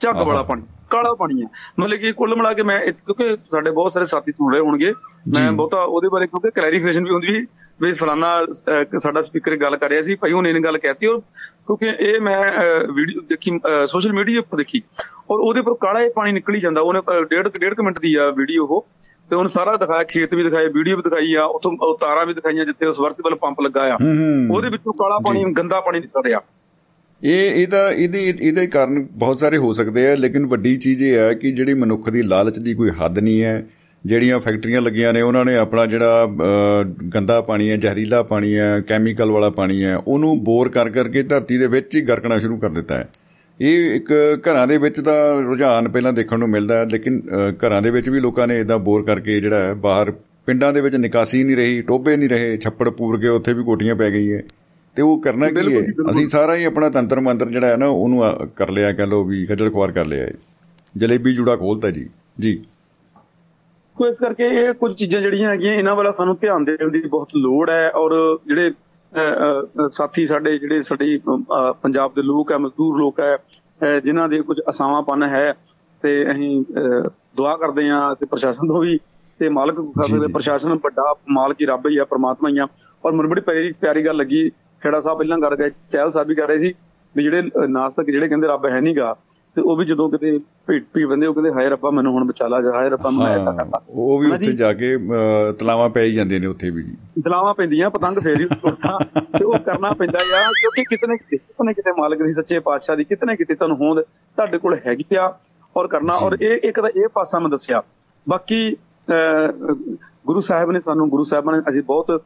[0.01, 1.47] ਝੱਗ। ਵਾਲਾ ਪਾਣੀ ਕਾਲਾ ਪਾਣੀ ਆ
[1.79, 4.93] ਮਤਲਬ ਕਿ ਕੁੱਲ ਮਿਲਾ ਕੇ ਮੈਂ ਕਿਉਂਕਿ ਸਾਡੇ ਬਹੁਤ ਸਾਰੇ ਸਾਥੀ ਸੁਣ ਰਹੇ ਹੋਣਗੇ
[5.27, 7.45] ਮੈਂ। ਬਹੁਤਾ ਉਹਦੇ ਬਾਰੇ ਕਿਉਂਕਿ ਕਲੈਰੀਫਿਕੇਸ਼ਨ ਵੀ ਹੁੰਦੀ
[7.81, 11.19] ਵੀ ਅਹ, ਸਾਡਾ ਸਪੀਕਰ ਗੱਲ ਕਰ ਰਿਹਾ ਸੀ ਭਾਈ ਉਹਨੇ ਇਹ ਗੱਲ ਕਹਿਤੀ ਔਰ
[11.67, 12.41] ਕਿਉਂਕਿ ਇਹ ਮੈਂ
[12.91, 14.81] ਵੀਡੀਓ ਦੇਖੀ ਸੋਸ਼ਲ ਮੀਡੀਆ ਉੱਪਰ ਦੇਖੀ
[15.29, 18.15] ਔਰ ਉਹਦੇ ਉੱਪਰ ਕਾਲਾ ਇਹ ਪਾਣੀ ਨਿਕਲੀ ਜਾਂਦਾ ਉਹਨੇ ਅਹ, ਡੇਢ ਡੇਢ ਕੁ ਮਿੰਟ ਦੀ
[18.15, 18.85] ਆ ਵੀਡੀਓ ਉਹ
[19.31, 22.65] ਤੇ ਉਹਨੇ ਸਾਰਾ ਦਿਖਾਇਆ ਖੇਤ ਵੀ ਦਿਖਾਏ ਵੀਡੀਓ ਵੀ ਦਿਖਾਈ ਆ ਉੱਥੋਂ ਤਾਰਾਂ ਵੀ ਦਿਖਾਈਆਂ
[22.65, 23.97] ਜਿੱਥੇ ਉਸ ਵਰਸੀਬਲ ਪੰਪ ਲੱਗਾ ਆ।
[24.51, 26.41] ਉਹਦੇ ਵਿੱਚੋਂ ਕਾਲਾ ਪਾਣੀ ਗੰਦਾ ਪਾਣੀ ਨਿਕਲ ਰਿਹਾ।
[27.21, 31.33] ਇਹ ਇਹਦਾ ਇਹਦੇ ਇਹਦੇ ਕਾਰਨ ਬਹੁਤ ਸਾਰੇ ਹੋ ਸਕਦੇ ਆ ਲੇਕਿਨ ਵੱਡੀ ਚੀਜ਼ ਇਹ ਹੈ
[31.33, 33.63] ਕਿ ਜਿਹੜੀ ਮਨੁੱਖ ਦੀ ਲਾਲਚ ਦੀ ਕੋਈ ਹੱਦ ਨਹੀਂ ਹੈ।
[34.05, 36.27] ਜਿਹੜੀਆਂ ਫੈਕਟਰੀਆਂ ਲੱਗੀਆਂ ਨੇ ਉਹਨਾਂ ਨੇ ਆਪਣਾ ਜਿਹੜਾ
[37.15, 41.57] ਗੰਦਾ ਪਾਣੀ ਹੈ ਜ਼ਹਿਰੀਲਾ ਪਾਣੀ ਹੈ ਕੈਮੀਕਲ ਵਾਲਾ ਪਾਣੀ ਹੈ ਉਹਨੂੰ ਬੋਰ ਕਰ ਕਰਕੇ ਧਰਤੀ
[41.57, 43.09] ਦੇ ਵਿੱਚ ਹੀ ਗਰਕਣਾ ਸ਼ੁਰੂ ਕਰ ਦਿੱਤਾ ਹੈ।
[43.61, 44.11] ਇਹ ਇੱਕ
[44.47, 47.21] ਘਰਾਂ ਦੇ ਵਿੱਚ ਤਾਂ ਰੁਝਾਨ ਪਹਿਲਾਂ ਦੇਖਣ ਨੂੰ ਮਿਲਦਾ ਹੈ ਲੇਕਿਨ
[47.67, 50.11] ਘਰਾਂ ਦੇ ਵਿੱਚ ਵੀ ਲੋਕਾਂ ਨੇ ਇਦਾਂ ਬੋਰ ਕਰਕੇ ਜਿਹੜਾ ਹੈ ਬਾਹਰ
[50.45, 53.95] ਪਿੰਡਾਂ ਦੇ ਵਿੱਚ ਨਿਕਾਸੀ ਨਹੀਂ ਰਹੀ ਟੋਬੇ ਨਹੀਂ ਰਹੇ ਛੱਪੜ ਪੂਰ ਕੇ ਉੱਥੇ ਵੀ ਕੋਟੀਆਂ
[53.95, 54.41] ਪੈ ਗਈ ਹੈ
[54.95, 58.47] ਤੇ ਉਹ ਕਰਨਾ ਕੀ ਹੈ। ਅਸੀਂ ਸਾਰਾ ਹੀ ਆਪਣਾ ਤੰਤਰ ਮੰਤਰ ਜਿਹੜਾ ਹੈ ਨਾ ਉਹਨੂੰ
[58.55, 60.31] ਕਰ ਲਿਆ ਕਹ ਲੋ ਵੀ ਖੱਜਲ ਖੁਆਰ ਕਰ ਲਿਆ ਹੈ।
[60.97, 62.09] ਜਲੇਬੀ ਜੂੜਾ ਖੋਲਤਾ ਜੀ।
[62.39, 62.63] ਜੀ।
[63.97, 67.29] ਸੋ ਇਸ ਕਰਕੇ ਇਹ ਕੁਝ ਚੀਜ਼ਾਂ ਜਿਹੜੀਆਂ ਹੈਗੀਆਂ ਇਹਨਾਂ ਵੱਲ ਸਾਨੂੰ ਧਿਆਨ ਦੇਣ ਦੀ ਬਹੁਤ
[67.35, 68.71] ਲੋੜ ਹੈ ਔਰ ਜਿਹੜੇ
[69.89, 71.19] ਸਾਥੀ ਸਾਡੇ ਜਿਹੜੇ ਸਾਡੀ
[71.81, 73.37] ਪੰਜਾਬ ਦੇ ਲੋਕ ਹੈ ਮਜ਼ਦੂਰ ਲੋਕ ਹੈ
[73.99, 75.53] ਜਿਨ੍ਹਾਂ ਦੇ ਕੁਝ ਅਸਾਵਾਂਪਨ ਹੈ
[76.03, 76.63] ਤੇ ਅਸੀਂ
[77.37, 78.99] ਦੁਆ ਕਰਦੇ ਹਾਂ ਤੇ ਪ੍ਰਸ਼ਾਸਨ ਤੋਂ ਵੀ
[79.39, 82.67] ਤੇ ਮਾਲਕ ਖਾਸੇ ਜੀ। ਪ੍ਰਸ਼ਾਸਨ ਵੱਡਾ ਮਾਲਕ ਹੀ ਰੱਬ ਹੀ ਆ ਪ੍ਰਮਾਤਮਾ ਹੀ ਆ।
[83.05, 84.49] ਔਰ ਮੈਨੂੰ ਬੜੀ ਪਿਆਰੀ ਪਿਆਰੀ ਗੱਲ ਲੱਗੀ।
[84.83, 86.73] ਖੇੜਾ ਸਾਹਿਬ ਪਹਿਲਾਂ ਕਰ ਗਏ ਚਹਿਲ ਸਾਹਿਬ ਵੀ ਕਰ ਰਹੇ ਸੀ
[87.15, 89.15] ਵੀ ਜਿਹੜੇ ਨਾਸਤਕ ਜਿਹੜੇ ਕਹਿੰਦੇ ਰੱਬ ਹੈ ਨਹੀਂਗਾ
[89.57, 90.37] ਤੇ ਉਹ ਵੀ ਜਦੋਂ ਕਿਤੇ
[90.67, 93.27] ਭੀੜ ਭੀੜ ਬੰਦੇ ਉਹ ਕਹਿੰਦੇ ਹਾਏ ਰੱਬਾ ਮੈਨੂੰ ਹੁਣ ਬਚਾ ਲਾ ਜਾ ਹਾਏ ਰੱਬਾ ਮੈਨੂੰ
[93.27, 94.57] ਐਸਾ ਕਰਦਾ ਉਹ ਵੀ ਉੱਥੇ ਜੀ?
[94.73, 94.97] ਕੇ
[95.59, 98.97] ਤਲਾਵਾਂ ਪੈ ਹੀ ਜਾਂਦੇ ਨੇ ਉੱਥੇ ਵੀ ਜੀ ਦਲਾਵਾਂ ਪੈਂਦੀਆਂ ਪਤੰਗ ਫੇਰੀ ਉੱਠਾ
[99.37, 103.25] ਤੇ ਉਹ ਕਰਨਾ ਪੈਂਦਾ ਯਾਰ ਕਿਉਂਕਿ ਕਿਤੇ ਨਾ ਕਿਤੇ ਮਾਲਕ ਦੀ ਸੱਚੇ ਪਾਤਸ਼ਾਹ ਦੀ ਕਿਤੇ
[103.25, 105.31] ਨਾ ਕਿਤੇ ਤੁਹਾਨੂੰ ਹੋਂਦ ਤੁਹਾਡੇ ਕੋਲ ਹੈਗੀ ਆ
[105.75, 107.81] ਔਰ ਕਰਨਾ ਔਰ ਇਹ ਇੱਕ ਤਾਂ ਇਹ ਪਾਸਾ ਮੈਂ ਦੱਸਿਆ
[108.27, 108.75] ਬਾਕੀ
[110.25, 112.21] ਗੁਰੂ ਸਾਹਿਬ ਨੇ ਸਾਨੂੰ ਗੁਰੂ ਸਾਹਿਬਾਂ ਨੇ ਅਸੀਂ ਬਹੁਤ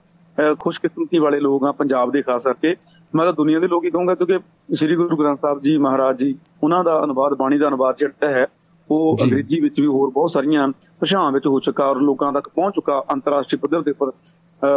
[0.60, 2.76] ਖੁਸ਼ਕਿਸਮਤੀ ਵਾਲੇ ਲੋਕ ਆ ਪੰਜਾਬ ਦੇ ਖਾਸ ਕਰਕੇ
[3.16, 4.40] ਮੈਂ ਤਾਂ ਦੁਨੀਆ ਦੇ ਲੋਕ ਹੀ ਕਹੂੰਗਾ ਕਿਉਂਕਿ
[4.76, 8.46] ਸ੍ਰੀ ਗੁਰੂ ਗ੍ਰੰਥ ਸਾਹਿਬ ਜੀ ਮਹਾਰਾਜ ਜੀ ਉਹਨਾਂ ਦਾ ਅਨੁਵਾਦ ਬਾਣੀ ਦਾ ਅਨੁਵਾਦ ਜਿਹੜਾ ਹੈ
[8.92, 12.76] ਉਹ। ਅੰਗਰੇਜ਼ੀ ਵਿੱਚ ਵੀ ਹੋਰ ਬਹੁਤ ਸਾਰੀਆਂ ਭਾਸ਼ਾਵਾਂ ਵਿੱਚ ਹੋ ਚੁੱਕਾ ਔਰ ਲੋਕਾਂ ਤੱਕ ਪਹੁੰਚ
[12.76, 14.12] ਚੁੱਕਾ ਅੰਤਰਰਾਸ਼ਟਰੀ ਪੱਧਰ ਦੇ ਉੱਪਰ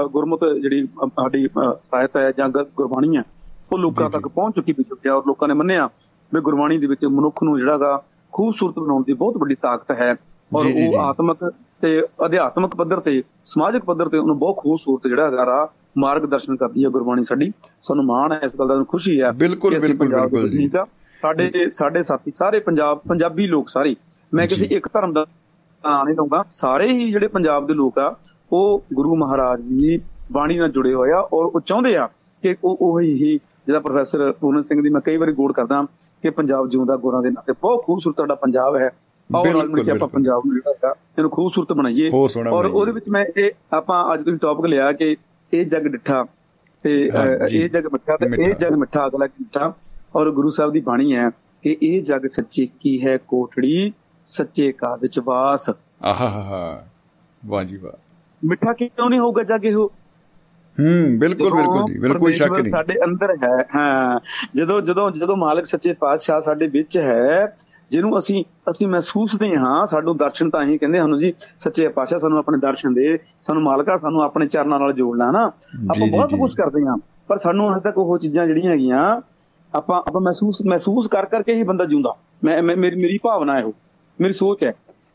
[0.09, 1.49] ਗੁਰਮਤ ਜਿਹੜੀ ਸਾਡੀ
[1.91, 3.23] ਸਾਹਿਤ ਹੈ ਜਾਂ ਗੁਰਬਾਣੀ ਹੈ
[3.73, 5.89] ਉਹ ਲੋਕਾਂ। ਤੱਕ ਪਹੁੰਚ ਚੁੱਕੀ ਵੀ ਚੁੱਕਿਆ ਔਰ ਲੋਕਾਂ ਨੇ ਮੰਨਿਆ
[6.35, 8.03] ਵੀ ਗੁਰਬਾਣੀ ਦੇ ਵਿੱਚ ਮਨੁੱਖ ਨੂੰ ਜਿਹੜਾਗਾ
[8.33, 10.15] ਖੂਬਸੂਰਤ ਬਣਾਉਣ ਦੀ ਬਹੁਤ ਵੱਡੀ ਤਾਕਤ ਹੈ
[10.55, 11.51] ਔਰ ਉਹ। ਆਤਮਿਕ
[11.81, 15.69] ਤੇ ਅਧਿਆਤਮਿਕ ਪੱਧਰ ਤੇ ਸਮਾਜਿਕ ਪੱਧਰ ਤੇ ਉਹਨੂੰ ਬਹੁਤ ਖੂਬਸੂਰਤ ਜਿਹੜਾ ਹੈਗਾ ਰਾ
[15.99, 20.09] ਮਾਰਗਦਰਸ਼ਨ ਕਰਦੀ ਹੈ ਗੁਰਬਾਣੀ ਸਾਡੀ ਸਾਨੂੰ ਮਾਣ ਹੈ ਇਸ ਗੱਲ ਦਾ ਖੁਸ਼ੀ ਹੈ ਬਿਲਕੁਲ, ਬਿਲਕੁਲ,
[20.09, 20.69] ਬਿਲਕੁਲ ਜੀ।
[21.23, 23.97] ਸਾਡੇ ਸਾਡੇ ਸਾਥੀ ਸਾਰੇ ਪੰਜਾਬ ਪੰਜਾਬੀ ਲੋਕ ਸਾਰੇ
[24.33, 25.27] ਮੈਂ ਕਿਸੇ। ਇੱਕ ਧਰਮ ਦਾ
[25.85, 28.15] ਨਾਂ ਨਹੀਂ ਲਊਂਗਾ ਸਾਰੇ ਹੀ ਜਿਹੜੇ ਪੰਜਾਬ ਦੇ ਲੋਕ ਆ
[28.53, 30.01] ਉਹ ਗੁਰੂ ਮਹਾਰਾਜ ਦੀ
[30.33, 32.09] ਬਾਣੀ ਨਾਲ ਜੁੜੇ ਹੋਏ ਆ ਔਰ ਉਹ ਚਾਹੁੰਦੇ ਆ
[32.43, 35.83] ਕਿ ਉਹ ਉਹੀ ਹੀ ਜਿਹੜਾ ਪ੍ਰੋਫੈਸਰ ਪੂਰਨ ਸਿੰਘ ਦੀ ਮੈਂ ਕਈ ਵਾਰੀ ਗੌਰ ਕਰਦਾ
[36.23, 38.91] ਕਿ ਪੰਜਾਬ ਜਿਉਂਦਾ ਗੋਰਾਂ ਦੇ ਨਾਂ ਤੇ ਬਹੁਤ ਖੂਬਸੂਰਤ ਸਾਡਾ ਪੰਜਾਬ ਹੈ
[39.37, 42.11] ਆਓ ਨਾਲ ਮਿਲ ਕੇ ਆਪਾਂ ਪੰਜਾਬ ਨੂੰ ਜਿਹੜਾ ਹੈਗਾ ਇਹਨੂੰ ਖੂਬਸੂਰਤ ਬਣਾਈਏ।
[42.51, 45.17] ਔਰ। ਉਹਦੇ ਵਿੱਚ ਮੈਂ ਇਹ ਆਪਾਂ ਅੱਜ ਤੁਸੀਂ ਟੌਪਿਕ ਲਿਆ ਕਿ
[45.55, 46.27] ਇਹ ਜਗ ਡਿੱਠਾ
[46.83, 47.11] ਤੇ।
[47.51, 49.75] ਇਹ ਜਗ ਮਿੱਠਾ ਤੇ ਇਹ। ਜਗ ਮਿੱਠਾ ਅਗਲਾ ਮਿੱਠਾ।
[50.17, 51.31] ਔਰ ਗੁਰੂ ਸਾਹਿਬ ਦੀ ਬਾਣੀ ਹੈ
[51.63, 53.93] ਕਿ ਇਹ ਜਗ ਸੱਚੇ ਕੀ ਹੈ ਕੋਠੜੀ?
[54.27, 55.71] ਸੱਚੇ ਕਾ ਵਿੱਚ ਵਾਸ।
[56.05, 56.87] ਆਹਾ
[57.47, 57.93] ਵਾਹ ਜੀ ਵਾਹ।
[58.45, 59.87] ਮਿੱਠਾ ਕਿਉਂ ਨਹੀਂ ਹੋਊਗਾ ਜਗ ਇਹੋ?
[60.81, 64.21] ਹੂੰ ਬਿਲਕੁਲ ਬਿਲਕੁਲ ਜੀ ਬਿਲਕੁਲ ਸ਼ੱਕ ਨਹੀਂ। ਸਾਡੇ ਅੰਦਰ ਹੈ ਹਾਂ।
[64.55, 67.57] ਜਦੋਂ ਜਦੋਂ ਜਦੋਂ ਮਾਲਕ ਸੱਚੇ ਪਾਤਸ਼ਾਹ ਸਾਡੇ ਵਿੱਚ ਹੈ
[67.91, 72.39] ਜਿਹਨੂੰ ਅਸੀਂ ਅਸੀਂ ਮਹਿਸੂਸਦੇ ਹਾਂ ਸਾਨੂੰ ਦਰਸ਼ਨ ਤਾਂ ਹੀ ਕਹਿੰਦੇ ਸਾਨੂੰ ਜੀ ਸੱਚੇ ਪਾਤਸ਼ਾਹ ਸਾਨੂੰ
[72.39, 75.53] ਆਪਣੇ ਦਰਸ਼ਨ ਦੇ ਸਾਨੂੰ ਮਾਲਕਾ ਸਾਨੂੰ ਆਪਣੇ ਚਰਨਾਂ ਨਾਲ ਜੋੜਨਾ ਨਾ।
[75.83, 76.97] ਜੀ, ਆਪਾਂ ਬਹੁਤ। ਕੁਝ ਕਰਦੇ ਹਾਂ
[77.29, 79.21] ਪਰ ਸਾਨੂੰ ਹਜੇ ਤੱਕ ਉਹ ਚੀਜ਼ਾਂ ਜਿਹੜੀਆਂ ਹੈਗੀਆਂ
[79.75, 83.73] ਆਪਾਂ ਆਪਾਂ ਮਹਿਸੂਸ ਮਹਿਸੂਸ ਕਰ ਕਰਕੇ ਹੀ ਬੰਦਾ ਜਿਉਂਦਾ। ਮੈਂ ਮੇਰੀ ਮੇਰੀ ਭਾਵਨਾ ਹੈ ਉਹ
[84.21, 84.73] ਮੇਰੀ ਸੋਚ ਹੈ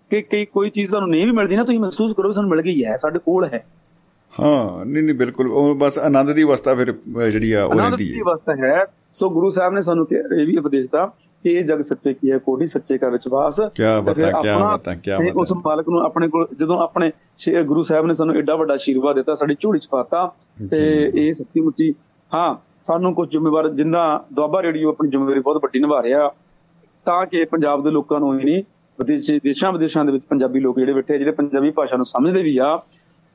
[0.09, 2.85] ਕਿ ਕਈ ਕੋਈ ਚੀਜ਼ ਤੁਹਾਨੂੰ ਨਹੀਂ ਵੀ ਮਿਲਦੀ ਨਾ ਤੁਸੀਂ ਮਹਿਸੂਸ ਕਰੋ ਸਾਨੂੰ ਮਿਲ ਗਈ
[2.85, 3.65] ਹੈ ਸਾਡੇ ਕੋਲ ਹੈ।
[4.39, 6.93] ਹਾਂ ਨਹੀਂ ਨਹੀਂ ਬਿਲਕੁਲ ਉਹ ਬਸ ਆਨੰਦ ਦੀ ਅਵਸਥਾ ਫਿਰ
[7.29, 10.47] ਜਿਹੜੀ ਆ ਉਹ ਆਨੰਦ ਰਹਿੰਦੀ ਦੀ ਹੈ। ਅਵਸਥਾ ਹੈ। ਸੋ ਗੁਰੂ ਸਾਹਿਬ ਨੇ ਸਾਨੂੰ ਇਹ
[10.47, 11.11] ਵੀ ਉਪਦੇਸ਼ ਦਿੱਤਾ
[11.43, 15.11] ਕਿ ਇਹ ਜਗ ਸੱਚੇ ਕੀ ਹੈ ਕੋਟੀ ਸੱਚੇ ਕਾ ਤੇ ਫਿਰ ਬਾਤਾਂ, ਆਪਣਾ ਬਾਤਾਂ, ਤੇ
[15.11, 17.11] ਬਾਤਾਂ। ਉਸ ਮਾਲਕ ਨੂੰ ਆਪਣੇ ਕੋਲ ਜਦੋਂ ਆਪਣੇ
[17.63, 20.31] ਗੁਰੂ ਸਾਹਿਬ ਨੇ ਸਾਨੂੰ ਐਡਾ ਵੱਡਾ ਆਸ਼ੀਰਵਾਦ ਦਿੱਤਾ ਸਾਡੀ ਝੋਲੀ ਚ ਪਾਤਾ
[20.71, 21.93] ਤੇ। ਇਹ ਸੱਚੀ ਮੁੱਚੀ
[22.35, 26.31] ਹਾਂ ਸਾਨੂੰ ਕੁਝ ਜ਼ਿੰਮੇਵਾਰ ਜਿੰਦਾ ਦੁਆਬਾ ਰੇਡੀਓ ਆਪਣੀ ਜ਼ਿੰਮੇਵਾਰੀ ਬਹੁਤ ਵੱਡੀ ਨਿਭਾ ਰਿਹਾ
[27.05, 28.63] ਤਾਂ ਕਿ ਪੰਜਾਬ ਦੇ ਲੋਕਾਂ ਨੂੰ ਹੀ ਨਹੀਂ
[28.99, 32.57] ਵਿਦੇਸ਼ੀ ਦੇਸ਼ਾਂ ਵਿਦੇਸ਼ਾਂ ਦੇ ਵਿੱਚ ਪੰਜਾਬੀ ਲੋਕ ਜਿਹੜੇ ਬੈਠੇ ਜਿਹੜੇ ਪੰਜਾਬੀ ਭਾਸ਼ਾ ਨੂੰ ਸਮਝਦੇ ਵੀ
[32.57, 32.83] ਆ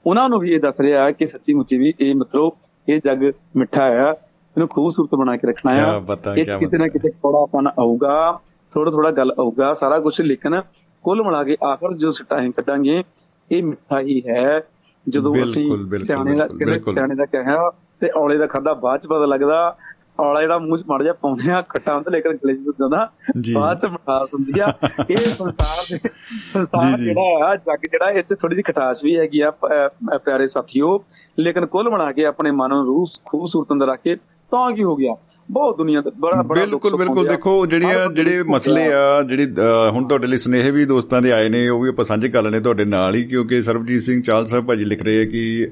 [0.06, 2.50] ਉਹਨਾਂ ਨੂੰ ਵੀ ਇਹ ਦੱਸ ਰਿਹਾ ਕਿ ਸੱਚੀ ਮੁੱਚੀ ਵੀ ਇਹ ਮਤਲਬ
[2.88, 3.24] ਇਹ ਜੱਗ
[3.56, 4.14] ਮਿੱਠਾ ਆ
[4.58, 5.96] ਇਹਨੂੰ ਖੂਬਸੂਰਤ ਬਣਾ ਕੇ ਰੱਖਣਾ ਆ
[6.36, 8.38] ਇਹ ਕਿਤੇ ਨਾ। ਕਿਤੇ ਥੋੜਾਪਨ ਆਊਗਾ
[8.72, 10.60] ਥੋੜਾ ਥੋੜਾ ਗੱਲ ਆਊਗਾ ਸਾਰਾ ਕੁਝ ਲੇਕਿਨ
[11.04, 13.02] ਕੁੱਲ ਮਿਲਾ ਕੇ ਆਖਰ ਜੋ ਸਿੱਟਾ ਅਸੀਂ ਕੱਢਾਂਗੇ
[13.50, 14.60] ਇਹ ਮਿੱਠਾ ਹੀ ਹੈ
[15.06, 16.46] ਜਦੋਂ ਅਸੀਂ ਸਿਆਣੇ ਦਾ।
[16.92, 17.70] ਸਿਆਣੇ ਦਾ ਕਹਿਆ
[18.00, 19.76] ਤੇ ਔਲੇ ਦਾ ਖਾਦਾ ਬਾਅਦ ਚ ਪਤਾ ਲੱਗਦਾ
[20.20, 23.08] ਔਲਾ ਜਿਹੜਾ ਮੂੰਹ ਚ ਮੜ ਜਾ ਪਾਉਂਦੇ ਆ ਖੱਟਾ ਹੁੰਦਾ ਲੇਕਿਨ ਗਲੇ ਚ ਹੁੰਦਾ
[23.40, 24.72] ਜੀ। ਬਾਅਦ ਚ ਮਿਠਾਸ ਹੁੰਦੀ ਆ
[25.10, 26.08] ਇਹ ਸੰਸਾਰ ਦੇ
[26.52, 30.98] ਸੰਸਾਰ। ਜਿਹੜਾ ਆ ਜੱਗ ਜਿਹੜਾ ਇਹ ਚ ਥੋੜੀ ਜਿਹੀ ਖਟਾਸ ਵੀ ਹੈਗੀ ਆ ਪਿਆਰੇ ਸਾਥੀਓ
[31.38, 34.16] ਲੇਕਿਨ ਕੁੱਲ ਬਣਾ ਕੇ ਆਪਣੇ ਮਨ ਨੂੰ ਰੂਹ ਖੂਬਸੂਰਤ ਅੰਦਰ ਰੱਖ ਕੇ
[34.52, 35.14] ਤਾਂ ਕੀ ਹੋ ਗਿਆ?
[35.48, 39.46] ਬਹੁਤ ਦੁਨੀਆ ਤੇ ਬੜਾ ਬੜਾ ਬਿਲਕੁਲ ਬਿਲਕੁਲ। ਦੇਖੋ ਜਿਹੜੀਆਂ ਜਿਹੜੇ ਮਸਲੇ ਆ ਜਿਹੜੀ
[39.92, 42.60] ਹੁਣ ਤੁਹਾਡੇ ਲਈ ਸੁਨੇਹੇ ਵੀ ਦੋਸਤਾਂ ਦੇ ਆਏ ਨੇ ਉਹ ਵੀ ਆਪਾਂ ਸਾਂਝੇ ਕਰ ਲੈਣੇ
[42.60, 45.70] ਤੁਹਾਡੇ ਨਾਲ ਹੀ ਕਿਉਂਕਿ ਸਰਬਜੀਤ ਸਿੰਘ ਚਾਲ ਸਾਹਿਬ ਭਾਜੀ ਲਿਖ ਰਹੇ ਆ ਕਿ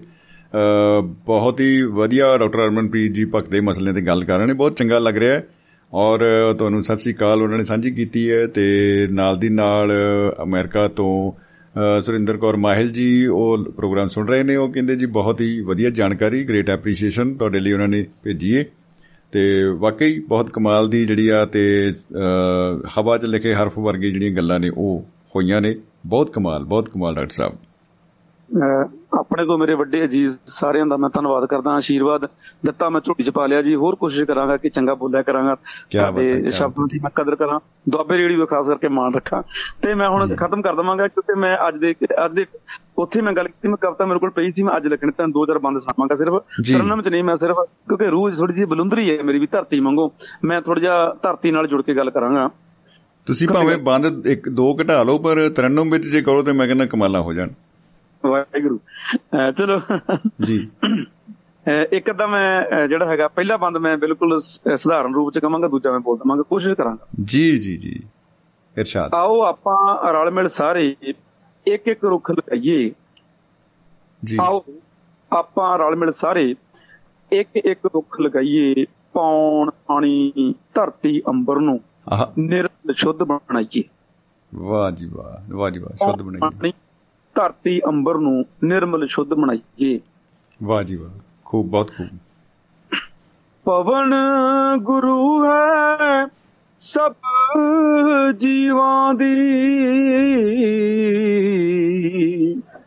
[1.27, 4.77] ਬਹੁਤ ਹੀ ਵਧੀਆ ਡਾਕਟਰ ਅਰਮਨਪ੍ਰੀਤ ਜੀ ਭਗਤ ਦੇ ਮਸਲੇ ਤੇ ਗੱਲ ਕਰ ਰਹੇ ਨੇ ਬਹੁਤ
[4.77, 5.47] ਚੰਗਾ ਲੱਗ ਰਿਹਾ ਹੈ।
[5.93, 6.24] ਔਰ
[6.59, 8.62] ਤੁਹਾਨੂੰ ਸਤਿ ਸ੍ਰੀ ਅਕਾਲ ਉਹਨਾਂ ਨੇ ਸਾਂਝੀ ਕੀਤੀ ਹੈ ਤੇ
[9.11, 9.93] ਨਾਲ ਦੀ ਨਾਲ
[10.43, 11.32] ਅਮਰੀਕਾ ਤੋਂ
[12.01, 15.90] ਸੁਰਿੰਦਰ ਕੌਰ ਮਾਹਿਲ ਜੀ ਉਹ ਪ੍ਰੋਗਰਾਮ ਸੁਣ ਰਹੇ ਨੇ। ਉਹ ਕਹਿੰਦੇ ਜੀ ਬਹੁਤ ਹੀ ਵਧੀਆ
[15.90, 18.65] ਜਾਣਕਾਰੀ ਗ੍ਰੇਟ ਐਪਰੀਸ਼ੀਏਸ਼ਨ ਤੁਹਾਡੇ ਲਈ ਉਹਨਾਂ ਨੇ ਭੇਜੀ ਹੈ
[19.32, 24.31] ਤੇ ਵਾਕਈ ਬਹੁਤ ਕਮਾਲ ਦੀ ਜਿਹੜੀ ਆ ਤੇ ਅਹ, ਹਵਾ 'ਚ ਲਿਖੇ ਹਰਫ ਵਰਗੀ ਜਿਹੜੀਆਂ
[24.31, 25.05] ਗੱਲਾਂ ਨੇ ਉਹ
[25.36, 25.77] ਹੋਈਆਂ ਨੇ।
[26.07, 27.59] ਬਹੁਤ ਕਮਾਲ ਬਹੁਤ ਕਮਾਲ ਡਾਕਟਰ ਸਾਹਿਬ। ਅਹ
[29.18, 32.27] ਆਪਣੇ ਤੋਂ ਮੇਰੇ ਵੱਡੇ ਅਜੀਜ਼ ਸਾਰਿਆਂ ਦਾ ਮੈਂ ਧੰਨਵਾਦ ਕਰਦਾ ਹਾਂ ਆਸ਼ੀਰਵਾਦ
[32.66, 35.56] ਦਿੱਤਾ ਮੈਂ ਝੋਟੀ ਚ ਪਾ ਲਿਆ ਜੀ ਹੋਰ ਕੋਸ਼ਿਸ਼ ਕਰਾਂਗਾ ਕਿ ਚੰਗਾ ਬੋਲਿਆ ਕਰਾਂਗਾ
[35.90, 36.10] ਕਿਆ
[36.51, 37.59] ਸ਼ਬਦਾਂ ਦੀ ਮੈਂ ਕਦਰ ਕਰਾਂ
[37.89, 39.43] ਦੁਆਬੇ ਰੇੜੀ ਤੋਂ ਖਾਸ ਕਰਕੇ ਮਾਣ ਰੱਖਾਂ।
[39.82, 41.94] ਤੇ ਮੈਂ ਹੁਣ ਖਤਮ ਕਰ ਦਵਾਂਗਾ ਕਿਉਂਕਿ ਮੈਂ ਅੱਜ ਦੇ
[42.24, 42.47] ਅੱਜ ਦੇ
[42.98, 45.47] ਉੱਥੇ ਮੈਂ ਗੱਲ ਕੀਤੀ ਮੈਂ ਕਵਿਤਾ ਮੇਰੇ ਕੋਲ ਪਈ ਸੀ ਮੈਂ ਅੱਜ ਲਿਖਣੀ ਤਾਂ ਦੋ
[45.47, 46.43] ਚਾਰ ਬੰਦ ਸੁਣਾਵਾਂਗਾ ਸਿਰਫ।
[46.73, 47.56] ਤਰਨਮ ਚ ਨਹੀਂ ਮੈਂ ਸਿਰਫ
[47.89, 50.10] ਕਿਉਂਕਿ ਰੂਹ ਥੋੜੀ ਜਿਹੀ ਬਲੁੰਦਰੀ ਹੈ ਮੇਰੀ ਵੀ ਧਰਤੀ ਵਾਂਗੂ
[50.44, 52.48] ਮੈਂ ਥੋੜਾ ਜਿਹਾ ਧਰਤੀ ਨਾਲ ਜੁੜ ਕੇ ਗੱਲ ਕਰਾਂਗਾ।
[53.27, 56.86] ਤੁਸੀਂ ਭਾਵੇਂ ਬੰਦ ਇੱਕ ਦੋ ਘਟਾ ਲਓ ਪਰ ਤਰਨਮ ਵਿੱਚ ਜੇ ਕਰੋ ਤੇ ਮੈਂ ਕਹਿੰਦਾ
[56.86, 57.48] ਕਮਾਲਾਂ ਹੋ ਜਾਣ।
[58.27, 58.81] ਵਾਹਿਗੁਰੂ।
[59.59, 59.81] ਚਲੋ।
[60.43, 60.70] ਜੀ।
[61.93, 64.40] ਇੱਕ ਤਾਂ ਮੈਂ ਜਿਹੜਾ ਹੈਗਾ ਪਹਿਲਾ ਬੰਦ ਮੈਂ ਬਿਲਕੁਲ
[64.74, 68.03] ਸਧਾਰਨ ਰੂਪ ਚ ਕਵਾਂਗਾ ਦੂਜਾ ਮੈਂ ਬੋਲ ਦਵਾਂਗਾ ਕੋਸ਼ਿਸ਼ ਕਰਾਂਗਾ। ਜੀ ਜੀ ਜੀ।
[68.78, 70.97] ਇਰਸ਼ਾਦ। ਆਓ ਆਪਾਂ ਰਲ ਮਿਲ ਸਾਰੇ
[71.66, 72.93] ਇੱਕ ਇੱਕ ਰੁੱਖ ਲਗਾਈਏ।
[74.24, 74.65] ਜੀ। ਆਓ
[75.32, 76.55] ਆਪਾਂ ਰਲ ਮਿਲ ਸਾਰੇ
[77.32, 80.32] ਇੱਕ ਇੱਕ ਰੁੱਖ ਲਗਾਈਏ ਪੌਣ ਪਾਣੀ
[80.74, 81.81] ਧਰਤੀ ਅੰਬਰ ਨੂੰ
[82.12, 83.82] ਆਹ। ਨਿਰਮਲ ਸ਼ੁੱਧ ਬਣਾਈਏ।
[84.55, 86.73] ਵਾਹ ਜੀ ਵਾਹ ਵਾਹ ਜੀ ਵਾਹ ਸ਼ੁੱਧ ਬਣਾਈ ਪਾਣੀ,
[87.37, 90.01] ਧਰਤੀ ਅੰਬਰ ਨੂੰ ਨਿਰਮਲ ਸ਼ੁੱਧ ਬਣਾਈਏ।
[90.63, 91.11] ਵਾਹ ਜੀ ਵਾਹ
[91.45, 92.19] ਖੂਬ ਬਹੁਤ ਖੂਬ।
[93.65, 94.15] ਪਵਨ
[94.79, 96.27] ਗੁਰੂ ਹੈ
[96.81, 97.13] ਸਭ
[98.39, 99.53] ਜੀਵਾਂ ਦੀ।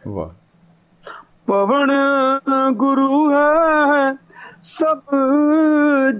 [0.07, 0.29] ਵਾਹ।
[1.45, 1.91] ਪਵਨ
[2.71, 4.13] ਗੁਰੂ ਹੈ
[4.63, 4.99] ਸਭ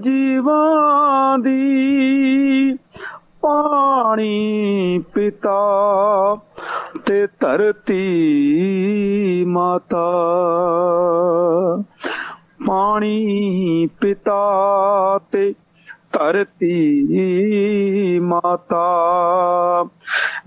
[0.00, 1.70] ਜੀਵਾਂ ਦੀ।
[3.40, 5.60] ਪਾਣੀ ਪਿਤਾ
[7.06, 10.06] ਤੇ ਧਰਤੀ ਮਾਤਾ।
[12.66, 15.54] ਪਾਣੀ ਪਿਤਾ ਤੇ
[16.12, 18.84] ਧਰਤੀ ਮਾਤਾ।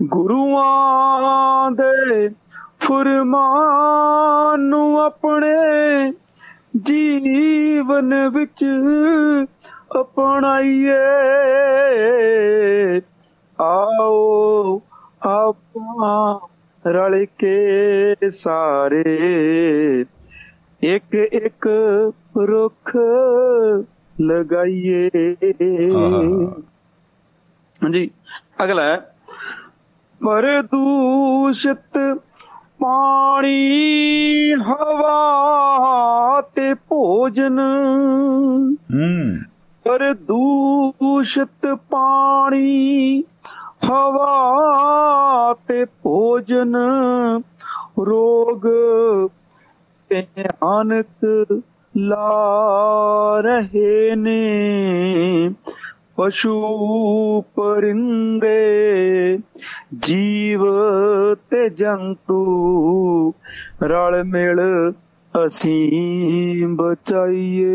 [0.02, 2.30] ਗੁਰੂਆਂ ਦੇ
[2.80, 6.12] ਫਰਮਾਨ ਨੂੰ ਆਪਣੇ
[6.76, 8.64] ਜੀਵਨ ਵਿੱਚ
[10.00, 11.00] ਅਪਣਾਈਏ।
[13.60, 14.80] ਆਓ
[15.24, 16.38] ਆਪਾਂ
[16.86, 19.04] ਰਲ ਕੇ ਸਾਰੇ
[20.82, 21.68] ਇੱਕ ਇੱਕ
[22.36, 22.96] ਰੁੱਖ
[24.20, 25.10] ਲਗਾਈਏ।
[27.84, 28.10] ਹਾਂਜੀ
[28.64, 29.16] ਅਗਲਾ ਹੈ।
[30.24, 32.18] ਪ੍ਰਦੂਸ਼ਿਤ
[32.80, 33.72] ਪਾਣੀ
[34.54, 37.60] ਹਵਾ ਤੇ ਭੋਜਨ।
[38.94, 39.38] ਹੂੰ।
[39.84, 43.22] ਪ੍ਰਦੂਸ਼ਿਤ ਪਾਣੀ
[43.90, 46.76] ਹਵਾ ਤੇ ਭੋਜਨ
[47.98, 48.66] ਰੋਗ
[50.08, 51.46] ਭਿਆਨਕ
[51.96, 52.44] ਲਾ
[53.40, 54.42] ਰਹੇ ਨੇ।
[56.16, 56.60] ਪਸ਼ੂ
[57.42, 58.58] ਪਰਿੰਦੇ
[60.02, 60.62] ਜੀਵ
[61.34, 62.40] ਤੇ ਜੰਤੂ
[63.82, 64.60] ਰਲ ਮਿਲ
[65.44, 67.74] ਅਸੀਂ ਬਚਾਈਏ।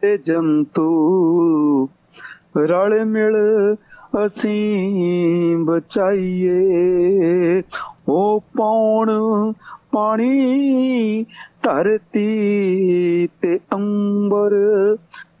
[0.00, 1.88] ਤੇ ਜੰਤੂ
[2.56, 3.36] ਰਲ ਮਿਲ
[4.26, 7.62] ਅਸੀਂ ਬਚਾਈਏ
[8.08, 9.10] ਉਹ ਪੌਣ
[9.92, 11.24] ਪਾਣੀ
[11.62, 14.52] ਧਰਤੀ ਤੇ ਅੰਬਰ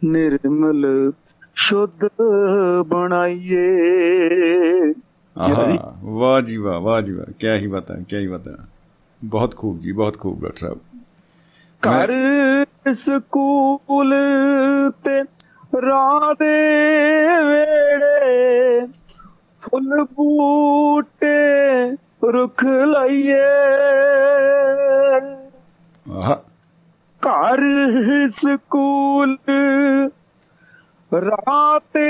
[0.04, 1.12] ਨਿਰਮਲ
[1.56, 2.08] ਸ਼ੁੱਧ
[2.88, 3.68] ਬਣਾਈਏ
[5.36, 8.56] ਆਹਾ ਵਾਹ ਜੀ ਵਾਹ ਵਾਹ ਜੀ ਵਾਹ ਕੀ ਹੀ ਬਾਤ ਹੈ ਕੀ ਹੀ ਬਾਤ ਹੈ
[9.22, 10.78] ਬਹੁਤ ਖੂਬ ਜੀ ਬਹੁਤ ਖੂਬ ਡਾਕਟਰ ਸਾਹਿਬ
[11.86, 12.12] ਘਰ
[12.94, 14.14] ਸਕੂਲ
[15.04, 15.22] ਤੇ
[15.82, 16.52] ਰਾਹ ਦੇ
[17.44, 18.86] ਵੇੜੇ
[19.62, 21.36] ਫੁੱਲ ਬੂਟੇ
[22.32, 23.40] ਰੁੱਖ ਲਾਈਏ।
[27.22, 27.60] ਘਰ
[28.32, 29.36] ਸਕੂਲ
[31.12, 32.06] ਰਾਹ ਤੇ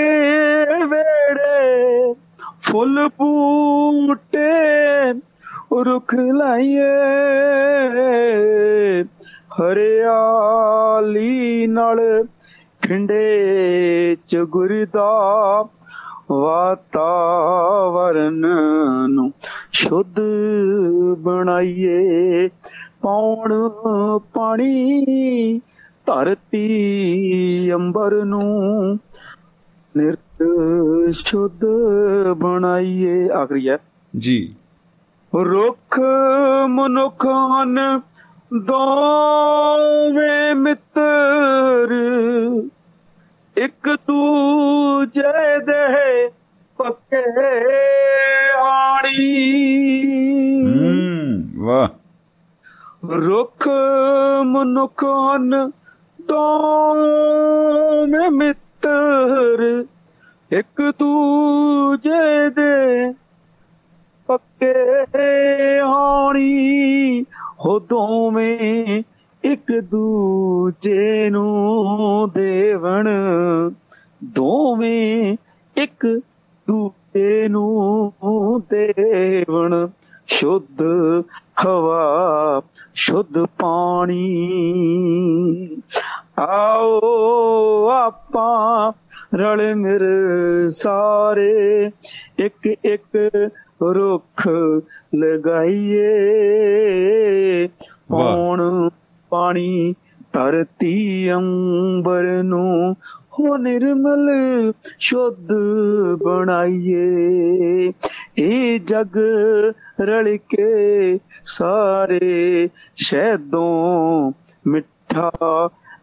[0.84, 2.14] ਵੇੜੇ
[2.62, 4.50] ਫੁੱਲ ਬੂਟੇ
[5.84, 6.92] ਰੁੱਖ ਲਾਈਏ।
[9.62, 12.24] ਹਰਿਆਲੀ ਨਾਲ
[12.82, 15.68] ਖਿੰਡੇ ਚ ਗੁਰਦਾ
[16.30, 18.46] ਵਾਤਾਵਰਨ
[19.06, 19.32] ਨੂੰ
[19.72, 20.20] ਸ਼ੁੱਧ
[21.18, 22.50] ਬਣਾਈਏ।
[23.02, 23.54] ਪੌਣ
[24.18, 25.60] ਪਾਣੀ
[26.06, 28.98] ਧਰਤੀ ਅੰਬਰ ਨੂੰ
[29.96, 30.44] ਨਿਰਤ
[31.12, 31.64] ਸ਼ੁੱਧ
[32.36, 33.78] ਬਣਾਈਏ। ਆਖਰੀ ਹੈ।
[34.18, 34.54] ਜੀ।
[35.34, 36.00] ਰੁੱਖ
[36.66, 37.26] ਮਨੁੱਖ
[38.54, 41.94] ਦੋਵੇਂ ਮਿੱਤਰ
[43.56, 46.30] ਇੱਕ ਦੂਜੇ ਦੇ
[46.78, 47.22] ਪੱਕੇ
[48.58, 51.88] ਆੜੀ। ਹੂੰ ਵਾਹ।
[53.06, 53.68] ਰੁੱਖ
[54.42, 55.70] ਮਨੁੱਖ ਹਨ
[56.22, 59.84] ਦੋਵੇਂ ਮਿੱਤਰ
[60.52, 63.12] ਇੱਕ ਦੂਜੇ ਦੇ
[64.26, 67.24] ਪੱਕੇ ਹਾਣੀ
[67.66, 69.02] ਹੋ ਦੋਵੇਂ
[69.44, 73.08] ਇੱਕ ਦੂਜੇ ਨੂੰ ਦੇਵਣ।
[74.24, 75.36] ਦੋਵੇਂ
[75.76, 76.20] ਇੱਕ
[76.68, 78.12] ਦੂਜੇ ਨੂੰ
[78.70, 79.88] ਦੇਵਣ।
[80.26, 80.82] ਸ਼ੁੱਧ
[81.66, 82.62] ਹਵਾ,
[82.94, 84.22] ਸ਼ੁੱਧ ਪਾਣੀ।
[86.40, 87.00] ਆਓ
[87.88, 88.92] ਆਪਾਂ
[89.36, 90.04] ਰਲ ਮਿਲ
[90.68, 91.90] ਸਾਰੇ
[92.38, 93.28] ਇੱਕ ਇੱਕ
[93.82, 94.48] ਰੁੱਖ
[95.14, 96.08] ਲਗਾਈਏ।
[98.10, 98.88] ਪੌਣ
[99.30, 99.94] ਪਾਣੀ
[100.32, 102.96] ਧਰਤੀ ਅੰਬਰ ਨੂੰ
[103.38, 104.30] ਹੋ ਨਿਰਮਲ
[104.98, 105.52] ਸ਼ੁੱਧ
[106.24, 107.92] ਬਣਾਈਏ।
[108.38, 109.18] ਇਹ ਜਗ
[110.00, 114.32] ਰਲ ਕੇ ਸਾਰੇ ਸ਼ਹਿਦੋਂ
[114.66, 115.30] ਮਿੱਠਾ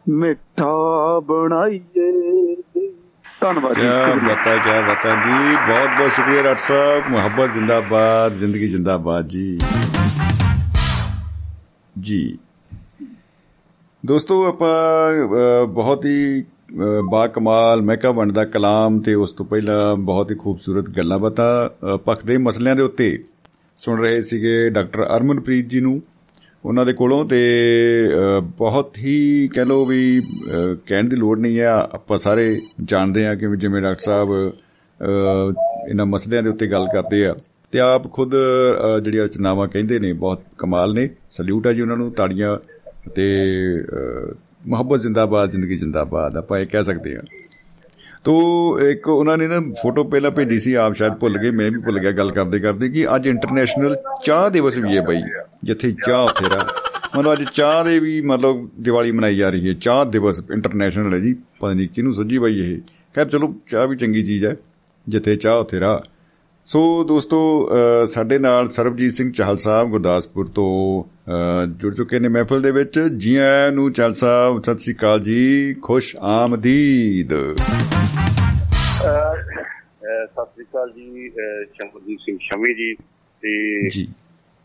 [0.09, 2.55] ਮਿੱਠਾ ਬਣਾਈਏ।
[3.43, 3.81] ਧੰਨਵਾਦ ਜੀ
[4.25, 9.57] ਬਤਾ ਕੀ ਬਤਾ ਜੀ। ਬਹੁਤ ਬਹੁਤ ਸ਼ੁਕਰੀਆ ਡਾਕਟਰ ਸਾਹਿਬ। ਮੁਹੱਬਤ ਜ਼ਿੰਦਾਬਾਦ ਜ਼ਿੰਦਗੀ ਜ਼ਿੰਦਾਬਾਦ ਜੀ।
[11.99, 12.37] ਜੀ।
[14.05, 15.13] ਦੋਸਤੋ ਆਪਾਂ
[15.67, 16.43] ਬਹੁਤ ਹੀ
[17.11, 21.97] ਬਾ ਕਮਾਲ ਮਹਿਕਾ ਬਣਦਾ ਕਲਾਮ ਤੇ ਉਸ ਤੋਂ ਪਹਿਲਾਂ ਬਹੁਤ ਹੀ ਖੂਬਸੂਰਤ ਗੱਲਾਂ ਬਾਤਾਂ ਅ,
[21.97, 23.23] ਪੱਖ ਦੇ ਮਸਲਿਆਂ ਦੇ ਉੱਤੇ
[23.77, 26.01] ਸੁਣ ਰਹੇ ਸੀਗੇ ਡਾਕਟਰ ਅਰਮਨਪ੍ਰੀਤ ਜੀ ਨੂੰ।
[26.65, 27.39] ਉਹਨਾਂ ਦੇ ਕੋਲੋਂ ਤੇ
[28.13, 33.25] ਅ, ਬਹੁਤ ਹੀ ਕਹਿ ਲੋ ਵੀ ਅ, ਕਹਿਣ ਦੀ ਲੋੜ ਨਹੀਂ ਹੈ। ਆਪਾਂ ਸਾਰੇ ਜਾਣਦੇ
[33.27, 35.53] ਆ ਕਿ ਜਿਵੇਂ ਡਾਕਟਰ ਸਾਹਿਬ ਅ,
[35.89, 37.35] ਇਹਨਾਂ ਮਸਲਿਆਂ ਦੇ ਉੱਤੇ ਗੱਲ ਕਰਦੇ ਆ
[37.71, 41.97] ਤੇ ਆਪ ਖੁਦ ਅ, ਜਿਹੜੀਆਂ ਰਚਨਾਵਾਂ ਕਹਿੰਦੇ ਨੇ ਬਹੁਤ ਕਮਾਲ ਨੇ। ਸਲੂਟ ਹੈ ਜੀ ਉਹਨਾਂ
[41.97, 42.57] ਨੂੰ ਤਾੜੀਆਂ
[43.15, 43.27] ਤੇ
[43.79, 44.33] ਅ,
[44.67, 47.21] ਮੁਹੱਬਤ ਜ਼ਿੰਦਾਬਾਦ ਜ਼ਿੰਦਗੀ ਜ਼ਿੰਦਾਬਾਦ ਆਪਾਂ ਇਹ ਕਹਿ ਸਕਦੇ ਹਾਂ।
[48.23, 48.33] ਤੋ
[48.79, 51.99] ਇੱਕ ਉਹਨਾਂ ਨੇ ਨਾ ਫੋਟੋ ਪਹਿਲਾਂ ਭੇਜੀ ਸੀ, ਆਪ ਸ਼ਾਇਦ ਭੁੱਲ ਗਏ, ਮੈਂ ਵੀ ਭੁੱਲ
[51.99, 55.21] ਗਿਆ ਗੱਲ ਕਰਦੇ ਕਰਦੇ ਕਿ ਅੱਜ ਇੰਟਰਨੈਸ਼ਨਲ ਚਾਹ ਦਿਵਸ ਵੀ ਹੈ ਬਈ,
[55.63, 56.67] ਜਿੱਥੇ ਚਾਹ ਉੱਥੇ ਰਾ
[57.17, 61.19] ਮਤਲਬ ਅੱਜ ਚਾਹ ਦੇ ਵੀ ਮਤਲਬ ਦੀਵਾਲੀ ਮਨਾਈ ਜਾ ਰਹੀ ਹੈ, ਚਾਹ ਦਿਵਸ ਇੰਟਰਨੈਸ਼ਨਲ ਹੈ
[61.19, 62.79] ਜੀ, ਪਤਾ ਨਹੀਂ ਕਿਹਨੂੰ ਸੁੱਝੀ ਬਈ ਇਹ।
[63.15, 64.55] ਖੈਰ ਚਲੋ, ਚਾਹ ਵੀ ਚੰਗੀ ਚੀਜ਼ ਹੈ,
[65.07, 66.01] ਜਿੱਥੇ ਚਾਹ ਉੱਥੇ ਰਾ
[66.68, 72.28] ਸੋ ਦੋਸਤੋ ਅ, ਸਾਡੇ ਨਾਲ ਸਰਬਜੀਤ ਸਿੰਘ ਚਾਹਲ ਸਾਹਿਬ ਗੁਰਦਾਸਪੁਰ ਤੋਂ ਅ, ਜੁੜ ਚੁੱਕੇ ਨੇ
[72.28, 77.54] ਮਹਿਫਲ ਦੇ ਵਿੱਚ ਜੀ ਆਇਆਂ ਨੂੰ ਚਾਹਲ ਸਾਹਿਬ ਸਤਿ ਸ੍ਰੀ ਅਕਾਲ ਜੀ ਖੁਸ਼ ਆਮਦੀਦ ਅਹ
[80.26, 82.92] ਸਤਿ ਸ੍ਰੀ ਅਕਾਲ ਜੀ ਅਹ ਸ਼ੰਕਰਜੀਤ ਸਿੰਘ ਸ਼ਮੀ ਜੀ
[83.42, 84.04] ਤੇ ਜੀ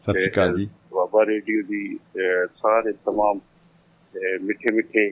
[0.08, 3.40] ਸਤਿ ਸ੍ਰੀ ਅਕਾਲ ਜੀ ਬਾਬਾ ਰੇਡੀਓ ਦੀ ਅਹ ਸਾਰੇ तमाम
[4.14, 5.10] ਅਹ ਮਿੱਠੇ ਮਿੱਠੇ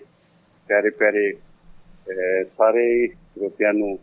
[0.69, 2.85] ਪਿਆਰੇ ਪਿਆਰੇ ਅਹ ਸਾਰੇ
[3.41, 3.97] ਰੋਪਿਆਂ ਨੂੰ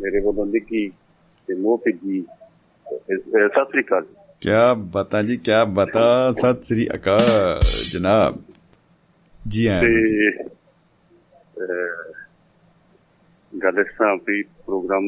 [0.00, 0.86] ਮੇਰੇ ਵੱਲੋਂ ਨਿੱਕੀ
[1.49, 2.21] ਤੇ ਮੋਹ ਭਿੱਜੀ।
[3.25, 4.05] ਸਤਿ ਸ੍ਰੀ ਅਕਾਲ
[4.41, 6.33] ਕਿਆ ਬਤਾ ਜੀ ਕਿਆ ਬਤਾ?
[6.33, 7.59] ਸਤਿ ਸ੍ਰੀ ਅਕਾਲ
[7.91, 8.37] ਜਨਾਬ।
[9.47, 9.77] ਜੀ ਅਹ
[13.63, 15.03] ਗੱਲ ਇਸ ਤਰ੍ਹਾਂ ਵੀ ਪ੍ਰੋਗਰਾਮ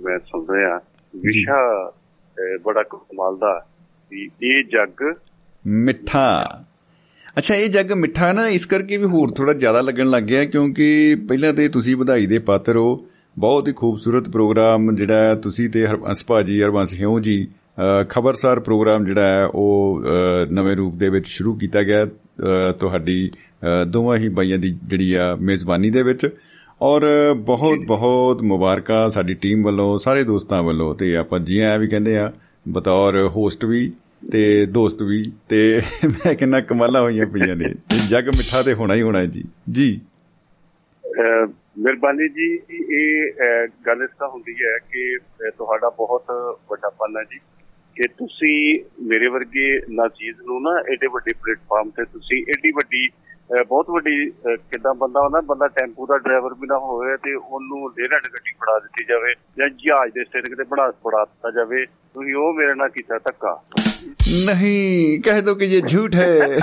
[0.00, 0.80] ਮੈਂ ਸੁਣ ਰਿਹਾ।
[1.16, 1.92] ਵਿਸ਼ਾ
[2.62, 3.66] ਬੜਾ ਕਮਾਲ ਦਾ
[4.10, 5.14] ਵੀ ਇਹ ਜੱਗ
[5.66, 6.44] ਮਿੱਠਾ।
[7.38, 11.16] ਅੱਛਾ ਇਹ ਜੱਗ ਮਿੱਠਾ ਨਾ ਇਸ ਕਰਕੇ ਵੀ ਹੋਰ ਥੋੜਾ ਜ਼ਿਆਦਾ ਲੱਗਣ ਲੱਗ ਗਿਆ ਕਿਉਂਕਿ
[11.28, 13.06] ਪਹਿਲਾਂ ਤੇ ਤੁਸੀਂ ਵਧਾਈ ਦੇ ਪਾਤਰ ਹੋ।
[13.38, 18.60] ਬਹੁਤ ਹੀ ਖੂਬਸੂਰਤ ਪ੍ਰੋਗਰਾਮ ਜਿਹੜਾ ਹੈ ਤੁਸੀਂ ਤੇ ਹਰਬੰਸ ਭਾਜੀ ਹਰਬੰਸ ਹਿਉ ਜੀ ਅ, ਖਬਰਸਾਰ
[18.60, 23.84] ਪ੍ਰੋਗਰਾਮ ਜਿਹੜਾ ਹੈ ਉਹ ਅ, ਨਵੇਂ ਰੂਪ ਦੇ ਵਿੱਚ ਸ਼ੁਰੂ ਕੀਤਾ ਗਿਆ ਅ, ਤੁਹਾਡੀ ਅ,
[23.84, 26.28] ਦੋਵਾਂ ਹੀ ਬਾਈਆਂ ਦੀ ਜਿਹੜੀ ਆ ਮੇਜ਼ਬਾਨੀ ਦੇ ਵਿੱਚ।
[26.82, 31.88] ਔਰ ਬਹੁਤ ਬਹੁਤ ਮੁਬਾਰਕਾਂ ਸਾਡੀ ਟੀਮ ਵੱਲੋਂ ਸਾਰੇ ਦੋਸਤਾਂ ਵੱਲੋਂ ਤੇ ਆਪਾਂ ਜੀ ਆਇਆਂ ਵੀ
[31.88, 32.32] ਕਹਿੰਦੇ ਆ
[32.68, 33.92] ਬਤੌਰ ਹੋਸਟ ਵੀ
[34.32, 38.94] ਤੇ ਦੋਸਤ ਵੀ ਤੇ ਮੈਂ ਕਿੰਨਾ ਕਮਾਲਾਂ ਹੋਈਆਂ ਪਈਆਂ ਨੇ ਇਹ ਜੱਗ ਮਿੱਠਾ ਤੇ ਹੋਣਾ
[38.94, 40.00] ਹੀ ਹੋਣਾ ਹੈ ਜੀ। ਜੀ।
[41.04, 41.46] ਅਹ
[41.80, 46.30] ਮਿਹਰਬਾਨੀ ਜੀ, ਇਹ ਅਹ ਗੱਲ ਇਸ ਤਰ੍ਹਾਂ ਹੁੰਦੀ ਹੈ ਕਿ ਅਹ ਤੁਹਾਡਾ ਬਹੁਤ
[46.70, 47.38] ਵੱਡਾ ਪਨ ਹੈ ਜੀ
[47.96, 48.56] ਕਿ ਤੁਸੀਂ
[49.02, 53.29] ਮੇਰੇ ਵਰਗੇ ਨਾਜ਼ੀਜ਼ ਨੂੰ ਨਾ ਐਡੇ ਵੱਡੇ ਪਲੇਟਫਾਰਮ ਤੇ ਤੁਸੀਂ ਐਡੀ ਵੱਡੀ ਅਹ
[53.68, 57.90] ਬਹੁਤ ਵੱਡੀ ਅਹ ਕਿੱਦਾਂ ਬੰਦਾ ਹੁੰਦਾ ਬੰਦਾ ਟੈਂਪੂ ਦਾ ਡਰਾਈਵਰ ਵੀ ਨਾ ਹੋਵੇ ਤੇ ਉਹਨੂੰ
[57.90, 62.34] ਲੇਰਡ ਗੱਡੀ ਫੜਾ ਦਿੱਤੀ ਜਾਵੇ ਜਾਂ ਜਹਾਜ਼ ਦੇ ਸਟੇਰਿੰਗ ਤੇ ਬਣਾ ਫੜਾ ਦਿੱਤਾ ਜਾਵੇ ਤੁਸੀਂ
[62.34, 63.62] ਉਹ ਮੇਰੇ ਨਾਲ ਕੀਤਾ ਧੱਕਾ।
[64.46, 66.58] ਨਹੀਂ ਕਹਿ ਦੋ ਕਿ ਇਹ ਝੂਠ ਹੈ।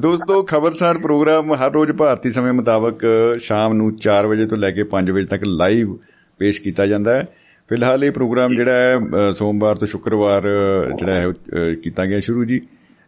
[0.00, 3.00] ਦੋਸਤੋ ਖਬਰਸਾਰ ਪ੍ਰੋਗਰਾਮ ਹਰ ਰੋਜ਼ ਭਾਰਤੀ ਸਮੇਂ ਮੁਤਾਬਕ
[3.38, 5.98] ਸ਼ਾਮ ਨੂੰ 4 ਵਜੇ ਤੋਂ ਲੈ ਕੇ 5 ਵਜੇ ਤੱਕ ਲਾਈਵ
[6.38, 7.26] ਪੇਸ਼ ਕੀਤਾ ਜਾਂਦਾ ਹੈ।
[7.68, 12.06] ਫਿਲਹਾਲ ਇਹ ਪ੍ਰੋਗਰਾਮ ਜਿਹੜਾ ਹੈ ਅ, ਸੋਮਵਾਰ ਤੋਂ ਸ਼ੁੱਕਰਵਾਰ ਅ, ਜਿਹੜਾ ਹੈ ਉਹ, ਅ, ਕੀਤਾ
[12.06, 12.60] ਗਿਆ ਸ਼ੁਰੂ ਜੀ।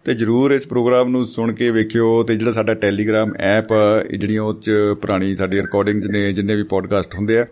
[0.04, 3.68] ਤੇ ਜਰੂਰ ਇਸ ਪ੍ਰੋਗਰਾਮ ਨੂੰ ਸੁਣ ਕੇ ਵੇਖਿਓ ਤੇ ਜਿਹੜਾ ਸਾਡਾ ਟੈਲੀਗ੍ਰਾਮ ਐਪ
[4.10, 4.70] ਜਿਹੜੀਆਂ ਉਹ ਚ
[5.00, 7.46] ਪੁਰਾਣੀ ਸਾਡੀ ਰਿਕਾਰਡਿੰਗਸ ਨੇ, ਜਿੰਨੇ ਵੀ ਪੋਡਕਾਸਟ ਹੁੰਦੇ ਆ,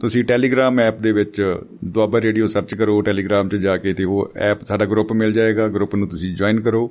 [0.00, 4.32] ਤੁਸੀਂ ਟੈਲੀਗ੍ਰਾਮ ਐਪ ਦੇ ਵਿੱਚ ਦੁਆਬਾ ਰੇਡੀਓ ਸਰਚ ਕਰੋ, ਟੈਲੀਗ੍ਰਾਮ 'ਚ ਜਾ ਕੇ ਤੇ ਉਹ
[4.36, 6.90] ਐਪ ਸਾਡਾ ਗਰੁੱਪ ਮਿਲ ਜਾਏਗਾ ਗਰੁੱਪ ਨੂੰ ਤੁਸੀਂ ਜੁਆਇਨ ਕਰੋ।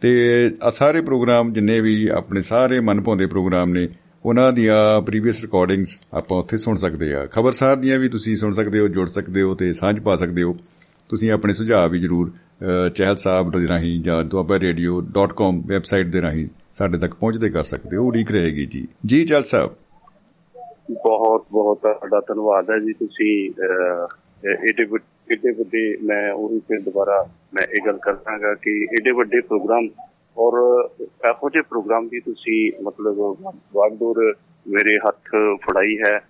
[0.00, 3.88] ਤੇ ਆ ਸਾਰੇ ਪ੍ਰੋਗਰਾਮ ਜਿੰਨੇ ਵੀ ਆਪਣੇ ਸਾਰੇ ਮਨਭਾਉਂਦੇ ਪ੍ਰੋਗਰਾਮ ਨੇ,
[4.24, 8.78] ਉਹਨਾਂ ਦੀਆਂ ਪ੍ਰੀਵੀਅਸ ਰਿਕਾਰਡਿੰਗਸ ਆਪਾਂ ਉੱਥੇ ਸੁਣ ਸਕਦੇ ਆ। ਖਬਰਸਾਰ ਦੀਆਂ ਵੀ ਤੁਸੀਂ ਸੁਣ ਸਕਦੇ
[8.78, 10.56] ਹੋ, ਜੁੜ ਸਕਦੇ ਹੋ ਤੇ ਸਾਂਝ ਪਾ ਸਕਦੇ ਹੋ।
[11.08, 16.46] ਤੁਸੀਂ ਆਪਣੇ ਸੁਝਾਅ ਵੀ ਜਰੂਰ ਅ, ਚਹਿਲ ਸਾਹਿਬ ਦੇ ਰਾਹੀਂ ਜਾਂ duabarradio.com ਵੈਬਸਾਈਟ ਦੇ ਰਾਹੀਂ
[16.74, 19.74] ਸਾਡੇ ਤੱਕ ਪਹੁੰਚਦੇ ਕਰ ਸਕਦੇ ਹੋ। ਉਡੀਕ ਰਹੇਗੀ ਜੀ। ਜੀ ਚਹਿਲ ਸਾਹਿਬ
[20.90, 24.06] ਬਹੁਤ ਬਹੁਤ ਤੁਹਾਡਾ ਧੰਨਵਾਦ ਹੈ ਜੀ। ਤੁਸੀਂ ਅਹ,
[24.68, 29.40] ਏਡੇ ਵੱਡ- ਏਡੇ ਵੱਡੇ ਮੈਂ ਉਹੀ ਫਿਰ ਦੁਬਾਰਾ ਮੈਂ ਇਹ ਗੱਲ ਕਰਾਂਗਾ ਕਿ ਏਡੇ ਵੱਡੇ
[29.40, 29.88] ਪ੍ਰੋਗਰਾਮ
[30.38, 33.16] ਔਰ ਇਹੋ ਜਿਹੇ ਪ੍ਰੋਗਰਾਮ ਦੀ ਤੁਸੀਂ ਮਤਲਬ
[33.74, 34.34] ਵਾਗਡੋਰ
[34.68, 36.20] ਮੇਰੇ ਹੱਥ ਫੜਾਈ ਹੈ।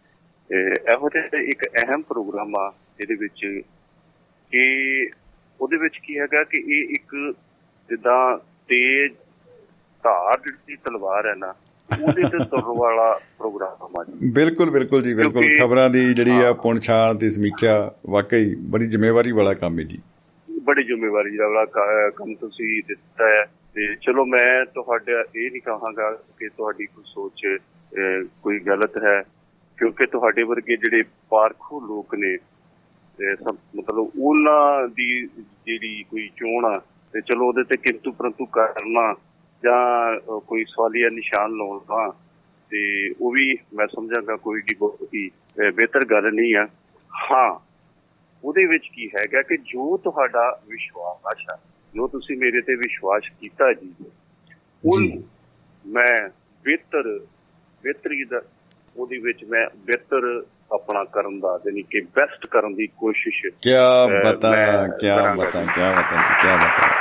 [0.51, 3.61] ਇਹ ਇਹੋ ਜਿਹਾ ਇੱਕ ਅਹਿਮ ਪ੍ਰੋਗਰਾਮ ਆ ਇਹਦੇ ਵਿੱਚ
[4.55, 5.11] ਕਿ
[5.61, 7.35] ਉਹਦੇ ਵਿੱਚ ਕੀ ਹੈਗਾ ਕਿ ਇਹ ਇੱਕ
[7.91, 9.13] ਜਿੱਦਾਂ ਤੇਜ਼
[10.05, 11.55] ਧਾਰ ਜਿਹੜੀ ਤਲਵਾਰ ਹੈ ਨਾ
[12.03, 16.53] ਉਹਦੇ ਤੇ ਤੁਰਨ ਵਾਲਾ ਪ੍ਰੋਗਰਾਮ ਆ ਜੀ। ਬਿਲਕੁਲ ਬਿਲਕੁਲ ਜੀ ਬਿਲਕੁਲ। ਖਬਰਾਂ ਦੀ ਜਿਹੜੀ ਆ।
[16.53, 19.99] ਪੁਣਛਾਣ ਤੇ ਸਮੀਖਿਆ ਵਾਕਈ ਬੜੀ ਜ਼ਿੰਮੇਵਾਰੀ ਵਾਲਾ ਕੰਮ ਹੈ ਜੀ।
[20.63, 21.65] ਬੜੀ ਜ਼ਿੰਮੇਵਾਰੀ ਵਾਲਾ
[22.11, 23.45] ਕੰਮ ਤੁਸੀਂ ਦਿੱਤਾ ਹੈ।
[23.75, 27.47] ਤੇ ਚਲੋ ਮੈਂ ਤੁਹਾਡਾ ਇਹ ਨਹੀਂ ਕਹਾਂਗਾ ਕਿ ਤੁਹਾਡੀ ਕੋਈ ਸੋਚ
[28.43, 29.23] ਕੋਈ ਗਲਤ ਹੈ
[29.79, 32.37] ਕਿਉਂਕਿ ਤੁਹਾਡੇ ਵਰਗੇ ਜਿਹੜੇ ਪਾਰਖੂ ਲੋਕ ਨੇ
[33.21, 36.79] ਮਤਲਬ ਉਹਨਾਂ ਦੀ ਜਿਹੜੀ ਕੋਈ ਚੋਣ ਆ
[37.13, 39.15] ਤੇ ਚਲੋ ਉਹਦੇ ਤੇ ਕਿੰਤੂ ਪਰੰਤੂ ਕਰਨਾ
[39.63, 42.09] ਜਾਂ ਕੋਈ ਸਵਾਲੀਆ ਨਿਸ਼ਾਨ ਲਾਉਣਾ
[42.71, 46.67] ਤੇ ਉਹ ਵੀ ਮੈਂ ਸਮਝਾਂਗਾ ਕੋਈ ਡੀ ਬਹੁਤ ਹੀ ਅਹ, ਬਿਹਤਰ ਗੱਲ ਨਹੀਂ ਆ
[47.11, 47.61] ਹਾਂ
[48.45, 51.57] ਉਹਦੇ ਵਿੱਚ ਕੀ ਹੈਗਾ ਕਿ ਜੋ ਤੁਹਾਡਾ ਵਿਸ਼ਵਾਸ ਹੈ
[51.95, 53.95] ਜੋ ਤੁਸੀਂ ਮੇਰੇ ਤੇ ਵਿਸ਼ਵਾਸ ਕੀਤਾ ਜੀ
[54.85, 55.01] ਉਹ।
[55.85, 56.29] ਮੈਂ
[56.65, 57.19] ਬਿਹਤਰ
[57.85, 58.43] ਬਿਹਤਰੀ ਦਾ
[58.97, 60.45] ਉਹਦੇ ਵਿੱਚ ਮੈਂ ਬਿਹਤਰ
[60.75, 66.23] ਆਪਣਾ ਕਰਨ ਦਾ ਯਾਨੀ ਕਿ ਬੈਸਟ ਕਰਨ ਦੀ ਕੋਸ਼ਿਸ਼ ਅਹ, ਬਤਾ ਕਰਾਂਗਾ ਬਤਾ। ਕਿਆ ਬਤਾ
[66.43, 66.93] ਕਿਆ ਬਤਾ।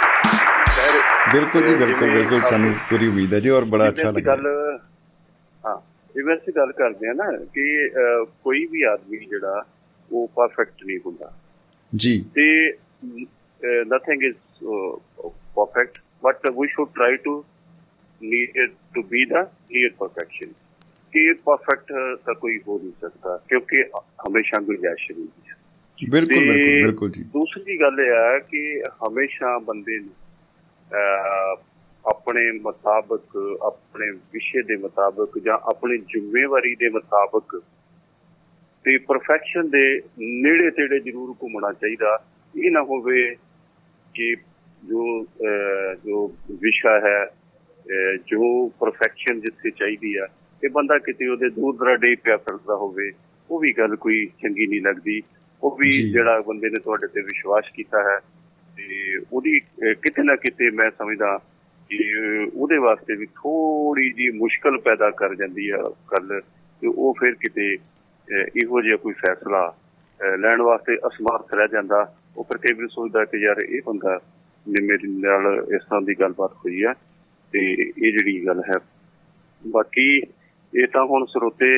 [1.34, 4.48] ਬਿਲਕੁਲ ਜੀ ਬਿਲਕੁਲ ਬਿਲਕੁਲ ਸਾਨੂੰ ਪੂਰੀ ਉਮੀਦ ਹੈ ਜੀ ਔਰ ਬੜਾ ਅੱਛਾ ਲੱਗਾ ਗੱਲ
[5.64, 5.78] ਹਾਂ
[6.16, 7.90] ਜਿਵੇਂ ਅਸੀਂ ਗੱਲ ਕਰਦੇ ਆ ਨਾ ਕਿ
[8.44, 9.64] ਕੋਈ ਵੀ ਆਦਮੀ ਜਿਹੜਾ
[10.12, 11.32] ਉਹ ਪਰਫੈਕਟ ਨਹੀਂ ਹੁੰਦਾ।
[11.96, 12.74] ਜੀ। ਤੇ
[13.86, 14.36] nothing is
[15.56, 17.44] perfect but we should try to
[18.22, 20.54] need to be the near perfection
[21.14, 21.94] ਕਿ ਪਰਫੈਕਟ
[22.26, 25.56] ਤਾਂ ਕੋਈ ਹੋ ਨਹੀਂ ਸਕਦਾ ਕਿਉਂਕਿ ਹਮੇਸ਼ਾ ਗੁੰਜਾਇਸ਼ ਹੁੰਦੀ ਹੈ।
[26.10, 30.14] ਬਿਲਕੁਲ ਬਿਲਕੁਲ ਬਿਲਕੁਲ ਜੀ। ਦੂਸਰੀ ਗੱਲ ਇਹ ਹੈ ਕਿ ਹਮੇਸ਼ਾ ਬੰਦੇ ਨੂੰ
[32.06, 37.64] ਆਪਣੇ ਮੁਤਾਬਕ ਆਪਣੇ ਵਿਸ਼ੇ ਦੇ ਮੁਤਾਬਕ ਜਾਂ ਆਪਣੀ ਜ਼ਿੰਮੇਵਾਰੀ ਦੇ ਮੁਤਾਬਕ
[38.84, 42.24] ਤੇ ਪਰਫੈਕਸ਼ਨ ਦੇ ਨੇੜੇ ਤੇੜੇ ਜ਼ਰੂਰ ਘੁੰਮਣਾ ਚਾਹੀਦਾ।
[42.56, 43.36] ਇਹ ਨਾ ਹੋਵੇ
[44.14, 44.36] ਕਿ
[44.90, 45.26] ਜੋ
[46.06, 47.26] ਜੋ ਵਿਸ਼ਾ ਹੈ
[48.28, 50.28] ਜੋ ਪਰਫੈਕਸ਼ਨ ਜਿੱਥੇ ਚਾਹੀਦੀ ਆ
[50.64, 53.12] ਇਹ ਬੰਦਾ ਕਿਤੇ ਉਹਦੇ ਦੂਰ ਦਰਾਡੇ ਪਿਆ ਫਿਰਦਾ ਹੋਵੇ
[53.50, 55.22] ਉਹ ਵੀ ਗੱਲ ਕੋਈ ਚੰਗੀ ਨਹੀਂ ਲੱਗਦੀ।
[55.64, 58.20] ਉਹ ਵੀ। ਜਿਹੜਾ ਬੰਦੇ ਨੇ ਤੁਹਾਡੇ ਤੇ ਵਿਸ਼ਵਾਸ ਕੀਤਾ ਹੈ
[58.78, 59.60] ਤੇ ਉਹਦੀ
[59.94, 61.38] ਕਿਤੇ ਨਾ ਕਿਤੇ ਮੈਂ ਸਮਝਦਾ
[61.90, 62.00] ਕਿ
[62.54, 66.42] ਉਹਦੇ ਵਾਸਤੇ ਵੀ ਥੋੜੀ ਜੀ ਮੁਸ਼ਕਲ ਪੈਦਾ ਕਰ ਜਾਂਦੀ ਆ ਗੱਲ
[66.82, 67.78] ਤੇ ਉਹ ਫਿਰ ਕਿਤੇ
[68.32, 69.76] ਇਹੋ ਜਿਹਾ ਕੋਈ ਫੈਸਲਾ
[70.40, 74.20] ਲੈਣ ਵਾਸਤੇ ਅਸਮਰਥ ਰਹਿ ਜਾਂਦਾ। ਉਹ ਫਿਰ ਕਈ ਵਾਰ ਸੋਚਦਾ ਕਿ ਯਾਰ ਇਹ ਬੰਦਾ
[74.68, 76.94] ਮੇਰੇ ਨਾਲ ਇਸ ਤਰ੍ਹਾਂ ਦੀ ਗੱਲਬਾਤ ਹੋਈ ਆ
[77.52, 78.80] ਤੇ ਇਹ ਜਿਹੜੀ ਗੱਲ ਹੈ।
[79.68, 80.22] ਬਾਕੀ
[80.82, 81.78] ਇਹ ਤਾਂ ਹੁਣ ਸਰੋਤੇ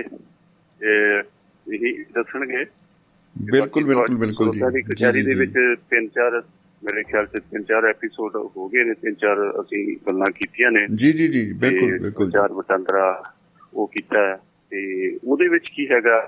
[1.74, 5.54] ਇਹੀ ਦੱਸਣਗੇ। ਤੇ ਬਿਲਕੁਲ ਬਿਲਕੁਲ ਬਿਲਕੁਲ ਜੀ। ਕਚਹਿਰੀ ਦੇ। ਵਿੱਚ
[5.90, 6.44] ਤਿੰਨ ਚਾਰ
[6.84, 10.88] ਮੇਰੇ ਖਿਆਲ ਚ ਤਿੰਨ ਚਾਰ ਐਪੀਸੋਡ ਹੋ ਗਏ ਨੇ ਤਿੰਨ ਚਾਰ ਅਸੀਂ ਗੱਲਾਂ ਕੀਤੀਆਂ ਨੇ।
[10.96, 13.34] ਜੀ ਜੀ ਜੀ ਬਿਲਕੁਲ ਤੇ ਬਿਲਕੁਲ ਚਾਰ ਵਟਾਂਦਰਾ
[13.74, 14.36] ਉਹ ਕੀਤਾ
[14.72, 16.28] ਤੇ ਉਹਦੇ ਵਿੱਚ ਕੀ ਹੈਗਾ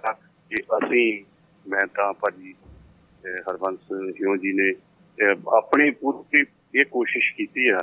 [0.49, 1.23] ਕਿ ਅਸੀਂ
[1.69, 2.53] ਮੈਂ ਤਾਂ ਭਾਜੀ
[3.27, 3.79] ਹਰਬੰਸ
[4.21, 4.73] ਹਿਓ ਜੀ ਨੇ
[5.57, 6.45] ਆਪਣੀ ਪੂਰੀ
[6.75, 7.77] ਇਹ ਕੋਸ਼ਿਸ਼ ਕੀਤੀ ਆ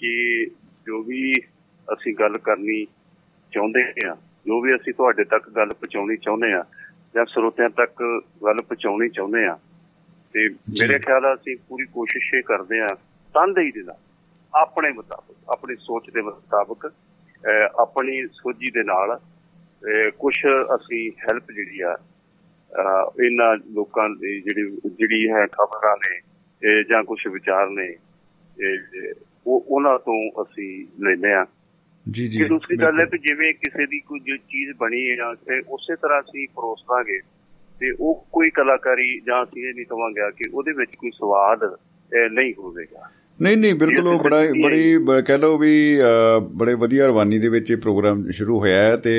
[0.00, 0.46] ਕਿ
[0.86, 1.32] ਜੋ ਵੀ
[1.92, 2.86] ਅਸੀਂ ਗੱਲ ਕਰਨੀ
[3.52, 4.16] ਚਾਹੁੰਦੇ ਆ
[4.46, 6.64] ਜੋ ਵੀ ਅਸੀਂ ਤੁਹਾਡੇ ਤੱਕ ਗੱਲ ਪਹੁੰਚਾਉਣੀ ਚਾਹੁੰਦੇ ਆ
[7.14, 8.02] ਜਾਂ ਸਰੋਤਿਆਂ ਤੱਕ
[8.44, 9.58] ਗੱਲ ਪਹੁੰਚਾਉਣੀ ਚਾਹੁੰਦੇ ਆ
[10.34, 12.88] ਤੇ ਮੇਰੇ ਖਿਆਲ ਆ ਅਸੀਂ ਪੂਰੀ ਕੋਸ਼ਿਸ਼ ਇਹ ਕਰਦੇ ਆ
[13.34, 13.96] ਤਨਦੇਹੀ ਦੇ ਨਾਲ
[14.54, 16.90] ਆਪਣੇ ਮੁਤਾਬਕ ਆਪਣੀ ਸੋਚ ਦੇ ਮੁਤਾਬਕ
[17.80, 19.18] ਆਪਣੀ ਸੋਝੀ ਦੇ ਨਾਲ
[20.18, 20.34] ਕੁਝ
[20.74, 21.96] ਅਸੀਂ ਹੈਲਪ ਜਿਹੜੀ ਆ
[23.24, 27.88] ਇਹਨਾਂ ਲੋਕਾਂ ਦੀ ਜਿਹੜੀ ਜਿਹੜੀ ਹੈ ਖਬਰਾਂ ਨੇ ਜਾਂ ਕੁਝ ਵਿਚਾਰ ਨੇ
[29.46, 31.44] ਉਹ ਉਹਨਾਂ ਤੋਂ ਅਸੀਂ ਲੈਂਦੇ ਆ।
[32.10, 35.60] ਜੀ ਜੀ ਦੂਸਰੀ ਗੱਲ ਹੈ। ਕਿ ਜਿਵੇਂ ਕਿਸੇ ਦੀ ਕੋਈ ਜੋ ਚੀਜ਼ ਬਣੀ ਹੈ ਤੇ
[35.68, 37.18] ਉਸੇ ਤਰ੍ਹਾਂ ਅਸੀਂ ਪਰੋਸ ਦਾਂਗੇ
[37.80, 41.76] ਤੇ ਉਹ ਕੋਈ ਕਲਾਕਾਰੀ ਜਾਂ ਅਸੀਂ ਇਹ ਨਹੀਂ ਕਵਾਂਗੇ ਕਿ ਉਹਦੇ ਵਿੱਚ ਕੋਈ ਸਵਾਦ
[42.32, 43.10] ਨਹੀਂ ਹੋਵੇਗਾ।
[43.42, 45.96] ਨਹੀਂ ਨਹੀਂ ਬਿਲਕੁਲ ਉਹ ਬੜਾ ਬੜੀ ਕਹਿ ਲਓ ਵੀ
[46.52, 49.14] ਬੜੇ ਵਧੀਆ ਰਵਾਨੀ ਦੇ ਵਿੱਚ ਇਹ ਪ੍ਰੋਗਰਾਮ ਸ਼ੁਰੂ ਹੋਇਆ ਹੈ ਤੇ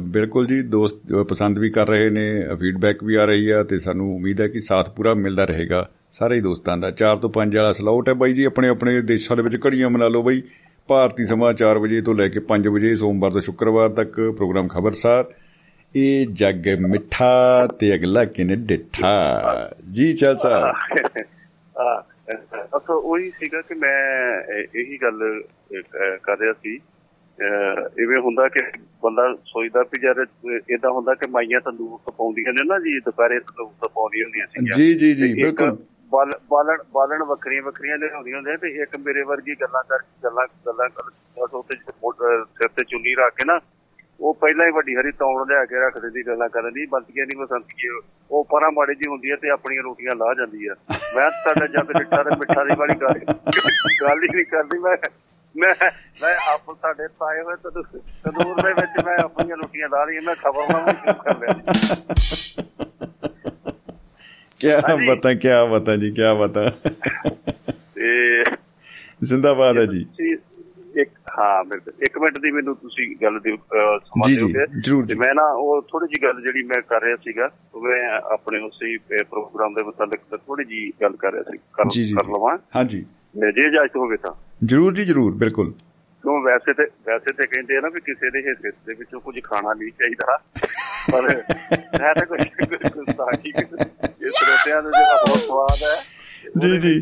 [0.00, 2.24] ਬਿਲਕੁਲ ਜੀ ਦੋਸਤ ਪਸੰਦ ਵੀ ਕਰ ਰਹੇ ਨੇ
[2.60, 6.40] ਫੀਡਬੈਕ ਵੀ ਆ ਰਹੀ ਆ ਤੇ ਸਾਨੂੰ ਉਮੀਦ ਹੈ ਕਿ ਸਾਥ ਪੂਰਾ ਮਿਲਦਾ ਰਹੇਗਾ ਸਾਰੇ
[6.40, 9.56] ਦੋਸਤਾਂ ਦਾ। 4 ਤੋਂ 5 ਵਾਲਾ ਸਲਾਉਟ ਹੈ ਬਾਈ ਜੀ ਆਪਣੇ ਆਪਣੇ ਦੇਸ਼ਾਂ ਦੇ ਵਿੱਚ
[9.66, 10.42] ਘੜੀਆਂ ਮਨਾ ਲਓ ਬਾਈ।
[10.86, 15.24] ਭਾਰਤੀ ਸਮਾਂ 4 ਵਜੇ ਤੋਂ ਲੈ ਕੇ 5 ਵਜੇ ਸੋਮਵਾਰ ਤੋਂ ਸ਼ੁੱਕਰਵਾਰ ਤੱਕ ਪ੍ਰੋਗਰਾਮ ਖਬਰਸਾਰ।
[15.96, 19.42] ਇਹ ਜੱਗ ਮਿੱਠਾ ਤੇ ਅਗਲਾ ਕਿਨੇ ਡਿੱਠਾ।
[19.90, 20.36] ਜੀ ਚੱਲ
[21.78, 22.04] ਆ
[22.76, 25.42] ਅਸੋ ਉਹੀ ਸੀਗਾ ਕਿ ਮੈਂ ਇਹ- ਗੱਲ
[26.22, 26.80] ਕਰ ਰਿਹਾ ਸੀ।
[28.02, 30.26] ਇਵੇਂ ਹੁੰਦਾ ਕਿ ਬੰਦਾ ਸੋਚਦਾ ਵੀ ਯਾਰ
[30.70, 34.46] ਇਦਾਂ ਹੁੰਦਾ ਕਿ ਮਾਈਆਂ ਤੰਦੂਰ ਤੋਂ ਪਾਉਂਦੀਆਂ ਨੇ ਨਾ ਜੀ ਦੁਪਹਿਰੇ ਤੰਦੂਰ ਤੋਂ ਪਾਉਂਦੀਆਂ ਹੁੰਦੀਆਂ
[34.46, 35.91] ਸੀ ਜੀ ਜੀ ਜੀ ਬਿਲਕੁਲ। ਬਾਲ-
[36.50, 41.02] ਬਾਲਣ ਬਾਲਣ ਵੱਖਰੀਆਂ ਵੱਖਰੀਆਂ ਲਿਆਉਂਦੀਆਂ ਹੁੰਦੀਆਂ ਤੇ ਇੱਕ ਮੇਰੇ ਵਰਗੀ ਗੱਲਾਂ ਕਰ, ਗੱਲਾਂ ਗੱਲਾਂ ਕਰ,
[41.10, 43.60] ਬਸ ਉੱਤੇ ਮੋਟ- ਸਿਰ ਤੇ ਚੁੰਨੀ ਰੱਖ ਕੇ ਨਾ,
[44.20, 47.42] ਉਹ ਪਹਿਲਾਂ ਹੀ ਵੱਡੀ ਹਰੀ ਤੌਣ ਲਿਆ ਕੇ ਰੱਖ ਦਿੰਦੀ, ਗੱਲਾਂ ਕਰਨ ਦੀ, ਬੰਤੀਆਂ ਨਹੀਂ
[47.42, 51.66] ਬਸੰਤੀਏ, ਉਹ ਪਰਾਂ ਮਾੜੀ ਜੀ ਹੁੰਦੀ ਹੈ ਤੇ ਆਪਣੀਆਂ ਰੋਟੀਆਂ ਲਾਹ ਜਾਂਦੀ ਆ ਮੈਂ ਤੁਹਾਡਾ
[51.66, 53.18] ਜੱਗ ਡਿੱਟਾ ਤੇ ਮਿੱਠਾ ਦੀ ਵਾਲੀ ਗੱਲ
[54.02, 54.96] ਗੱਲ ਹੀ ਨਹੀਂ ਕਰਦੀ, ਮੈਂ
[55.56, 55.74] ਮੈਂ
[56.22, 60.34] ਮੈਂ ਆਪ ਸਾਡੇ ਤਾਏ ਹੋਏ ਤੰਦੂ- ਤੰਦੂਰ ਦੇ ਵਿੱਚ ਮੈਂ ਆਪਣੀਆਂ ਰੋਟੀਆਂ ਲਾ ਰਹੀ ਮੈਂ
[60.34, 61.54] ਖਬਰ ਨਾਲ ਸ਼ੁਰੂ ਕਰ ਲਿਆ।
[64.62, 66.72] ਕਿਆ ਬਤਾ ਕਿਆ ਬਤਾ ਜੀ ਕਿਆ ਬਤਾ
[67.94, 68.42] ਤੇ
[69.22, 70.06] ਜ਼ਿੰਦਾਬਾਦ ਹੈ ਜੀ।
[71.00, 75.82] ਇੱਕ ਹਾਂ ਬਿਲਕੁਲ। ਇੱਕ ਮਿੰਟ ਦੀ ਮੈਨੂੰ ਤੁਸੀਂ ਗੱਲ ਦੀ ਸਮਾਂ ਤੇ ਮੈਂ ਨਾ ਉਹ
[75.82, 80.20] ਥੋੜੀ ਜੀ ਗੱਲ ਜਿਹੜੀ ਮੈਂ ਕਰ ਰਿਹਾ ਸੀਗਾ ਉਹ ਮੈਂ ਆਪਣੇ ਉਸੇ ਪ੍ਰੋਗਰਾਮ ਦੇ ਮੁਤਲਕ
[80.46, 81.58] ਥੋੜੀ ਜੀ ਗੱਲ ਕਰ ਰਿਹਾ ਸੀ।
[82.12, 83.00] ਕਰ ਲਵਾਂ। ਹਾਂਜੀ।
[83.36, 84.32] ਜੇ ਜਾਇਜ਼ ਹੋਵੇ ਤਾਂ।
[84.64, 85.72] ਜਰੂਰ ਜੀ ਜਰੂਰ ਬਿਲਕੁਲ।
[86.22, 89.40] ਕਿਉਂ ਵੈਸੇ ਤੇ ਵੈਸੇ ਤੇ ਕਹਿੰਦੇ ਆ ਨਾ ਵੀ ਕਿਸੇ ਦੇ ਹਿੱਸੇ ਦੇ ਵਿੱਚੋਂ ਕੁਝ
[89.42, 90.38] ਖਾਣਾ ਨਹੀਂ ਚਾਹੀਦਾ
[91.12, 91.22] ਪਰ
[92.02, 92.40] ਮੈਂ ਤਾਂ ਕੁਝ
[93.16, 95.96] ਸਾਖੀ ਇਹ ਸਰੋਤਿਆਂ ਨੂੰ ਜਿਹੜਾ ਬਹੁਤ ਸਵਾਦ ਹੈ
[96.60, 97.00] ਜੀ, ਜੀ।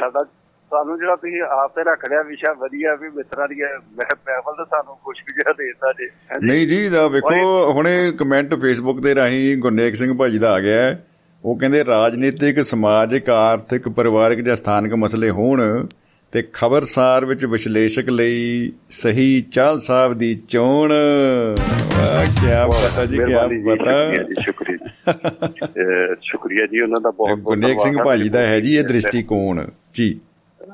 [0.00, 0.24] ਸਾਡਾ
[0.72, 3.54] ਸਾਨੂੰ ਜਿਹੜਾ ਤੁਸੀਂ ਆਪ ਤੇ ਰੱਖ ਲਿਆ ਵਿਸ਼ਾ ਵਧੀਆ ਵੀ ਮਿੱਤਰਾਂ ਦੀ
[3.96, 6.08] ਮੈਂ ਪੈਵਲ ਤਾਂ ਸਾਨੂੰ ਕੁਝ ਵੀ ਜਿਹੜਾ ਦੇਤਾ ਜੇ।
[6.46, 10.82] ਨਹੀਂ ਜੀ ਦਾ ਵੇਖੋ ਹੁਣੇ ਕਮੈਂਟ ਫੇਸਬੁੱਕ ਤੇ ਰਾਹੀਂ ਗੁਰਨੇਕ ਸਿੰਘ ਭਾਜੀ ਦਾ ਆ ਗਿਆ
[10.82, 11.04] ਹੈ।
[11.44, 15.86] ਉਹ ਕਹਿੰਦੇ ਰਾਜਨੀਤਿਕ ਸਮਾਜਿਕ ਆਰਥਿਕ ਪਰਿਵਾਰਕ ਜਾਂ ਸਥਾਨਕ ਮਸਲੇ ਹੋਣ
[16.32, 22.46] ਤੇ ਖਬਰਸਾਰ ਵਿੱਚ ਵਿਸ਼ਲੇਸ਼ਕ ਲਈ ਸਹੀ ਚਾਲ ਸਾਹਿਬ ਦੀ ਚੋਣ। ਵਾਹ ਕੀ
[22.88, 23.24] ਪਤਾ ਜੀ ਕੀ
[23.62, 28.76] ਪਤਾ। ਸ਼ੁਕਰੀਆ ਜੀ ਸ਼ੁਕਰੀਆ ਜੀ। ਉਹਨਾਂ ਦਾ ਬਹੁਤ ਬਹੁਤ ਗੁਰਨੇਕ ਸਿੰਘ ਭਾਜੀ ਦਾ ਹੈ ਜੀ
[28.76, 30.20] ਇਹ ਦ੍ਰਿਸ਼ਟੀਕੋਣ। ਜੀ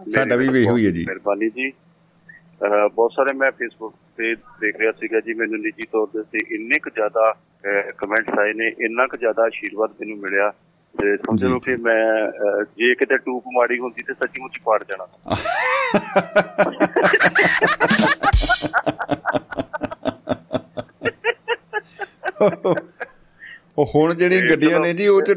[0.08, 1.72] ਸਾਡਾ ਵੀ ਇਹੀ ਹੋਈ ਹੈ ਜੀ। ਮਿਹਰਬਾਨੀ ਜੀ।
[2.94, 6.90] ਬਹੁਤ ਸਾਰੇ ਮੈਂ ਫੇਸਬੁੱਕ ਤੇ ਦੇਖ ਰਿਹਾ ਸੀਗਾ ਜੀ ਮੈਨੂੰ ਨਿੱਜੀ ਤੌਰ ਤੇ ਇੰਨੇ ਕੁ
[6.90, 7.34] ਜ਼ਿਆਦਾ
[7.98, 10.52] ਕਮੈਂਟਸ ਆਏ ਨੇ ਇੰਨਾ ਕੁ ਜ਼ਿਆਦਾ ਆਸ਼ੀਰਵਾਦ ਮੈਨੂੰ ਮਿਲਿਆ।
[11.00, 12.30] ਤੇ ਸਮਝ ਲਓ ਕਿ ਮੈਂ
[12.62, 15.06] ਜੇ ਕਿਤੇ ਟੂਪ ਮਾੜੀ ਹੁੰਦੀ ਤੇ ਸੱਚੀ ਮੁੱਚੀ ਪਾੜ ਜਾਣਾ।
[23.78, 25.32] ਉਹ ਹੁਣ ਜਿਹੜੀਆਂ ਗੱਡੀਆਂ ਨੇ ਜੀ ਉਹ ਚ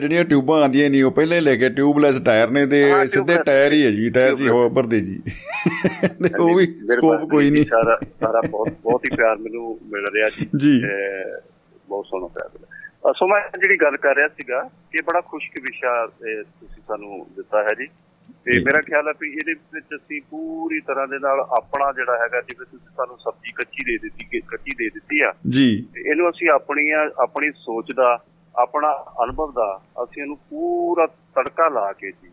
[0.00, 3.84] ਜਿਹੜੀਆਂ ਟਿਊਬਾਂ ਆਉਂਦੀਆਂ ਨਹੀਂ ਉਹ ਪਹਿਲੇ ਲੈ ਕੇ ਟਿਊਬਲੈਸ ਟਾਇਰ ਨੇ ਤੇ ਸਿੱਧੇ ਟਾਇਰ ਹੀ
[3.84, 5.18] ਹੈ ਜੀ ਟਾਇਰ ਜੀ ਹੋ ਭਰਦੇ ਜੀ।
[6.22, 10.28] ਤੇ ਉਹ ਵੀ ਸਕੋਪ ਕੋਈ ਨਹੀਂ। ਸਾਰਾ ਸਾਰਾ ਬਹੁਤ ਬਹੁਤ ਹੀ ਪਿਆਰ ਮੈਨੂੰ ਮਿਲ ਰਿਹਾ
[10.28, 10.80] ਜੀ ਜੀ।
[11.88, 12.48] ਬਹੁਤ ਸੋਹਣਾ ਪਿਆਰ
[13.10, 14.62] ਸੋ ਮੈਂ ਜਿਹੜੀ ਗੱਲ ਕਰ ਰਿਹਾ ਸੀਗਾ
[14.92, 17.86] ਕਿ ਬੜਾ ਖੁਸ਼ਕ ਵਿਸ਼ਾ ਤੁਸੀਂ ਸਾਨੂੰ ਦਿੱਤਾ ਹੈ ਜੀ
[18.46, 22.40] ਤੇ। ਮੇਰਾ ਖਿਆਲ ਹੈ ਵੀ ਇਹਦੇ ਵਿੱਚ ਅਸੀਂ ਪੂਰੀ ਤਰ੍ਹਾਂ ਦੇ ਨਾਲ ਆਪਣਾ ਜਿਹੜਾ ਹੈਗਾ
[22.40, 26.48] ਜਿਵੇਂ ਤੁਸੀਂ ਸਾਨੂੰ ਸਬਜ਼ੀ ਕੱਚੀ ਦੇ ਦਿੱਤੀ ਕਿ ਕੱਚੀ ਦੇ ਦਿੱਤੀ ਆ ਜੀ ਇਹਨੂੰ ਅਸੀਂ
[26.50, 28.18] ਆਪਣੀਆਂ ਆਪਣੀ ਸੋਚ ਦਾ
[28.54, 28.92] ਆਪਣਾ
[29.24, 32.30] ਅਨੁਭਵ ਦਾ ਅਸੀਂ ਇਹਨੂੰ ਪੂਰਾ ਤੜਕਾ ਲਾ ਕੇ ਜੀ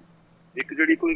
[0.58, 1.16] ਇੱਕ ਜਿਹੜੀ ਕੋਈ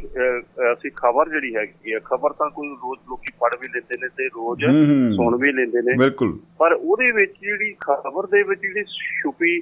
[0.73, 4.27] ਅਸੀਂ ਖਬਰ ਜਿਹੜੀ ਹੈਗੀ ਆ ਖਬਰ ਤਾਂ ਕੋਈ ਰੋਜ਼ ਲੋਕੀ ਪੜ੍ਹ ਵੀ ਲੈਂਦੇ ਨੇ ਤੇ
[4.27, 8.61] ਰੋਜ਼ ਹੂੰ, ਹੂੰ। ਸੁਣ ਵੀ ਲੈਂਦੇ ਨੇ। ਬਿਲਕੁਲ। ਪਰ ਉਹਦੇ ਵਿੱਚ ਜਿਹੜੀ ਖਬਰ ਦੇ ਵਿੱਚ
[8.61, 8.84] ਜਿਹੜੀ
[9.22, 9.61] ਛੁਪੀ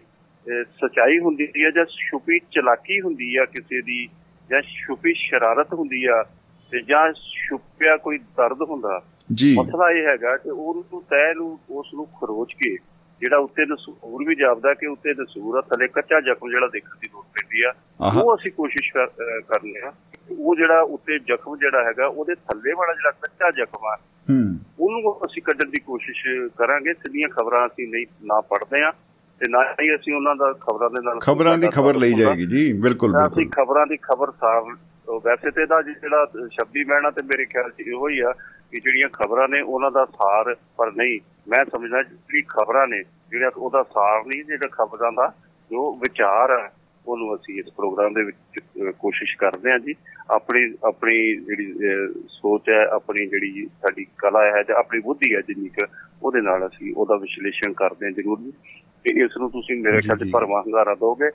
[0.63, 4.07] ਸਚਾਈ ਹੁੰਦੀ ਹੈ ਜਾਂ ਛੁਪੀ ਚਲਾਕੀ ਹੁੰਦੀ ਆ ਕਿਸੇ ਦੀ
[4.49, 6.23] ਜਾਂ ਛੁਪੀ ਸ਼ਰਾਰਤ ਹੁੰਦੀ ਆ
[6.71, 9.01] ਤੇ ਜਾਂ ਛੁਪਿਆ ਕੋਈ ਦਰਦ ਹੁੰਦਾ
[9.33, 12.77] ਜੀ। ਮਸਲਾ ਇਹ ਹੈਗਾ ਕਿ ਉਹਨੂੰ ਤੈਅ ਨੂੰ ਉਸ ਨੂੰ ਖਰੋਚ ਕੇ
[13.21, 17.09] ਜਿਹੜਾ ਉੱਤੇ ਨਸੂਰ ਵੀ ਜਾਪਦਾ ਕਿ ਉੱਤੇ ਨਸੂਰ ਆ ਥੱਲੇ ਕੱਚਾ ਜ਼ਖਮ ਜਿਹੜਾ ਦੇਖਣ ਦੀ
[17.13, 17.73] ਲੋੜ ਪੈਂਦੀ ਆ।
[18.21, 18.91] ਉਹ ਅਸੀਂ ਕੋਸ਼ਿਸ਼
[19.47, 19.91] ਕਰਨੇ ਆ।
[20.39, 23.95] ਉਹ ਜਿਹੜਾ ਉੱਤੇ ਜ਼ਖਮ ਜਿਹੜਾ ਹੈਗਾ ਉਹਦੇ ਥੱਲੇ ਵਾਲਾ ਜਿਹੜਾ ਕੱਚਾ ਜ਼ਖਮ ਆ
[24.29, 28.91] ਹੂੰ। ਉਹਨੂੰ ਅਸੀਂ ਕੱਢਣ ਦੀ ਕੋਸ਼ਿਸ਼ ਕਰਾਂਗੇ। ਸਿੱਧੀਆਂ ਖਬਰਾਂ ਅਸੀਂ ਨਹੀਂ ਨਾ ਪੜ੍ਹਦੇ ਆ
[29.39, 32.73] ਤੇ ਨਾ ਹੀ ਅਸੀਂ ਉਹਨਾਂ ਦਾ ਖਬਰਾਂ ਦੇ ਨਾਲ ਖਬਰਾਂ ਦੀ ਖਬਰ ਲਈ ਜਾਏਗੀ ਜੀ।
[32.73, 34.31] ਬਿਲਕੁਲ ਅਸੀਂ ਖਬਰਾਂ ਦੀ ਖਬਰ
[35.07, 38.31] ਵੈਸੇ ਤੇ ਇਹਦਾ ਜਿਹੜਾ ਸ਼ਬਦੀ ਮੈਣਾ ਤੇ ਮੇਰੇ ਖਿਆਲ 'ਚ ਇਹੋ ਹੀ ਆ
[38.71, 43.51] ਕਿ ਜਿਹੜੀਆਂ ਖਬਰਾਂ ਨੇ ਉਹਨਾਂ ਦਾ ਸਾਰ ਪਰ ਨਹੀਂ ਮੈਂ ਸਮਝਦਾ ਜਿਹੜੀ ਖਬਰਾਂ ਨੇ ਜਿਹੜਾ
[43.57, 45.33] ਉਹਦਾ ਸਾਰ ਨਹੀਂ ਜਿਹੜਾ ਖਬਰਾਂ ਦਾ
[45.71, 46.69] ਜੋ ਵਿਚਾਰ ਆ
[47.07, 48.59] ਉਹਨੂੰ ਅਸੀਂ ਇਸ ਪ੍ਰੋਗਰਾਮ ਦੇ ਵਿੱਚ
[48.99, 49.93] ਕੋਸ਼ਿਸ਼ ਕਰਦੇ ਹਾਂ ਜੀ।
[50.31, 51.73] ਆਪਣੀ ਆਪਣੀ ਜਿਹੜੀ
[52.27, 55.85] ਸੋਚ ਹੈ ਆਪਣੀ ਜਿਹੜੀ ਸਾਡੀ ਕਲਾ ਹੈ ਜਾਂ ਆਪਣੀ ਬੁੱਧੀ ਹੈ ਜਿੰਨੀ ਕੁ
[56.23, 58.51] ਉਹਦੇ ਨਾਲ ਅਸੀਂ ਉਹਦਾ ਵਿਸ਼ਲੇਸ਼ਣ ਕਰਦੇ ਹਾਂ ਜ਼ਰੂਰ ਜੀ।
[59.03, 61.29] ਤੇ ਇਸ ਨੂੰ ਤੁਸੀਂ ਮੇਰੇ ਖਿਆਲ 'ਚ। ਭਰਵਾਂ ਹੰਗਾਰਾ ਦੋਗੇ।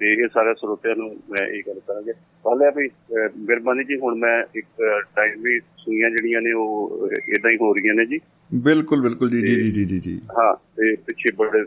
[0.00, 2.88] ਤੇ ਇਹ ਸਾਰੇ ਸਰੋਤਿਆਂ ਨੂੰ ਮੈਂ ਇਹ ਗੱਲ ਕਰਾਂਗੇ। ਪਹਿਲੇ ਵੀ
[3.36, 4.66] ਮਿਹਰਬਾਨੀ ਜੀ ਹੁਣ ਮੈਂ ਇੱਕ
[5.16, 8.20] ਟਾਈਮ ਵੀ ਸੁਈਆਂ ਜਿਹੜੀਆਂ ਨੇ ਉਹ ਇਦਾਂ ਹੀ ਹੋ ਰਹੀਆਂ ਨੇ ਜੀ।
[8.54, 11.64] ਬਿਲਕੁਲ ਬਿਲਕੁਲ ਜੀ ਜੀ ਜੀ ਜੀ ਜੀ। ਹਾਂ ਤੇ ਪਿੱਛੇ ਬੜੇ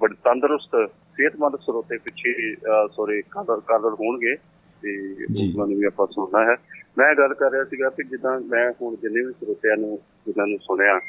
[0.00, 2.54] ਬੜੇ ਤੰਦਰੁਸਤ ਸਿਹਤਮੰਦ ਸਰੋਤੇ ਪਿੱਛੇ
[2.92, 4.34] ਸੋਰੀ ਕਾਦਰ ਕਾਦਰ ਹੋਣਗੇ
[4.82, 5.12] ਤੇ।
[5.54, 6.56] ਉਹਨਾਂ ਨੂੰ ਵੀ ਆਪਾਂ ਸੁਣਨਾ ਹੈ।
[6.98, 10.58] ਮੈਂ ਗੱਲ ਕਰ ਰਿਹਾ ਸੀਗਾ ਕਿ ਜਿੱਦਾਂ ਮੈਂ ਹੁਣ ਜਿੰਨੇ ਵੀ ਸਰੋਤਿਆਂ ਨੂੰ ਜਿਨ੍ਹਾਂ ਨੂੰ
[10.58, 11.00] ਸੁਣਿਆ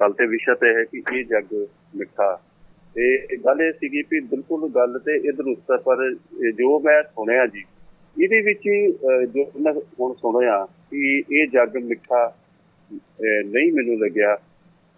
[0.00, 1.66] ਗੱਲ ਤੇ ਵਿਸ਼ਾ ਤੇ ਹੈ ਕਿ ਇਹ ਜੱਗ
[1.96, 2.40] ਮਿੱਠਾ
[2.94, 6.14] ਤੇ ਇਹ ਗੱਲ ਇਹ ਸੀਗੀ ਕਿ ਬਿਲਕੁਲ ਗੱਲ ਤੇ ਦਰੁਸਤ ਹੈ ਪਰ
[6.52, 7.64] ਜੋ ਮੈਂ ਸੁਣਿਆ ਜੀ
[8.22, 8.60] ਇਹਦੇ ਵਿੱਚ
[9.34, 12.36] ਜੋ ਮੈਂ ਹੁਣ ਸੁਣਿਆ ਕਿ ਇਹ ਜੱਗ ਮਿੱਠਾ
[13.46, 14.38] ਨਹੀਂ ਮੈਨੂੰ ਲੱਗਿਆ।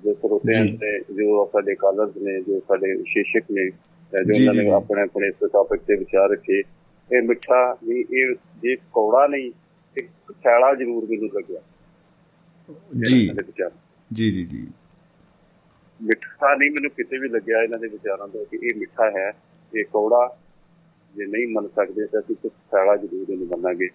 [0.04, 5.02] ਜੋ ਸਰੋਤਿਆਂ। ਨੇ ਜੋ ਸਾਡੇ ਕਾਲਰਸ ਨੇ ਜੋ ਸਾਡੇ ਵਿਸ਼ੇਸ਼ਕ ਨੇ ਜੋ ਉਹਨਾਂ ਨੇ। ਆਪਣੇ
[5.02, 6.58] ਆਪਣੇ ਇਸ ਟੌਪਿਕ ਤੇ ਵਿਚਾਰ ਰੱਖੇ
[7.16, 9.52] ਇਹ ਮਿੱਠਾ ਨਹੀਂ ਇਹ ਜੇ ਕੌੜਾ ਨਹੀਂ
[9.96, 11.60] ਇੱਕ ਖਿਆਲਾ ਜ਼ਰੂਰ ਮੈਨੂੰ ਲੱਗਿਆ।
[13.06, 13.70] ਜੀ। ਦੇ
[14.12, 14.66] ਜੀ ਜੀ ਜੀ।
[16.02, 19.32] ਮਿੱਠਾ ਨਹੀਂ ਮੈਨੂੰ ਕਿਤੇ ਵੀ ਲੱਗਿਆ ਇਹਨਾਂ ਦੇ ਵਿਚਾਰਾਂ ਤੋਂ ਕਿ ਇਹ ਮਿੱਠਾ ਹੈ
[19.74, 20.38] ਇਹ ਕੌੜਾ।
[21.14, 23.88] ਜੇ ਨਹੀਂ ਮੰਨ ਸਕਦੇ ਤਾਂ ਅਸੀਂ ਕੁਝ ਖਿਆਲਾ ਜ਼ਰੂਰ ਇਹਨੂੰ ਮੰਨਾਂਗੇ।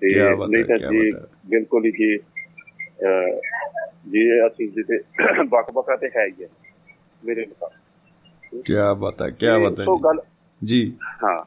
[0.00, 1.10] ਤੇ ਨਹੀਂ ਤਾਂ ਜੀ।
[1.46, 2.18] ਬਿਲਕੁਲ ਹੀ ਜੀ
[4.08, 4.98] ਜੇ ਅਸੀਂ ਜਿਹਦੇ
[5.42, 6.48] ਬਕ ਤੇ ਹੈ ਹੀ ਹੈ
[7.24, 9.84] ਮੇਰੇ ਮੁਤਾਬਕ। ਕੀ ਬਾਤ ਹੈ ਕੀ ਬਾਤ ਹੈ
[10.64, 11.44] ਜੀ। ਹਾਂ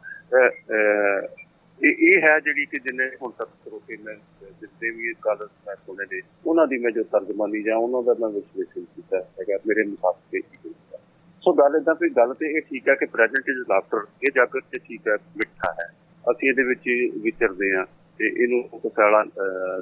[1.84, 4.16] ਇਹ ਇਹ ਹੈ ਜਿਹੜੀ ਕਿ ਜਿੰਨੇ ਹੁਣ ਤੱਕ ਸਰੋਤੇ ਮੈਂ
[4.62, 8.16] ਜਿੱਤੇ ਵੀ ਇਹ ਗੱਲ ਮੈਂ ਸੁਣੇ ਨੇ ਉਹਨਾਂ ਦੀ ਮੈਂ ਜੋ ਤਰਜਮਾਨੀ ਜਾਂ ਉਹਨਾਂ ਦਾ
[8.20, 10.98] ਮੈਂ ਵਿਸ਼ਲੇਸ਼ਣ ਕੀਤਾ ਹੈਗਾ ਮੇਰੇ ਮੁਤਾਬਕ ਇਹ ਹੀ। ਹੋਊਗਾ।
[11.42, 14.60] ਸੋ ਗੱਲ ਇਦਾਂ ਵੀ ਗੱਲ ਤੇ ਇਹ ਠੀਕ ਹੈ ਕਿ ਪ੍ਰੈਜ਼ੈਂਟ ਇਜ਼ ਲਾਫਟਰ ਇਹ ਜਾਗਰ
[14.72, 15.88] ਤੇ ਠੀਕ ਹੈ ਮਿੱਠਾ ਹੈ।
[16.32, 16.82] ਅਸੀਂ ਇਹਦੇ ਵਿੱਚ
[17.24, 17.86] ਵਿਚਰਦੇ ਆ
[18.20, 19.24] ਤੇ ਇਹਨੂੰ ਕਸਾਲਾ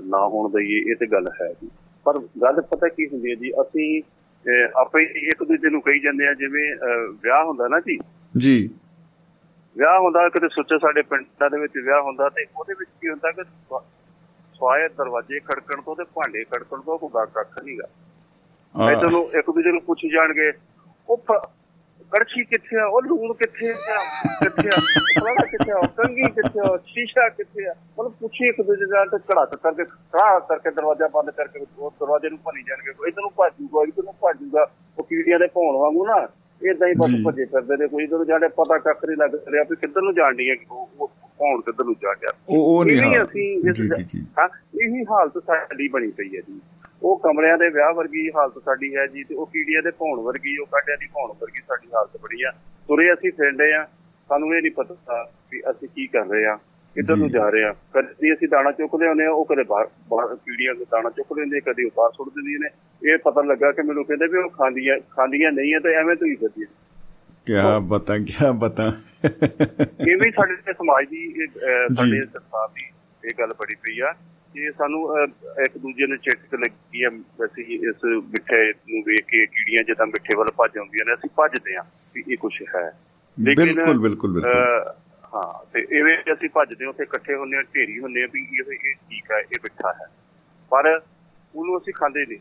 [0.05, 1.69] ਨਾ ਹੋਣ ਦਈਏ ਇਹ ਤੇ ਗੱਲ ਹੈ ਜੀ।
[2.05, 4.01] ਪਰ ਗੱਲ ਪਤਾ ਕੀ ਹੁੰਦੀ ਹੈ ਜੀ ਅਸੀਂ
[4.45, 7.97] ਅਹ, ਆਪੇ ਹੀ ਇੱਕ ਦੂਜੇ ਨੂੰ ਕਹੀ ਜਾਂਦੇ ਆ ਜਿਵੇਂ ਅਹ, ਵਿਆਹ ਹੁੰਦਾ ਨਾ ਜੀ।
[8.37, 8.69] ਜੀ।
[9.75, 13.31] ਵਿਆਹ ਹੁੰਦਾ ਕਿਤੇ ਸੁੱਚੇ ਸਾਡੇ ਪਿੰਡਾਂ ਦੇ ਵਿੱਚ ਵਿਆਹ ਹੁੰਦਾ ਤੇ ਉਹਦੇ ਵਿੱਚ ਕੀ ਹੁੰਦਾ
[13.31, 13.81] ਕਿ ਸਵਾ-
[14.55, 17.87] ਸਵਾਏ ਦਰਵਾਜ਼ੇ ਖੜਕਣ ਤੋਂ ਤੇ ਭਾਂਡੇ ਖੜਕਣ ਤੋਂ ਕੋਈ ਗੱਲ ਕੱਖ ਨਹੀਂਗਾ
[18.75, 20.51] ਹਾਂ, ਇਧਰ ਨੂੰ ਇੱਕ ਦੂਜੇ ਨੂੰ ਪੁੱਛ ਜਾਣਗੇ
[21.09, 21.17] ਉਹ
[22.11, 23.75] ਕੜਛੀ ਕਿੱਥੇ ਆ ਉਹ ਲੂਣ ਕਿੱਥੇ ਆ
[24.41, 24.79] ਕਿੱਥੇ ਆ
[25.11, 29.17] ਫਲਾਣਾ ਕਿੱਥੇ ਆ ਕੰਗੀ ਕਿੱਥੇ ਆ ਸ਼ੀਸ਼ਾ ਕਿੱਥੇ ਆ ਮਤਲਬ ਪੁੱਛੀ ਇੱਕ ਦੂਜੇ ਨਾਲ ਤੇ
[29.29, 33.31] ਘੜਤ ਕਰਕੇ ਖੜਾ ਕਰਕੇ ਦਰਵਾਜ਼ਾ ਬੰਦ ਕਰਕੇ ਉਹ ਦਰਵਾਜ਼ੇ ਨੂੰ ਭੰਨੀ ਜਾਣਗੇ ਕੋਈ ਇਧਰ ਨੂੰ
[33.37, 36.19] ਭੱਜੂਗਾ ਇਧਰ ਨੂੰ ਭੱਜੂਗਾ ਉਹ ਕੀੜੀਆਂ ਦੇ ਭੌਣ ਵਾਂਗੂ ਨਾ।
[36.69, 39.75] ਇਦਾਂ ਹੀ ਬਸ। ਭੱਜੇ ਫਿਰਦੇ ਨੇ ਕੋਈ। ਨੂੰ ਜਾਣੇ ਪਤਾ ਕੱਖ ਨਹੀਂ ਲੱਗ ਰਿਹਾ ਵੀ
[39.75, 40.55] ਕਿੱਧਰ ਨੂੰ ਜਾਣੀ ਹੈ
[41.39, 43.45] ਭੌਣ ਕਿੱਧਰ ਨੂੰ ਜਾ ਗਿਆ ਉਹ ਉਹ ਨਹੀਂ ਅਸੀਂ
[44.39, 44.47] ਹਾਂ
[44.81, 46.59] ਇਹੀ ਹਾਲਤ ਸਾਡੀ ਬਣੀ ਪਈ ਹੈ ਜੀ।
[47.03, 50.57] ਉਹ ਕਮਰਿਆਂ ਦੇ ਵਿਆਹ ਵਰਗੀ ਹਾਲਤ ਸਾਡੀ ਹੈ ਜੀ ਤੇ ਉਹ ਕੀੜੀਆਂ ਦੇ ਭੌਣ ਵਰਗੀ
[50.57, 52.51] ਉਹ ਕਾਂਡਿਆਂ ਦੀ ਭੌਣ ਵਰਗੀ ਸਾਡੀ ਹਾਲਤ ਬਣੀ ਆ।
[52.87, 53.83] ਤੁਰੇ ਅਸੀਂ ਫਿਰਦੇ ਆ
[54.29, 56.57] ਸਾਨੂੰ ਇਹ ਨਹੀਂ ਪਤਾ ਵੀ ਅਸੀਂ ਕੀ ਕਰ ਰਹੇ ਆ।
[56.95, 60.85] ਕਿੱਧਰ ਨੂੰ ਜੀ। ਰਹੇ ਕਦੇ ਅਸੀਂ ਦਾਣਾ ਚੁੱਕਦੇ ਹੁੰਦੇ ਆ ਉਹ ਕਦੇ ਬਾਹਰ ਕੀੜੀਆਂ ਦੇ
[60.91, 62.69] ਦਾਣਾ ਚੁੱਕ ਲੈਂਦੇ ਕਦੇ ਉਹ ਬਾਹਰ ਸੁੱਟ ਦਿੰਦੀਆਂ ਨੇ।
[63.01, 66.27] ਇਹ ਪਤਾ ਲੱਗਾ ਕਿ ਮੈਨੂੰ ਕਹਿੰਦੇ ਵੀ ਉਹ ਖਾਂਦੀਆਂ ਖਾਂਦੀਆਂ ਨਹੀਂ ਆ ਤੇ ਐਵੇਂ ਤੋਂ
[66.27, 66.67] ਹੀ ਫਿਰਦੀਆਂ
[67.47, 67.53] ਕੀ
[67.87, 68.85] ਬਤਾ ਕੀ ਬਤਾ।
[69.23, 71.47] ਇਵੇਂ ਹੀ ਸਾਡੇ ਤੇ ਸਮਾਜ ਦੀ ਇਹ।
[71.95, 72.85] ਸਾਡੇ ਸਰਕਾਰ ਦੀ
[73.23, 74.11] ਇਹ ਗੱਲ ਬੜੀ ਪਈ ਆ
[74.55, 75.01] ਕਿ ਸਾਨੂੰ
[75.65, 77.09] ਇੱਕ ਦੂਜੇ ਨੂੰ ਚਿੱਟ ਲੱਗੀ ਆ।
[77.39, 81.29] ਵੈਸੇ ਹੀ ਇਸ ਮਿੱਠੇ ਨੂੰ ਵੇਖ ਕੇ ਕੀੜੀਆਂ ਜਦੋਂ ਮਿੱਠੇ ਵੱਲ ਭੱਜ ਆਉਂਦੀਆਂ ਨੇ ਅਸੀਂ
[81.37, 81.83] ਭੱਜਦੇ ਆ
[82.15, 82.89] ਵੀ ਇਹ ਕੁਝ ਹੈ।
[83.37, 84.93] ਬਿਲਕੁਲ ਬਿਲਕੁਲ ਬਿਲਕੁਲ।
[85.35, 88.93] ਹਾਂ ਤੇ ਇਵੇਂ ਅਸੀਂ ਭੱਜਦੇ ਉੱਥੇ ਇਕੱਠੇ ਹੁੰਦੇ ਆ ਢੇਰੀ ਹੁੰਦੇ ਆ ਵੀ ਇਹ ਇਹ
[88.93, 90.07] ਠੀਕ ਹੈ ਇਹ ਮਿੱਠਾ ਹੈ।
[90.71, 91.01] ਪਰ
[91.55, 92.39] ਉਹਨੂੰ ਅਸੀਂ ਖਾਂਦੇ ਨਹੀਂ।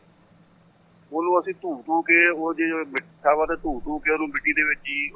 [1.12, 4.52] ਉਹਨੂੰ ਅਸੀਂ ਧੂ ਧੂ ਕੇ ਉਹ ਜੇ ਮਿੱਠਾ ਵਾ ਤੇ ਧੂ ਧੂ ਕੇ ਉਹਨੂੰ ਮਿੱਟੀ
[4.52, 5.08] ਦੇ ਵਿੱਚ ਹੀ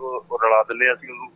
[0.45, 1.29] ਰਲਾ ਦਿੰਦੇ ਅਸੀਂ ਉਹਨੂੰ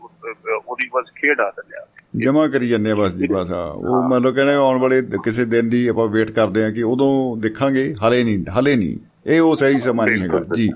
[0.66, 1.86] ਉਹਦੀ ਬਸ ਖੇਡ ਆ ਦਿੰਦੇ ਆ
[2.16, 5.86] ਜਮਾ ਕਰੀ ਆ ਬਸ ਜੀ ਬਸ ਆ ਉਹ ਮਤਲਬ ਕਹਿੰਦੇ ਆਉਣ ਵਾਲੇ ਕਿਸੇ ਦਿਨ ਦੀ
[5.86, 8.96] ਆਪਾਂ ਵੇਟ ਕਰਦੇ ਆ ਕਿ ਉਦੋਂ ਦੇਖਾਂਗੇ ਹਲੇ ਨਹੀਂ ਹਲੇ ਨਹੀਂ।
[9.26, 10.70] ਇਹ ਉਹ ਸਹੀ ਸਮਾਂ ਨਹੀਂ ਹੈਗਾ। ਜੀ।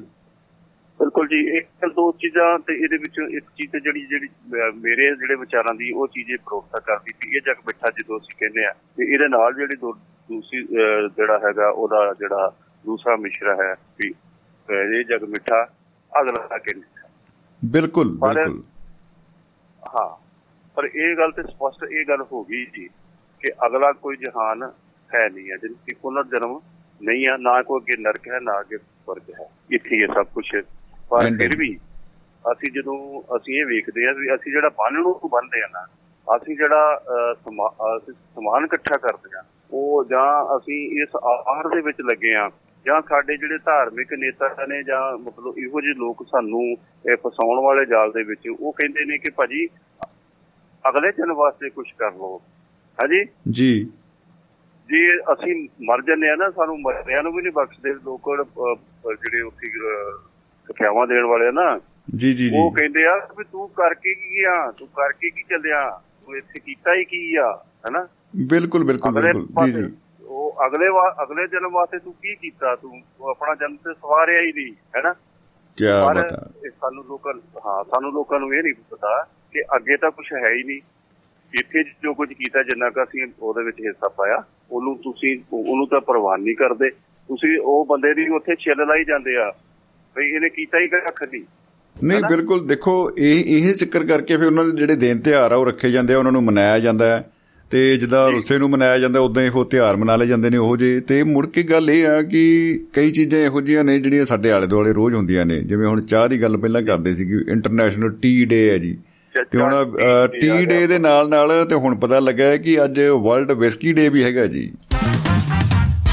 [1.01, 4.29] ਬਿਲਕੁਲ ਜੀ ਇੱਕ ਦੋ ਚੀਜ਼ਾਂ ਤੇ ਇਹਦੇ ਵਿੱਚ ਇੱਕ ਚੀਜ਼ ਤੇ ਜਿਹੜੀ ਜਿਹੜੀ
[4.77, 8.37] ਮੇਰੇ ਜਿਹੜੇ ਵਿਚਾਰਾਂ ਦੀ ਉਹ ਚੀਜ਼ ਇਹ ਭਰੋਸਾ ਕਰਦੀ ਵੀ ਇਹ ਜਗ ਮਿੱਠਾ ਜਦੋਂ ਅਸੀਂ
[8.39, 12.49] ਕਹਿੰਦੇ ਆ ਤੇ ਇਹਦੇ ਨਾਲ ਜਿਹੜੀ ਦੂਸਰੀ ਜਿਹੜਾ ਹੈਗਾ ਉਹਦਾ ਜਿਹੜਾ
[12.85, 14.13] ਦੂਸਰਾ ਮਿਸ਼ਰਾ ਹੈ ਵੀ
[14.69, 15.63] ਇਹ ਜਗ ਮਿੱਠਾ
[16.13, 17.09] ਅਗਲਾ ਕੇ ਮਿੱਠਾ
[17.63, 18.63] ਬਿਲਕੁਲ ਬਿਲਕੁਲ।
[19.83, 20.09] ਹਾਂ
[20.77, 22.89] ਪਰ ਇਹ ਗੱਲ ਤੇ ਸਪਸ਼ਟ ਇਹ ਗੱਲ ਹੋ ਗਈ ਜੀ
[23.43, 24.63] ਕਿ ਅਗਲਾ ਕੋਈ ਜਹਾਨ
[25.11, 26.59] ਹੈ ਨਹੀਂ ਹੈ ਜਿਹਨੂੰ ਕਿ ਪੁਨਰ ਜਨਮ
[27.01, 30.27] ਨਹੀਂ ਆ ਨਾ ਕੋਈ ਅੱਗੇ ਨਰਕ ਹੈ ਨਾ ਅੱਗੇ ਸਵਰਗ ਹੈ। ਇੱਥੇ ਹੀ ਹੈ ਸਭ
[30.35, 30.45] ਕੁਝ
[31.11, 31.77] ਪਰ। ਫਿਰ ਵੀ
[32.53, 35.87] ਅਸੀਂ ਜਦੋਂ ਅਸੀਂ ਇਹ ਵੇਖਦੇ ਆ ਵੀ ਅਸੀਂ ਜਿਹੜਾ ਬੰਨ ਨੂੰ ਬੰਨਦੇ ਆ ਨਾ
[36.37, 37.03] ਅਸੀਂ ਜਿਹੜਾ
[37.35, 42.51] ਸਮਾਨ ਇਕੱਠਾ ਕਰਦੇ ਆ ਉਹ ਜਾਂ ਅਸੀਂ ਇਸ ਆਹਾਰ ਦੇ ਵਿੱਚ ਲੱਗੇ ਆ
[42.87, 46.63] ਜਾਂ ਸਾਡੇ ਜਿਹੜੇ ਧਾਰਮਿਕ ਨੇਤਾ ਨੇ ਜਾਂ ਮਤਲਬ ਇਹੋ ਜਿਹੇ ਲੋਕ ਸਾਨੂੰ
[47.11, 49.67] ਇਹ ਫਸਾਉਣ ਵਾਲੇ ਜਾਲ ਦੇ ਵਿੱਚ ਉਹ ਕਹਿੰਦੇ ਨੇ ਕਿ ਭਾਜੀ
[50.89, 52.43] ਅਗਲੇ ਜਨ ਵਾਸਤੇ ਕੁਝ ਕਰ ਲਓ।
[52.99, 53.25] ਹਾਂਜੀ?
[53.51, 53.85] ਜੀ।
[54.89, 58.31] ਜੇ ਅਸੀਂ ਮਰ ਜੰਨੇ ਆ ਨਾ ਸਾਨੂੰ ਮਰਿਆਂ ਨੂੰ ਵੀ ਨਹੀਂ ਬਖਸ਼ਦੇ ਲੋਕ
[59.09, 59.71] ਜਿਹੜੇ ਉੱਥੇ
[60.67, 61.81] ਸਿੱਖਿਆਵਾਂ ਦੇਣ ਵਾਲੇ ਨਾ।
[62.17, 64.71] ਜੀ ਜੀ ਜੀ। ਉਹ ਕਹਿੰਦੇ ਆ ਵੀ ਤੂੰ ਕਰਕੇ ਕੀ ਆ?
[64.79, 66.01] ਤੂੰ ਕਰਕੇ ਕੀ ਚੱਲਿਆ?
[66.27, 67.65] ਤੂੰ ਇੱਥੇ ਕੀਤਾ ਹੀ ਕੀ ਆ?
[67.87, 68.09] ਹੈਨਾ?
[68.37, 70.87] ਬਿਲਕੁਲ ਬਿਲਕੁਲ ਬਿਲਕੁਲ। ਜੀ ਜੀ। ਉਹ ਅਗਲੇ
[71.23, 72.77] ਅਗਲੇ ਜਨਮ ਵਾਸਤੇ ਤੂੰ ਕੀ ਕੀਤਾ?
[72.77, 75.13] ਤੂੰ ਆਪਣਾ ਜਨਮ ਤੇ ਸਵਾਰਿਆ ਹੀ ਨਹੀਂ ਹੈਨਾ?
[75.77, 77.33] ਕੀ ਬਾਤ ਹੈ ਸਾਨੂੰ ਲੋਕਾਂ
[77.67, 80.81] ਹਾਂ ਸਾਨੂੰ ਲੋਕਾਂ ਨੂੰ ਇਹ ਨਹੀਂ ਪਤਾ ਕਿ ਅੱਗੇ ਤਾਂ ਕੁਝ ਹੈ ਹੀ ਨਹੀਂ।
[81.55, 86.01] ਇੱਥੇ ਜੋ ਕੁਝ ਕੀਤਾ ਜਿੰਨਾ ਕੁ ਅਸੀਂ ਉਹਦੇ ਵਿੱਚ ਹਿੱਸਾ ਪਾਇਆ ਉਹਨੂੰ ਤੁਸੀਂ ਉਹਨੂੰ ਤਾਂ
[86.01, 86.91] ਪ੍ਰਵਾਨ ਨਹੀਂ ਕਰਦੇ।
[87.29, 89.53] ਤੁਸੀਂ ਉਹ ਬੰਦੇ ਦੀ ਉੱਥੇ ਛਿੱਲ ਲਾਈ ਜਾਂਦੇ ਆ।
[90.17, 91.43] ਬਈ ਇਹਨੇ ਕੀਤਾ ਹੀ ਕੱਖ ਨਹੀਂ
[92.05, 95.67] ਨਹੀਂ ਬਿਲਕੁਲ ਦੇਖੋ ਇਹ ਇਹ ਚੱਕਰ ਕਰਕੇ ਫਿਰ ਉਹਨਾਂ ਦੇ ਜਿਹੜੇ ਦਿਨ ਤਿਉਹਾਰ ਆ ਉਹ
[95.67, 97.31] ਰੱਖੇ ਜਾਂਦੇ ਆ ਉਹਨਾਂ ਨੂੰ ਮਨਾਇਆ ਜਾਂਦਾ ਹੈ।
[97.71, 100.77] ਤੇ ਜਿੱਦਾਂ ਰੁੱਸੇ ਨੂੰ ਮਨਾਇਆ ਜਾਂਦਾ ਉਦਾਂ ਹੀ ਉਹ ਤਿਉਹਾਰ ਮਨਾ ਲਏ ਜਾਂਦੇ ਨੇ ਉਹ
[100.77, 102.43] ਜੇ। ਤੇ ਮੁੜ ਕੇ ਗੱਲ ਇਹ ਆ ਕਿ
[102.95, 106.29] ਕਈ ਚੀਜ਼ਾਂ ਇਹੋ ਜਿਹੀਆਂ ਨੇ ਜਿਹੜੀਆਂ ਸਾਡੇ ਆਲੇ ਦੁਆਲੇ ਰੋਜ਼ ਹੁੰਦੀਆਂ ਨੇ। ਜਿਵੇਂ ਹੁਣ ਚਾਹ
[106.29, 108.99] ਦੀ ਗੱਲ ਪਹਿਲਾਂ ਕਰਦੇ ਸੀ ਕਿ ਇੰਟਰਨੈਸ਼ਨਲ ਟੀ ਡੇ ਹੈ ਜੀ।
[109.51, 109.97] ਤੇ ਹੁਣ
[110.41, 114.09] ਟੀ ਡੇ ਦੇ ਨਾਲ ਨਾਲ ਤੇ ਹੁਣ ਪਤਾ ਲੱਗਾ ਹੈ ਕਿ ਅੱਜ ਵਰਲਡ ਵਿਸਕੀ ਡੇ
[114.09, 114.73] ਵੀ ਹੈਗਾ ਜੀ।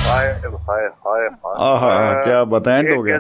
[0.08, 0.34] ਹਾਏ
[0.70, 1.28] ਹਾਏ ਹਾਏ
[1.60, 3.18] ਆਹਾ ਕੀ ਬਤਾਐਂਡ ਹੋ ਗਿਆ।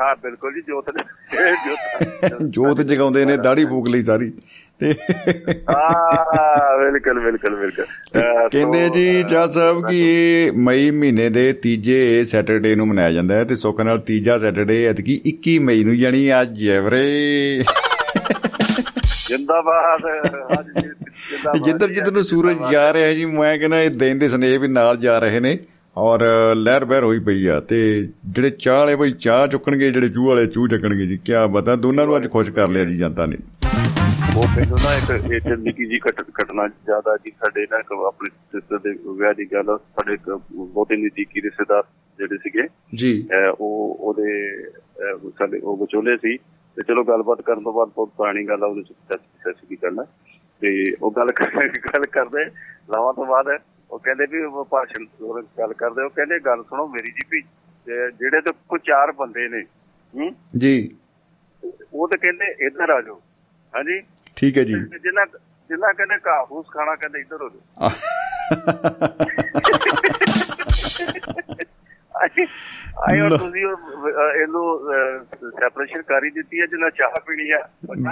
[0.00, 0.90] ਹਾਂ ਬਿਲਕੁਲ ਜੀ ਜੋਤ
[2.42, 4.32] ਜੋਤ ਜਗਾਉਂਦੇ ਨੇ ਦਾੜੀ ਫੂਕ ਲਈ ਸਾਰੀ।
[4.80, 4.92] ਤੇ
[5.70, 7.84] ਹਾਂ ਬਿਲਕੁਲ ਬਿਲਕੁਲ ਬਿਲਕੁਲ।
[8.52, 13.44] ਕਹਿੰਦੇ ਜੀ ਚਾਹ ਸਾਹਿਬ ਕਿ ਇਹ ਮਈ ਮਹੀਨੇ ਦੇ ਤੀਜੇ ਸੈਟਰਡੇ ਨੂੰ ਮਨਾਇਆ ਜਾਂਦਾ ਹੈ
[13.44, 17.02] ਤੇ ਸੁੱਖ ਨਾਲ ਤੀਜਾ ਸੈਟਰਡੇ ਐਤਕੀ 21 ਮਈ ਨੂੰ ਯਾਨੀ ਅੱਜ ਜੈਵਰੇ
[19.28, 24.58] ਜਿੰਦਾਬਾਦ ਜਿੰਦਾਬਾਦ ਜਿੱਧਰ ਜਿੱਧਰ ਨੂੰ ਸੂਰਜ ਜਾ ਰਿਹਾ ਜੀ ਮੈਂ ਕਹਿੰਦਾ ਇਹ ਦਿਨ ਦੇ ਸਨੇਹ
[24.58, 25.58] ਵੀ ਨਾਲ ਜਾ ਰਹੇ ਨੇ।
[25.96, 26.24] ਔਰ
[26.54, 30.46] ਲਹਿਰ ਬਹਿਰ ਹੋਈ ਪਈ ਆ ਤੇ ਜਿਹੜੇ ਚਾਹ ਵਾਲੇ ਬਈ ਚਾਹ ਚੁੱਕਣਗੇ ਜਿਹੜੇ ਚੂਹ ਵਾਲੇ
[30.46, 33.36] ਚੂਹ ਚੱਕਣਗੇ ਜੀ ਕੀ ਬਤਾ ਦੋਨਾਂ ਨੂੰ ਅੱਜ ਖੁਸ਼ ਕਰ ਲਿਆ ਜੀ ਜਨਤਾ ਨੇ।
[34.36, 38.30] ਉਹ ਮੈਨੂੰ ਨਾ ਇੱਕ ਇਹ ਨਿੱਕੀ ਜੀ ਘਟ ਘਟਨਾ ਜ਼ਿਆਦਾ ਜੀ ਸਾਡੇ ਨਾ ਇੱਕ ਆਪਣੇ
[38.30, 41.82] ਸਿਸਟਰ ਦੇ ਵਿਆਹ ਦੀ ਗੱਲ ਸਾਡੇ ਇੱਕ ਬਹੁਤੇ ਨਜ਼ਦੀਕੀ ਰਿਸ਼ਤੇਦਾਰ
[42.18, 42.62] ਜਿਹੜੇ ਸੀਗੇ
[42.94, 43.28] ਜੀ।
[43.60, 44.62] ਉਹ ਉਹਦੇ
[45.38, 46.36] ਸਾਡੇ ਉਹ ਵਿਚੋਲੇ ਸੀ।
[46.76, 50.04] ਤੇ ਚਲੋ ਗੱਲਬਾਤ ਕਰਨ ਤੋਂ ਬਾਅਦ ਬਹੁਤ ਪੁਰਾਣੀ ਗੱਲ ਆ ਉਹਦੇ ਚ ਸੱਚ ਗੱਲ
[50.60, 51.28] ਤੇ ਉਹ ਗੱਲ
[51.94, 52.44] ਗੱਲ ਕਰਦੇ
[52.90, 53.46] ਲਾਵਾਂ ਤੋਂ ਬਾਅਦ
[53.90, 54.38] ਉਹ ਕਹਿੰਦੇ ਵੀ
[54.70, 55.04] ਭਾਸ਼ਣ
[55.58, 57.40] ਗੱਲ ਕਰਦੇ ਉਹ ਕਹਿੰਦੇ ਗੱਲ ਸੁਣੋ ਮੇਰੀ ਜੀ ਵੀ
[58.18, 59.62] ਜਿਹੜੇ ਤੇ ਕੋਈ ਚਾਰ ਬੰਦੇ ਨੇ
[60.14, 60.34] ਹੂੰ?
[60.58, 60.96] ਜੀ।
[61.92, 63.20] ਉਹ ਤੇ ਕਹਿੰਦੇ ਇੱਧਰ ਆ ਜਾਓ।
[63.74, 64.00] ਹਾਂਜੀ?
[64.36, 65.26] ਠੀਕ ਹੈ ਜੀ। ਤੇ ਜਿਨ੍ਹਾਂ
[65.70, 67.88] ਜਿਨ੍ਹਾਂ ਕਹਿੰਦੇ ਘਾਹ ਫੂਸ ਖਾਣਾ ਕਹਿੰਦੇ ਇੱਧਰ ਹੋ ਜਾਓ।
[72.98, 74.62] ਆਏ ਹੁਣ ਤੁਸੀਂ ਇਹਨੂੰ
[75.50, 77.58] ਸੈਪਰੇਸ਼ਨ ਕਰ ਹੀ ਦਿੱਤੀ ਹੈ ਜਿੰਨਾ ਚਾਹ ਪੀਣੀ ਆ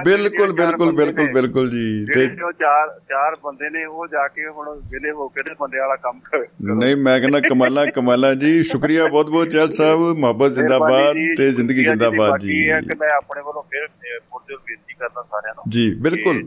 [0.05, 1.85] ਬਿਲਕੁਲ ਬਿਲਕੁਲ ਬਿਲਕੁਲ। ਬਿਲਕੁਲ ਜੀ।
[2.15, 2.27] ਤੇ
[2.59, 6.21] ਚਾਰ ਚਾਰ ਬੰਦੇ ਨੇ ਉਹ ਜਾ ਕੇ ਹੁਣ ਵਿਲੇ ਹੋ ਕੇ ਤੇ ਬੰਦੇ ਵਾਲਾ ਕੰਮ
[6.25, 6.45] ਕਰ
[6.75, 11.83] ਨਹੀਂ ਮੈਂ ਕਹਿੰਦਾ ਕਮਾਲਾ ਕਮਾਲਾ ਜੀ। ਸ਼ੁਕਰੀਆ ਬਹੁਤ ਬਹੁਤ ਚਹਿਲ ਸਾਹਿਬ ਮੁਹੱਬਤ ਜ਼ਿੰਦਾਬਾਦ ਤੇ ਜ਼ਿੰਦਗੀ
[11.83, 13.87] ਜ਼ਿੰਦਾਬਾਦ ਜੀ। ਇਹ ਹੈ ਕਿ ਮੈਂ ਆਪਣੇ ਵੱਲੋਂ ਫਿਰ
[14.31, 16.43] ਪੁਰਜੋਰ ਬੇਨਤੀ ਕਰਦਾ ਸਾਰਿਆਂ ਨੂੰ ਜੀ ਬਿਲਕੁਲ।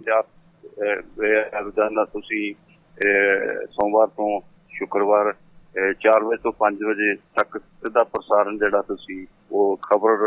[1.63, 2.53] ਰੋਜ਼ਾਨਾ ਤੁਸੀਂ
[3.71, 4.39] ਸੋਮਵਾਰ ਤੋਂ
[4.71, 5.33] ਸ਼ੁੱਕਰਵਾਰ
[5.79, 10.17] 4 ਵਜੇ ਤੋਂ 5 ਵਜੇ ਤੱਕ ਸਿੱਧਾ ਪ੍ਰਸਾਰਣ ਜਿਹੜਾ ਤੁਸੀਂ ਉਹ ਖਬਰ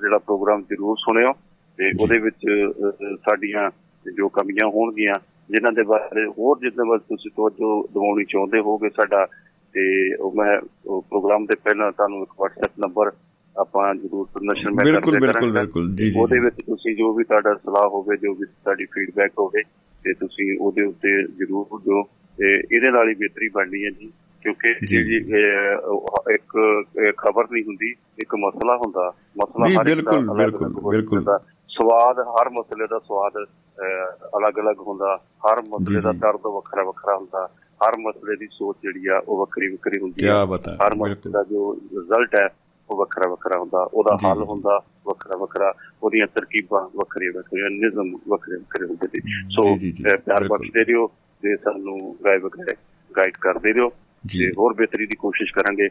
[0.00, 1.32] ਜਿਹੜਾ ਪ੍ਰੋਗਰਾਮ ਜ਼ਰੂਰ ਸੁਣਿਓ
[1.78, 2.46] ਤੇ ਉਹਦੇ ਵਿੱਚ
[3.14, 3.70] ਸਾਡੀਆਂ
[4.12, 5.14] ਜੋ ਕਮੀਆਂ ਹੋਣਗੀਆਂ
[5.50, 9.26] ਜਿਨ੍ਹਾਂ ਦੇ ਬਾਰੇ ਹੋਰ ਜਿੰਨੇ ਵੱਲ ਤੁਸੀਂ ਤਵੱਜੋ ਦਿਵਾਉਣੀ ਚਾਹੁੰਦੇ ਹੋਗੇ ਸਾਡਾ
[9.74, 13.12] ਤੇ ਉਹ ਮੈਂ ਪ੍ਰੋਗਰਾਮ ਦੇ ਪਹਿਲਾਂ ਤੁਹਾਨੂੰ ਇੱਕ WhatsApp ਨੰਬਰ
[13.56, 17.54] ਆਪਾਂ ਜ਼ਰੂਰ ਨਸ਼ਰ ਮੈਂ ਬਿਲਕੁਲ ਬਿਲਕੁਲ। ਬਿਲਕੁਲ। ਜੀ ਜੀ ਉਹਦੇ ਵਿੱਚ ਤੁਸੀਂ ਜੋ ਵੀ ਤੁਹਾਡਾ
[17.54, 19.62] ਸਲਾਹ ਹੋਵੇ ਜੋ ਵੀ ਤੁਹਾਡੀ ਫੀਡਬੈਕ ਹੋਵੇ
[20.04, 22.02] ਤੇ ਤੁਸੀਂ ਉਹਦੇ ਉੱਤੇ ਜ਼ਰੂਰ ਦਿਓ
[22.38, 25.16] ਤੇ ਇਹਦੇ ਨਾਲ ਹੀ ਬਿਹਤਰੀ ਬਣਨੀ ਹੈ ਜੀ। ਕਿਉਂਕਿ। ਜਿਹੜੀ
[26.34, 26.82] ਇੱਕ
[27.16, 29.12] ਖਬਰ ਨਹੀਂ ਹੁੰਦੀ ਇੱਕ ਮਸਲਾ ਹੁੰਦਾ।
[29.42, 31.24] ਮਸਲਾ ਹਰ ਬਿਲਕੁਲ, ਬਿਲਕੁਲ, ਹੋ ਬਿਲਕੁਲ।
[31.68, 33.32] ਸਵਾਦ ਹਰ ਮਸਲੇ ਦਾ ਸਵਾਦ
[34.38, 37.48] ਅਲੱਗ-ਅਲੱਗ ਹੁੰਦਾ। ਹਰ ਮਸਲੇ ਦਾ। ਦਰਦ ਵੱਖਰਾ ਵੱਖਰਾ ਹੁੰਦਾ।
[37.86, 41.74] ਹਰ ਮਸਲੇ ਦੀ ਸੋਚ ਜਿਹੜੀ ਆ ਉਹ ਵੱਖਰੀ ਵੱਖਰੀ ਹੁੰਦੀ ਬਤਾ ਹਰ ਮਸਲੇ ਦਾ ਜੋ
[41.74, 42.48] ਰਿਜ਼ਲਟ ਹੈ
[42.90, 48.56] ਉਹ ਵੱਖਰਾ ਵੱਖਰਾ ਹੁੰਦਾ। ਉਹਦਾ ਹੱਲ। ਹੁੰਦਾ ਵੱਖਰਾ ਵੱਖਰਾ ਉਹਦੀਆਂ ਤਰਕੀਬਾਂ ਵੱਖਰੀਆਂ ਵੱਖਰੀਆਂ ਨਿਜ਼ਮ ਵੱਖਰੇ
[48.56, 49.20] ਵੱਖਰੇ ਹੁੰਦੇ ਨੇ।
[49.50, 49.76] ਸੋ
[50.16, 51.06] ਪਿਆਰ। ਬਖਸ਼ਦੇ ਦਿਓ
[51.42, 52.16] ਤੇ ਸਾਨੂੰ
[53.16, 53.90] ਗਾਈਡ ਕਰਦੇ ਜੀ
[54.22, 55.88] ਤੇ ਹੋਰ ਬਿਹਤਰੀ ਦੀ ਕੋਸ਼ਿਸ਼ ਕਰਾਂਗੇ।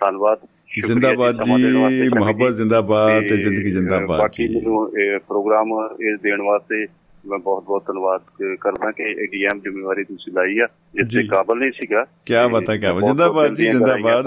[0.00, 0.38] ਧੰਨਵਾਦ।
[0.86, 5.68] ਜ਼ਿੰਦਾਬਾਦ ਜੀ ਮੁਹੱਬਤ ਜ਼ਿੰਦਾਬਾਦ ਤੇ ਤੇ, ਜ਼ਿੰਦਗੀ ਜ਼ਿੰਦਾਬਾਦ ਬਾਕੀ ਮੈਨੂੰ ਇਹ ਪ੍ਰੋਗਰਾਮ
[6.02, 6.86] ਇਹ ਦੇਣ ਵਾਸਤੇ
[7.26, 8.22] ਮੈਂ ਬਹੁਤ ਬਹੁਤ ਧੰਨਵਾਦ
[8.60, 12.76] ਕਰਦਾ ਕਿ ਏਡੀਐਮ ਜ਼ਿੰਮੇਵਾਰੀ ਤੁਸੀਂ ਲਾਈ ਆ ਜਿਸ। ਦੇ ਕਾਬਲ ਨਹੀਂ ਸੀਗਾ। ਕੀ ਤੇ ਬਤਾ
[12.76, 14.26] ਕੀ ਬਹੁਤ-ਬਹੁਤ ਜ਼ਿੰਦਾਬਾਦ ਜੀ ਜ਼ਿੰਦਾਬਾਦ।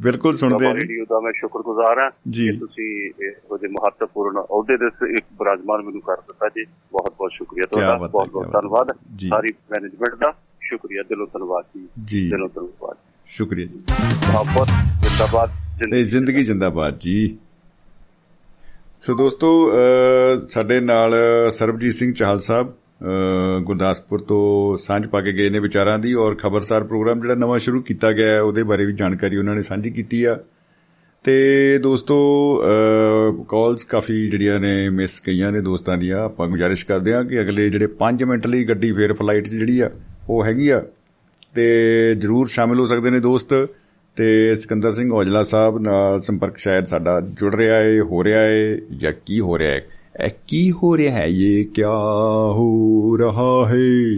[0.00, 4.76] ਬਿਲਕੁਲ ਸੁਣਦੇ ਆ। ਜੀ ਰੇਡੀਓ ਦਾ ਮੈਂ ਸ਼ੁਕਰਗੁਜ਼ਾਰ ਹਾਂ ਕਿ ਤੁਸੀਂ ਇਹੋ ਜਿਹੇ ਮਹੱਤਵਪੂਰਨ ਅਹੁਦੇ
[4.76, 8.30] ਦੇ ਸ- ਇੱਕ ਬਰਾਜਮਾਨ ਮੈਨੂੰ ਕਰ ਦਿੱਤਾ ਜੀ। ਬਹੁਤ ਬਹੁਤ ਸ਼ੁਕਰੀਆ ਤੁਹਾਡਾ। ਬਾਤ ਹੈ, ਬਹੁਤ
[8.30, 8.92] ਬਹੁਤ ਬਾਤ। ਹੈ। ਧੰਨਵਾਦ।
[9.30, 10.32] ਸਾਰੀ ਮੈਨੇਜਮੈਂਟ ਦਾ
[10.68, 11.64] ਸ਼ੁਕਰੀਆ ਦਿਲੋਂ ਧੰਨਵਾਦ
[12.04, 13.80] ਜੀ। ਦਿਲੋਂ ਧੰਨਵਾਦ। ਸ਼ੁਕਰੀਆ ਜੀ।
[14.32, 14.68] ਮੁਹੱਬਤ
[15.02, 15.50] ਜਿੰਦਾਬਾਦ
[16.04, 17.36] ਜ਼ਿੰਦਗੀ ਜਿੰਦਾਬਾਦ ਜੀ।
[19.02, 19.48] ਸੋ ਦੋਸਤੋ
[20.48, 21.14] ਸਾਡੇ ਨਾਲ
[21.50, 22.72] ਸਰਬਜੀਤ ਸਿੰਘ ਚਾਹਲ ਸਾਹਿਬ
[23.64, 27.80] ਗੁਰਦਾਸਪੁਰ ਤੋਂ ਸਾਂਝ ਪਾ ਕੇ ਗਏ ਨੇ ਵਿਚਾਰਾਂ ਦੀ ਔਰ ਖਬਰਸਾਰ ਪ੍ਰੋਗਰਾਮ ਜਿਹੜਾ ਨਵਾਂ ਸ਼ੁਰੂ
[27.82, 30.38] ਕੀਤਾ ਗਿਆ ਹੈ ਉਹਦੇ ਬਾਰੇ ਵੀ ਜਾਣਕਾਰੀ ਉਹਨਾਂ ਨੇ ਸਾਂਝੀ ਕੀਤੀ ਆ।
[31.24, 32.16] ਤੇ ਦੋਸਤੋ
[33.48, 37.70] ਕਾਲਸ ਕਾਫੀ ਜਿਹੜੀਆਂ ਨੇ ਮਿਸ ਗਈਆਂ ਨੇ ਦੋਸਤਾਂ ਦੀਆਂ। ਆਪਾਂ ਗੁਜ਼ਾਰਿਸ਼ ਕਰਦੇ ਹਾਂ ਕਿ ਅਗਲੇ
[37.70, 39.90] ਜਿਹੜੇ 5 ਮਿੰਟ ਲਈ ਗੱਡੀ ਫੇਰ ਫਲਾਈਟ ਜਿਹੜੀ ਆ
[40.30, 40.82] ਉਹ ਹੈਗੀ ਆ।
[41.54, 43.68] ਤੇ ਜਰੂਰ ਸ਼ਾਮਿਲ ਹੋ ਸਕਦੇ ਨੇ ਦੋਸਤ।
[44.16, 48.76] ਤੇ ਸਿਕੰਦਰ ਸਿੰਘ ਔਜਲਾ ਸਾਹਿਬ ਨਾਲ ਸੰਪਰਕ ਸ਼ਾਇਦ ਸਾਡਾ ਜੁੜ ਰਿਹਾ ਹੈ ਹੋ ਰਿਹਾ ਹੈ
[48.76, 49.84] ਜਾਂ ਕੀ ਹੋ ਰਿਹਾ ਹੈ
[50.24, 51.26] ਇਹ ਕੀ ਹੋ ਰਿਹਾ ਹੈ?
[51.26, 51.90] ਇਹ ਕਿਆ
[52.52, 54.16] ਹੋ ਰਹਾ ਹੈ?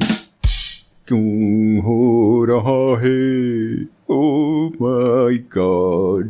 [1.06, 3.86] ਕਿਉਂ ਹੋ ਰਹਾ ਹੈ?
[4.10, 4.22] Oh
[4.68, 6.28] my god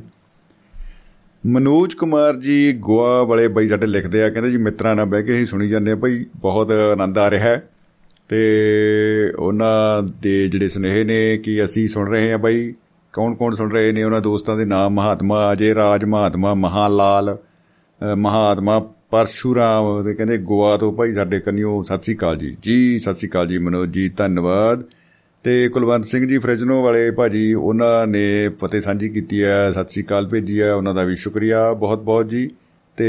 [1.46, 5.32] Manoj Kumar ji Goa ਵਾਲੇ ਬਾਈ ਸਾਡੇ ਲਿਖਦੇ ਆ, ਕਹਿੰਦੇ ਜੀ ਮਿੱਤਰਾਂ ਨਾਲ ਬਹਿ ਕੇ
[5.32, 7.68] ਹੀ ਸੁਣੀ ਜਾਂਦੇ ਆ। ਭਾਈ ਬਹੁਤ ਆਨੰਦ ਆ ਰਿਹਾ ਹੈ।
[8.28, 12.74] ਤੇ ਉਹਨਾਂ ਦੇ ਜਿਹੜੇ ਸੁਨੇਹੇ ਨੇ ਕਿ ਅਸੀਂ ਸੁਣ ਰਹੇ ਹਾਂ ਬਾਈ
[13.12, 14.92] ਕੌਣ ਕੌਣ ਸੁਣ ਰਹੇ ਨੇ ਉਹਨਾਂ ਦੋਸਤਾਂ ਦੇ ਨਾਮ?
[14.94, 18.78] ਮਹਾਤਮਾ ਅਜੇ ਰਾਜ ਮਹਾਤਮਾ ਮਹਾਲਾਲ ਅ, ਮਹਾਤਮਾ
[19.10, 23.28] ਪਰਸ਼ੂਰਾਮ ਤੇ ਕਹਿੰਦੇ ਗੋਆ ਤੋਂ ਭਾਈ ਸਾਡੇ ਕੰਨਿਓ ਸਤਿ ਸ੍ਰੀ ਅਕਾਲ ਜੀ। ਜੀ ਸਤਿ ਸ੍ਰੀ
[23.28, 24.82] ਅਕਾਲ ਜੀ ਮਨੋਜ ਜੀ ਧੰਨਵਾਦ।
[25.44, 30.02] ਤੇ ਕੁਲਵੰਤ ਸਿੰਘ ਜੀ ਫ੍ਰਿਜਨੋ ਵਾਲੇ ਭਾਜੀ ਉਹਨਾਂ ਨੇ ਫਤਿਹ ਸਾਂਝੀ ਕੀਤੀ ਹੈ ਸਤਿ ਸ੍ਰੀ
[30.02, 32.48] ਅਕਾਲ ਭੇਜੀ ਹੈ ਉਹਨਾਂ ਦਾ ਵੀ ਸ਼ੁਕਰੀਆ ਬਹੁਤ ਬਹੁਤ ਜੀ।
[32.96, 33.08] ਤੇ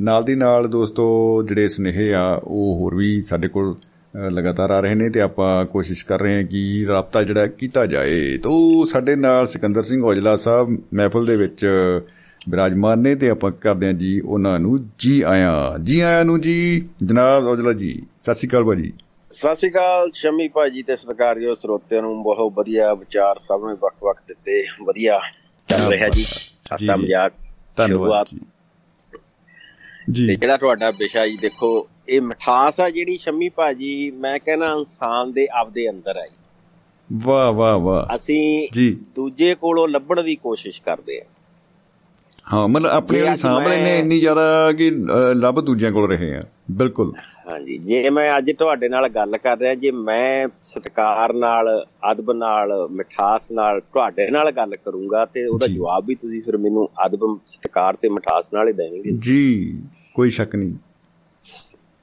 [0.00, 4.80] ਨਾਲ ਦੀ ਨਾਲ ਦੋਸਤੋ ਜਿਹੜੇ ਸੁਨੇਹੇ ਆ ਉਹ ਹੋਰ ਵੀ ਸਾਡੇ ਕੋਲ ਅ, ਲਗਾਤਾਰ ਆ
[4.80, 9.16] ਰਹੇ ਨੇ ਤੇ ਆਪਾਂ ਕੋਸ਼ਿਸ਼ ਕਰ ਰਹੇ ਹਾਂ ਕਿ ਰਾਬਤਾ ਜਿਹੜਾ ਕੀਤਾ ਜਾਏ। ਤੋ ਸਾਡੇ
[9.16, 11.66] ਨਾਲ ਸਿਕੰਦਰ ਸਿੰਘ ਔਜਲਾ ਸਾਹਿਬ ਮਹਿਫਲ ਦੇ ਵਿੱਚ
[12.48, 16.88] ਬਿਰਾਜਮਾਨ ਨੇ ਤੇ ਆਪਾਂ ਕਰਦੇ ਹਾਂ ਜੀ ਉਹਨਾਂ ਨੂੰ ਜੀ ਆਇਆਂ। ਜੀ ਆਇਆਂ ਨੂੰ ਜੀ
[17.04, 18.92] ਜਨਾਬ ਔਜਲਾ ਜੀ ਸਤਿ ਸ਼੍ਰੀ ਅਕਾਲ ਭਾਜੀ।
[19.30, 24.22] ਸਤਿ ਸ਼੍ਰੀ ਅਕਾਲ ਸ਼ਮੀ ਭਾਜੀ ਤੇ ਸਤਿਕਾਰਯੋਗ ਸਰੋਤਿਆਂ ਨੂੰ ਬਹੁਤ ਵਧੀਆ ਵਿਚਾਰ ਸਭ ਨੂੰ ਵੱਖ-ਵੱਖ
[24.28, 25.20] ਦਿੱਤੇ। ਵਧੀਆ
[25.68, 27.32] ਚੱਲ ਰਿਹਾ ਜੀ ਸਾਡਾ। ਮਜ਼ਾਕ
[27.76, 28.26] ਧੰਨਵਾਦ
[30.10, 35.32] ਜੀ। ਜਿਹੜਾ ਤੁਹਾਡਾ ਵਿਸ਼ਾ ਜੀ ਦੇਖੋ ਇਹ ਮਿਠਾਸ ਆ ਜਿਹੜੀ ਸ਼ਮੀ ਭਾਜੀ ਮੈਂ ਕਹਿੰਦਾ ਇਨਸਾਨ
[35.32, 36.36] ਦੇ ਆਪਦੇ ਅੰਦਰ ਆ ਜੀ।
[37.12, 41.24] ਵਾਹ ਵਾਹ ਵਾਹ। ਅਸੀਂ ਜੀ। ਦੂਜੇ ਕੋਲੋਂ ਲੱਭਣ ਦੀ ਕੋਸ਼ਿਸ਼ ਕਰਦੇ ਆ।
[42.52, 44.90] ਹਾਂ ਮਤਲਬ ਆਪਣੇ ਸਾਂਭ ਲੈਨੇ ਮੈਂ- ਇੰਨੀ ਜ਼ਿਆਦਾ ਕਿ
[45.34, 47.12] ਲੱਭ ਦੂਜਿਆਂ ਕੋਲ ਰਹੇ ਆ। ਬਿਲਕੁਲ।
[47.52, 52.88] ਹਾਂਜੀ ਜੇ ਮੈਂ ਅੱਜ ਤੁਹਾਡੇ ਨਾਲ ਗੱਲ ਕਰ ਰਿਹਾ ਜੇ ਮੈਂ ਸਤਿਕਾਰ ਨਾਲ ਅਦਬ ਨਾਲ
[52.90, 57.96] ਮਿਠਾਸ ਨਾਲ ਤੁਹਾਡੇ ਨਾਲ ਗੱਲ ਕਰੂੰਗਾ ਤੇ ਉਹਦਾ। ਜਵਾਬ ਵੀ ਤੁਸੀਂ ਫਿਰ ਮੈਨੂੰ ਅਦਬ ਸਤਿਕਾਰ
[57.96, 59.82] ਤੇ ਮਿਠਾਸ ਨਾਲ ਹੀ ਦੇਵੋਗੇ ਜੀ
[60.14, 60.74] ਕੋਈ ਸ਼ੱਕ ਨਹੀਂ।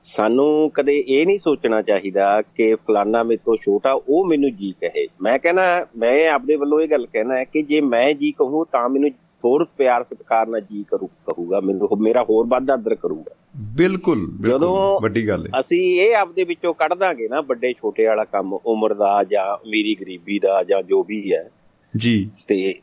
[0.07, 5.07] ਸਾਨੂੰ ਕਦੇ ਇਹ ਨਹੀਂ ਸੋਚਣਾ ਚਾਹੀਦਾ ਕਿ ਫਲਾਨਾ ਮੇਰੇ ਤੋਂ ਛੋਟਾ ਉਹ ਮੈਨੂੰ ਜੀ ਕਹੇ।
[5.21, 8.89] ਮੈਂ ਕਹਿੰਦਾ ਮੈਂ ਆਪਦੇ ਵੱਲੋਂ ਇਹ ਗੱਲ ਕਹਿਣਾ ਹੈ ਕਿ ਜੇ ਮੈਂ ਜੀ ਕਹੂੰ ਤਾਂ
[8.89, 9.09] ਮੈਨੂੰ
[9.45, 13.35] ਹੋਰ ਪਿਆਰ ਸਤਿਕਾਰ ਨਾਲ ਜੀ ਕਰੂ ਕਹੂਗਾ ਮੈਨੂੰ ਮੇਰਾ ਹੋਰ ਵੱਧ ਆਦਰ ਕਰੂਗਾ।
[13.75, 18.05] ਬਿਲਕੁਲ ਬਿਲਕੁਲ। ਜਦੋਂ- ਵੱਡੀ ਗੱਲ ਹੈ। ਅਸੀਂ ਇਹ ਆਪਦੇ ਵਿੱਚੋਂ ਕੱਢ ਦਾਂਗੇ ਨਾ ਵੱਡੇ ਛੋਟੇ
[18.05, 21.49] ਵਾਲਾ ਕੰਮ ਉਮਰ ਦਾ ਜਾਂ ਅਮੀਰੀ ਗਰੀਬੀ ਦਾ ਜਾਂ ਜੋ ਵੀ ਹੈ
[21.97, 22.75] ਜੀ। ਤੇ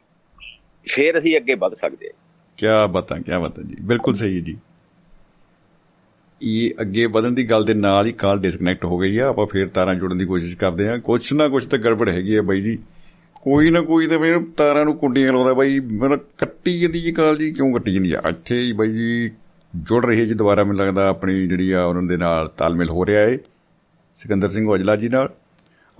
[0.84, 2.12] ਫਿਰ ਅਸੀਂ ਅੱਗੇ ਵੱਧ ਸਕਦੇ ਹਾਂ।
[2.56, 4.56] ਕੀ ਬਤਾ ਕੀ ਬਤਾ ਜੀ। ਬਿਲਕੁਲ ਸਹੀ ਹੈ ਜੀ।
[6.46, 9.68] ਇਹ ਅੱਗੇ ਵਧਣ ਦੀ ਗੱਲ ਦੇ ਨਾਲ ਹੀ ਕਾਲ ਡਿਸਕਨੈਕਟ ਹੋ ਗਈ ਆ। ਆਪਾਂ ਫੇਰ
[9.68, 12.78] ਤਾਰਾਂ ਜੋੜਨ ਦੀ ਕੋਸ਼ਿਸ਼ ਕਰਦੇ ਆ। ਕੁਛ ਨਾ ਕੁਛ ਤਾਂ ਗੜਬੜ ਹੈਗੀ ਆ ਬਾਈ ਜੀ।
[13.42, 17.36] ਕੋਈ ਨਾ ਕੋਈ ਤਾਂ ਮੇਰੇ ਤਾਰਾਂ ਨੂੰ ਕੁੰਡੀਆਂ ਲਾਉਂਦਾ ਬਾਈ। ਮੇਰਾ ਕੱਟੀ ਜਾਂਦੀ ਜੀ ਕਾਲ
[17.36, 18.22] ਜੀ। ਕਿਉਂ ਕੱਟੀ ਜਾਂਦੀ ਆ?
[18.30, 19.30] ਇੱਥੇ ਹੀ ਬਾਈ ਜੀ
[19.76, 23.06] ਜੁੜ ਰਹੀ ਹੈ ਜੀ ਦੁਬਾਰਾ। ਮੈਨੂੰ ਲੱਗਦਾ ਆਪਣੀ ਜਿਹੜੀ ਆ ਉਹਨਾਂ ਦੇ ਨਾਲ ਤਾਲਮੇਲ ਹੋ
[23.06, 23.38] ਰਿਹਾ ਹੈ
[24.16, 25.30] ਸਿਕੰਦਰ ਸਿੰਘ ਔਜਲਾ ਜੀ ਨਾਲ।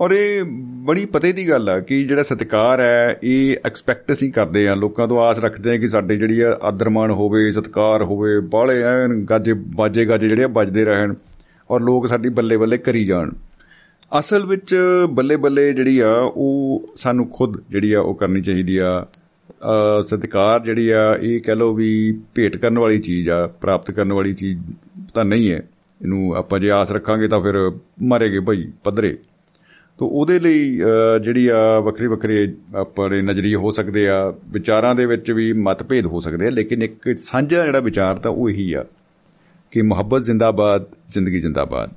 [0.01, 0.43] ਔਰ ਇਹ
[0.85, 5.07] ਬੜੀ ਪਤੇ ਦੀ ਗੱਲ ਆ ਕਿ ਜਿਹੜਾ ਸਤਿਕਾਰ ਹੈ ਇਹ ਐਕਸਪੈਕਟ ਅਸੀਂ ਕਰਦੇ ਆ ਲੋਕਾਂ
[5.07, 9.53] ਤੋਂ ਆਸ ਰੱਖਦੇ ਆ ਕਿ ਸਾਡੇ ਜਿਹੜੀ ਆ ਆਦਰਮਾਨ ਹੋਵੇ ਸਤਿਕਾਰ ਹੋਵੇ ਬਾਹਲੇ ਐਨ ਗਾਜੇ
[9.53, 11.13] ਬਾਜੇ ਗਾਜੇ ਜਿਹੜੇ ਆ ਵੱਜਦੇ ਰਹਿਣ
[11.71, 13.31] ਔਰ ਲੋਕ ਸਾਡੀ ਬੱਲੇ ਬੱਲੇ ਕਰੀ ਜਾਣ।
[14.19, 14.75] ਅਸਲ ਵਿੱਚ
[15.09, 19.05] ਬੱਲੇ ਬੱਲੇ ਜਿਹੜੀ ਆ ਉਹ ਸਾਨੂੰ ਖੁਦ ਜਿਹੜੀ ਆ ਉਹ ਕਰਨੀ ਚਾਹੀਦੀ ਆ।
[19.99, 24.13] ਅ, ਸਤਿਕਾਰ ਜਿਹੜੀ ਆ ਇਹ ਕਹਿ ਲਓ ਵੀ ਭੇਟ ਕਰਨ ਵਾਲੀ ਚੀਜ਼ ਆ ਪ੍ਰਾਪਤ ਕਰਨ
[24.13, 24.59] ਵਾਲੀ ਚੀਜ਼
[25.13, 25.57] ਤਾਂ ਨਹੀਂ ਹੈ।
[26.01, 29.17] ਇਹਨੂੰ ਆਪਾਂ ਜੇ ਆਸ ਰੱਖਾਂਗੇ ਤਾਂ ਫਿਰ ਮਾਰੇਗੇ ਭਾਈ ਪੱਧਰੇ।
[29.97, 35.05] ਤੋ ਉਹਦੇ ਲਈ ਅ, ਜਿਹੜੀ ਆ ਵੱਖਰੀ ਵੱਖਰੇ ਆਪਣੇ ਨਜ਼ਰੀਏ ਹੋ ਸਕਦੇ ਆ ਵਿਚਾਰਾਂ ਦੇ
[35.05, 38.85] ਵਿੱਚ ਵੀ ਮਤਭੇਦ ਹੋ ਸਕਦੇ ਆ ਲੇਕਿਨ ਇੱਕ ਸਾਂਝਾ ਜਿਹੜਾ ਵਿਚਾਰ ਤਾਂ ਉਹ ਇਹੀ ਆ
[39.71, 41.89] ਕਿ ਮੁਹੱਬਤ ਜ਼ਿੰਦਾਬਾਦ ਜ਼ਿੰਦਗੀ ਜ਼ਿੰਦਾਬਾਦ।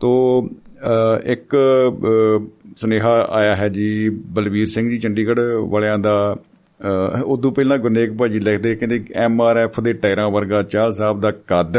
[0.00, 2.46] ਤੋ ਅ, ਇੱਕ ਅ,
[2.76, 6.36] ਸੁਨੇਹਾ ਆਇਆ ਹੈ ਜੀ ਬਲਵੀਰ ਸਿੰਘ ਜੀ ਚੰਡੀਗੜ੍ਹ ਵਾਲਿਆਂ ਦਾ
[6.80, 11.20] ਅ, ਉਦੋਂ ਪਹਿਲਾਂ ਗੁਰਨੇਕ ਭਾਜੀ ਲਿਖਦੇ ਕਹਿੰਦੇ ਐਮ ਆਰ ਐਫ ਦੇ ਟਾਇਰਾਂ ਵਰਗਾ ਚਾਹਲ ਸਾਹਿਬ
[11.20, 11.76] ਦਾ ਕੱਦ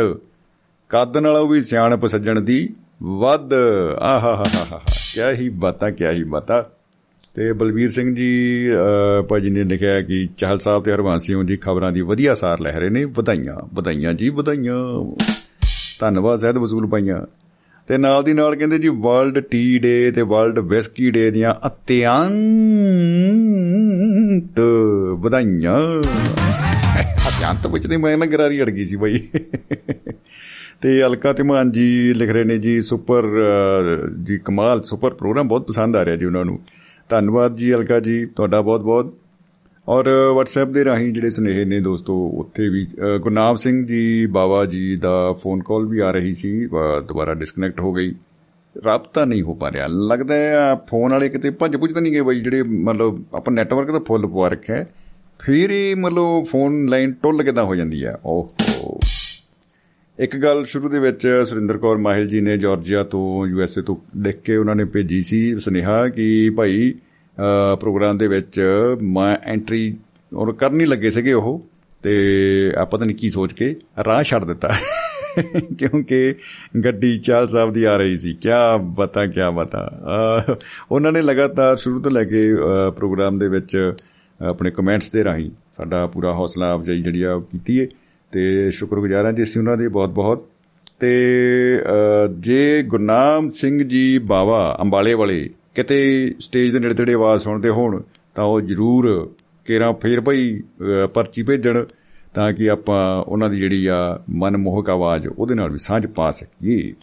[0.89, 2.69] ਕੱਦ ਨਾਲੋਂ ਵੀ ਸਿਆਣਪ ਸੱਜਣ ਦੀ
[3.03, 3.53] ਵੱਧ।
[3.99, 4.81] ਆਹਾਹਾਹਾ
[5.15, 6.63] ਕਿਆ ਹੀ ਬਾਤਾਂ ਕਿਆ ਹੀ ਬਾਤਾਂ
[7.35, 11.57] ਤੇ ਬਲਵੀਰ ਸਿੰਘ ਜੀ ਅ, ਭਾਜੀ ਨੇ ਲਿਖਿਆ ਕਿ ਚਾਹਲ ਸਾਹਿਬ ਤੇ ਹਰਵੰਸ ਸਿੰਘ ਜੀ
[11.57, 15.13] ਖਬਰਾਂ ਦੀ ਵਧੀਆ ਸਾਰ ਲੈ ਰਹੇ ਨੇ। ਵਧਾਈਆਂ ਵਧਾਈਆਂ ਜੀ ਵਧਾਈਆਂ।
[15.99, 17.21] ਧੰਨਵਾਦ ਜ਼ਹਿਦ ਵਸੂਲ ਪਾਈਆਂ
[17.87, 24.59] ਤੇ ਨਾਲ ਦੀ ਨਾਲ ਕਹਿੰਦੇ ਜੀ ਵਰਲਡ ਟੀ ਡੇ ਤੇ ਵਰਲਡ ਵਿਸਕੀ ਡੇ ਦੀਆਂ ਅਤਿਅੰਤ
[25.19, 26.01] ਵਧਾਈਆਂ।
[27.29, 29.21] ਅਤਿਅੰਤ ਵਿੱਚ ਤੇ ਮੈਂ ਨਾ ਗਰਾਰੀ ਅੜ ਗਈ ਸੀ ਬਾਈ
[30.81, 35.67] ਤੇ ਅਲਕਾ ਤਿਮਾਨ ਜੀ ਲਿਖ ਰਹੇ ਨੇ ਜੀ ਸੁਪਰ ਅ, ਜੀ ਕਮਾਲ ਸੁਪਰ ਪ੍ਰੋਗਰਾਮ ਬਹੁਤ
[35.67, 36.59] ਪਸੰਦ ਆ ਰਿਹਾ ਜੀ ਉਹਨਾਂ ਨੂੰ।
[37.09, 39.13] ਧੰਨਵਾਦ ਜੀ ਅਲਕਾ ਜੀ ਤੁਹਾਡਾ ਬਹੁਤ ਬਹੁਤ
[39.87, 40.05] ਔਰ
[40.37, 44.95] WhatsApp ਦੇ ਰਾਹੀਂ ਜਿਹੜੇ ਸੁਨੇਹੇ ਨੇ ਦੋਸਤੋ ਉੱਥੇ ਵੀ ਅ, ਗੁਰਨਾਮ ਸਿੰਘ ਜੀ ਬਾਵਾ ਜੀ
[44.95, 48.15] ਦਾ ਫੋਨ ਕਾਲ ਵੀ ਆ ਰਹੀ ਸੀ ਅ, ਦੁਬਾਰਾ ਡਿਸਕਨੈਕਟ ਹੋ ਗਈ।
[48.85, 52.21] ਰਾਬਤਾ ਨਹੀਂ ਹੋ ਪਾ ਰਿਹਾ। ਲੱਗਦਾ ਹੈ ਫੋਨ ਵਾਲੇ ਕਿਤੇ ਭੱਜ ਭੁੱਜ ਤਾਂ ਨਹੀਂ ਗਏ
[52.21, 54.87] ਬਾਈ ਜਿਹੜੇ ਮਤਲਬ ਆਪਾਂ ਨੈਟਵਰਕ ਤਾਂ ਫੁੱਲ ਪਵਾ ਰੱਖਿਆ ਹੈ।
[55.39, 58.99] ਫਿਰ ਇਹ ਮਤਲਬ ਫੋਨ ਲਾਈਨ ਟੁੱਲ ਕਿਦਾਂ ਹੋ ਜਾਂਦੀ ਹੈ। ਓਹੋ।
[60.19, 64.39] ਇੱਕ ਗੱਲ ਸ਼ੁਰੂ ਦੇ ਵਿੱਚ ਸੁਰਿੰਦਰ ਕੌਰ ਮਾਹਿਲ ਜੀ ਨੇ ਜਾਰਜੀਆ ਤੋਂ ਯੂਐਸਏ ਤੋਂ ਲਿਖ
[64.41, 68.59] ਕੇ ਉਹਨਾਂ ਨੇ ਭੇਜੀ ਸੀ ਸੁਨੇਹਾ ਕਿ ਭਾਈ ਅ, ਪ੍ਰੋਗਰਾਮ ਦੇ ਵਿੱਚ
[69.01, 69.95] ਮੈਂ ਐਂਟਰੀ
[70.31, 71.67] ਔਰ ਕਰਨੀ ਲੱਗੇ ਸੀਗੇ ਉਹ
[72.03, 72.13] ਤੇ
[72.77, 73.75] ਆ ਪਤਾ ਨਹੀਂ ਕੀ ਸੋਚ ਕੇ
[74.05, 74.69] ਰਾਹ ਛੱਡ ਦਿੱਤਾ।
[75.79, 76.35] ਕਿਉਂਕਿ
[76.85, 79.79] ਗੱਡੀ ਚਾਲ ਸਾਹਿਬ ਦੀ ਆ ਰਹੀ ਸੀ। ਕਿਆ ਬਤਾ ਕਿਆ ਬਤਾ।
[80.49, 80.55] ਅ,
[80.91, 83.93] ਉਹਨਾਂ ਨੇ ਲਗਾਤਾਰ ਸ਼ੁਰੂ ਤੋਂ ਲੈ ਕੇ ਅ, ਪ੍ਰੋਗਰਾਮ ਦੇ ਵਿੱਚ
[84.39, 87.87] ਆਪਣੇ ਕਮੈਂਟਸ ਦੇ ਰਾਹੀਂ ਸਾਡਾ ਪੂਰਾ ਹੌਸਲਾ ਅਫਜ਼ਾਈ ਜਿਹੜੀ ਆ ਉਹ ਕੀਤੀ ਹੈ
[88.35, 90.47] ਤੇ ਸ਼ੁਕਰਗੁਜ਼ਾਰ ਹਾਂ ਜੀ ਅਸੀਂ ਉਹਨਾਂ ਦੇ ਬਹੁਤ-ਬਹੁਤ
[90.99, 91.11] ਤੇ
[91.79, 97.69] ਅ, ਜੇ ਗੁਰਨਾਮ ਸਿੰਘ ਜੀ ਬਾਵਾ ਅੰਬਾਲੇ ਵਾਲੇ ਕਿਤੇ ਸਟੇਜ ਦੇ ਨੇੜੇ ਤੇੜੇ ਆਵਾਜ਼ ਸੁਣਦੇ
[97.69, 98.01] ਹੋਣ
[98.35, 99.33] ਤਾਂ ਉਹ ਜ਼ਰੂਰ
[99.65, 101.85] ਕੇਰਾ ਫੇਰ ਭਾਈ ਅ, ਪਰਚੀ ਭੇਜਣ
[102.33, 106.93] ਤਾਂ ਕਿ ਆਪਾਂ ਉਹਨਾਂ ਦੀ ਜਿਹੜੀ ਆ ਮਨਮੋਹਕ ਆਵਾਜ਼ ਉਹਦੇ ਨਾਲ ਵੀ ਸਾਂਝ ਪਾ ਸਕੀਏ।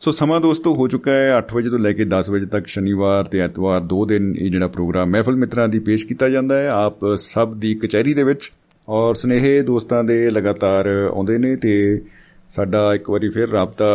[0.00, 3.24] ਸੋ ਸਮਾਂ ਦੋਸਤੋ ਹੋ ਚੁੱਕਾ ਹੈ 8 ਵਜੇ ਤੋਂ ਲੈ ਕੇ 10 ਵਜੇ ਤੱਕ ਸ਼ਨੀਵਾਰ
[3.24, 6.98] ਤੇ ਐਤਵਾਰ ਦੋ ਦਿਨ ਇਹ ਜਿਹੜਾ ਪ੍ਰੋਗਰਾਮ ਮਹਿਫਲ ਮਿੱਤਰਾਂ ਦੀ ਪੇਸ਼ ਕੀਤਾ ਜਾਂਦਾ ਹੈ। ਆਪ
[7.16, 8.52] ਸਭ ਦੀ ਕਚਹਿਰੀ ਦੇ ਵਿੱਚ
[8.88, 12.00] ਔਰ ਸਨੇਹੇ ਦੋਸਤਾਂ ਦੇ ਲਗਾਤਾਰ ਆਉਂਦੇ ਨੇ ਤੇ
[12.48, 13.86] ਸਾਡਾ ਇੱਕ ਵਾਰੀ ਫਿਰ ਰਾਬਤਾ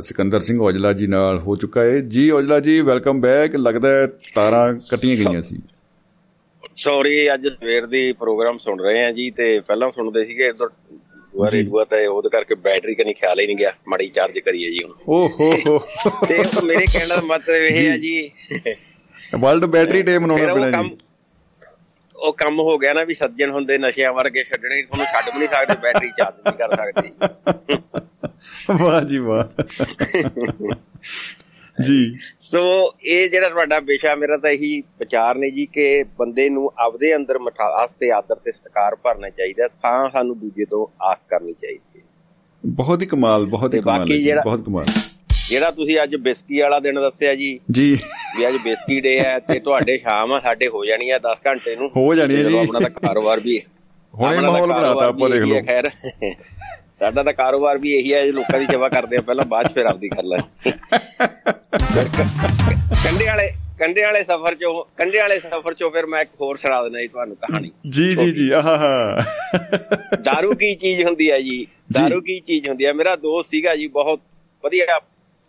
[0.00, 4.06] ਸਿਕੰਦਰ ਸਿੰਘ ਔਜਲਾ ਜੀ ਨਾਲ ਹੋ ਚੁੱਕਾ ਹੈ। ਜੀ ਔਜਲਾ ਜੀ ਵੈਲਕਮ ਬੈਕ ਲੱਗਦਾ ਹੈ
[4.34, 5.56] ਤਾਰਾਂ ਕੱਟੀਆਂ ਗਈਆਂ ਸੀ।
[6.76, 10.68] ਸੌਰੀ ਅੱਜ ਸਵੇਰ ਦੀ ਪ੍ਰੋਗਰਾਮ ਸੁਣ ਰਹੇ ਆ ਜੀ ਤੇ ਪਹਿਲਾਂ ਸੁਣਦੇ ਸੀਗੇ ਇਧਰ
[11.34, 14.78] ਦੁਆ ਰੇਡੂਆ ਤੇ ਉਹਦੇ ਕਰਕੇ ਬੈਟਰੀ ਕਨੀ ਖਿਆਲ ਹੀ ਨਹੀਂ ਗਿਆ। ਮੜੀ ਚਾਰਜ ਕਰੀਏ ਜੀ
[14.84, 15.78] ਹੁਣ। ਓ ਹੋ ਹੋ।
[16.28, 18.30] ਤੇ ਮੇਰੇ ਕਹਿਣ ਦਾ ਮਤਲਬ ਇਹ ਹੈ ਜੀ।
[19.38, 20.96] ਵਰਲਡ ਬੈਟਰੀ ਡੇ ਮਨਾਉਣਾ ਪੈਣਾ ਜੀ।
[22.22, 25.48] ਉਹ ਕੰਮ ਹੋ ਗਿਆ ਨਾ ਵੀ ਸੱਜਣ ਹੁੰਦੇ ਨਸ਼ਿਆਂ ਵਰਗੇ ਛੱਡਣੇ ਤੁਹਾਨੂੰ ਛੱਡ ਵੀ ਨਹੀਂ
[25.48, 27.10] ਸਕਦੇ ਬੈਟਰੀ ਚਾਰਜ ਨਹੀਂ ਕਰ ਸਕਦੇ।
[28.84, 29.64] ਵਾਹ ਜੀ ਵਾਹ।
[31.82, 36.70] ਜੀ। ਸੋ ਇਹ ਜਿਹੜਾ ਤੁਹਾਡਾ ਵਿਸ਼ਾ ਮੇਰਾ ਤਾਂ ਇਹੀ ਵਿਚਾਰ ਨੇ ਜੀ ਕਿ ਬੰਦੇ ਨੂੰ
[36.78, 41.52] ਆਪਦੇ ਅੰਦਰ ਮਿਠਾਸ ਤੇ ਆਦਰ ਤੇ ਸਤਿਕਾਰ ਭਰਨਾ ਚਾਹੀਦਾ ਤਾਂ ਸਾਨੂੰ ਦੂਜੇ ਤੋਂ ਆਸ ਕਰਨੀ
[41.52, 42.04] ਚਾਹੀਦੀ ਹੈ।
[42.66, 44.06] ਬਹੁਤ ਹੀ ਕਮਾਲ ਬਹੁਤ ਹੀ ਕਮਾਲ
[44.44, 44.84] ਬਹੁਤ ਕਮਾਲ।
[45.52, 47.92] ਜਿਹੜਾ ਤੁਸੀਂ ਅੱਜ ਬਿਸਕੀ ਵਾਲਾ ਦਿਨ ਦੱਸਿਆ ਜੀ ਜੀ।
[48.38, 51.76] ਵੀ ਅੱਜ ਬਿਸਕੀ ਡੇ ਹੈ ਤੇ ਤੁਹਾਡੇ ਸ਼ਾਮ ਆ ਸਾਡੇ ਹੋ ਜਾਣੀ ਆ 10 ਘੰਟੇ
[51.76, 53.58] ਨੂੰ। ਹੋ ਜਾਣੀ ਹੈ ਜੀ। ਆਪਣਾ ਤਾਂ ਕਾਰੋਬਾਰ ਵੀ
[54.14, 55.90] ਹੁਣੇ ਮਾਹੌਲ ਬਣਾਤਾ ਆਪਾਂ ਦੇਖ ਲਓ। ਖੈਰ।
[56.98, 59.86] ਸਾਡਾ ਤਾਂ ਕਾਰੋਬਾਰ ਵੀ ਇਹੀ ਹੈ ਜੇ ਲੋਕਾਂ ਦੀ ਸੇਵਾ ਕਰਦੇ ਆ ਪਹਿਲਾਂ ਬਾਅਦ ਫਿਰ
[59.86, 60.72] ਆਪਦੀ ਕਰ ਲਾਂਗੇ
[63.04, 63.48] ਕੰਡੇ ਵਾਲੇ
[63.78, 67.08] ਕੰਡੇ ਵਾਲੇ ਸਫ਼ਰ ਚੋਂ ਕੰਡੇ ਵਾਲੇ ਸਫ਼ਰ ਚੋਂ ਫਿਰ ਮੈਂ ਇੱਕ ਹੋਰ ਸੁਣਾ ਦਿੰਦਾ ਜੀ
[67.08, 69.24] ਤੁਹਾਨੂੰ ਕਹਾਣੀ। ਜੀ ਜੀ ਜੀ ਆਹਾ
[70.24, 72.92] ਦਾਰੂ ਕੀ ਚੀਜ਼ ਹੁੰਦੀ ਹੈ ਜੀ। ਦਾਰੂ ਕੀ ਚੀਜ਼ ਹੁੰਦੀ ਹੈ?
[72.92, 74.20] ਮੇਰਾ ਦੋਸਤ ਸੀਗਾ ਜੀ ਬਹੁਤ
[74.64, 74.84] ਵਧੀਆ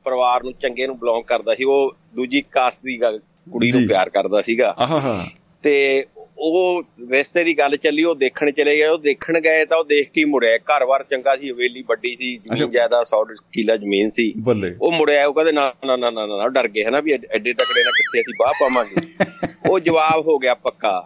[0.04, 4.10] ਪਰਿਵਾਰ ਨੂੰ ਚੰਗੇ ਨੂੰ ਬਿਲੋਂਗ ਕਰਦਾ ਸੀ ਉਹ ਦੂਜੀ ਕਾਸਟ ਦੀ ਗੱਲ- ਕੁੜੀ ਨੂੰ। ਪਿਆਰ
[4.10, 5.26] ਕਰਦਾ ਸੀਗਾ। ਆਹਾ
[5.64, 6.06] ਤੇ
[6.38, 10.12] ਉਹ ਰਿਸ਼ਤੇ ਦੀ ਗੱਲ ਚੱਲੀ ਉਹ ਦੇਖਣ ਚਲੇ ਗਏ ਉਹ ਦੇਖਣ ਗਏ ਤਾਂ ਉਹ ਦੇਖ
[10.12, 14.34] ਕੇ ਮੁੜਿਆ। ਘਰ-ਬਾਰ ਚੰਗਾ ਸੀ ਹਵੇਲੀ ਵੱਡੀ ਸੀ। ਜ਼ਮੀਨ ਜਾਇਦਾਦ 100 ਕਿੱਲਾ ਜ਼ਮੀਨ ਸੀ।
[14.82, 17.84] ਉਹ ਮੁੜਿਆ ਉਹ ਕਹਿੰਦੇ ਨਾ ਨਾ ਨਾ ਨਾ ਨਾ ਡਰ ਗਏ ਹਨਾ ਵੀ ਐਡ- ਤਕੜੇ
[17.84, 18.96] ਨਾਲ ਕਿੱਥੇ ਅਸੀਂ ਬਾਹ ਪਾਵਾਂਗੇ?
[19.70, 21.06] ਉਹ ਜਵਾਬ ਹੋ ਗਿਆ ਪੱਕਾ।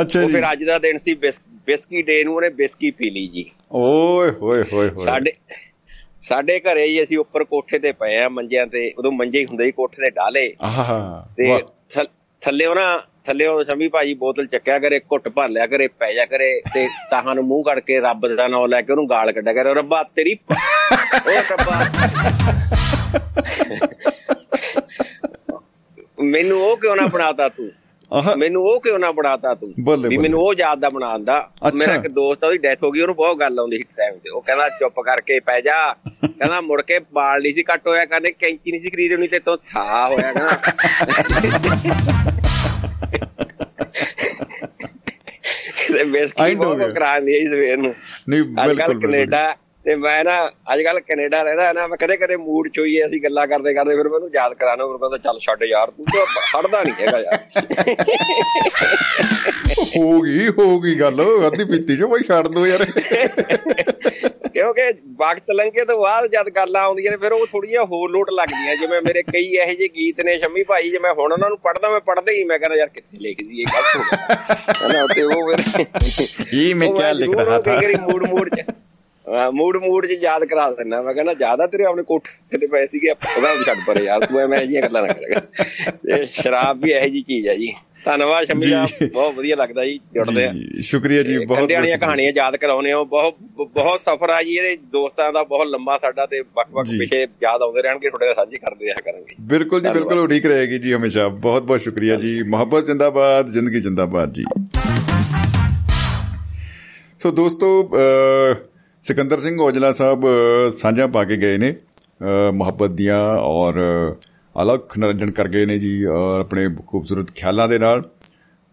[0.00, 3.10] ਅੱਛਾ ਉਹ ਜੀ। ਫਿਰ ਅੱਜ ਦਾ ਦਿਨ ਸੀ ਬਿਸ- ਬਿਸਕੀ ਡੇ ਨੂੰ ਉਹਨੇ ਬਿਸਕੀ ਪੀ
[3.10, 5.32] ਲਈ ਜੀ। ਓਏ ਹੋਏ ਹੋਏ ਹੋਏ। ਸਾਡੇ
[6.22, 9.64] ਸਾਡੇ ਘਰੇ ਹੀ ਅਸੀਂ ਉੱਪਰ ਕੋਠੇ ਤੇ ਪਏ ਆ ਮੰਜਿਆਂ ਤੇ ਉਦੋਂ ਮੰਜੇ ਹੀ ਹੁੰਦੇ
[9.64, 11.58] ਸੀ ਕੋਠੇ ਤੇ ਡਾਲੇ। ਆਹਾ ਤੇ
[12.42, 16.12] ਥੱਲੇ ਉਹ ਨਾ ਥੱਲੇ ਉਹ ਸ਼ਮੀ ਭਾਜੀ ਬੋਤਲ ਚੱਕਿਆ ਕਰੇ ਘੁੱਟ ਭਰ ਲਿਆ ਕਰੇ ਪੈ
[16.12, 19.32] ਜਾ ਕਰੇ ਤੇ ਤਾਹਾਂ ਨੂੰ ਮੂੰਹ ਕੱਢ ਕੇ ਰੱਬ ਦਾ ਨਾਮ ਲੈ ਕੇ ਉਹਨੂੰ ਗਾਲ
[19.32, 21.80] ਕੱਢਿਆ ਕਰੇ ਰੱਬਾ ਤੇਰੀ ਉਹ ਰੱਬਾ।
[26.26, 27.70] ਮੈਨੂੰ ਉਹ ਕਿਉਂ ਨਾ ਬਣਾਤਾ ਤੂੰ?
[28.36, 31.38] ਮੈਨੂੰ ਉਹ ਕਿਉਂ ਨਾ ਬਣਾਤਾ ਤੂੰ ਵੀ। ਮੈਨੂੰ ਉਹ ਯਾਦ ਦਾ ਬਣਾਉਂਦਾ।
[31.74, 34.30] ਮੇਰਾ ਇੱਕ ਦੋਸਤ ਆ ਉਹਦੀ ਡੈਥ ਹੋ ਗਈ ਉਹਨੂੰ ਬਹੁਤ ਗੱਲ ਆਉਂਦੀ ਸੀ ਟਾਈਮ ਤੇ
[34.30, 35.76] ਉਹ ਕਹਿੰਦਾ ਚੁੱਪ ਕਰਕੇ ਪੈ ਜਾ
[36.22, 39.38] ਕਹਿੰਦਾ ਮੁੜ ਕੇ ਬਾਲ ਨਹੀਂ ਸੀ ਕੱਟ ਹੋਇਆ ਕਹਿੰਦੇ ਕੈਂਚੀ ਨਹੀਂ ਸੀ ਖਰੀਦ ਹੋਣੀ ਤੇ
[39.40, 40.56] ਤੋਂ ਥਾ ਹੋਇਆ ਕਹਿੰਦਾ
[46.06, 47.94] ਬੇਸਕੀ ਬਹੁਤ ਗਿਆ। ਕਰਾਉਂਦੀ ਹੈ ਸਵੇਰ ਨੂੰ
[48.28, 49.46] ਨਹੀਂ ਬਿਲਕੁਲ। ਕੈਨੇਡਾ
[49.86, 53.20] ਤੇ ਮੈਂ ਨਾ ਅੱਜ ਕੱਲ ਕੈਨੇਡਾ ਰਹਿੰਦਾ ਨਾ ਮੈਂ ਕਦੇ ਕਦੇ ਮੂਡ ਚ ਹੋਈਏ ਅਸੀਂ
[53.22, 56.82] ਗੱਲਾਂ ਕਰਦੇ ਕਰਦੇ ਫਿਰ ਮੈਨੂੰ ਯਾਦ ਕਰਾਣਾ ਫਿਰ ਕਹਿੰਦਾ ਚੱਲ ਛੱਡ ਯਾਰ ਤੂੰ ਤਾਂ ਹਟਦਾ
[56.82, 57.38] ਨਹੀਂ ਹੈਗਾ ਯਾਰ।
[59.96, 62.84] ਹੋ ਗਈ ਹੋ ਗਈ ਗੱਲ ਅੱਧੀ ਪੀਤੀ ਜੋ ਬਈ ਛੱਡ ਦੋ ਯਾਰ।
[64.52, 64.82] ਕਿਉਂਕਿ
[65.16, 69.02] ਵਕਤ ਲੰਘੇ ਤੋਂ ਬਾਅਦ ਜਦ ਗੱਲਾਂ ਆਉਂਦੀਆਂ ਨੇ ਫਿਰ ਉਹ ਥੋੜੀਆਂ ਹੋਰ ਲੋਟ ਲੱਗਦੀਆਂ ਜਿਵੇਂ
[69.02, 72.00] ਮੇਰੇ ਕਈ ਇਹੋ ਜਿਹੇ ਗੀਤ ਨੇ ਸ਼ੰਮੀ ਭਾਈ ਜੇ ਮੈਂ ਹੁਣ ਉਹਨਾਂ ਨੂੰ ਪੜਦਾ ਮੈਂ
[72.00, 74.34] ਪੜਦਾ ਹੀ ਮੈਂ ਕਹਿੰਦਾ ਯਾਰ ਕਿੱਥੇ ਲਿਖਦੀ ਇਹ ਗਲਤ ਹੋ ਗਿਆ।
[74.88, 75.52] ਹਨਾ ਤੇ ਉਹ
[76.52, 78.60] ਇਹ ਮੈਂ ਕਿਆ ਲਿਖ ਰਹਾ ਥਾ ਮੂਡ ਮੂਡ ਚ।
[79.52, 83.10] ਮੂਡ ਮੂਡ ਚ ਯਾਦ ਕਰਾ ਦਿੰਦਾ ਮੈਂ ਕਹਿੰਦਾ ਜ਼ਿਆਦਾ ਤੇਰੇ ਆਪਣੇ ਕੋਠੇ ਤੇ ਪਏ ਸੀਗੇ
[83.10, 85.40] ਉਹਦਾ ਛੱਡ ਪਰੇ ਯਾਰ ਤੂੰ ਐਵੇਂ ਜਿਹੀਆਂ ਗੱਲਾਂ ਨਾ ਕਰੇਗਾ
[85.92, 87.72] ਤੇ ਸ਼ਰਾਬ ਵੀ ਇਹੋ ਜੀ ਚੀਜ਼ ਹੈ ਜੀ।
[88.04, 92.08] ਧੰਨਵਾਦ ਸ਼ੰਮੀ ਜੀ। ਬਹੁਤ ਵਧੀਆ ਲੱਗਦਾ ਜੀ ਜੁੜਦੇ ਆ। ਸ਼ੁਕਰੀਆ ਜੀ ਬਹੁਤ ਕੰਡੇ ਵਾਲੀਆਂ ਬਹੁਤ
[92.08, 93.36] ਕਹਾਣੀਆਂ ਯਾਦ ਕਰਾਉਨੇ ਹੋ। ਬਹੁਤ
[93.74, 97.82] ਬਹੁਤ ਸਫ਼ਰ ਆ ਜੀ ਇਹਦੇ ਦੋਸਤਾਂ ਦਾ ਬਹੁਤ ਲੰਮਾ ਸਾਡਾ ਤੇ ਵੱਖ-ਵੱਖ। ਵਿਸ਼ੇ ਯਾਦ ਆਉਂਦੇ
[97.82, 101.62] ਰਹਿਣਗੇ ਤੁਹਾਡੇ ਨਾਲ ਸਾਂਝੇ ਕਰਦੇ ਰਿਹਾ ਕਰਾਂਗੇ। ਬਿਲਕੁਲ ਜੀ ਬਿਲਕੁਲ ਉਡੀਕ ਰਹੇਗੀ ਜੀ ਹਮੇਸ਼ਾ। ਬਹੁਤ
[101.62, 104.44] ਬਹੁਤ ਸ਼ੁਕਰੀਆ ਜੀ। ਮੁਹੱਬਤ ਜ਼ਿੰਦਾਬਾਦ ਜ਼ਿੰਦਗੀ ਜ਼ਿੰਦਾਬਾਦ ਜੀ।
[107.22, 107.90] ਸੋ ਦੋਸਤੋ
[109.06, 114.62] ਸਿਕੰਦਰ ਸਿੰਘ ਔਜਲਾ ਸਾਹਿਬ ਅਹ, ਸਾਂਝਾਂ ਪਾ ਕੇ ਗਏ ਨੇ ਅਹ, ਮੁਹੱਬਤ ਦੀਆਂ ਔਰ ਅਹ,
[114.62, 118.02] ਅਲੱਖ ਨਰੰਜਨ ਕਰ ਗਏ ਨੇ ਜੀ ਔਰ ਆਪਣੇ ਖੂਬਸੂਰਤ ਖਿਆਲਾਂ ਦੇ ਨਾਲ।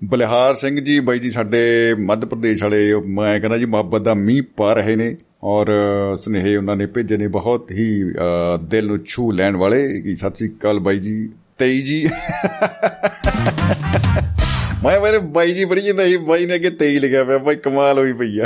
[0.03, 1.59] ਬਲਿਹਾਰ ਸਿੰਘ ਜੀ ਬਾਈ ਜੀ ਸਾਡੇ
[1.99, 6.55] ਮੱਧ ਪ੍ਰਦੇਸ਼ ਵਾਲੇ ਮੈਂ ਕਹਿੰਦਾ ਜੀ ਮੁਹੱਬਤ ਦਾ ਮੀਂਹ ਪਾ ਰਹੇ ਨੇ ਔਰ ਅਹ, ਸੁਨੇਹੇ
[6.57, 10.49] ਉਹਨਾਂ ਨੇ ਭੇਜੇ ਨੇ ਬਹੁਤ ਹੀ ਅਹ, ਦਿਲ ਨੂੰ ਛੂ ਲੈਣ ਵਾਲੇ ਕਿ ਸਤਿ ਸ੍ਰੀ
[10.49, 12.03] ਅਕਾਲ ਬਾਈ ਜੀ ਤੇਈ ਜੀ।
[14.83, 17.99] ਮੈਂ ਮੇਰੇ ਬਾਈ ਜੀ ਬੜੀ ਜਾਂਦਾ ਸੀ ਬਾਈ ਨੇ ਅੱਗੇ ਤੇਈ ਲਿਖਿਆ ਪਿਆ ਬਾਈ ਕਮਾਲ
[17.99, 18.45] ਹੋਈ ਪਈ ਆ।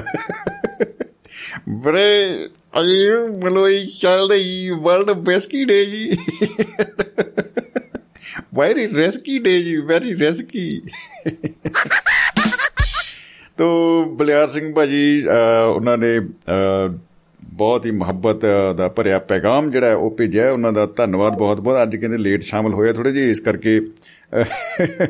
[1.70, 2.46] ਬਰੇ
[2.82, 3.10] ਅਜੀ
[3.44, 6.18] ਮਲੋਈ ਚੱਲਦਾ ਹੀ ਵਰਲਡ ਬੈਸਕੀ ਡੇ ਜੀ।
[8.56, 10.82] ਵੈਰੀ ਰਿਸਕੀ ਡੇ ਜੀ ਵੈਰੀ ਰਿਸਕੀ
[13.58, 16.98] ਤੋ ਬਲਿਆਰ ਸਿੰਘ ਭਾਜੀ ਅਹ, ਉਹਨਾਂ ਨੇ ਅਹ,
[17.44, 18.42] ਬਹੁਤ ਹੀ ਮੁਹੱਬਤ
[18.78, 22.44] ਦਾ ਭਰਿਆ ਪੈਗਾਮ ਜਿਹੜਾ ਹੈ ਉਹ ਭੇਜਿਆ। ਉਹਨਾਂ ਦਾ ਧੰਨਵਾਦ ਬਹੁਤ ਬਹੁਤ। ਅੱਜ ਕਹਿੰਦੇ ਲੇਟ
[22.44, 23.82] ਸ਼ਾਮਲ ਹੋਇਆ ਥੋੜੇ ਜਿਹੇ ਇਸ ਕਰਕੇ
[24.42, 25.06] ਅਹ,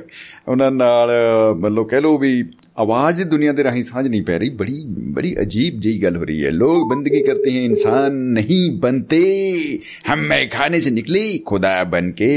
[0.47, 2.43] ਉਹਨਾਂ ਨਾਲ ਅਹ, ਮਤਲਬ ਕਹਿ ਲਓ ਵੀ
[2.77, 4.73] आवाज़ दुनिया के राही साझ नहीं पै रही बड़ी
[5.13, 9.21] बड़ी अजीब जी गल हो रही है लोग बंदगी करते हैं इंसान नहीं बनते
[10.07, 12.29] हम मैखाने से निकले खुदा बन के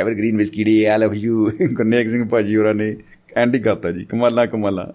[0.00, 2.94] evergreen विस्कीडी I love you Gurnek Singh ਭਾਜੀ ਹੋਰਾਂ ਨੇ
[3.36, 4.92] ਐਂਡ ਹੀ ਕਰਤਾ ਜੀ ਕਮਾਲਾ ਕਮਾਲਾ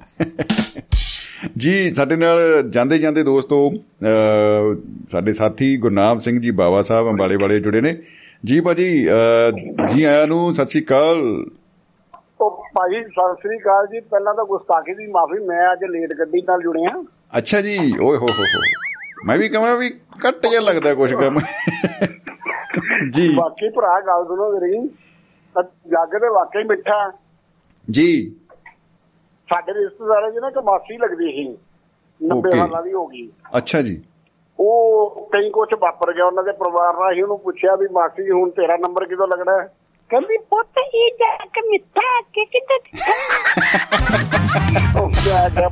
[1.57, 3.59] ਜੀ ਸਾਡੇ ਨਾਲ ਜਾਂਦੇ ਜਾਂਦੇ ਦੋਸਤੋ
[5.11, 7.95] ਸਾਡੇ ਸਾਥੀ ਗੁਰਨਾਮ ਸਿੰਘ ਜੀ ਬਾਵਾ ਸਾਹਿਬ ਅੰਬਾਲੇ ਵਾਲੇ ਜੁੜੇ ਨੇ
[8.45, 8.89] ਜੀ ਭਾਜੀ
[9.93, 11.23] ਜੀ ਆਇਆਂ ਨੂੰ ਸਤਿ ਸ੍ਰੀ ਅਕਾਲ
[12.41, 16.41] ਉਹ ਭਾਜੀ ਸਤਿ ਸ੍ਰੀ ਅਕਾਲ ਜੀ। ਪਹਿਲਾਂ ਤਾਂ ਗੁਸਤਾਖੀ ਦੀ ਮਾਫੀ ਮੈਂ ਅੱਜ ਲੇਟ ਗੱਡੀ
[16.41, 17.03] ਨਾਲ ਜੁੜਿਆ
[17.37, 18.61] ਅੱਛਾ ਜੀ ਓਏ ਹੋ ਹੋ ਹੋ।
[19.25, 21.39] ਮੈਂ ਵੀ ਕਹਾਂ ਵੀ ਘੱਟ ਜਿਹਾ ਲੱਗਦਾ ਕੁਝ ਕੰਮ।
[23.09, 24.87] ਜੀ। ਬਾਕੀ ਭਰਾ ਗੱਲ ਸੁਣੋ ਮੇਰੀ।
[25.87, 27.11] ਜੱਗ ਤੇ ਵਾਕਈ ਮਿੱਠਾ
[27.89, 28.35] ਜੀ।
[29.49, 31.57] ਸਾਡੇ ਰਿਸ਼ਤੇਦਾਰਾਂ 'ਚ ਨਾ ਇੱਕ ਮਾਸੀ ਲੱਗਦੀ ਸੀ।
[32.21, 32.57] 90 Okay.
[32.57, 34.01] ਸਾਲਾਂ ਦੀ ਹੋ ਗਈ। ਅੱਛਾ ਜੀ।
[34.59, 38.49] ਉਹ ਕਈ ਕੁਝ ਵਾਪਰ ਗਿਆ। ਉਹਨਾਂ ਦੇ ਪਰਿਵਾਰ ਨਾਲ ਹੀ ਉਹਨੂੰ ਪੁੱਛਿਆ ਵੀ ਮਾਸੀ ਹੁਣ
[38.49, 39.73] ਤੇਰਾ ਨੰਬਰ ਕਿਦੋਂ ਲੱਗਣਾ ਹੈ?
[40.11, 42.75] ਕਹਿੰਦੀ ਪੁੱਤ ਇਹ ਜੱਗ ਮਿੱਠਾ ਕਿ ਕਿਤੇ
[44.97, 45.69] ਉਹ ਕਿਹਾ ਗਿਆ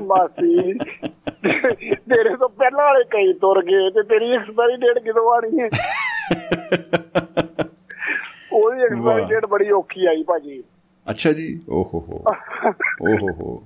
[0.00, 0.74] ਮਾਸੀ
[1.42, 5.68] ਤੇਰੇ ਤੋਂ ਪਹਿਲਾਂ ਵਾਲੇ ਕਈ ਤੁਰ ਗਏ ਤੇ ਤੇਰੀ ਐਕਸਪਾਇਰੀ ਡੇਟ ਕਿਦੋਂ ਆਣੀ ਹੈ
[8.52, 10.62] ਉਹਦੀ ਐਕਸਪਾਇਰੀ ਡੇਟ ਬੜੀ ਔਖੀ ਆਈ ਭਾਜੀ
[11.06, 13.62] ਅੱਛਾ ਜੀ ਓ ਹੋ ਹੋ ਓ ਹੋ ਹੋ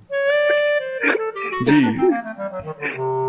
[1.65, 1.83] ਜੀ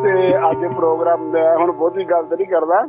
[0.02, 0.12] ਤੇ
[0.50, 2.82] ਅੱਜ ਪ੍ਰੋਗਰਾਮ ਮੈਂ ਹੁਣ ਬਹੁਤੀ ਗੱਲ ਤੇ ਨਹੀਂ ਕਰਦਾ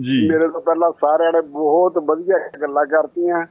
[0.00, 3.46] ਜੀ। ਮੇਰੇ ਤੋਂ ਪਹਿਲਾਂ ਸਾਰਿਆਂ ਨੇ ਬਹੁਤ ਵਧੀਆ ਗੱਲਾਂ ਕਰਤੀਆਂ।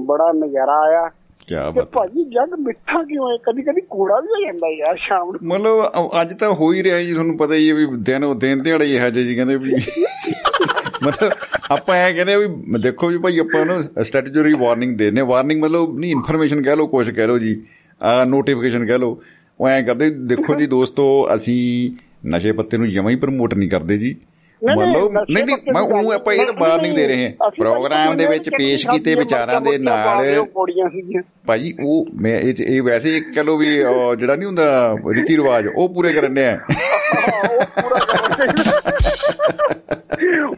[0.00, 1.08] ਬੜਾ ਨਜ਼ਾਰਾ ਆਇਆ।
[1.46, 3.36] ਕੀ ਬਾਤ। ਭਾਜੀ ਜੱਗ ਮਿੱਠਾ ਕਿਉਂ ਹੈ?
[3.36, 7.00] ਕਦੀ ਕਦੀ ਕੂੜਾ ਵੀ ਹੋ ਜਾਂਦਾ ਯਾਰ ਸ਼ਾਮ ਨੂੰ। ਮਤਲਬ ਅੱਜ ਤਾਂ ਹੋ ਹੀ ਰਿਹਾ
[7.00, 9.72] ਜੀ ਤੁਹਾਨੂੰ ਪਤਾ ਹੀ ਹੈ ਵੀ ਦਿਨ ਉਹ ਦਿਨ ਦਿਹਾੜੇ ਹੀ ਹੈ ਜੀ ਕਹਿੰਦੇ ਵੀ
[11.02, 11.32] ਮਤਲਬ
[11.70, 16.10] ਆਪਾਂ ਐ ਕਹਿੰਦੇ ਵੀ ਦੇਖੋ ਵੀ ਭਾਈ ਆਪਾਂ ਨੂੰ ਸਟੈਟੂਟਰੀ ਵਾਰਨਿੰਗ ਦੇਨੇ ਵਾਰਨਿੰਗ ਮਤਲਬ ਨਹੀਂ
[16.10, 17.64] ਇਨਫੋਰਮੇਸ਼ਨ ਕਹਿ ਲਓ ਕੁਝ ਕਹਿ ਲਓ ਜੀ।
[18.02, 19.20] ਆ ਨੋਟੀਫਿਕੇਸ਼ਨ ਕਹਿ ਲਓ।
[19.60, 21.90] ਉਹ ਐ ਕਰਦੇ ਦੇਖੋ ਜੀ ਦੋਸਤੋ ਅਸੀਂ
[22.28, 24.16] ਨਸ਼ੇ ਪੱਤੇ ਨੂੰ ਜਮਾਂ ਹੀ ਪ੍ਰਮੋਟ ਨਹੀਂ ਕਰਦੇ ਜੀ।
[24.64, 28.86] ਮਤਲਬ ਨਹੀਂ ਨਹੀਂ ਮੈਂ ਉਹ ਆਪਾਂ ਇਹ ਵਾਰਨਿੰਗ ਦੇ ਰਹੇ। ਹਾਂ ਪ੍ਰੋਗਰਾਮ ਦੇ ਵਿੱਚ ਪੇਸ਼
[28.86, 30.46] ਕੀਤੇ ਵਿਚਾਰਾਂ ਦੇ ਨਾਲ।
[31.46, 33.76] ਭਾਜੀ ਉਹ ਮੈਂ ਇਹ ਵੈਸੇ ਇੱਕ ਕਹ ਲਓ ਵੀ
[34.18, 36.58] ਜਿਹੜਾ ਨਹੀਂ ਹੁੰਦਾ ਰੀਤੀ ਰਿਵਾਜ ਉਹ ਪੂਰੇ ਕਰਨ ਦੇ ਆ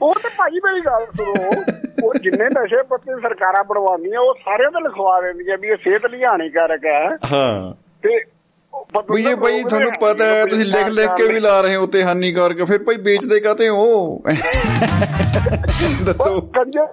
[0.02, 1.52] ਉਹ ਤੇ ਭਾਜੀ ਮੇਰੀ ਗੱਲ ਸੁਣੋ।
[2.04, 6.24] ਉਹ ਜਿੰਨੇ ਨਸ਼ੇ ਪੱਤੇ ਸਰਕਾਰਾਂ ਬਣਵਾਉਂਦੀਆਂ ਉਹ ਸਾਰਿਆਂ ਤੇ ਲਿਖਵਾ ਦਿੰਦੀਆਂ ਵੀ ਇਹ ਸਿਹਤ ਲਈ
[6.24, 8.20] ਹਾਨੀਕਾਰਕ ਹੈ। ਹਾਂ। ਤੇ
[9.10, 12.02] ਵੀ ਇਹ ਭਾਈ ਤੁਹਾਨੂੰ ਪਤਾ ਹੈ ਤੁਸੀਂ ਲਿਖ ਲਿਖ ਕੇ ਵੀ ਲਾ ਰਹੇ ਹੋ ਤੇ
[12.02, 13.86] ਹਾਨੀਕਾਰਕ ਫਿਰ ਭਾਈ ਵੇਚਦੇ ਕਾਤੇ ਹੋ
[16.04, 16.32] ਦੱਸੋ
[16.66, 16.84] ਜੇ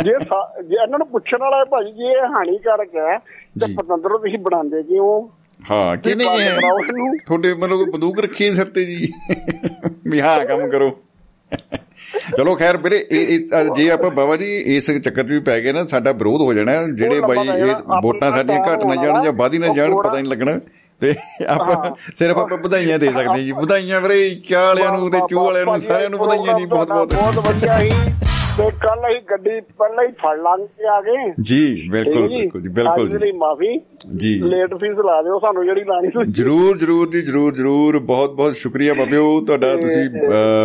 [0.00, 4.38] ਜੇ ਇਹਨਾਂ ਨੂੰ ਪੁੱਛਣ ਵਾਲਾ ਹੈ ਭਾਜੀ ਜੇ ਇਹ ਹਾਨੀਕਾਰਕ ਹੈ ਤੇ ਜੀ। ਪਤੰਦਰੋਂ ਤੁਸੀਂ
[4.40, 5.10] ਬਣਾਉਂਦੇ ਕਿਉਂ
[5.60, 6.56] ਹਾਂ ਕਿ ਨਹੀਂ ਹੈ।
[7.26, 9.12] ਤੁਹਾਡੇ ਮਤਲਬ ਕੋਈ ਬੰਦੂਕ ਰੱਖੀ ਹੈ ਸਿਰ ਤੇ ਜੀ
[10.06, 10.90] ਵੀ ਹਾਂ ਕੰਮ ਕਰੋ
[12.36, 14.46] ਚਲੋ ਖੈਰ ਵੀਰੇ ਇਹ- ਇਹ ਜੇ ਆਪਾਂ ਬਾਬਾ ਜੀ
[14.76, 18.30] ਇਸ ਚੱਕਰ 'ਚ ਵੀ ਪੈ ਗਏ ਨਾ ਸਾਡਾ ਵਿਰੋਧ ਹੋ ਜਾਣਾ। ਜਿਹੜੇ ਬਾਈ। ਇਸ ਵੋਟਾਂ
[18.30, 20.58] ਸਾਡੀਆਂ ਘਟ ਨਾ ਜਾਣ ਜਾਂ ਵੱਧ ਨਾ ਜਾਣ ਪਤਾ ਨਹੀਂ ਲੱਗਣਾ
[21.04, 21.14] ਤੇ
[21.46, 25.64] ਆਪਾਂ ਸਿਰਫ ਆਪਾਂ ਵਧਾਈਆਂ ਦੇ ਸਕਦੇ ਜੀ। ਵਧਾਈਆਂ ਵੀਰੇ ਚਾਹ ਵਾਲਿਆਂ ਨੂੰ ਤੇ ਚੂ ਵਾਲਿਆਂ
[25.64, 27.90] ਨੂੰ ਸਾਰਿਆਂ ਨੂੰ ਵਧਾਈਆਂ ਜੀ ਬਹੁਤ ਬਹੁਤ ਬਹੁਤ ਵਧੀਆ ਹੀ
[28.58, 33.18] ਤੇ ਕੱਲ ਹੀ ਗੱਡੀ ਪਹਿਲਾਂ ਹੀ ਫੜ ਲਾਂਗੇ ਆ ਗਏ। ਜੀ ਬਿਲਕੁਲ ਬਿਲਕੁਲ ਜੀ ਬਿਲਕੁਲ
[33.18, 33.80] ਜੀ। ਮਾਫੀ।
[34.16, 38.30] ਜੀ। ਲੇਟ ਫੀਸ ਲਾ ਦਿਓ ਸਾਨੂੰ ਜਿਹੜੀ ਲਾਣੀ ਸੀ ਜਰੂਰ ਜਰੂਰ ਜੀ ਜਰੂਰ ਜਰੂਰ। ਬਹੁਤ
[38.30, 40.04] ਬਹੁਤ ਸ਼ੁਕਰੀਆ ਬਾਬਿਓ ਤੁਹਾਡਾ ਤੁਸੀਂ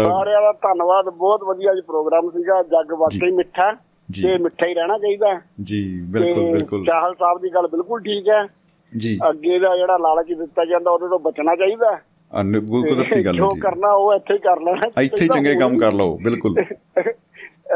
[0.06, 3.76] ਸਾਰਿਆਂ ਦਾ ਧੰਨਵਾਦ। ਬਹੁਤ ਵਧੀਆ ਜੀ ਪ੍ਰੋਗਰਾਮ ਸੀਗਾ। ਜੱਗ ਵਾਕਈ ਮਿੱਠਾ।
[4.11, 8.30] ਜੀ। ਤੇ ਮਿੱਠਾ ਹੀ ਰਹਿਣਾ ਚਾਹੀਦਾ। ਜੀ ਬਿਲਕੁਲ ਬਿਲਕੁਲ। ਚਾਹਲ ਸਾਹਿਬ ਦੀ ਗੱਲ ਬਿਲਕੁਲ ਠੀਕ
[8.30, 8.59] ਹੈ।
[8.98, 11.99] ਜੀ। ਅੱਗੇ ਦਾ ਜਿਹੜਾ ਲਾਲਚ ਦਿੱਤਾ ਜਾਂਦਾ ਉਹਦੇ ਤੋਂ ਬਚਣਾ ਚਾਹੀਦਾ।
[12.41, 15.78] ਅਨ ਕੁਦਰਤੀ ਗੱਲ ਹੈ ਜੀ ਕਰਨਾ ਉਹ ਇੱਥੇ ਹੀ ਕਰ ਲੈਣਾ। ਇੱਥੇ ਹੀ ਚੰਗੇ ਕੰਮ
[15.78, 16.56] ਕਰ ਲਓ ਬਿਲਕੁਲ।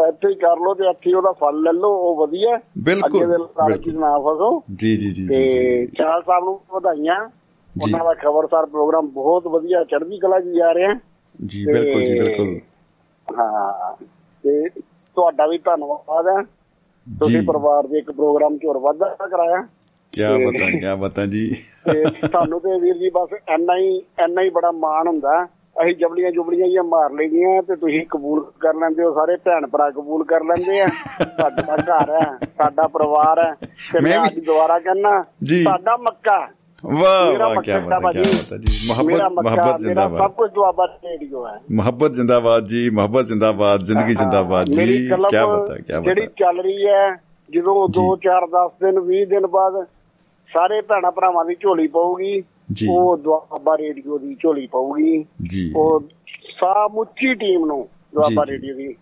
[0.08, 3.38] ਇੱਥੇ ਹੀ ਕਰ ਲਓ ਤੇ ਇੱਥੇ ਉਹਦਾ ਫਲ ਲੈ ਲਓ ਉਹ ਵਧੀਆ ਬਿਲਕੁਲ, ਅੱਗੇ ਦੇ
[3.38, 7.30] ਲਾਲਚ। ਨਾ ਫਸੋ। ਜੀ ਜੀ ਜੀ ਤੇ ਜੀ। ਚਾਹਲ ਸਾਹਿਬ ਨੂੰ ਵਧਾਈਆਂ।
[7.84, 10.94] ਉਹਨਾਂ ਦਾ ਖਬਰਸਾਰ ਪ੍ਰੋਗਰਾਮ ਬਹੁਤ ਵਧੀਆ ਚੜ੍ਹਦੀ ਕਲਾ ਜਾ ਰਿਹਾ
[11.46, 12.60] ਜੀ ਬਿਲਕੁਲ ਜੀ ਬਿਲਕੁਲ।
[13.28, 13.96] ਹਾਂ
[14.44, 16.44] ਤੇ ਤੁਹਾਡਾ ਵੀ ਧੰਨਵਾਦ ਹੈ।
[17.08, 19.68] ਤੁਸੀਂ ਪਰਿਵਾਰ ਦੇ ਇੱਕ ਪ੍ਰੋਗਰਾਮ 'ਚ ਹੋਰ ਵਾਧਾ ਕਰਾਇਆ।
[20.14, 21.56] ਕੀ ਬਤਾ ਕੀ ਬਤਾ ਜੀ।
[22.28, 25.46] ਤੁਹਾਨੂੰ ਤੇ ਵੀਰ ਜੀ ਬਸ ਇੰਨਾ ਹੀ ਇੰਨਾ ਹੀ ਬੜਾ ਮਾਣ ਹੁੰਦਾ।
[25.82, 29.90] ਅਸੀਂ ਜਬਲੀਆਂ ਜੁਬਲੀਆਂ ਜਿਹੀਆਂ ਮਾਰ ਲਈਆਂ ਤੇ ਤੁਸੀਂ ਕਬੂਲ ਕਰ ਲੈਂਦੇ ਹੋ ਸਾਰੇ ਭੈਣ ਭਰਾ
[29.90, 30.88] ਕਬੂਲ ਕਰ ਲੈਂਦੇ ਆ।
[31.24, 33.54] ਸਾਡਾ ਘਰ ਹੈ ਸਾਡਾ ਪਰਿਵਾਰ ਹੈ।
[33.94, 35.24] ਤੇ ਮੈਂ ਅੱਜ ਦੁਬਾਰਾ ਕਹਿਣਾ।
[35.64, 36.48] ਸਾਡਾ ਮੱਕਾ।
[36.86, 41.60] ਵਾਹ ਵਾਹ ਕੀ ਬਤਾ ਕੀ। ਬਤਾ ਜੀ। ਮੁਹੱਬਤ ਮੁਹੱਬਤ ਜ਼ਿੰਦਾਬਾਦ। ਸਭ ਕੁਝ ਦੁਆਬਾ ਰੇਡੀਓ ਹੈ।
[41.72, 46.88] ਮੁਹੱਬਤ ਜ਼ਿੰਦਾਬਾਦ ਜੀ ਮੁਹੱਬਤ ਜ਼ਿੰਦਾਬਾਦ ਜ਼ਿੰਦਗੀ ਜ਼ਿੰਦਾਬਾਦ ਜੀ। ਕੀ ਬਤਾ ਕੀ ਜਿਹੜੀ ਬਤਾ ਚੱਲ ਰਹੀ
[46.88, 47.16] ਹੈ
[47.50, 49.86] ਜਦੋਂ 2 4 10 ਦਿਨ 20 ਦਿਨ ਬਾਅਦ
[50.54, 52.44] ਸਾਰੇ ਭੈਣਾ ਭਰਾਵਾਂ ਦੀ ਝੋਲੀ ਪਊਗੀ
[52.74, 56.00] ਜੀ। ਉਹ ਦੁਆਬਾ ਰੇਡੀਓ ਦੀ ਝੋਲੀ ਪਊਗੀ ਜੀ ਉਹ
[56.60, 58.94] ਸਾਮੁੱਚੀ ਟੀਮ ਨੂੰ ਦੁਆਬਾ। ਰੇਡੀਓ ਦੀ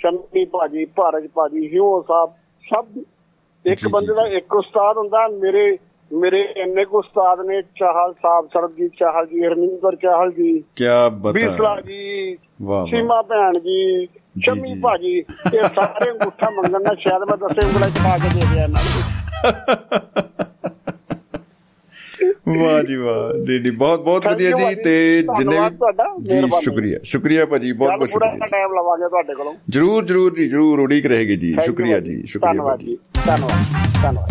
[0.00, 2.30] ਚੰਨੀ ਭਾਜੀ ਭਾਰਜ ਭਾਜੀ ਹਿਓ ਸਾਹਿਬ
[2.64, 2.98] ਸਭ
[3.64, 5.78] ਇੱਕ ਬੰਦੇ ਦਾ ਇੱਕ ਉਸਤਾਦ ਹੁੰਦਾ ਮੇਰੇ
[6.10, 10.84] ਮੇਰੇ ਇੰਨੇ ਕੁ ਉਸਤਾਦ ਨੇ ਚਾਹਲ ਸਾਹਿਬ ਸਰਬਜੀਤ ਚਾਹਲ ਜੀ ਹਰਮਿੰਦਰ ਚਾਹਲ ਜੀ ਕੀ
[11.32, 14.06] ਬੀਸਲਾ ਬਤਾ ਜੀ ਵਾਹ ਸੀਮਾ ਭੈਣ ਜੀ
[14.44, 18.54] ਸ਼ਮੀ। ਭਾਜੀ ਇਹ ਸਾਰੇ ਅੰਗੂਠਾ ਮੰਗਣ ਨਾਲ ਸ਼ਾਇਦ ਮੈਂ ਦੱਸੇ ਉਂਗਲਾਂ ਚ ਪਾ ਕੇ ਦੇ
[18.54, 20.46] ਦਿਆ ਇਹਨਾਂ ਨੂੰ
[22.48, 25.56] ਵਾਹ ਜੀ ਵਾਹ ਜੀ ਜੀ ਬਹੁਤ ਬਹੁਤ ਵਧੀਆ ਜੀ। ਤੇ ਜਿੰਨੇ
[26.22, 30.48] ਜੀ। ਸ਼ੁਕਰੀਆ ਸ਼ੁਕਰੀਆ ਭਾਜੀ ਬਹੁਤ ਬਹੁਤ ਪੂਰਾ ਸ਼ੁਕਰੀਆ। ਟਾਈਮ ਲਵਾਂਗੇ ਤੁਹਾਡੇ ਕੋਲੋਂ। ਜਰੂਰ ਜਰੂਰ ਜੀ
[30.48, 34.30] ਜਰੂਰ ਉਡੀਕ ਰਹੇਗੀ ਜੀ। ਸ਼ੁਕਰੀਆ। ਜੀ ਸ਼ੁਕਰੀਆ ਭਾਜੀ। ਜੀ। ਧੰਨਵਾਦ ਧੰਨਵਾਦ।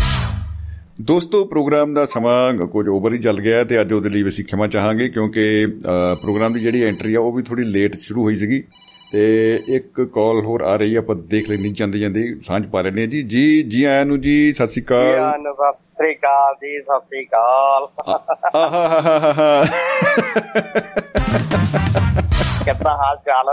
[1.02, 4.68] ਦੋਸਤੋ ਪ੍ਰੋਗਰਾਮ ਦਾ ਸਮਾਂ ਕੁਝ ਓਵਰ ਹੀ ਚੱਲ ਗਿਆ ਤੇ ਅੱਜ ਉਹਦੇ ਲਈ ਅਸੀਂ ਖਿਮਾ
[4.68, 5.68] ਚਾਹਾਂਗੇ ਕਿਉਂਕਿ
[6.22, 8.64] ਪ੍ਰੋਗਰਾਮ ਦੀ ਜਿਹੜੀ ਐਂਟਰੀ ਆ ਉਹ ਵੀ ਥੋੜੀ ਲੇਟ ਸ਼ੁਰੂ ਹੋਈ ਸੀਗੀ।
[9.12, 13.08] ਤੇ ਇੱਕ ਕਾਲ ਹੋਰ ਆ ਰਹੀ ਆ ਆਪਾਂ ਦੇਖ ਲੈਣੀ ਜਾਂਦੇ ਜਾਂਦੇ ਸਾਂਝ ਪਾ ਲੈਣੇ
[13.08, 15.34] ਜੀ। ਜੀ ਜੀ ਆਇਆਂ ਨੂੰ ਜੀ ਸਤਿ ਸ਼੍ਰੀ ਅਕਾਲ।
[16.00, 17.88] ਸ੍ਰੀ ਅਕਾਲ ਜੀ ਸਤਿ ਸ੍ਰੀ ਅਕਾਲ।
[22.66, 23.46] ਕਿੱਦਾਂ ਹਾਲ ਚਾਲ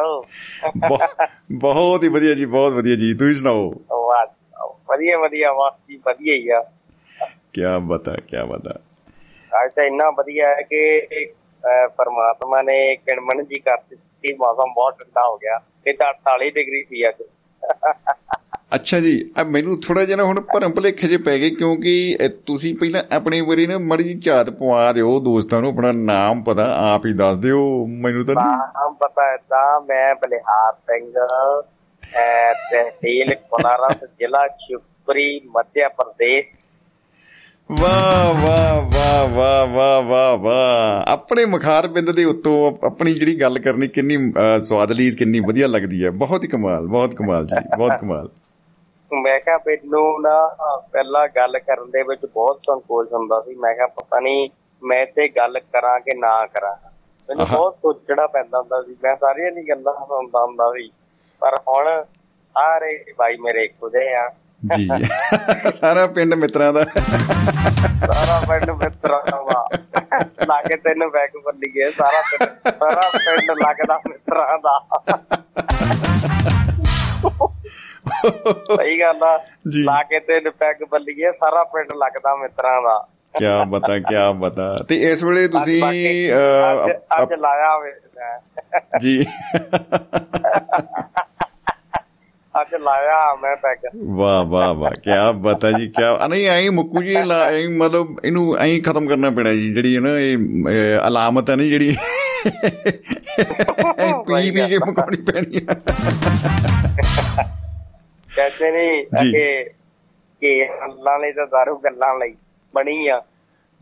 [0.88, 3.72] ਬਹੁ- ਬਹੁਤ ਹੀ ਵਧੀਆ ਜੀ ਬਹੁਤ ਵਧੀਆ ਜੀ। ਤੁਸੀਂ ਸੁਣਾਓ?
[3.90, 4.26] ਵਾਹ
[4.88, 6.60] ਵਧੀਆ ਵਧੀਆ ਬਸ ਜੀ ਵਧੀਆ ਹੀ ਆ।
[7.52, 8.78] ਕੀ ਬਤਾ ਕੀ ਬਤਾ
[9.52, 11.24] ਅੱਜ ਤਾਂ ਇੰਨਾ ਵਧੀਆ ਹੈ ਕਿ
[11.96, 16.82] ਪਰਮਾਤਮਾ ਨੇ ਕਿਣਮਣ ਜੀ ਕਰ ਦਿੱਤੀ। ਮੌਸਮ ਬਹੁਤ ਠੰਡਾ ਹੋ ਗਿਆ। ਇਹ ਤਾਂ 48 ਡਿਗਰੀ
[16.84, 17.22] ਸੀ ਅੱਜ।
[18.74, 23.02] ਅੱਛਾ ਜੀ ਆ ਮੈਨੂੰ ਥੋੜਾ ਜਿਹਾ ਹੁਣ ਭਰਮ ਭਲੇਖੇ ਜੇ ਪੈ ਗਏ ਕਿਉਂਕਿ ਤੁਸੀਂ ਪਹਿਲਾਂ
[23.16, 27.36] ਆਪਣੀ ਵਾਰੀ ਨਾ ਮੜੀ ਝਾਤ ਪਵਾ ਦਿਓ ਦੋਸਤਾਂ ਨੂੰ ਆਪਣਾ ਨਾਮ ਪਤਾ ਆਪ ਹੀ ਦੱਸ
[27.36, 31.12] ਦਿਓ ਮੈਨੂੰ ਤਾਂ ਨਾਮ ਪਤਾ ਹੈ ਤਾਂ ਮੈਂ ਬਲਿਹਾਰ ਸਿੰਘ
[32.70, 36.46] ਤਹਿਸੀਲ ਕੋਲਾਰਸ ਜ਼ਿਲ੍ਹਾ ਸ਼ਿਵਪੁਰੀ ਮੱਧ ਪ੍ਰਦੇਸ਼।
[37.82, 43.58] ਵਾਹ ਵਾਹ ਵਾਹ ਵਾਹ ਵਾਹ ਵਾਹ ਵਾਹ। ਆਪਣੇ ਮਖਾਰ ਬਿੰਦ ਦੇ ਉੱਤੋਂ ਆਪਣੀ ਜਿਹੜੀ ਗੱਲ
[43.58, 44.32] ਕਰਨੀ ਕਿੰਨੀ
[44.64, 48.28] ਸਵਾਦਲੀ ਕਿੰਨੀ ਵਧੀਆ ਲੱਗਦੀ ਹੈ। ਬਹੁਤ ਹੀ ਕਮਾਲ ਬਹੁਤ ਕਮਾਲ ਜੀ ਬਹੁਤ ਕਮਾਲ।
[49.12, 50.56] ਮੈਂ ਕਿਹਾ ਮੈਨੂੰ ਨਾ
[50.92, 54.50] ਪਹਿਲਾਂ ਗੱਲ ਕਰਨ ਦੇ ਵਿੱਚ ਬਹੁਤ ਸੰਕੋਚ ਹੁੰਦਾ ਸੀ। ਮੈਂ ਕਿਹਾ ਪਤਾ ਨਹੀਂ
[54.82, 56.76] ਮੈਂ ਤੇ ਗੱਲ ਕਰਾਂ ਕਿ ਨਾ ਕਰਾਂ।
[57.28, 60.90] ਮੈਨੂੰ। ਬਹੁਤ ਸੋਚਣਾ ਪੈਂਦਾ ਹੁੰਦਾ ਸੀ। ਮੈਂ ਸਾਰੀਆਂ ਦੀ ਗੱਲਾਂ ਸੁਣਦਾ ਹੁੰਦਾ ਸੀ।
[61.40, 62.04] ਪਰ ਹੁਣ
[62.54, 64.30] ਸਾਰੇ ਭਾਈ ਮੇਰੇ ਇੱਕੋ ਜਿਹੇ ਆ।
[64.76, 64.88] ਜੀ।
[65.70, 66.84] ਸਾਰਾ ਪਿੰਡ ਮਿੱਤਰਾਂ ਦਾ।
[68.12, 69.68] ਸਾਰਾ ਪਿੰਡ ਮਿੱਤਰਾਂ ਦਾ
[70.46, 72.22] ਲਾਗੇ ਤੈਨੂੰ ਬੈਗ ਬੱਲੀ ਗਏ। ਸਾਰਾ
[72.70, 74.80] ਸਾਰਾ ਪਿੰਡ ਲੱਗਦਾ ਮਿੱਤਰਾਂ ਦਾ।
[78.76, 79.44] ਸਹੀ ਗੱਲ ਆ।
[79.76, 83.08] ਲਾ ਕੇ ਤੈਨੂੰ ਪੈਗ ਬੱਲੀਏ ਸਾਰਾ ਪਿੰਡ ਲੱਗਦਾ ਮਿੱਤਰਾਂ ਦਾ।
[83.38, 85.82] ਕੀ ਬਤਾ ਕੀ ਬਤਾ ਤੇ ਇਸ ਵੇਲੇ ਤੁਸੀਂ
[87.20, 87.92] ਅੱਜ ਲਾਇਆ ਹੋਵੇ।
[89.00, 89.26] ਜੀ।
[92.60, 97.14] ਅੱਜ ਲਾਇਆ ਮੈਂ ਪੈਗ। ਵਾਹ ਵਾਹ ਵਾਹ ਕੀ ਬਤਾ ਜੀ ਕੀ ਨਹੀਂ ਐਂ ਮੁੱਕੂ ਜੀ
[97.14, 97.24] ਐਂ
[97.70, 100.38] ਮਤਲਬ ਇਹਨੂੰ ਐਂ ਖਤਮ ਕਰਨਾ ਪੈਣਾ ਜੀ ਜਿਹੜੀ ਹੈ ਨਾ ਇਹ
[101.08, 101.96] ਅਲਾਮਤ ਹੈ ਨਾ ਜਿਹੜੀ।
[104.26, 105.74] ਪੀ ਪੀ ਕੇ ਮੁਕਾਉਣੀ ਪੈਣੀ ਆ।
[109.02, 109.64] ਜੀ। ਕਿ
[110.40, 112.34] ਕਿ ਗੱਲਾਂ ਲਈ ਤਾਂ ਦਾਰੂ ਗੱਲਾਂ ਲਈ
[112.74, 113.22] ਬਣੀ ਆ।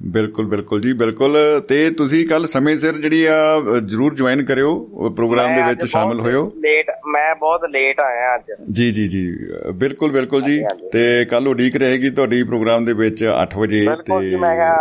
[0.03, 5.55] ਬਿਲਕੁਲ ਬਿਲਕੁਲ ਜੀ ਬਿਲਕੁਲ। ਤੇ ਤੁਸੀਂ ਕੱਲ ਸਮੇਂ ਸਿਰ ਜਿਹੜੀ ਆ ਜਰੂਰ ਜੁਆਇਨ ਕਰਿਓ ਪ੍ਰੋਗਰਾਮ
[5.55, 9.37] ਦੇ ਵਿੱਚ ਸ਼ਾਮਿਲ ਹੋਇਓ। ਲੇਟ ਮੈਂ ਬਹੁਤ ਲੇਟ ਆਇਆ ਅੱਜ। ਜੀ ਜੀ ਜੀ
[9.75, 10.63] ਬਿਲਕੁਲ ਬਿਲਕੁਲ ਜੀ।
[10.93, 14.13] ਤੇ ਕੱਲ ਉਡੀਕ ਰਹੇਗੀ ਤੁਹਾਡੀ ਪ੍ਰੋਗਰਾਮ ਦੇ ਵਿੱਚ 8 ਵਜੇ ਤੇ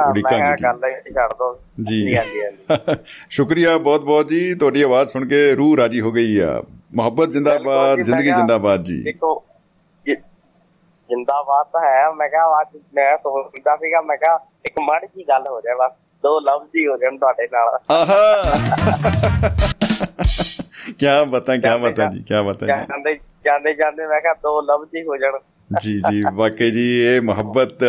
[0.10, 0.45] ਉਡੀਕਾਂਗੇ
[1.84, 2.16] ਜੀ।
[3.30, 6.64] ਸ਼ੁਕਰੀਆ ਬਹੁਤ ਬਹੁਤ ਜੀ। ਤੁਹਾਡੀ ਆਵਾਜ਼ ਸੁਣ ਕੇ ਰੂਹ ਰਾਜੀ ਹੋ ਗਈ ਆ।
[6.94, 9.53] ਮੁਹੱਬਤ ਜ਼ਿੰਦਾਬਾਦ ਜ਼ਿੰਦਗੀ ਜ਼ਿੰਦਾਬਾਦ ਜੀ। ਦੇਖੋ ਜਿ-
[11.14, 15.48] ਜਿੰਦਾਬਾਦ ਤਾਂ ਹੈ। ਮੈਂ ਕਿਹਾ ਅੱਜ ਮੈਂ ਸੋਚਦਾ ਸੀਗਾ ਮੈਂ ਕਿਹਾ ਇੱਕ ਮਾੜੀ ਜੀ ਗੱਲ
[15.48, 15.91] ਹੋ ਜਾਏ ਬਸ।
[16.23, 18.44] ਦੋ ਲਫ਼ਜ਼ ਹੀ ਹੋ ਜਾਣ ਤੁਹਾਡੇ ਨਾਲ। ਆਹਾ!
[20.99, 24.95] ਕੀ ਬਤਾ ਕੀ ਬਤਾ ਜੀ ਕੀ ਬਤਾ ਜੀ। ਜਾਂਦੇ ਜਾਂਦੇ ਜਾਂਦੇ ਮੈਂ ਕਿਹਾ ਦੋ ਲਫ਼ਜ਼
[24.95, 25.31] ਹੀ ਹੋ ਜਾਣ।
[25.81, 27.80] ਜੀ ਜੀ ਵਾਕਈ ਜੀ ਇਹ ਮੁਹੱਬਤ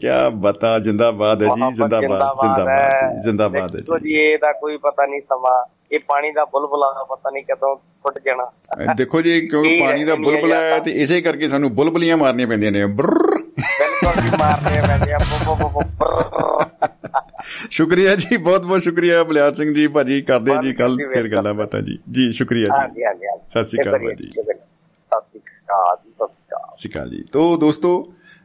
[0.00, 4.52] ਕੀ ਬਤਾ ਜਿੰਦਾਬਾਦ ਹੈ ਜੀ ਮੁਹੱਬਤ ਜਿੰਦਾਬਾਦ ਜਿੰਦਾਬਾਦ ਜੀ, ਜਿੰਦਾਬਾਦ ਹੈ ਦੇਖੋ ਜੀ। ਜੀ ਇਹਦਾ
[4.52, 9.40] ਕੋਈ ਪਤਾ ਨਹੀਂ ਸਮਾਂ ਇਹ ਪਾਣੀ ਦਾ ਬੁਲਬੁਲਾ ਪਤਾ ਨਹੀਂ ਕਦੋਂ ਫੁੱਟ ਜਾਣਾ। ਦੇਖੋ ਜੀ
[9.48, 14.28] ਕਿਉਂਕਿ ਪਾਣੀ ਦਾ ਬੁਲਬੁਲਾ ਹੈ। ਤੇ ਇਸੇ ਕਰਕੇ ਸਾਨੂੰ ਬੁਲਬੁਲੀਆਂ ਮਾਰਨੀਆਂ ਪੈਂਦੀਆਂ ਨੇ। ਬਿਲਕੁਲ ਜੀ
[14.40, 16.88] ਮਾਰਦੇ ਆ ਪੈਂਦੇ ਆ ਬੁ- ਬੁ- ਬੁ- ਬੁ-
[17.70, 21.80] ਸ਼ੁਕਰੀਆ ਜੀ ਬਹੁਤ ਬਹੁਤ ਸ਼ੁਕਰੀਆ ਬਲਿਆਰ ਸਿੰਘ ਜੀ ਭਾਜੀ ਕਰਦੇ ਜੀ ਕੱਲ ਫਿਰ ਗੱਲਾਂ ਬਾਤਾਂ
[21.80, 25.96] ਜੀ। ਜੀ ਸ਼ੁਕਰੀਆ ਜੀ। ਹਾਂਜੀ ਹਾਂਜੀ। ਸਤਿ ਸ਼੍ਰੀ ਅਕਾਲ ਜੀ, ਸਤਿ ਸ਼੍ਰੀ ਅਕਾਲ।
[26.72, 27.92] ਸਿਕਾ ਜੀ। ਤੋ ਦੋਸਤੋ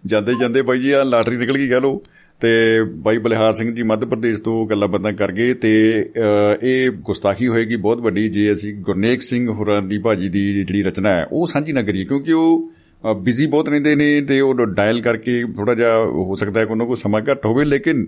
[0.03, 2.01] ਜਾਂਦੇ ਜਾਂਦੇ ਬਾਈ ਜੀ ਆ ਲਾਟਰੀ ਨਿਕਲ ਗਈ ਕਹ ਲੋ
[2.41, 2.49] ਤੇ
[2.97, 5.71] ਬਾਈ ਬਲਿਹਾਰ ਸਿੰਘ ਜੀ ਮੱਧ ਪ੍ਰਦੇਸ਼ ਤੋਂ ਗੱਲਾਂ ਬਾਤਾਂ ਕਰ ਗਏ ਤੇ
[6.01, 10.83] ਅ, ਇਹ ਗੁਸਤਾਖੀ ਹੋਏਗੀ ਬਹੁਤ ਵੱਡੀ ਜੇ ਅਸੀਂ ਗੁਰਨੇਕ ਸਿੰਘ ਹੋਰਾਂ ਦੀ ਭਾਜੀ ਦੀ ਜਿਹੜੀ
[10.83, 15.01] ਰਚਨਾ ਹੈ ਉਹ ਸਾਂਝੀ ਨਾ ਕਰੀਏ ਕਿਉਂਕਿ ਉਹ ਬਿਜ਼ੀ ਬਹੁਤ ਰਹਿੰਦੇ ਨੇ ਤੇ ਉਹ ਡਾਇਲ
[15.01, 18.05] ਕਰਕੇ ਥੋੜਾ ਜਿਹਾ ਹੋ ਸਕਦਾ ਹੈ ਕਿ ਉਹਨਾਂ ਕੋਲ ਸਮਾਂ ਘੱਟ ਹੋਵੇ ਲੇਕਿਨ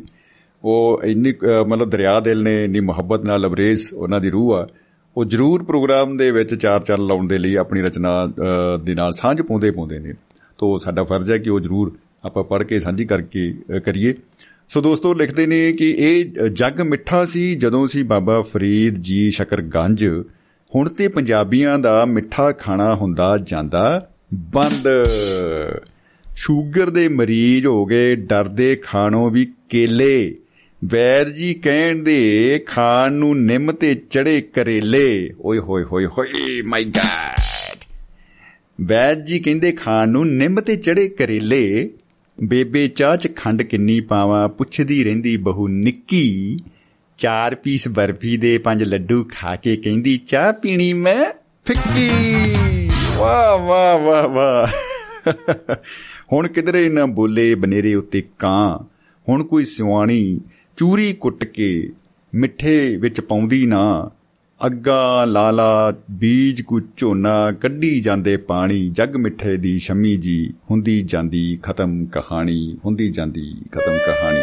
[0.63, 4.67] ਉਹ ਇੰਨੀ ਅ, ਮਤਲਬ ਦਰਿਆ ਦਿਲ ਨੇ ਇੰਨੀ ਮੁਹੱਬਤ ਨਾਲ ਲਬਰੇਜ਼ ਉਹਨਾਂ ਦੀ ਰੂਹ ਆ
[5.19, 9.11] ਉਹ ਜ਼ਰੂਰ ਪ੍ਰੋਗਰਾਮ ਦੇ ਵਿੱਚ ਚਾਰ ਚਾਰ ਲਾਉਣ ਦੇ ਲਈ ਆਪਣੀ ਰਚਨਾ ਅ, ਦੇ ਨਾਲ
[9.11, 10.13] ਸਾਂਝ ਪਾਉਂਦੇ ਪਾਉਂਦੇ ਨੇ।
[10.57, 14.13] ਤੋ ਸਾਡਾ ਫਰਜ਼ ਹੈ ਕਿ ਉਹ ਜ਼ਰੂਰ ਆਪਾਂ ਪੜ੍ਹ ਕੇ ਸਾਂਝੀ ਕਰਕੇ ਅ, ਕਰੀਏ।
[14.69, 20.05] ਸੋ ਦੋਸਤੋ ਲਿਖਦੇ ਨੇ ਕਿ ਇਹ ਜੱਗ ਮਿੱਠਾ ਸੀ ਜਦੋਂ ਸੀ ਬਾਬਾ ਫਰੀਦ ਜੀ ਸ਼ਕਰਗੰਜ।
[20.75, 24.87] ਹੁਣ ਤੇ ਪੰਜਾਬੀਆਂ ਦਾ ਮਿੱਠਾ ਖਾਣਾ ਹੁੰਦਾ ਜਾਂਦਾ ਬੰਦ।
[26.35, 30.35] ਸ਼ੂਗਰ ਦੇ ਮਰੀਜ਼ ਹੋ ਗਏ ਡਰਦੇ ਖਾਣੋਂ ਵੀ ਕੇਲੇ।
[30.85, 36.85] ਵੈਦ ਜੀ ਕਹਿਣ ਦੇ ਖਾਣ ਨੂੰ ਨਿੰਮ ਤੇ ਚੜੇ ਕਰੇਲੇ। ਓਏ ਹੋਏ ਹੋਏ ਹੋਏ ਮਾਈ
[36.85, 37.85] ਗॉड
[38.81, 41.89] ਵੈਦ ਜੀ ਕਹਿੰਦੇ ਖਾਣ ਨੂੰ ਨਿੰਮ ਤੇ ਚੜੇ ਕਰੇਲੇ।
[42.43, 46.57] ਬੇਬੇ ਚਾਹ ਚ ਖੰਡ ਕਿੰਨੀ ਪਾਵਾਂ, ਪੁੱਛਦੀ ਰਹਿੰਦੀ ਬਹੂ ਨਿੱਕੀ।
[47.18, 51.26] ਚਾਰ ਪੀਸ ਬਰਫੀ ਦੇ ਪੰਜ ਲੱਡੂ ਖਾ ਕੇ ਕਹਿੰਦੀ, ਚਾਹ ਪੀਣੀ ਮੈਂ
[51.65, 52.10] ਫਿੱਕੀ।
[53.18, 54.68] ਵਾਹ ਵਾਹ ਵਾਹ ਵਾਹ।
[56.34, 58.85] ਹੁਣ ਕਿਧਰੇ ਨਾ ਬੋਲੇ, ਬਨੇਰੇ ਉੱਤੇ ਕਾਂ।
[59.30, 60.41] ਹੁਣ ਕੋਈ ਸਿਵਾਣੀ
[60.80, 61.89] ਚੂਰੀ ਕੁੱਟ ਕੇ
[62.35, 64.10] ਮਿੱਠੇ ਵਿੱਚ ਪਾਉਂਦੀ ਨਾ
[64.65, 71.60] ਅੱਗਾ ਲਾਲਾ ਬੀਜ ਕੁ ਝੋਨਾ ਕੱਢੀ ਜਾਂਦੇ ਪਾਣੀ ਜਗ ਮਿੱਠੇ ਦੀ ਸ਼ਮੀ ਜੀ ਹੁੰਦੀ ਜਾਂਦੀ
[71.64, 74.39] ਖਤਮ ਕਹਾਣੀ ਹੁੰਦੀ ਜਾਂਦੀ ਖਤਮ ਕਹਾਣੀ।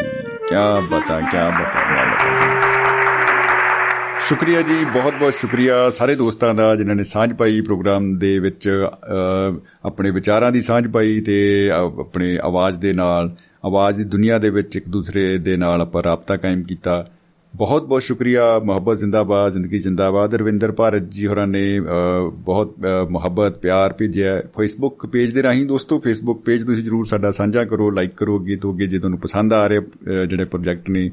[0.48, 0.54] ਕੀ
[0.90, 2.60] ਬਤਾ ਕੀ ਬਤਾ ਕਿਆ ਬਤਾ।
[4.20, 8.68] ਸ਼ੁਕਰੀਆ ਜੀ ਬਹੁਤ ਬਹੁਤ ਸ਼ੁਕਰੀਆ ਸਾਰੇ ਦੋਸਤਾਂ ਦਾ ਜਿਨ੍ਹਾਂ ਨੇ ਸਾਂਝ ਪਾਈ ਪ੍ਰੋਗਰਾਮ ਦੇ ਵਿੱਚ
[8.68, 13.36] ਅ, ਆਪਣੇ ਵਿਚਾਰਾਂ ਦੀ ਸਾਂਝ ਪਾਈ ਤੇ ਅ, ਆਪਣੇ ਆਵਾਜ਼ ਦੇ ਨਾਲ
[13.66, 17.06] ਆਵਾਜ਼ ਦੀ ਦੁਨੀਆ ਦੇ ਵਿੱਚ ਇੱਕ ਦੂਸਰੇ ਦੇ ਨਾਲ ਆਪਾਂ ਰਾਬਤਾ ਕਾਇਮ ਕੀਤਾ।
[17.56, 21.82] ਬਹੁਤ ਬਹੁਤ ਸ਼ੁਕਰੀਆ ਮੁਹੱਬਤ ਜ਼ਿੰਦਾਬਾਦ ਜ਼ਿੰਦਗੀ ਜ਼ਿੰਦਾਬਾਦ। ਰਵਿੰਦਰ ਭਾਰਤ ਜੀ ਹੋਰਾਂ ਨੇ ਅ,
[22.30, 27.30] ਬਹੁਤ ਅ, ਮੁਹੱਬਤ ਪਿਆਰ ਭੇਜਿਆ ਫੇਸਬੁੱਕ ਪੇਜ ਦੇ ਰਾਹੀਂ ਦੋਸਤੋ ਫੇਸਬੁੱਕ ਪੇਜ ਤੁਸੀਂ ਜਰੂਰ ਸਾਡਾ
[27.30, 30.90] ਸਾਂਝਾ ਕਰੋ ਲਾਈਕ ਕਰੋ ਅੱਗੇ ਤੋਂ ਅੱਗੇ ਜੇ ਤੁਹਾਨੂੰ ਪਸੰਦ ਆ ਰਹੇ ਅ, ਜਿਹੜੇ ਪ੍ਰੋਜੈਕਟ
[30.90, 31.10] ਨੇ।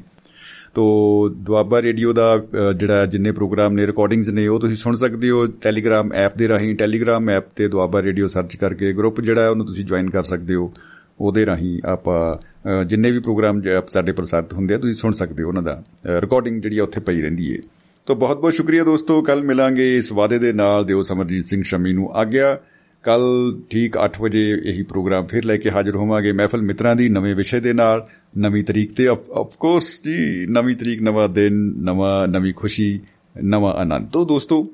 [0.74, 0.84] ਤੋ
[1.28, 5.46] ਦੁਆਬਾ ਰੇਡੀਓ ਦਾ ਅ, ਜਿਹੜਾ ਜਿੰਨੇ ਪ੍ਰੋਗਰਾਮ ਨੇ ਰਿਕਾਰਡਿੰਗਸ ਨੇ ਉਹ ਤੁਸੀਂ ਸੁਣ ਸਕਦੇ ਹੋ
[5.46, 9.66] ਟੈਲੀਗ੍ਰਾਮ ਐਪ ਦੇ ਰਾਹੀਂ। ਟੈਲੀਗ੍ਰਾਮ ਐਪ ਤੇ ਦੁਆਬਾ ਰੇਡੀਓ ਸਰਚ ਕਰਕੇ ਗਰੁੱਪ ਜਿਹੜਾ ਹੈ ਉਹਨੂੰ
[9.66, 10.72] ਤੁਸੀਂ ਜੁਆਇਨ ਕਰ ਸਕਦੇ ਹੋ।
[11.20, 15.42] ਉਹਦੇ ਰਾਹੀਂ ਆਪਾਂ ਅ, ਜਿੰਨੇ ਵੀ ਪ੍ਰੋਗਰਾਮ ਜ- ਸਾਡੇ ਪ੍ਰਸਾਰਿਤ ਹੁੰਦੇ ਆ ਤੁਸੀਂ ਸੁਣ ਸਕਦੇ
[15.42, 17.58] ਹੋ ਉਹਨਾਂ ਦਾ ਰਿਕਾਰਡਿੰਗ ਜਿਹੜੀ ਆ ਉੱਥੇ ਪਈ ਰਹਿੰਦੀ ਹੈ
[18.06, 21.92] ਤੋ ਬਹੁਤ ਬਹੁਤ ਸ਼ੁਕਰੀਆ ਦੋਸਤੋ ਕੱਲ ਮਿਲਾਂਗੇ ਇਸ ਵਾਅਦੇ ਦੇ ਨਾਲ। ਦਿਓ ਸਮਰਜੀਤ ਸਿੰਘ ਸ਼ਮੀ
[21.92, 22.58] ਨੂੰ ਆਗਿਆ।
[23.02, 23.22] ਕੱਲ
[23.70, 27.60] ਠੀਕ 8 ਵਜੇ ਇਹੀ ਪ੍ਰੋਗਰਾਮ ਫਿਰ ਲੈ ਕੇ ਹਾਜ਼ਰ ਹੋਵਾਂਗੇ ਮਹਿਫਲ ਮਿੱਤਰਾਂ ਦੀ ਨਵੇਂ ਵਿਸ਼ੇ
[27.60, 28.06] ਦੇ ਨਾਲ।
[28.38, 33.00] ਨਵੀਂ ਤਰੀਕ ਤੇ ਆਫ ਕੋਰਸ ਜੀ ਨਵੀਂ ਤਰੀਕ ਨਵਾਂ ਦਿਨ ਨਵਾਂ ਨਵੀਂ ਖੁਸ਼ੀ
[33.42, 34.68] ਨਵਾਂ ਆਨੰਦ। ਤੋ ਦੋਸਤੋ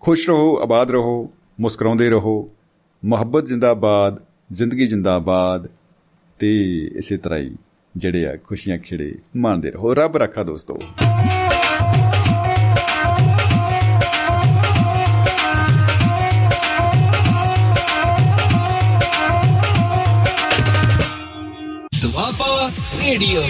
[0.00, 1.30] ਖੁਸ਼ ਰਹੋ ਆਬਾਦ ਰਹੋ
[1.60, 2.50] ਮੁਸਕਰਾਉਂਦੇ ਰਹੋ।
[3.04, 5.68] ਮੁਹੱਬਤ ਜ਼ਿੰਦਾਬਾਦ। ਜ਼ਿੰਦਗੀ ਜ਼ਿੰਦਾਬਾਦ
[6.38, 7.56] ਤੇ ਇਸੇ ਤਰ੍ਹਾਂ ਹੀ
[7.96, 10.78] ਜਿਹੜੇ ਆ ਖੁਸ਼ੀਆਂ ਖੇੜੇ ਮਾਣਦੇ ਰਹੋ। ਰੱਬ ਰੱਖਾ ਦੋਸਤੋ।
[22.02, 22.70] ਦੁਆਬਾ
[23.04, 23.42] ਰੇਡੀਓ।